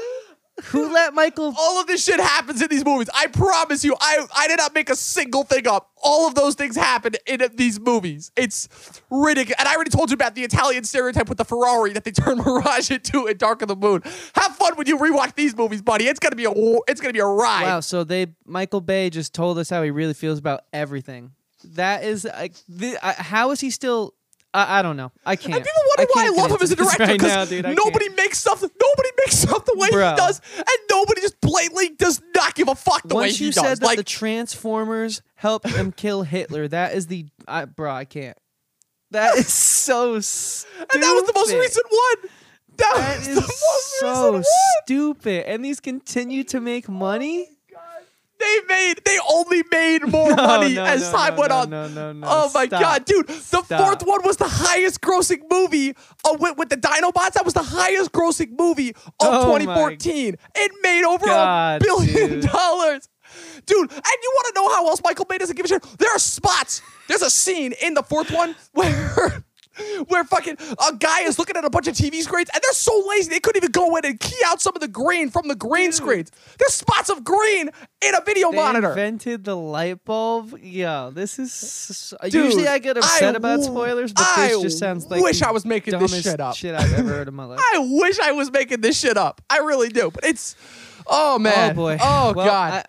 Who 0.67 0.93
let 0.93 1.15
Michael? 1.15 1.55
All 1.59 1.81
of 1.81 1.87
this 1.87 2.05
shit 2.05 2.21
happens 2.21 2.63
in 2.63 2.69
these 2.69 2.85
movies. 2.85 3.09
I 3.15 3.27
promise 3.27 3.85
you, 3.85 3.97
I, 4.01 4.27
I 4.37 4.49
did 4.49 4.59
not 4.59 4.75
make 4.75 4.91
a 4.91 4.97
single 4.97 5.43
thing 5.43 5.67
up. 5.67 5.91
All 6.03 6.27
of 6.27 6.35
those 6.35 6.55
things 6.55 6.77
happen 6.77 7.15
in 7.27 7.43
these 7.55 7.81
movies. 7.81 8.31
It's 8.37 8.69
ridiculous. 9.11 9.57
And 9.59 9.69
I 9.69 9.75
already 9.75 9.91
told 9.91 10.11
you 10.11 10.15
about 10.15 10.35
the 10.35 10.43
Italian 10.43 10.85
stereotype 10.85 11.29
with 11.29 11.39
the 11.39 11.45
Ferrari 11.45 11.93
that 11.93 12.05
they 12.05 12.11
turned 12.13 12.45
Mirage 12.45 12.91
into 12.91 13.27
in 13.27 13.37
Dark 13.37 13.63
of 13.63 13.69
the 13.69 13.77
Moon. 13.77 14.03
Have 14.35 14.57
fun 14.57 14.77
when 14.77 14.87
you 14.87 14.99
rewatch 14.99 15.35
these 15.35 15.57
movies, 15.57 15.83
buddy. 15.83 16.07
It's 16.07 16.21
gonna 16.21 16.37
be 16.37 16.45
a 16.45 16.53
it's 16.89 17.01
gonna 17.01 17.13
be 17.13 17.21
a 17.21 17.27
ride. 17.27 17.65
Wow. 17.65 17.81
So 17.81 18.05
they 18.05 18.29
Michael 18.45 18.81
Bay 18.81 19.11
just 19.11 19.35
told 19.35 19.59
us 19.59 19.69
how 19.69 19.83
he 19.83 19.91
really 19.91 20.15
feels 20.15 20.39
about 20.39 20.65
everything. 20.73 21.33
That 21.65 22.03
is 22.05 22.25
like, 22.25 22.55
the, 22.69 22.99
uh, 23.05 23.15
how 23.17 23.51
is 23.51 23.61
he 23.61 23.71
still? 23.71 24.15
I, 24.55 24.81
I 24.81 24.83
don't 24.83 24.97
know. 24.99 25.11
I 25.25 25.37
can't. 25.37 25.55
And 25.55 25.65
people 25.65 25.83
wonder 25.97 26.11
why 26.13 26.27
I 26.27 26.29
love 26.31 26.51
him 26.51 26.59
as 26.61 26.71
a 26.73 26.77
director 26.77 27.05
right 27.05 27.19
because 27.19 27.49
dude. 27.49 27.65
Nobody 27.65 28.07
can't. 28.07 28.17
makes 28.19 28.39
stuff. 28.39 28.61
Nobody 28.63 29.09
makes 29.19 29.37
stuff 29.39 29.65
the 29.65 29.75
way 29.77 29.89
Bro. 29.91 30.11
he 30.11 30.17
does, 30.17 30.41
and 30.57 30.67
nobody 30.91 31.21
just 31.23 31.41
blatantly 31.41 31.91
does 31.91 32.21
not 32.35 32.55
give 32.55 32.69
a 32.69 32.75
fuck 32.75 33.03
the 33.05 33.15
way 33.17 33.31
he 33.31 33.31
does. 33.31 33.41
Once 33.41 33.41
you 33.41 33.53
said 33.53 33.79
that 33.79 33.87
like 33.87 33.97
the 33.97 34.05
Transformers 34.05 35.23
helped 35.37 35.69
him 35.69 35.91
kill 35.97 36.23
Hitler, 36.23 36.69
that 36.69 36.95
is 36.95 37.07
the 37.07 37.27
I, 37.49 37.65
bro. 37.65 37.91
I 37.93 38.05
can't. 38.05 38.37
That 39.13 39.35
is 39.39 39.53
so 39.53 40.21
stupid. 40.21 40.89
and 40.95 41.03
that 41.03 41.13
was 41.13 41.25
the 41.25 41.33
most 41.35 41.53
recent 41.55 41.87
one. 41.91 42.31
That, 42.79 42.93
That 42.97 43.19
is 43.21 43.29
the 43.29 43.41
most 43.41 44.01
so 44.01 44.09
recent 44.09 44.33
one. 44.35 44.45
stupid. 44.85 45.49
And 45.49 45.65
these 45.65 45.81
continue 45.81 46.45
to 46.45 46.61
make 46.61 46.89
money. 46.89 47.49
They 48.43 48.61
made 48.69 48.95
they 49.05 49.19
only 49.31 49.63
made 49.71 50.07
more 50.09 50.31
No, 50.35 50.47
money 50.47 50.75
no, 50.75 50.85
as 50.85 51.03
no, 51.13 51.19
time 51.19 51.37
went 51.37 51.53
on. 51.53 51.71
no, 51.71 51.89
no, 51.89 52.13
no. 52.13 52.27
Oh 52.29 52.51
my 52.55 52.67
Stop. 52.67 52.81
god, 52.81 53.05
dude! 53.05 53.27
The 53.29 53.35
Stop. 53.35 53.67
fourth 53.67 54.03
one 54.07 54.21
was 54.25 54.37
the 54.37 54.49
highest 54.49 55.01
grossing 55.01 55.43
movie 55.51 55.95
uh, 56.25 56.37
with, 56.41 56.57
with 56.59 56.69
the 56.69 56.77
Dinobots. 56.77 57.33
That 57.35 57.45
was 57.45 57.55
the 57.55 57.63
highest 57.63 58.11
grossing 58.13 58.59
movie 58.59 58.91
of 58.91 58.97
Oh 59.21 59.45
2014. 59.57 60.37
It 60.57 60.73
made 60.83 61.05
over 61.05 61.27
a 61.29 61.79
billion 61.81 62.41
dude. 62.41 62.51
dollars. 62.51 63.09
Dude, 63.65 63.91
and 63.91 64.03
you 64.23 64.33
want 64.35 64.47
to 64.55 64.61
know 64.61 64.69
how 64.75 64.87
else 64.89 65.01
Michael 65.03 65.25
Bay 65.25 65.39
doesn't 65.39 65.57
give 65.57 65.65
a 65.65 65.69
shit? 65.69 65.83
There 65.99 66.11
are 66.15 66.19
spots. 66.19 66.83
There's 67.09 67.23
a 67.23 67.31
scene 67.31 67.73
in 67.83 67.95
the 67.95 68.03
fourth 68.03 68.31
one 68.31 68.55
where 68.73 69.45
where 70.09 70.25
fucking 70.25 70.57
a 70.59 70.97
guy 70.97 71.23
is 71.23 71.39
looking 71.39 71.57
at 71.57 71.65
a 71.65 71.71
bunch 71.71 71.87
of 71.89 71.95
TV 71.95 72.21
screens 72.23 72.49
and 72.53 72.63
they're 72.63 72.73
so 72.73 73.03
lazy 73.09 73.31
they 73.31 73.41
couldn't 73.41 73.63
even 73.63 73.73
go 73.73 73.97
in 73.97 74.05
and 74.05 74.21
key 74.21 74.37
out 74.47 74.61
some 74.61 74.75
of 74.75 74.81
the 74.81 74.89
green 74.89 75.31
from 75.31 75.49
the 75.49 75.55
green 75.55 75.93
screens. 75.93 76.31
There's 76.59 76.75
spots 76.75 77.09
of 77.09 77.25
green 77.25 77.71
in 78.05 78.15
a 78.15 78.21
video 78.25 78.51
They 78.51 78.57
monitor. 78.57 78.91
invented 78.91 79.45
the 79.45 79.57
light 79.57 80.05
bulb. 80.05 80.59
Yeah, 80.63 81.11
this 81.13 81.39
is. 81.39 82.13
Dude, 82.25 82.35
usually 82.35 82.69
I 82.69 82.79
get 82.79 82.97
upset 82.99 83.35
I 83.35 83.37
about 83.37 83.63
spoilers, 83.63 84.13
but 84.13 84.25
I 84.27 84.49
this 84.49 84.63
just 84.63 84.79
sounds 84.79 85.07
like 85.11 85.23
wish 85.23 85.43
I 85.43 85.51
was 85.53 85.65
making 85.65 85.99
this 85.99 86.23
shit 86.23 86.41
up. 86.41 86.55
Shit 86.57 86.75
I've 86.75 86.93
ever 86.93 87.09
heard 87.09 87.29
in 87.29 87.35
my 87.35 87.45
life. 87.47 87.61
I 87.75 87.79
wish 87.79 88.19
I 88.21 88.33
was 88.33 88.51
making 88.53 88.81
this 88.83 88.99
shit 88.99 89.17
up. 89.17 89.41
I 89.49 89.59
really 89.59 89.89
do. 89.89 90.11
But 90.11 90.25
it's 90.25 90.55
oh 91.07 91.39
man. 91.39 91.73
Oh 91.73 91.75
boy. 91.75 91.99
Oh 92.01 92.33
Well, 92.35 92.47
god. 92.47 92.73
I- 92.73 92.85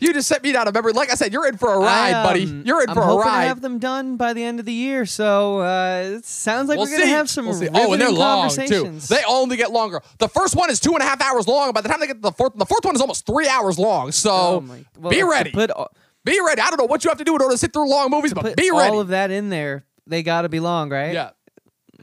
You 0.00 0.12
just 0.12 0.28
sent 0.28 0.44
me 0.44 0.52
down 0.52 0.68
a 0.68 0.72
memory. 0.72 0.92
Like 0.92 1.10
I 1.10 1.14
said, 1.16 1.32
you're 1.32 1.48
in 1.48 1.56
for 1.58 1.72
a 1.74 1.78
ride, 1.78 2.14
I, 2.14 2.22
buddy. 2.22 2.44
um, 2.44 2.62
You're 2.64 2.82
in 2.82 2.88
I'm 2.90 2.94
for 2.94 3.00
a 3.02 3.04
hoping 3.06 3.26
ride. 3.26 3.42
to 3.42 3.48
have 3.48 3.60
them 3.60 3.80
done 3.80 4.16
by 4.16 4.32
the 4.32 4.44
end 4.44 4.60
of 4.60 4.66
the 4.66 4.72
year. 4.72 5.04
So 5.06 5.58
uh, 5.60 6.16
it 6.18 6.24
sounds 6.24 6.68
like 6.68 6.78
We'll 6.78 6.86
we're 6.88 6.98
gonna 6.98 7.10
have 7.10 7.28
some 7.28 7.46
We'll. 7.46 7.68
Oh, 7.74 7.92
and 7.92 8.00
they're 8.00 8.08
long 8.10 8.48
too. 8.48 8.56
conversations. 8.58 9.08
They 9.08 9.22
only 9.26 9.56
get 9.56 9.72
longer. 9.72 10.00
The 10.18 10.28
first 10.28 10.54
one 10.54 10.70
is 10.70 10.78
two 10.78 10.92
and 10.92 11.02
a 11.02 11.04
half 11.04 11.20
hours 11.20 11.48
long. 11.48 11.72
By 11.72 11.80
the 11.80 11.88
time 11.88 11.98
they 11.98 12.06
get 12.06 12.14
to 12.14 12.20
the 12.20 12.30
fourth, 12.32 12.54
the 12.54 12.64
fourth 12.66 12.84
one 12.84 12.94
is 12.94 13.00
almost 13.00 13.26
three 13.26 13.48
hours 13.48 13.76
long. 13.76 14.12
So 14.12 14.30
Oh 14.30 14.64
well, 15.00 15.10
be 15.10 15.24
ready. 15.24 15.50
Put, 15.50 15.70
all- 15.72 15.90
be 16.24 16.38
ready. 16.46 16.60
I 16.60 16.68
don't 16.68 16.78
know 16.78 16.84
what 16.86 17.04
you 17.04 17.10
have 17.10 17.18
to 17.18 17.24
do 17.24 17.34
in 17.34 17.42
order 17.42 17.54
to 17.54 17.58
sit 17.58 17.72
through 17.72 17.88
long 17.90 18.10
movies, 18.10 18.32
but 18.34 18.56
be 18.56 18.70
ready. 18.70 18.90
all 18.92 19.00
of 19.00 19.08
that 19.08 19.30
in 19.32 19.48
there. 19.48 19.84
They 20.06 20.22
got 20.22 20.42
to 20.42 20.48
be 20.48 20.60
long, 20.60 20.90
right? 20.90 21.12
yeah. 21.12 21.30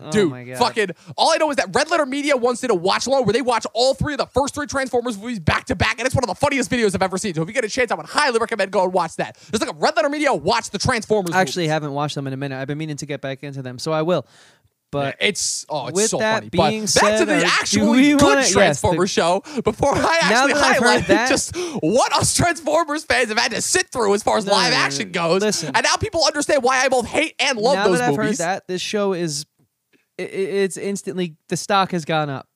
Oh 0.02 0.12
Dude, 0.12 0.48
God. 0.48 0.58
fucking 0.58 0.90
all 1.16 1.32
I 1.32 1.38
know 1.38 1.50
is 1.52 1.56
that 1.56 1.70
Red 1.74 1.90
Letter 1.90 2.06
Media 2.06 2.36
once 2.36 2.60
did 2.60 2.70
a 2.70 2.76
watch 2.76 3.08
along 3.08 3.24
where 3.26 3.32
they 3.32 3.42
watch 3.42 3.66
all 3.74 3.94
three 3.94 4.14
of 4.14 4.18
the 4.18 4.26
first 4.26 4.54
three 4.54 4.66
Transformers 4.68 5.18
movies 5.18 5.40
back 5.40 5.66
to 5.66 5.76
back, 5.76 6.00
and 6.00 6.06
it's 6.06 6.14
one 6.14 6.24
of 6.24 6.28
the 6.28 6.36
funniest 6.36 6.70
videos 6.70 6.96
I've 6.96 7.02
ever 7.02 7.18
seen. 7.18 7.34
So 7.34 7.42
if 7.42 7.48
you 7.48 7.54
get 7.54 7.64
a 7.64 7.70
chance, 7.70 7.92
I 7.92 7.96
would 7.96 8.06
highly 8.06 8.38
recommend 8.40 8.72
go 8.72 8.84
and 8.84 8.92
watch 8.94 9.16
that. 9.16 9.38
There's 9.52 9.62
like 9.62 9.72
a 9.74 9.78
Red 9.80 9.96
Letter 9.96 10.10
Media 10.10 10.34
watch 10.34 10.70
the 10.72 10.80
Transformers. 10.80 11.32
I 11.34 11.40
actually 11.40 11.64
movies. 11.64 11.72
haven't 11.72 11.94
watched 11.94 12.16
them 12.16 12.28
in 12.28 12.34
a 12.34 12.38
minute. 12.38 12.58
I've 12.60 12.68
been 12.68 12.78
meaning 12.78 12.98
to 12.98 13.06
get 13.06 13.22
back 13.22 13.42
into 13.44 13.62
them, 13.62 13.80
so 13.80 13.94
I 13.94 14.02
will. 14.02 14.26
But 14.92 15.18
it's 15.20 15.66
oh, 15.70 15.88
it's 15.88 15.96
with 15.96 16.10
so 16.10 16.18
that 16.20 16.36
funny. 16.36 16.50
being 16.50 16.86
but 16.86 17.02
back 17.02 17.20
to 17.20 17.26
the 17.26 17.38
uh, 17.46 17.50
actually 17.60 18.12
good 18.14 18.22
wanna- 18.22 18.36
yes, 18.42 18.50
the- 18.50 18.54
Transformers 18.54 19.10
show 19.10 19.44
before 19.64 19.94
I 19.94 20.20
actually 20.22 20.54
highlight 20.54 21.08
that- 21.08 21.28
just 21.30 21.54
what 21.82 22.14
us 22.14 22.34
Transformers 22.36 23.04
fans 23.04 23.28
have 23.30 23.38
had 23.38 23.52
to 23.52 23.62
sit 23.62 23.90
through 23.90 24.14
as 24.14 24.24
far 24.24 24.38
as 24.38 24.46
No, 24.46 24.54
live 24.54 24.72
action 24.74 25.12
goes. 25.12 25.42
Listen. 25.42 25.72
and 25.76 25.84
now 25.84 25.96
people 25.98 26.24
understand 26.26 26.64
why 26.64 26.80
I 26.82 26.88
both 26.90 27.08
hate 27.08 27.36
and 27.40 27.58
love 27.58 27.76
now 27.76 27.88
those 27.88 28.00
that 28.00 28.10
I've 28.12 28.18
movies. 28.18 28.38
heard 28.40 28.46
that, 28.46 28.68
this 28.68 28.82
show 28.82 29.12
is 29.14 29.46
i 30.20 30.24
i- 30.24 30.26
it's 30.26 30.78
instantly 30.78 31.36
the 31.50 31.58
stock 31.58 31.92
has 31.92 32.06
gone 32.06 32.30
up. 32.30 32.48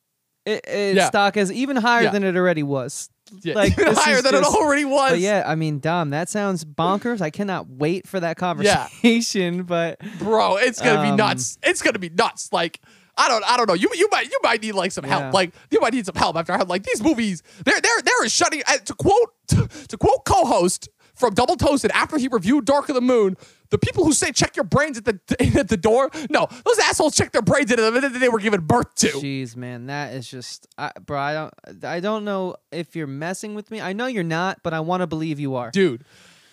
It, 0.46 0.66
it 0.68 0.96
Yeah. 0.96 1.08
stock 1.08 1.38
is 1.38 1.52
even 1.52 1.76
higher 1.76 2.04
Yeah. 2.06 2.12
than 2.12 2.24
it 2.24 2.36
already 2.36 2.64
was. 2.64 3.10
Yeah, 3.44 3.54
like, 3.54 3.74
higher 3.78 4.22
than 4.22 4.32
just- 4.32 4.52
it 4.52 4.56
already 4.58 4.86
was. 4.86 5.12
But 5.12 5.20
yeah, 5.20 5.44
I 5.46 5.54
mean, 5.56 5.80
Dom, 5.80 6.10
that 6.12 6.30
sounds 6.30 6.66
bonkers. 6.66 7.22
I 7.22 7.30
cannot 7.30 7.68
wait 7.70 8.08
for 8.08 8.20
that 8.20 8.38
conversation. 8.38 9.64
But 9.68 10.00
bro 10.20 10.58
it's 10.58 10.82
gonna 10.82 11.02
be 11.04 11.10
Um, 11.10 11.18
nuts 11.18 11.58
it's 11.64 11.82
gonna 11.82 12.00
be 12.00 12.10
nuts 12.10 12.50
like 12.52 12.80
I 13.18 13.28
don't, 13.28 13.44
I 13.46 13.58
don't 13.58 13.68
know. 13.68 13.74
You, 13.74 13.90
you 13.94 14.08
might, 14.14 14.32
you 14.32 14.40
might 14.44 14.62
need 14.62 14.72
like 14.72 14.94
some 14.94 15.04
help. 15.04 15.22
Yeah. 15.24 15.32
Like 15.32 15.54
you 15.72 15.82
might 15.82 15.92
need 15.94 16.06
some 16.06 16.16
help 16.16 16.38
after 16.38 16.54
I 16.54 16.58
have 16.58 16.70
like 16.70 16.84
these 16.84 17.04
movies. 17.04 17.44
There, 17.66 17.76
there 17.82 18.24
is 18.26 18.32
shutting. 18.32 18.62
Uh, 18.66 18.78
to 18.78 18.94
quote, 18.94 19.34
to 19.90 19.98
quote 19.98 20.24
co-host 20.24 20.88
from 21.20 21.34
Double 21.34 21.56
Toasted 21.56 21.92
after 21.94 22.18
he 22.18 22.28
reviewed 22.28 22.66
Dark 22.66 22.90
of 22.90 22.96
the 22.96 23.02
Moon, 23.02 23.36
the 23.70 23.78
people 23.78 24.06
who 24.06 24.14
say 24.14 24.32
check 24.32 24.56
your 24.56 24.64
brains 24.66 24.98
at 24.98 25.06
the 25.06 25.20
at 25.60 25.68
the 25.68 25.78
door. 25.78 26.10
No, 26.30 26.48
those 26.66 26.80
assholes 26.80 27.16
check 27.16 27.32
their 27.32 27.42
brains 27.42 27.72
at 27.72 27.78
the 27.78 27.92
minute 27.92 28.14
that 28.14 28.20
they 28.20 28.30
were 28.30 28.40
given 28.40 28.62
birth 28.62 28.96
to. 28.96 29.08
jeez, 29.10 29.56
man, 29.56 29.88
that 29.88 30.14
is 30.14 30.28
just, 30.30 30.68
I, 30.78 30.92
bro. 31.06 31.20
I 31.20 31.34
don't, 31.34 31.84
I 31.86 32.00
don't 32.00 32.26
know 32.26 32.56
if 32.72 32.96
you're 32.96 33.08
messing 33.08 33.56
with 33.56 33.70
me. 33.70 33.82
I 33.82 33.94
know 33.94 34.06
you're 34.08 34.24
not, 34.24 34.64
but 34.64 34.74
I 34.74 34.80
want 34.80 35.02
to 35.02 35.08
believe 35.08 35.40
you 35.40 35.56
are. 35.56 35.72
Dude, 35.72 36.04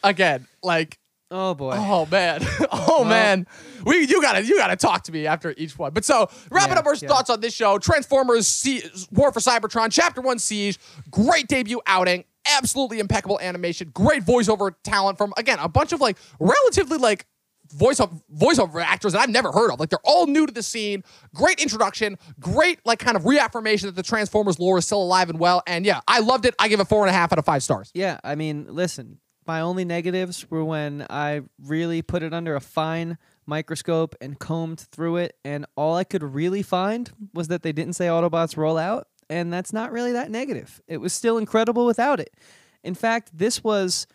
again, 0.03 0.47
like 0.63 0.99
Oh 1.29 1.55
boy. 1.55 1.75
Oh 1.77 2.07
man, 2.09 2.41
oh 2.71 3.05
man, 3.05 3.49
we 3.85 4.07
you 4.07 4.23
gotta 4.23 4.45
you 4.45 4.57
gotta 4.59 4.77
talk 4.77 5.03
to 5.05 5.13
me 5.13 5.27
after 5.27 5.53
each 5.57 5.77
one. 5.77 5.93
But 5.93 6.05
so 6.05 6.29
wrapping 6.53 6.75
Yeah, 6.75 6.79
up 6.79 6.87
our 6.87 6.95
yeah. 6.95 7.09
thoughts 7.09 7.31
on 7.31 7.41
this 7.41 7.53
show: 7.53 7.79
Transformers: 7.79 8.65
War 9.11 9.33
for 9.33 9.41
Cybertron, 9.41 9.89
Chapter 9.91 10.21
One: 10.21 10.39
Siege. 10.39 10.79
Great 11.11 11.49
debut 11.49 11.81
outing, 11.85 12.23
absolutely 12.55 12.99
impeccable 12.99 13.39
animation, 13.41 13.91
great 13.93 14.25
voiceover 14.25 14.75
talent 14.85 15.19
from 15.19 15.33
again 15.37 15.59
a 15.61 15.69
bunch 15.69 15.93
of 15.93 16.01
like 16.01 16.17
relatively 16.39 16.99
like 16.99 17.27
voice 17.73 18.01
voiceover 18.01 18.83
actors 18.83 19.13
that 19.13 19.21
I've 19.21 19.31
never 19.31 19.53
heard 19.53 19.71
of. 19.73 19.81
Like 19.81 19.91
they're 19.91 19.99
all 20.05 20.27
new 20.27 20.47
to 20.47 20.53
the 20.53 20.63
scene. 20.63 21.03
Great 21.35 21.61
introduction, 21.61 22.19
great 22.41 22.81
like 22.85 22.99
kind 22.99 23.17
of 23.17 23.27
reaffirmation 23.27 23.87
that 23.89 23.97
the 23.97 24.03
Transformers 24.03 24.59
lore 24.59 24.79
is 24.79 24.87
still 24.87 25.03
alive 25.03 25.31
and 25.31 25.39
well. 25.39 25.63
And 25.67 25.85
yeah, 25.85 26.01
I 26.07 26.21
loved 26.21 26.47
it. 26.47 26.55
I 26.59 26.69
give 26.69 26.81
it 26.81 26.89
four 26.89 27.05
and 27.05 27.11
a 27.11 27.13
half 27.13 27.33
out 27.33 27.39
of 27.39 27.45
five 27.45 27.63
stars. 27.63 27.91
Yeah, 27.95 28.19
I 28.25 28.35
mean, 28.35 28.67
listen, 28.69 29.19
my 29.47 29.61
only 29.61 29.85
negatives 29.85 30.51
were 30.51 30.65
when 30.65 31.07
I 31.09 31.43
really 31.63 32.03
put 32.03 32.23
it 32.23 32.33
under 32.35 32.57
a 32.57 32.61
fine 32.61 33.19
microscope 33.47 34.15
and 34.21 34.39
combed 34.39 34.81
through 34.81 35.17
it, 35.17 35.37
and 35.45 35.67
all 35.77 35.97
I 35.97 36.05
could 36.05 36.23
really 36.23 36.63
find 36.63 37.11
was 37.33 37.49
that 37.49 37.63
they 37.63 37.73
didn't 37.73 37.95
say 37.95 38.07
Autobots 38.07 38.57
roll 38.57 38.77
out, 38.77 39.07
and 39.29 39.53
that's 39.53 39.73
not 39.73 39.93
really 39.93 40.13
that 40.13 40.31
negative. 40.31 40.81
It 40.87 40.99
was 40.99 41.13
still 41.13 41.39
incredible 41.39 41.87
without 41.87 42.21
it. 42.21 42.35
In 42.83 42.95
fact, 42.95 43.31
this 43.37 43.63
was 43.65 44.07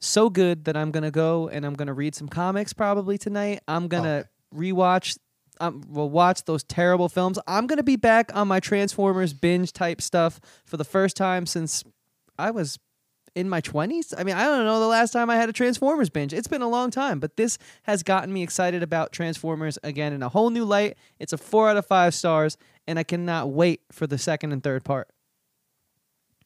so 0.00 0.30
good 0.30 0.64
that 0.64 0.76
I'm 0.76 0.90
gonna 0.90 1.10
go 1.10 1.48
and 1.48 1.64
I'm 1.64 1.74
gonna 1.74 1.94
read 1.94 2.14
some 2.14 2.28
comics 2.28 2.72
probably 2.72 3.18
tonight. 3.18 3.60
I'm 3.68 3.88
gonna 3.88 4.26
rewatch. 4.54 5.18
Um, 5.58 5.82
we'll 5.88 6.10
watch 6.10 6.44
those 6.44 6.64
terrible 6.64 7.08
films. 7.08 7.38
I'm 7.46 7.66
gonna 7.66 7.82
be 7.82 7.96
back 7.96 8.34
on 8.34 8.48
my 8.48 8.60
Transformers 8.60 9.32
binge 9.32 9.72
type 9.72 10.00
stuff 10.00 10.40
for 10.64 10.76
the 10.76 10.84
first 10.84 11.16
time 11.16 11.46
since 11.46 11.82
I 12.38 12.50
was 12.50 12.78
in 13.34 13.50
my 13.50 13.60
20s. 13.60 14.14
I 14.16 14.24
mean, 14.24 14.34
I 14.34 14.44
don't 14.44 14.64
know 14.64 14.80
the 14.80 14.86
last 14.86 15.12
time 15.12 15.28
I 15.28 15.36
had 15.36 15.50
a 15.50 15.52
Transformers 15.52 16.08
binge. 16.08 16.32
It's 16.32 16.48
been 16.48 16.62
a 16.62 16.68
long 16.68 16.90
time, 16.90 17.20
but 17.20 17.36
this 17.36 17.58
has 17.82 18.02
gotten 18.02 18.32
me 18.32 18.42
excited 18.42 18.82
about 18.82 19.12
Transformers 19.12 19.78
again 19.82 20.14
in 20.14 20.22
a 20.22 20.30
whole 20.30 20.48
new 20.48 20.64
light. 20.64 20.96
It's 21.18 21.34
a 21.34 21.38
4 21.38 21.70
out 21.70 21.76
of 21.76 21.84
5 21.84 22.14
stars 22.14 22.56
and 22.86 22.98
I 22.98 23.02
cannot 23.02 23.50
wait 23.50 23.80
for 23.92 24.06
the 24.06 24.18
second 24.18 24.52
and 24.52 24.62
third 24.62 24.84
part. 24.84 25.08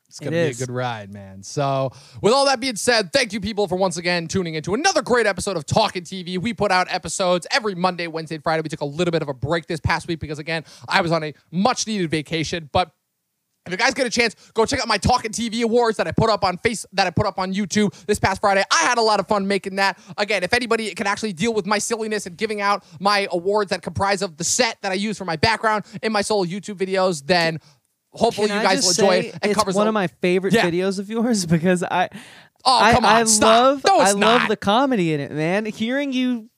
It's 0.08 0.18
gonna 0.18 0.36
It 0.36 0.44
be 0.46 0.50
is. 0.50 0.60
a 0.60 0.66
good 0.66 0.72
ride, 0.74 1.12
man. 1.12 1.44
So, 1.44 1.92
with 2.20 2.32
all 2.32 2.44
that 2.46 2.58
being 2.58 2.74
said, 2.74 3.12
thank 3.12 3.32
you, 3.32 3.40
people, 3.40 3.68
for 3.68 3.76
once 3.76 3.96
again 3.96 4.26
tuning 4.26 4.54
into 4.54 4.74
another 4.74 5.02
great 5.02 5.24
episode 5.24 5.56
of 5.56 5.64
Talkin' 5.66 6.02
TV. 6.02 6.36
We 6.36 6.52
put 6.52 6.72
out 6.72 6.88
episodes 6.92 7.46
every 7.52 7.76
Monday, 7.76 8.08
Wednesday, 8.08 8.34
and 8.34 8.42
Friday. 8.42 8.62
We 8.62 8.68
took 8.68 8.80
a 8.80 8.84
little 8.86 9.12
bit 9.12 9.22
of 9.22 9.28
a 9.28 9.34
break 9.34 9.66
this 9.68 9.78
past 9.78 10.08
week 10.08 10.18
because, 10.18 10.40
again, 10.40 10.64
I 10.88 11.00
was 11.00 11.12
on 11.12 11.22
a 11.22 11.32
much 11.52 11.86
needed 11.86 12.10
vacation. 12.10 12.68
But 12.72 12.90
if 13.66 13.72
you 13.72 13.76
guys 13.76 13.94
get 13.94 14.06
a 14.06 14.10
chance, 14.10 14.34
go 14.54 14.64
check 14.64 14.80
out 14.80 14.88
my 14.88 14.96
Talkin' 14.98 15.32
TV 15.32 15.62
awards 15.62 15.96
that 15.98 16.06
I 16.08 16.12
put 16.12 16.30
up 16.30 16.44
on 16.44 16.56
face 16.58 16.86
that 16.92 17.06
I 17.06 17.10
put 17.10 17.26
up 17.26 17.38
on 17.38 17.52
YouTube 17.52 17.94
this 18.06 18.18
past 18.18 18.40
Friday. 18.40 18.64
I 18.72 18.78
had 18.84 18.98
a 18.98 19.02
lot 19.02 19.20
of 19.20 19.28
fun 19.28 19.46
making 19.46 19.76
that. 19.76 19.98
Again, 20.16 20.42
if 20.42 20.52
anybody 20.54 20.92
can 20.94 21.06
actually 21.06 21.32
deal 21.32 21.52
with 21.52 21.66
my 21.66 21.78
silliness 21.78 22.26
and 22.26 22.36
giving 22.36 22.60
out 22.60 22.84
my 23.00 23.28
awards 23.30 23.70
that 23.70 23.82
comprise 23.82 24.22
of 24.22 24.36
the 24.38 24.44
set 24.44 24.78
that 24.82 24.92
I 24.92 24.94
use 24.94 25.18
for 25.18 25.24
my 25.24 25.36
background 25.36 25.84
in 26.02 26.10
my 26.10 26.22
solo 26.22 26.44
YouTube 26.44 26.76
videos, 26.76 27.24
then 27.26 27.58
hopefully 28.12 28.48
Can 28.48 28.56
you 28.56 28.62
guys 28.68 28.82
will 28.82 28.90
enjoy 28.90 29.16
it 29.26 29.38
and 29.42 29.52
it's 29.52 29.74
one 29.74 29.86
of 29.86 29.94
my 29.94 30.06
favorite 30.08 30.52
Yeah. 30.54 30.68
videos 30.68 30.98
of 30.98 31.10
yours 31.10 31.46
because 31.46 31.82
I 31.82 32.08
Oh, 32.64 32.78
I, 32.78 32.94
on, 32.94 33.04
I 33.06 33.22
love 33.22 33.82
No, 33.86 34.00
I 34.00 34.12
love 34.12 34.48
the 34.48 34.56
comedy 34.56 35.14
in 35.14 35.20
it, 35.20 35.30
man. 35.32 35.64
Hearing 35.64 36.12
you 36.12 36.50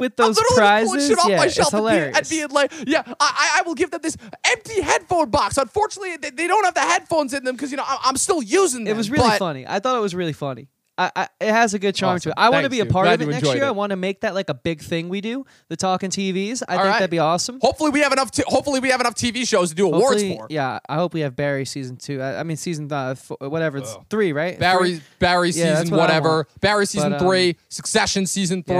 with 0.00 0.12
I'm 0.18 0.26
those 0.26 0.36
literally 0.36 0.56
prizes, 0.56 0.88
pulling 0.90 1.08
shit 1.08 1.18
off 1.18 1.28
yeah, 1.28 1.36
my 1.38 1.44
it's 1.46 1.54
shelf 1.54 1.72
and 1.74 1.82
being, 1.84 1.94
hilarious. 1.94 2.18
and 2.18 2.28
being 2.28 2.48
like, 2.50 2.72
yeah, 2.86 3.02
I, 3.20 3.58
I- 3.58 3.62
will 3.66 3.74
give 3.74 3.90
them 3.90 4.00
this 4.02 4.16
empty 4.44 4.80
headphone 4.80 5.30
box. 5.30 5.56
Unfortunately, 5.58 6.16
they, 6.16 6.30
they 6.30 6.46
don't 6.46 6.64
have 6.64 6.74
the 6.74 6.80
headphones 6.80 7.34
in 7.34 7.44
them 7.44 7.56
because 7.56 7.70
you 7.70 7.76
know 7.76 7.84
I, 7.86 7.98
I'm 8.04 8.16
still 8.16 8.42
using 8.42 8.84
them. 8.84 8.94
It 8.94 8.96
was 8.96 9.10
really 9.10 9.28
but- 9.28 9.38
funny. 9.38 9.66
I 9.66 9.80
thought 9.80 9.96
it 9.96 10.00
was 10.00 10.14
really 10.14 10.32
funny. 10.32 10.68
I, 10.98 11.10
I, 11.14 11.28
it 11.42 11.50
has 11.52 11.74
a 11.74 11.78
good 11.78 11.94
charm 11.94 12.14
Awesome. 12.16 12.30
to 12.32 12.40
it. 12.40 12.42
I 12.42 12.48
want 12.48 12.64
to 12.64 12.70
be 12.70 12.80
a 12.80 12.86
part 12.86 13.04
Glad 13.04 13.20
of 13.20 13.28
it 13.28 13.32
next 13.32 13.44
year. 13.52 13.64
it. 13.64 13.66
I 13.66 13.70
want 13.72 13.90
to 13.90 13.96
make 13.96 14.22
that 14.22 14.34
like 14.34 14.48
a 14.48 14.54
big 14.54 14.80
thing 14.80 15.10
we 15.10 15.20
do. 15.20 15.44
The 15.68 15.76
talking 15.76 16.08
TVs. 16.08 16.62
I 16.66 16.72
All 16.72 16.78
think 16.78 16.86
right. 16.90 16.92
that'd 16.94 17.10
be 17.10 17.18
awesome. 17.18 17.58
Hopefully, 17.60 17.90
we 17.90 18.00
have 18.00 18.12
enough. 18.12 18.30
T- 18.30 18.44
hopefully, 18.46 18.80
we 18.80 18.88
have 18.88 19.00
enough 19.00 19.14
TV 19.14 19.46
shows 19.46 19.68
to 19.68 19.74
do 19.74 19.88
awards 19.88 20.22
Hopefully- 20.22 20.36
for. 20.38 20.46
Yeah, 20.48 20.78
I 20.88 20.94
hope 20.94 21.12
we 21.12 21.20
have 21.20 21.36
Barry 21.36 21.66
season 21.66 21.98
two. 21.98 22.22
I, 22.22 22.40
I 22.40 22.42
mean 22.44 22.56
season 22.56 22.90
uh, 22.90 23.10
f- 23.10 23.30
whatever. 23.40 23.76
It's 23.76 23.92
Ugh. 23.94 24.06
three, 24.08 24.32
right? 24.32 24.58
Barry, 24.58 24.94
Three? 24.94 25.02
Barry 25.18 25.50
Yeah, 25.50 25.80
season 25.80 25.90
what 25.94 26.00
whatever. 26.00 26.46
Barry 26.62 26.86
season 26.86 27.10
But, 27.10 27.20
um, 27.20 27.26
three. 27.28 27.56
Succession 27.68 28.24
season 28.26 28.64
yeah. 28.66 28.74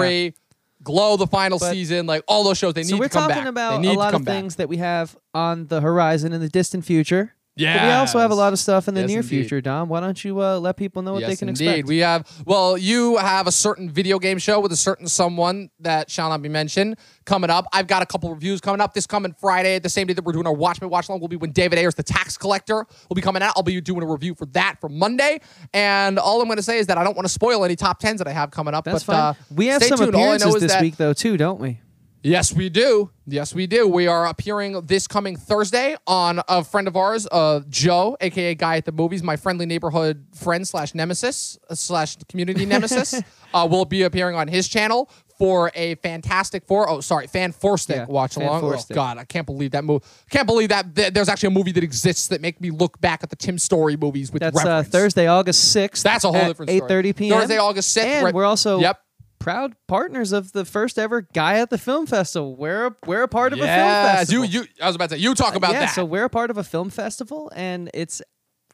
Glow 0.87 1.17
the 1.17 1.27
final 1.27 1.59
But- 1.59 1.73
season. 1.73 2.07
Like 2.07 2.23
all 2.29 2.45
those 2.45 2.57
shows, 2.59 2.75
they 2.75 2.83
need 2.83 2.91
So 2.91 2.97
we're 2.97 3.09
to 3.09 3.11
come 3.15 3.29
talking 3.29 3.43
back. 3.43 3.49
about 3.51 3.71
they 3.83 3.89
need 3.89 3.95
a 3.97 3.99
lot 3.99 4.15
of 4.15 4.25
back. 4.25 4.35
things 4.35 4.57
that 4.57 4.69
we 4.69 4.77
have 4.77 5.17
on 5.35 5.67
the 5.67 5.81
horizon 5.81 6.33
in 6.33 6.41
the 6.41 6.49
distant 6.49 6.85
future. 6.85 7.35
Yeah. 7.57 7.79
But 7.79 7.85
we 7.87 7.93
also 7.93 8.19
have 8.19 8.31
a 8.31 8.35
lot 8.35 8.53
of 8.53 8.59
stuff 8.59 8.87
in 8.87 8.95
the 8.95 9.01
Yes, 9.01 9.09
near 9.09 9.17
indeed. 9.21 9.29
future, 9.29 9.61
Dom. 9.63 9.89
Why 9.89 10.01
don't 10.01 10.23
you 10.23 10.43
uh, 10.43 10.59
let 10.59 10.77
people 10.77 11.01
know 11.01 11.15
what 11.15 11.23
yes, 11.23 11.31
they 11.31 11.37
can 11.37 11.49
indeed. 11.49 11.69
expect? 11.69 11.89
We 11.89 11.99
have 11.99 12.31
well, 12.45 12.77
you 12.77 13.17
have 13.17 13.47
a 13.47 13.53
certain 13.53 13.91
video 13.91 14.19
game 14.19 14.37
show 14.39 14.61
with 14.61 14.73
a 14.73 14.77
certain 14.77 15.09
someone 15.09 15.71
that 15.81 16.11
shall 16.11 16.29
not 16.29 16.43
be 16.43 16.51
mentioned 16.51 16.97
coming 17.25 17.49
up. 17.49 17.65
I've 17.73 17.87
got 17.87 18.03
a 18.03 18.07
couple 18.07 18.29
reviews 18.33 18.61
coming 18.61 18.81
up 18.83 18.93
this 18.93 19.07
coming 19.07 19.35
Friday, 19.41 19.79
the 19.79 19.89
same 19.89 20.07
day 20.07 20.13
that 20.13 20.25
we're 20.25 20.33
doing 20.33 20.47
our 20.47 20.53
Watch 20.53 20.77
Watchmen 20.77 20.91
Watch 20.91 21.09
Along 21.09 21.21
will 21.21 21.29
be 21.29 21.37
when 21.37 21.53
David 21.53 21.79
Ayer's, 21.79 21.95
the 21.95 22.03
tax 22.03 22.37
collector, 22.37 22.87
will 23.09 23.15
be 23.15 23.23
coming 23.23 23.41
out. 23.41 23.55
I'll 23.57 23.63
be 23.63 23.81
doing 23.81 24.03
a 24.03 24.07
review 24.07 24.35
for 24.35 24.45
that 24.47 24.77
for 24.81 24.91
Monday. 24.91 25.41
And 25.73 26.19
all 26.19 26.43
I'm 26.43 26.49
going 26.49 26.57
to 26.59 26.63
say 26.63 26.79
is 26.79 26.89
that 26.89 26.99
I 26.99 27.05
don't 27.05 27.17
want 27.17 27.27
to 27.27 27.33
spoil 27.33 27.65
any 27.65 27.77
top 27.77 28.01
tens 28.01 28.19
that 28.19 28.29
I 28.29 28.33
have 28.33 28.51
coming 28.51 28.75
up. 28.75 28.85
That's 28.85 29.05
but 29.05 29.13
fine. 29.13 29.23
Uh, 29.23 29.35
we 29.55 29.67
have 29.69 29.83
some 29.83 29.97
tuned. 29.99 30.15
All 30.15 30.21
I 30.21 30.25
know 30.25 30.35
appearances 30.35 30.55
is 30.57 30.61
this 30.63 30.73
that- 30.73 30.83
week, 30.83 30.97
though, 30.97 31.15
too, 31.15 31.39
don't 31.39 31.59
we? 31.59 31.81
Yes, 32.27 32.53
we 32.53 32.69
do. 32.69 33.11
Yes, 33.25 33.55
we 33.55 33.69
do. 33.69 33.87
We 33.87 34.09
are 34.09 34.27
appearing 34.27 34.81
this 34.87 35.07
coming 35.07 35.37
Thursday 35.37 35.97
on 36.09 36.41
a 36.49 36.65
friend 36.65 36.89
of 36.89 36.97
ours, 36.97 37.29
uh, 37.31 37.61
Joe, 37.69 38.17
aka 38.21 38.57
Guy 38.57 38.79
at 38.79 38.85
the 38.85 38.91
Movies, 38.91 39.23
my 39.23 39.37
friendly 39.37 39.65
neighborhood 39.65 40.27
friend 40.35 40.67
slash 40.67 40.93
nemesis 40.93 41.57
uh, 41.71 41.77
slash 41.77 42.17
community 42.29 42.67
nemesis. 42.75 43.15
uh, 43.55 43.69
will 43.71 43.85
be 43.85 44.03
appearing 44.03 44.35
on 44.35 44.49
his 44.49 44.67
channel 44.69 45.09
for 45.39 45.71
a 45.77 45.95
fantastic 45.97 46.67
four. 46.67 46.91
Oh, 46.91 47.01
sorry, 47.01 47.29
fan 47.29 47.53
four 47.53 47.79
stick 47.79 47.97
Yeah, 47.97 48.07
watch 48.07 48.37
along. 48.37 48.65
Oh. 48.65 48.77
God, 48.93 49.19
I 49.19 49.25
can't 49.25 49.47
believe 49.47 49.71
that 49.71 49.85
movie. 49.85 50.05
Can't 50.29 50.49
believe 50.49 50.71
that 50.71 50.97
th- 50.97 51.15
there's 51.15 51.29
actually 51.29 51.49
a 51.49 51.51
movie 51.51 51.73
that 51.73 51.85
exists 51.85 52.27
that 52.29 52.41
make 52.41 52.61
me 52.61 52.71
look 52.71 53.01
back 53.01 53.23
at 53.23 53.31
the 53.31 53.37
Tim 53.37 53.57
Story 53.57 53.97
movies 53.97 54.33
with 54.33 54.41
That's 54.41 54.65
uh. 54.65 54.83
Thursday, 54.83 55.29
August 55.29 55.71
sixth. 55.71 56.03
That's 56.03 56.25
a 56.25 56.33
whole 56.33 56.49
different 56.49 56.71
story. 56.73 56.91
8:30 56.91 57.17
p.m. 57.17 57.39
Thursday, 57.39 57.59
August 57.59 57.93
sixth. 57.93 58.09
And 58.09 58.25
right- 58.25 58.35
we're 58.35 58.45
also 58.45 58.81
Yep. 58.81 59.01
Proud 59.47 59.77
partners 59.87 60.33
of 60.33 60.51
the 60.51 60.65
first 60.65 60.99
ever 60.99 61.21
Guy 61.33 61.61
at 61.61 61.71
the 61.71 61.79
Film 61.79 62.05
Festival. 62.05 62.57
We're 62.57 62.87
a, 62.87 62.97
we're 63.07 63.23
a 63.23 63.29
part 63.29 63.53
of 63.53 63.61
a 63.61 63.63
film 63.63 63.69
Yes, 63.77 64.19
festival. 64.19 64.45
you 64.45 64.61
you. 64.63 64.67
I 64.83 64.89
was 64.89 64.97
about 64.97 65.11
to 65.11 65.15
say 65.15 65.21
you 65.23 65.37
talk 65.37 65.55
about 65.55 65.71
yeah, 65.71 65.81
that. 65.87 65.95
so 65.95 66.05
we're 66.05 66.25
a 66.25 66.29
part 66.29 66.51
of 66.51 66.59
a 66.59 66.65
film 66.65 66.91
festival, 66.91 67.53
and 67.55 67.89
it's 67.95 68.21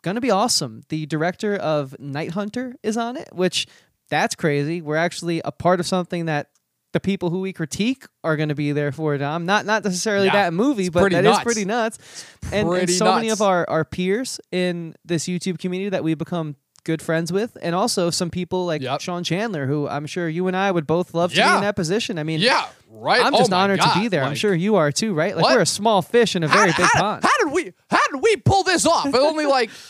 gonna 0.00 0.22
be 0.22 0.30
awesome. 0.30 0.80
The 0.88 1.04
director 1.04 1.56
of 1.56 1.94
Night 2.00 2.30
Hunter 2.30 2.74
is 2.82 2.96
on 2.96 3.18
it, 3.18 3.28
which 3.32 3.66
that's 4.08 4.34
crazy. 4.34 4.80
We're 4.80 4.96
actually 4.96 5.42
a 5.44 5.52
part 5.52 5.78
of 5.78 5.86
something 5.86 6.24
that 6.24 6.48
the 6.94 7.00
people 7.00 7.28
who 7.28 7.40
we 7.40 7.52
critique 7.52 8.06
are 8.24 8.36
going 8.38 8.48
to 8.48 8.54
be 8.54 8.72
there 8.72 8.92
for. 8.92 9.18
Dom, 9.18 9.44
not 9.44 9.66
not 9.66 9.84
necessarily 9.84 10.26
Yeah, 10.28 10.44
that 10.44 10.54
movie, 10.54 10.88
but 10.88 11.00
pretty 11.00 11.16
that 11.16 11.24
is 11.26 11.32
nuts. 11.32 11.44
pretty 11.44 11.64
nuts. 11.66 11.98
And, 12.44 12.54
and 12.54 12.68
pretty 12.70 12.92
so 12.94 13.14
many 13.14 13.28
of 13.28 13.42
our 13.42 13.68
our 13.68 13.84
peers 13.84 14.40
in 14.50 14.94
this 15.04 15.26
YouTube 15.26 15.58
community 15.58 15.90
that 15.90 16.02
we 16.02 16.14
become 16.14 16.56
good 16.84 17.00
friends 17.02 17.32
with, 17.32 17.56
and 17.62 17.74
also 17.74 18.10
some 18.10 18.30
people 18.30 18.66
like 18.66 18.82
Yep. 18.82 19.00
Sean 19.00 19.24
Chandler, 19.24 19.66
who 19.66 19.88
I'm 19.88 20.06
sure 20.06 20.28
you 20.28 20.46
and 20.48 20.56
I 20.56 20.70
would 20.70 20.86
both 20.86 21.14
love 21.14 21.30
to 21.32 21.36
be 21.36 21.42
in 21.42 21.60
that 21.62 21.76
position. 21.76 22.18
I 22.18 22.22
mean, 22.24 22.40
Yeah, 22.40 22.66
right. 22.90 23.24
I'm 23.24 23.34
Oh 23.34 23.38
just 23.38 23.50
my 23.50 23.62
honored 23.62 23.80
God, 23.80 23.94
to 23.94 24.00
be 24.00 24.08
there. 24.08 24.24
I'm 24.24 24.34
sure 24.34 24.54
you 24.54 24.76
are 24.76 24.90
too, 24.92 25.14
right? 25.14 25.34
Like 25.36 25.44
What? 25.44 25.54
we're 25.56 25.62
a 25.62 25.66
small 25.66 26.02
fish 26.02 26.34
in 26.36 26.42
a 26.42 26.48
very 26.48 26.70
how, 26.72 26.76
big 26.82 26.90
how, 26.92 27.00
pond. 27.00 27.24
How 27.24 27.44
did 27.44 27.52
we? 27.52 27.72
How 27.90 28.00
did 28.12 28.22
we 28.22 28.36
pull 28.36 28.62
this 28.64 28.86
off? 28.86 29.14
Only 29.14 29.46
like. 29.46 29.70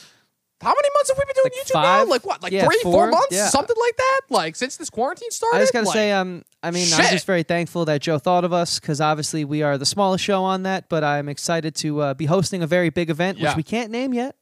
How 0.61 0.69
many 0.69 0.89
months 0.95 1.11
have 1.11 1.19
we 1.19 1.25
been 1.25 1.35
doing 1.35 1.51
Like 1.57 1.67
YouTube 1.67 1.73
five? 1.73 2.07
now? 2.07 2.11
Like 2.13 2.25
what? 2.25 2.41
Like 2.41 2.53
Yeah, 2.53 2.67
three, 2.67 2.79
four? 2.85 2.93
four 2.93 3.11
months? 3.11 3.27
Yeah. 3.33 3.49
Something 3.49 3.75
like 3.81 3.97
that? 3.97 4.21
Like 4.31 4.55
since 4.55 4.77
this 4.77 4.91
quarantine 4.91 5.33
started? 5.33 5.57
I 5.57 5.61
just 5.61 5.73
gotta 5.73 5.87
Like, 5.87 5.93
say, 5.95 6.13
um, 6.13 6.45
I 6.63 6.71
mean, 6.71 6.87
I'm 6.95 7.11
just 7.11 7.27
very 7.27 7.43
thankful 7.43 7.85
that 7.87 8.01
Joe 8.01 8.21
thought 8.21 8.45
of 8.45 8.53
us 8.53 8.79
because 8.79 9.01
obviously 9.01 9.45
we 9.45 9.63
are 9.65 9.77
the 9.77 9.85
smallest 9.85 10.23
show 10.23 10.45
on 10.45 10.63
that, 10.63 10.89
but 10.89 11.03
I'm 11.03 11.29
excited 11.29 11.75
to 11.75 12.01
uh, 12.01 12.15
be 12.15 12.27
hosting 12.27 12.63
a 12.63 12.69
very 12.69 12.91
big 12.91 13.11
event, 13.11 13.39
Yeah. 13.39 13.49
which 13.49 13.57
we 13.57 13.65
can't 13.65 13.91
name 13.91 14.15
yet. 14.15 14.37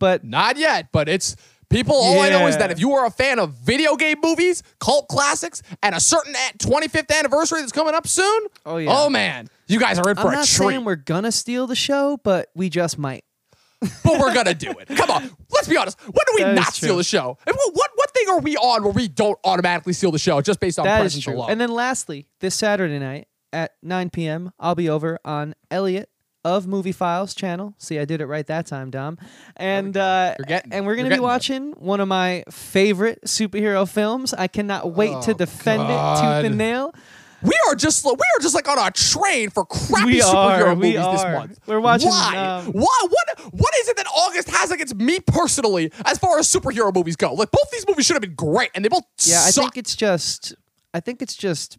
But 0.00 0.24
Not 0.24 0.56
yet, 0.56 0.88
but 0.90 1.08
it's 1.08 1.36
people. 1.70 1.94
All 1.94 2.20
I 2.20 2.28
know 2.30 2.46
is 2.46 2.56
that 2.58 2.70
if 2.70 2.78
you 2.80 2.92
are 2.94 3.06
a 3.06 3.10
fan 3.10 3.38
of 3.38 3.54
video 3.54 3.96
game 3.96 4.18
movies, 4.22 4.62
cult 4.80 5.08
classics, 5.08 5.62
and 5.82 5.94
a 5.94 6.00
certain 6.00 6.34
25th 6.58 7.16
anniversary 7.16 7.60
that's 7.60 7.72
coming 7.72 7.94
up 7.94 8.06
soon, 8.06 8.42
Oh, 8.66 8.76
yeah. 8.78 8.90
oh 8.92 9.08
man, 9.10 9.48
you 9.66 9.78
guys 9.78 9.98
are 9.98 10.08
in 10.10 10.16
for 10.16 10.22
I'm 10.22 10.28
a 10.28 10.36
not 10.36 10.46
treat. 10.46 10.68
saying 10.68 10.84
we're 10.84 10.96
gonna 10.96 11.32
steal 11.32 11.66
the 11.66 11.76
show, 11.76 12.18
but 12.22 12.48
we 12.54 12.68
just 12.68 12.98
might. 12.98 13.24
but 13.80 14.18
we're 14.18 14.34
gonna 14.34 14.54
do 14.54 14.70
it. 14.72 14.88
Come 14.96 15.10
on, 15.10 15.30
let's 15.52 15.68
be 15.68 15.76
honest. 15.76 16.00
When 16.00 16.12
do 16.26 16.32
we 16.34 16.42
That 16.42 16.54
not 16.56 16.74
steal 16.74 16.96
the 16.96 17.04
show? 17.04 17.38
And 17.46 17.54
what, 17.54 17.74
what 17.74 17.90
what 17.94 18.10
thing 18.12 18.28
are 18.28 18.40
we 18.40 18.56
on 18.56 18.82
where 18.82 18.92
we 18.92 19.06
don't 19.06 19.38
automatically 19.44 19.92
steal 19.92 20.10
the 20.10 20.18
show 20.18 20.40
just 20.40 20.58
based 20.58 20.78
on 20.80 20.84
That 20.84 20.98
presence 21.00 21.26
alone? 21.28 21.48
And 21.50 21.60
then 21.60 21.70
lastly, 21.70 22.26
this 22.40 22.56
Saturday 22.56 22.98
night 22.98 23.28
at 23.52 23.72
9 23.82 24.10
p.m., 24.10 24.50
I'll 24.58 24.74
be 24.74 24.88
over 24.90 25.18
on 25.24 25.54
Elliot 25.70 26.08
of 26.44 26.66
Movie 26.66 26.92
Files 26.92 27.34
channel. 27.34 27.74
See, 27.78 27.98
I 27.98 28.04
did 28.04 28.20
it 28.20 28.26
right 28.26 28.46
that 28.46 28.66
time, 28.66 28.90
Dom. 28.90 29.18
And 29.56 29.96
uh, 29.96 30.34
and 30.70 30.86
we're 30.86 30.96
gonna 30.96 31.10
be 31.10 31.18
watching 31.20 31.72
one 31.72 32.00
of 32.00 32.08
my 32.08 32.44
favorite 32.50 33.20
superhero 33.26 33.88
films. 33.88 34.32
I 34.34 34.46
cannot 34.46 34.92
wait 34.92 35.20
to 35.22 35.30
Oh, 35.32 35.34
defend 35.34 35.82
it 35.82 35.86
tooth 35.86 36.44
and 36.50 36.56
nail. 36.58 36.94
we 37.42 37.52
are 37.68 37.74
just 37.74 38.04
we 38.04 38.10
are 38.12 38.40
just 38.40 38.54
like 38.54 38.68
on 38.68 38.78
a 38.78 38.90
train 38.90 39.50
for 39.50 39.64
crappy 39.64 40.04
We 40.06 40.20
superhero 40.20 40.66
are, 40.68 40.74
movies 40.76 40.94
this 40.94 41.22
month. 41.22 41.60
We're 41.66 41.80
watching, 41.80 42.08
Why? 42.10 42.36
um, 42.64 42.72
Why? 42.72 42.98
What? 43.08 43.52
What 43.52 43.72
is 43.80 43.88
it 43.88 43.96
that 43.96 44.06
August 44.06 44.48
has 44.50 44.70
against 44.70 44.94
me 44.96 45.20
personally 45.20 45.92
as 46.04 46.18
far 46.18 46.38
as 46.38 46.46
superhero 46.52 46.94
movies 46.94 47.16
go? 47.16 47.32
Like 47.34 47.50
both 47.50 47.70
these 47.72 47.86
movies 47.86 48.06
should 48.06 48.14
have 48.14 48.22
been 48.22 48.34
great, 48.34 48.70
and 48.74 48.84
they 48.84 48.88
both 48.88 49.04
Yeah, 49.24 49.40
I 49.40 49.50
suck. 49.50 49.64
think 49.64 49.76
it's 49.76 49.94
just. 49.96 50.54
I 50.94 51.00
think 51.00 51.20
it's 51.22 51.34
just. 51.36 51.78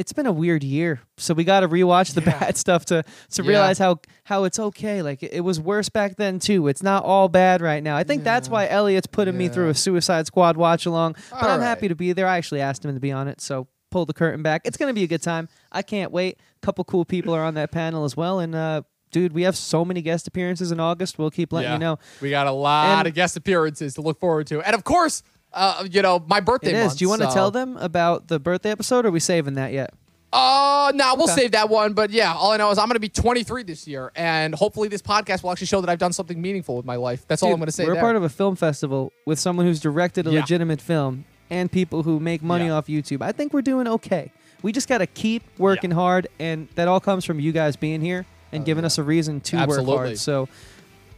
It's 0.00 0.14
been 0.14 0.24
a 0.26 0.32
weird 0.32 0.64
year, 0.64 1.00
so 1.18 1.34
we 1.34 1.44
got 1.44 1.60
to 1.60 1.68
rewatch 1.68 2.14
the 2.14 2.22
Yeah. 2.22 2.38
bad 2.40 2.56
stuff 2.56 2.86
to 2.86 3.02
to 3.32 3.42
Yeah. 3.42 3.48
realize 3.48 3.78
how 3.78 4.00
how 4.24 4.44
it's 4.44 4.58
okay. 4.58 5.02
Like 5.02 5.22
it, 5.22 5.32
it 5.34 5.40
was 5.42 5.60
worse 5.60 5.90
back 5.90 6.16
then 6.16 6.38
too. 6.38 6.68
It's 6.68 6.82
not 6.82 7.04
all 7.04 7.28
bad 7.28 7.60
right 7.60 7.82
now. 7.82 7.96
I 7.96 8.04
think 8.04 8.24
that's 8.24 8.48
why 8.48 8.66
Elliot's 8.66 9.06
putting 9.06 9.36
me 9.36 9.48
through 9.48 9.68
a 9.68 9.74
Suicide 9.74 10.26
Squad 10.26 10.56
watch 10.56 10.86
along. 10.86 11.16
But 11.30 11.42
All 11.42 11.48
I'm 11.50 11.60
right. 11.60 11.66
happy 11.66 11.88
to 11.88 11.94
be 11.94 12.12
there. 12.14 12.26
I 12.26 12.38
actually 12.38 12.62
asked 12.62 12.82
him 12.84 12.94
to 12.94 13.00
be 13.00 13.12
on 13.12 13.28
it, 13.28 13.40
so 13.42 13.68
pull 13.90 14.06
the 14.06 14.14
curtain 14.14 14.42
back. 14.42 14.62
It's 14.64 14.78
gonna 14.78 14.94
be 14.94 15.02
a 15.04 15.06
good 15.08 15.22
time. 15.22 15.48
I 15.70 15.82
can't 15.82 16.10
wait. 16.12 16.38
A 16.62 16.66
couple 16.66 16.82
cool 16.84 17.04
people 17.04 17.34
are 17.34 17.44
on 17.44 17.54
that 17.54 17.70
panel 17.70 18.04
as 18.04 18.16
well, 18.16 18.40
and 18.40 18.54
uh, 18.54 18.82
dude, 19.10 19.32
we 19.32 19.42
have 19.42 19.56
so 19.56 19.84
many 19.84 20.00
guest 20.00 20.26
appearances 20.28 20.72
in 20.72 20.80
August. 20.80 21.18
We'll 21.18 21.30
keep 21.30 21.52
letting 21.52 21.68
Yeah. 21.68 21.74
you 21.74 21.78
know. 21.80 21.98
We 22.22 22.30
got 22.30 22.46
a 22.46 22.52
lot 22.52 23.00
And- 23.00 23.08
of 23.08 23.14
guest 23.14 23.36
appearances 23.36 23.94
to 23.94 24.00
look 24.00 24.18
forward 24.18 24.46
to, 24.46 24.62
and 24.62 24.74
of 24.74 24.84
course, 24.84 25.22
uh, 25.52 25.86
you 25.90 26.02
know, 26.02 26.22
my 26.28 26.40
birthday 26.40 26.70
It 26.70 26.74
is. 26.76 26.84
month, 26.86 26.98
Do 26.98 27.04
you 27.04 27.08
want 27.08 27.22
to 27.22 27.28
so- 27.28 27.34
tell 27.34 27.50
them 27.50 27.76
about 27.78 28.28
the 28.28 28.38
birthday 28.38 28.70
episode? 28.70 29.04
Or 29.04 29.08
are 29.08 29.10
we 29.12 29.20
saving 29.20 29.54
that 29.54 29.72
yet? 29.72 29.92
Uh, 30.32 30.92
no, 30.94 31.14
we'll 31.16 31.24
Okay. 31.24 31.40
save 31.42 31.52
that 31.52 31.68
one. 31.68 31.92
But 31.92 32.10
yeah, 32.10 32.32
all 32.32 32.52
I 32.52 32.56
know 32.56 32.70
is 32.70 32.78
I'm 32.78 32.86
going 32.86 32.94
to 32.94 33.00
be 33.00 33.08
23 33.08 33.64
this 33.64 33.88
year, 33.88 34.12
and 34.14 34.54
hopefully 34.54 34.86
this 34.88 35.02
podcast 35.02 35.42
will 35.42 35.50
actually 35.50 35.66
show 35.66 35.80
that 35.80 35.90
I've 35.90 35.98
done 35.98 36.12
something 36.12 36.40
meaningful 36.40 36.76
with 36.76 36.86
my 36.86 36.94
life. 36.96 37.24
That's 37.26 37.42
all 37.42 37.50
I'm 37.50 37.56
going 37.58 37.66
to 37.66 37.72
say. 37.72 37.84
We're 37.84 37.94
there. 37.94 38.02
part 38.02 38.14
of 38.16 38.22
a 38.22 38.28
film 38.28 38.54
festival 38.54 39.12
with 39.26 39.40
someone 39.40 39.66
who's 39.66 39.80
directed 39.80 40.28
a 40.28 40.30
Yeah. 40.30 40.40
legitimate 40.40 40.80
film 40.80 41.24
and 41.50 41.70
people 41.72 42.04
who 42.04 42.20
make 42.20 42.44
money 42.44 42.66
Yeah. 42.66 42.74
off 42.74 42.86
YouTube. 42.86 43.22
I 43.22 43.32
think 43.32 43.52
we're 43.52 43.62
doing 43.62 43.88
okay. 43.88 44.30
We 44.62 44.70
just 44.70 44.86
got 44.88 44.98
to 44.98 45.06
keep 45.08 45.42
working 45.58 45.90
hard, 45.90 46.28
and 46.38 46.68
that 46.76 46.86
all 46.86 47.00
comes 47.00 47.24
from 47.24 47.40
you 47.40 47.50
guys 47.50 47.74
being 47.74 48.00
here 48.00 48.24
and 48.52 48.62
Oh, 48.62 48.64
giving 48.66 48.82
yeah. 48.82 48.86
us 48.86 48.98
a 48.98 49.02
reason 49.02 49.40
to 49.40 49.66
work 49.66 49.84
hard. 49.84 50.16
So 50.18 50.48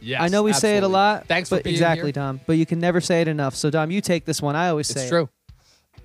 Yes, 0.03 0.21
I 0.21 0.27
know 0.27 0.43
we 0.43 0.53
say 0.53 0.71
it 0.71 0.73
a 0.73 0.77
absolutely. 0.77 0.93
lot. 0.93 1.27
Thanks 1.27 1.49
for 1.49 1.55
but 1.55 1.63
being 1.63 1.75
exactly, 1.75 2.07
here. 2.07 2.11
Dom. 2.13 2.41
But 2.45 2.53
you 2.53 2.65
can 2.65 2.79
never 2.79 2.99
say 3.01 3.21
it 3.21 3.27
enough. 3.27 3.55
So 3.55 3.69
Dom, 3.69 3.89
you 3.91 4.01
take 4.01 4.25
this 4.25 4.41
one. 4.41 4.55
I 4.55 4.69
always 4.69 4.87
say 4.87 5.01
It's 5.01 5.07
it. 5.07 5.09
true. 5.09 5.29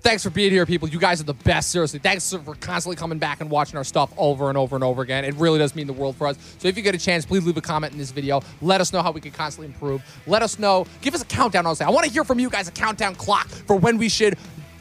Thanks 0.01 0.23
for 0.23 0.29
being 0.29 0.51
here, 0.51 0.65
people. 0.65 0.87
You 0.87 0.97
guys 0.97 1.19
are 1.19 1.25
the 1.25 1.33
best. 1.33 1.71
Seriously, 1.71 1.99
thanks 1.99 2.31
for 2.31 2.55
constantly 2.55 2.95
coming 2.95 3.19
back 3.19 3.41
and 3.41 3.49
watching 3.49 3.75
our 3.75 3.83
stuff 3.83 4.13
over 4.17 4.47
and 4.47 4.57
over 4.57 4.77
and 4.77 4.83
over 4.83 5.01
again. 5.01 5.25
It 5.25 5.35
really 5.35 5.59
does 5.59 5.75
mean 5.75 5.87
the 5.87 5.93
world 5.93 6.15
for 6.15 6.25
us. 6.27 6.37
So 6.57 6.69
if 6.69 6.77
you 6.77 6.83
get 6.83 6.95
a 6.95 6.97
chance, 6.97 7.25
please 7.25 7.45
leave 7.45 7.57
a 7.57 7.61
comment 7.61 7.91
in 7.91 7.99
this 7.99 8.11
video. 8.11 8.41
Let 8.61 8.79
us 8.79 8.93
know 8.93 9.01
how 9.01 9.11
we 9.11 9.19
can 9.19 9.31
constantly 9.31 9.67
improve. 9.73 10.01
Let 10.25 10.41
us 10.41 10.57
know. 10.57 10.85
Give 11.01 11.13
us 11.13 11.21
a 11.21 11.25
countdown. 11.25 11.65
Honestly, 11.65 11.85
I 11.85 11.89
want 11.89 12.05
to 12.05 12.11
hear 12.13 12.23
from 12.23 12.39
you 12.39 12.49
guys 12.49 12.69
a 12.69 12.71
countdown 12.71 13.13
clock 13.15 13.49
for 13.49 13.75
when 13.75 13.97
we 13.97 14.07
should 14.07 14.37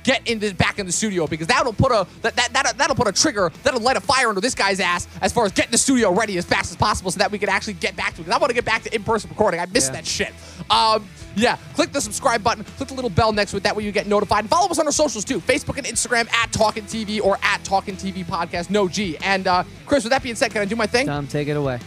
get 0.09 0.27
in 0.27 0.39
the 0.39 0.53
back 0.55 0.79
in 0.79 0.87
the 0.87 0.93
studio 0.93 1.27
because 1.27 1.47
that'll 1.47 1.71
put 1.73 1.93
a 1.93 2.07
that, 2.23 2.35
that, 2.35 2.51
that 2.55 2.79
that'll 2.79 2.97
put 2.97 3.07
a 3.07 3.13
trigger 3.13 3.53
that'll 3.63 3.81
light 3.81 3.97
a 3.99 4.01
fire 4.01 4.31
under 4.31 4.41
this 4.41 4.55
guy's 4.55 4.81
ass 4.81 5.07
as 5.21 5.35
far 5.35 5.45
as 5.45 5.53
getting 5.53 5.71
the 5.71 5.77
studio 5.77 6.11
ready 6.11 6.39
as 6.39 6.47
fast 6.47 6.71
as 6.71 6.77
possible 6.79 7.11
so 7.11 7.19
that 7.19 7.31
we 7.31 7.39
can 7.39 7.51
actually 7.51 7.75
get 7.75 7.95
back 7.95 8.15
to 8.15 8.23
it. 8.23 8.25
'Cause 8.25 8.33
I 8.35 8.39
want 8.39 8.49
to 8.49 8.55
get 8.55 8.65
back 8.65 8.83
to 8.85 8.95
in-person 8.95 9.29
recording. 9.29 9.61
I 9.61 9.67
missed 9.67 9.89
Yeah. 9.93 9.97
that 10.01 10.07
shit. 10.07 10.33
Um, 10.71 11.07
yeah, 11.37 11.57
click 11.75 11.93
the 11.93 12.01
subscribe 12.01 12.43
button, 12.43 12.65
click 12.79 12.89
the 12.89 12.95
little 12.95 13.11
bell 13.11 13.33
next 13.33 13.51
to 13.51 13.59
it. 13.59 13.63
That 13.65 13.77
way 13.77 13.85
you 13.85 13.93
get 13.93 14.07
notified. 14.07 14.41
And 14.41 14.49
follow 14.51 14.69
us 14.69 14.79
on 14.79 14.87
our 14.87 14.93
socials 14.93 15.27
too 15.27 15.41
Facebook 15.41 15.77
and 15.77 15.87
Instagram 15.87 16.27
at 16.33 16.53
Talkin' 16.53 16.87
TV 16.87 17.21
or 17.23 17.39
at 17.43 17.63
Talkin' 17.63 17.97
TV 17.97 18.25
Podcast, 18.25 18.71
no 18.71 18.89
G. 18.89 19.19
And 19.23 19.47
uh, 19.47 19.63
Chris, 19.85 20.05
with 20.05 20.13
that 20.13 20.23
being 20.23 20.37
said, 20.37 20.53
can 20.53 20.63
I 20.63 20.65
do 20.65 20.75
my 20.75 20.87
thing? 20.87 21.07
Tom, 21.07 21.27
take 21.27 21.49
it 21.49 21.57
away. 21.57 21.79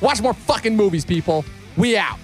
Watch 0.00 0.22
more 0.22 0.32
fucking 0.34 0.74
movies, 0.74 1.04
people. 1.04 1.44
We 1.76 1.98
out. 1.98 2.18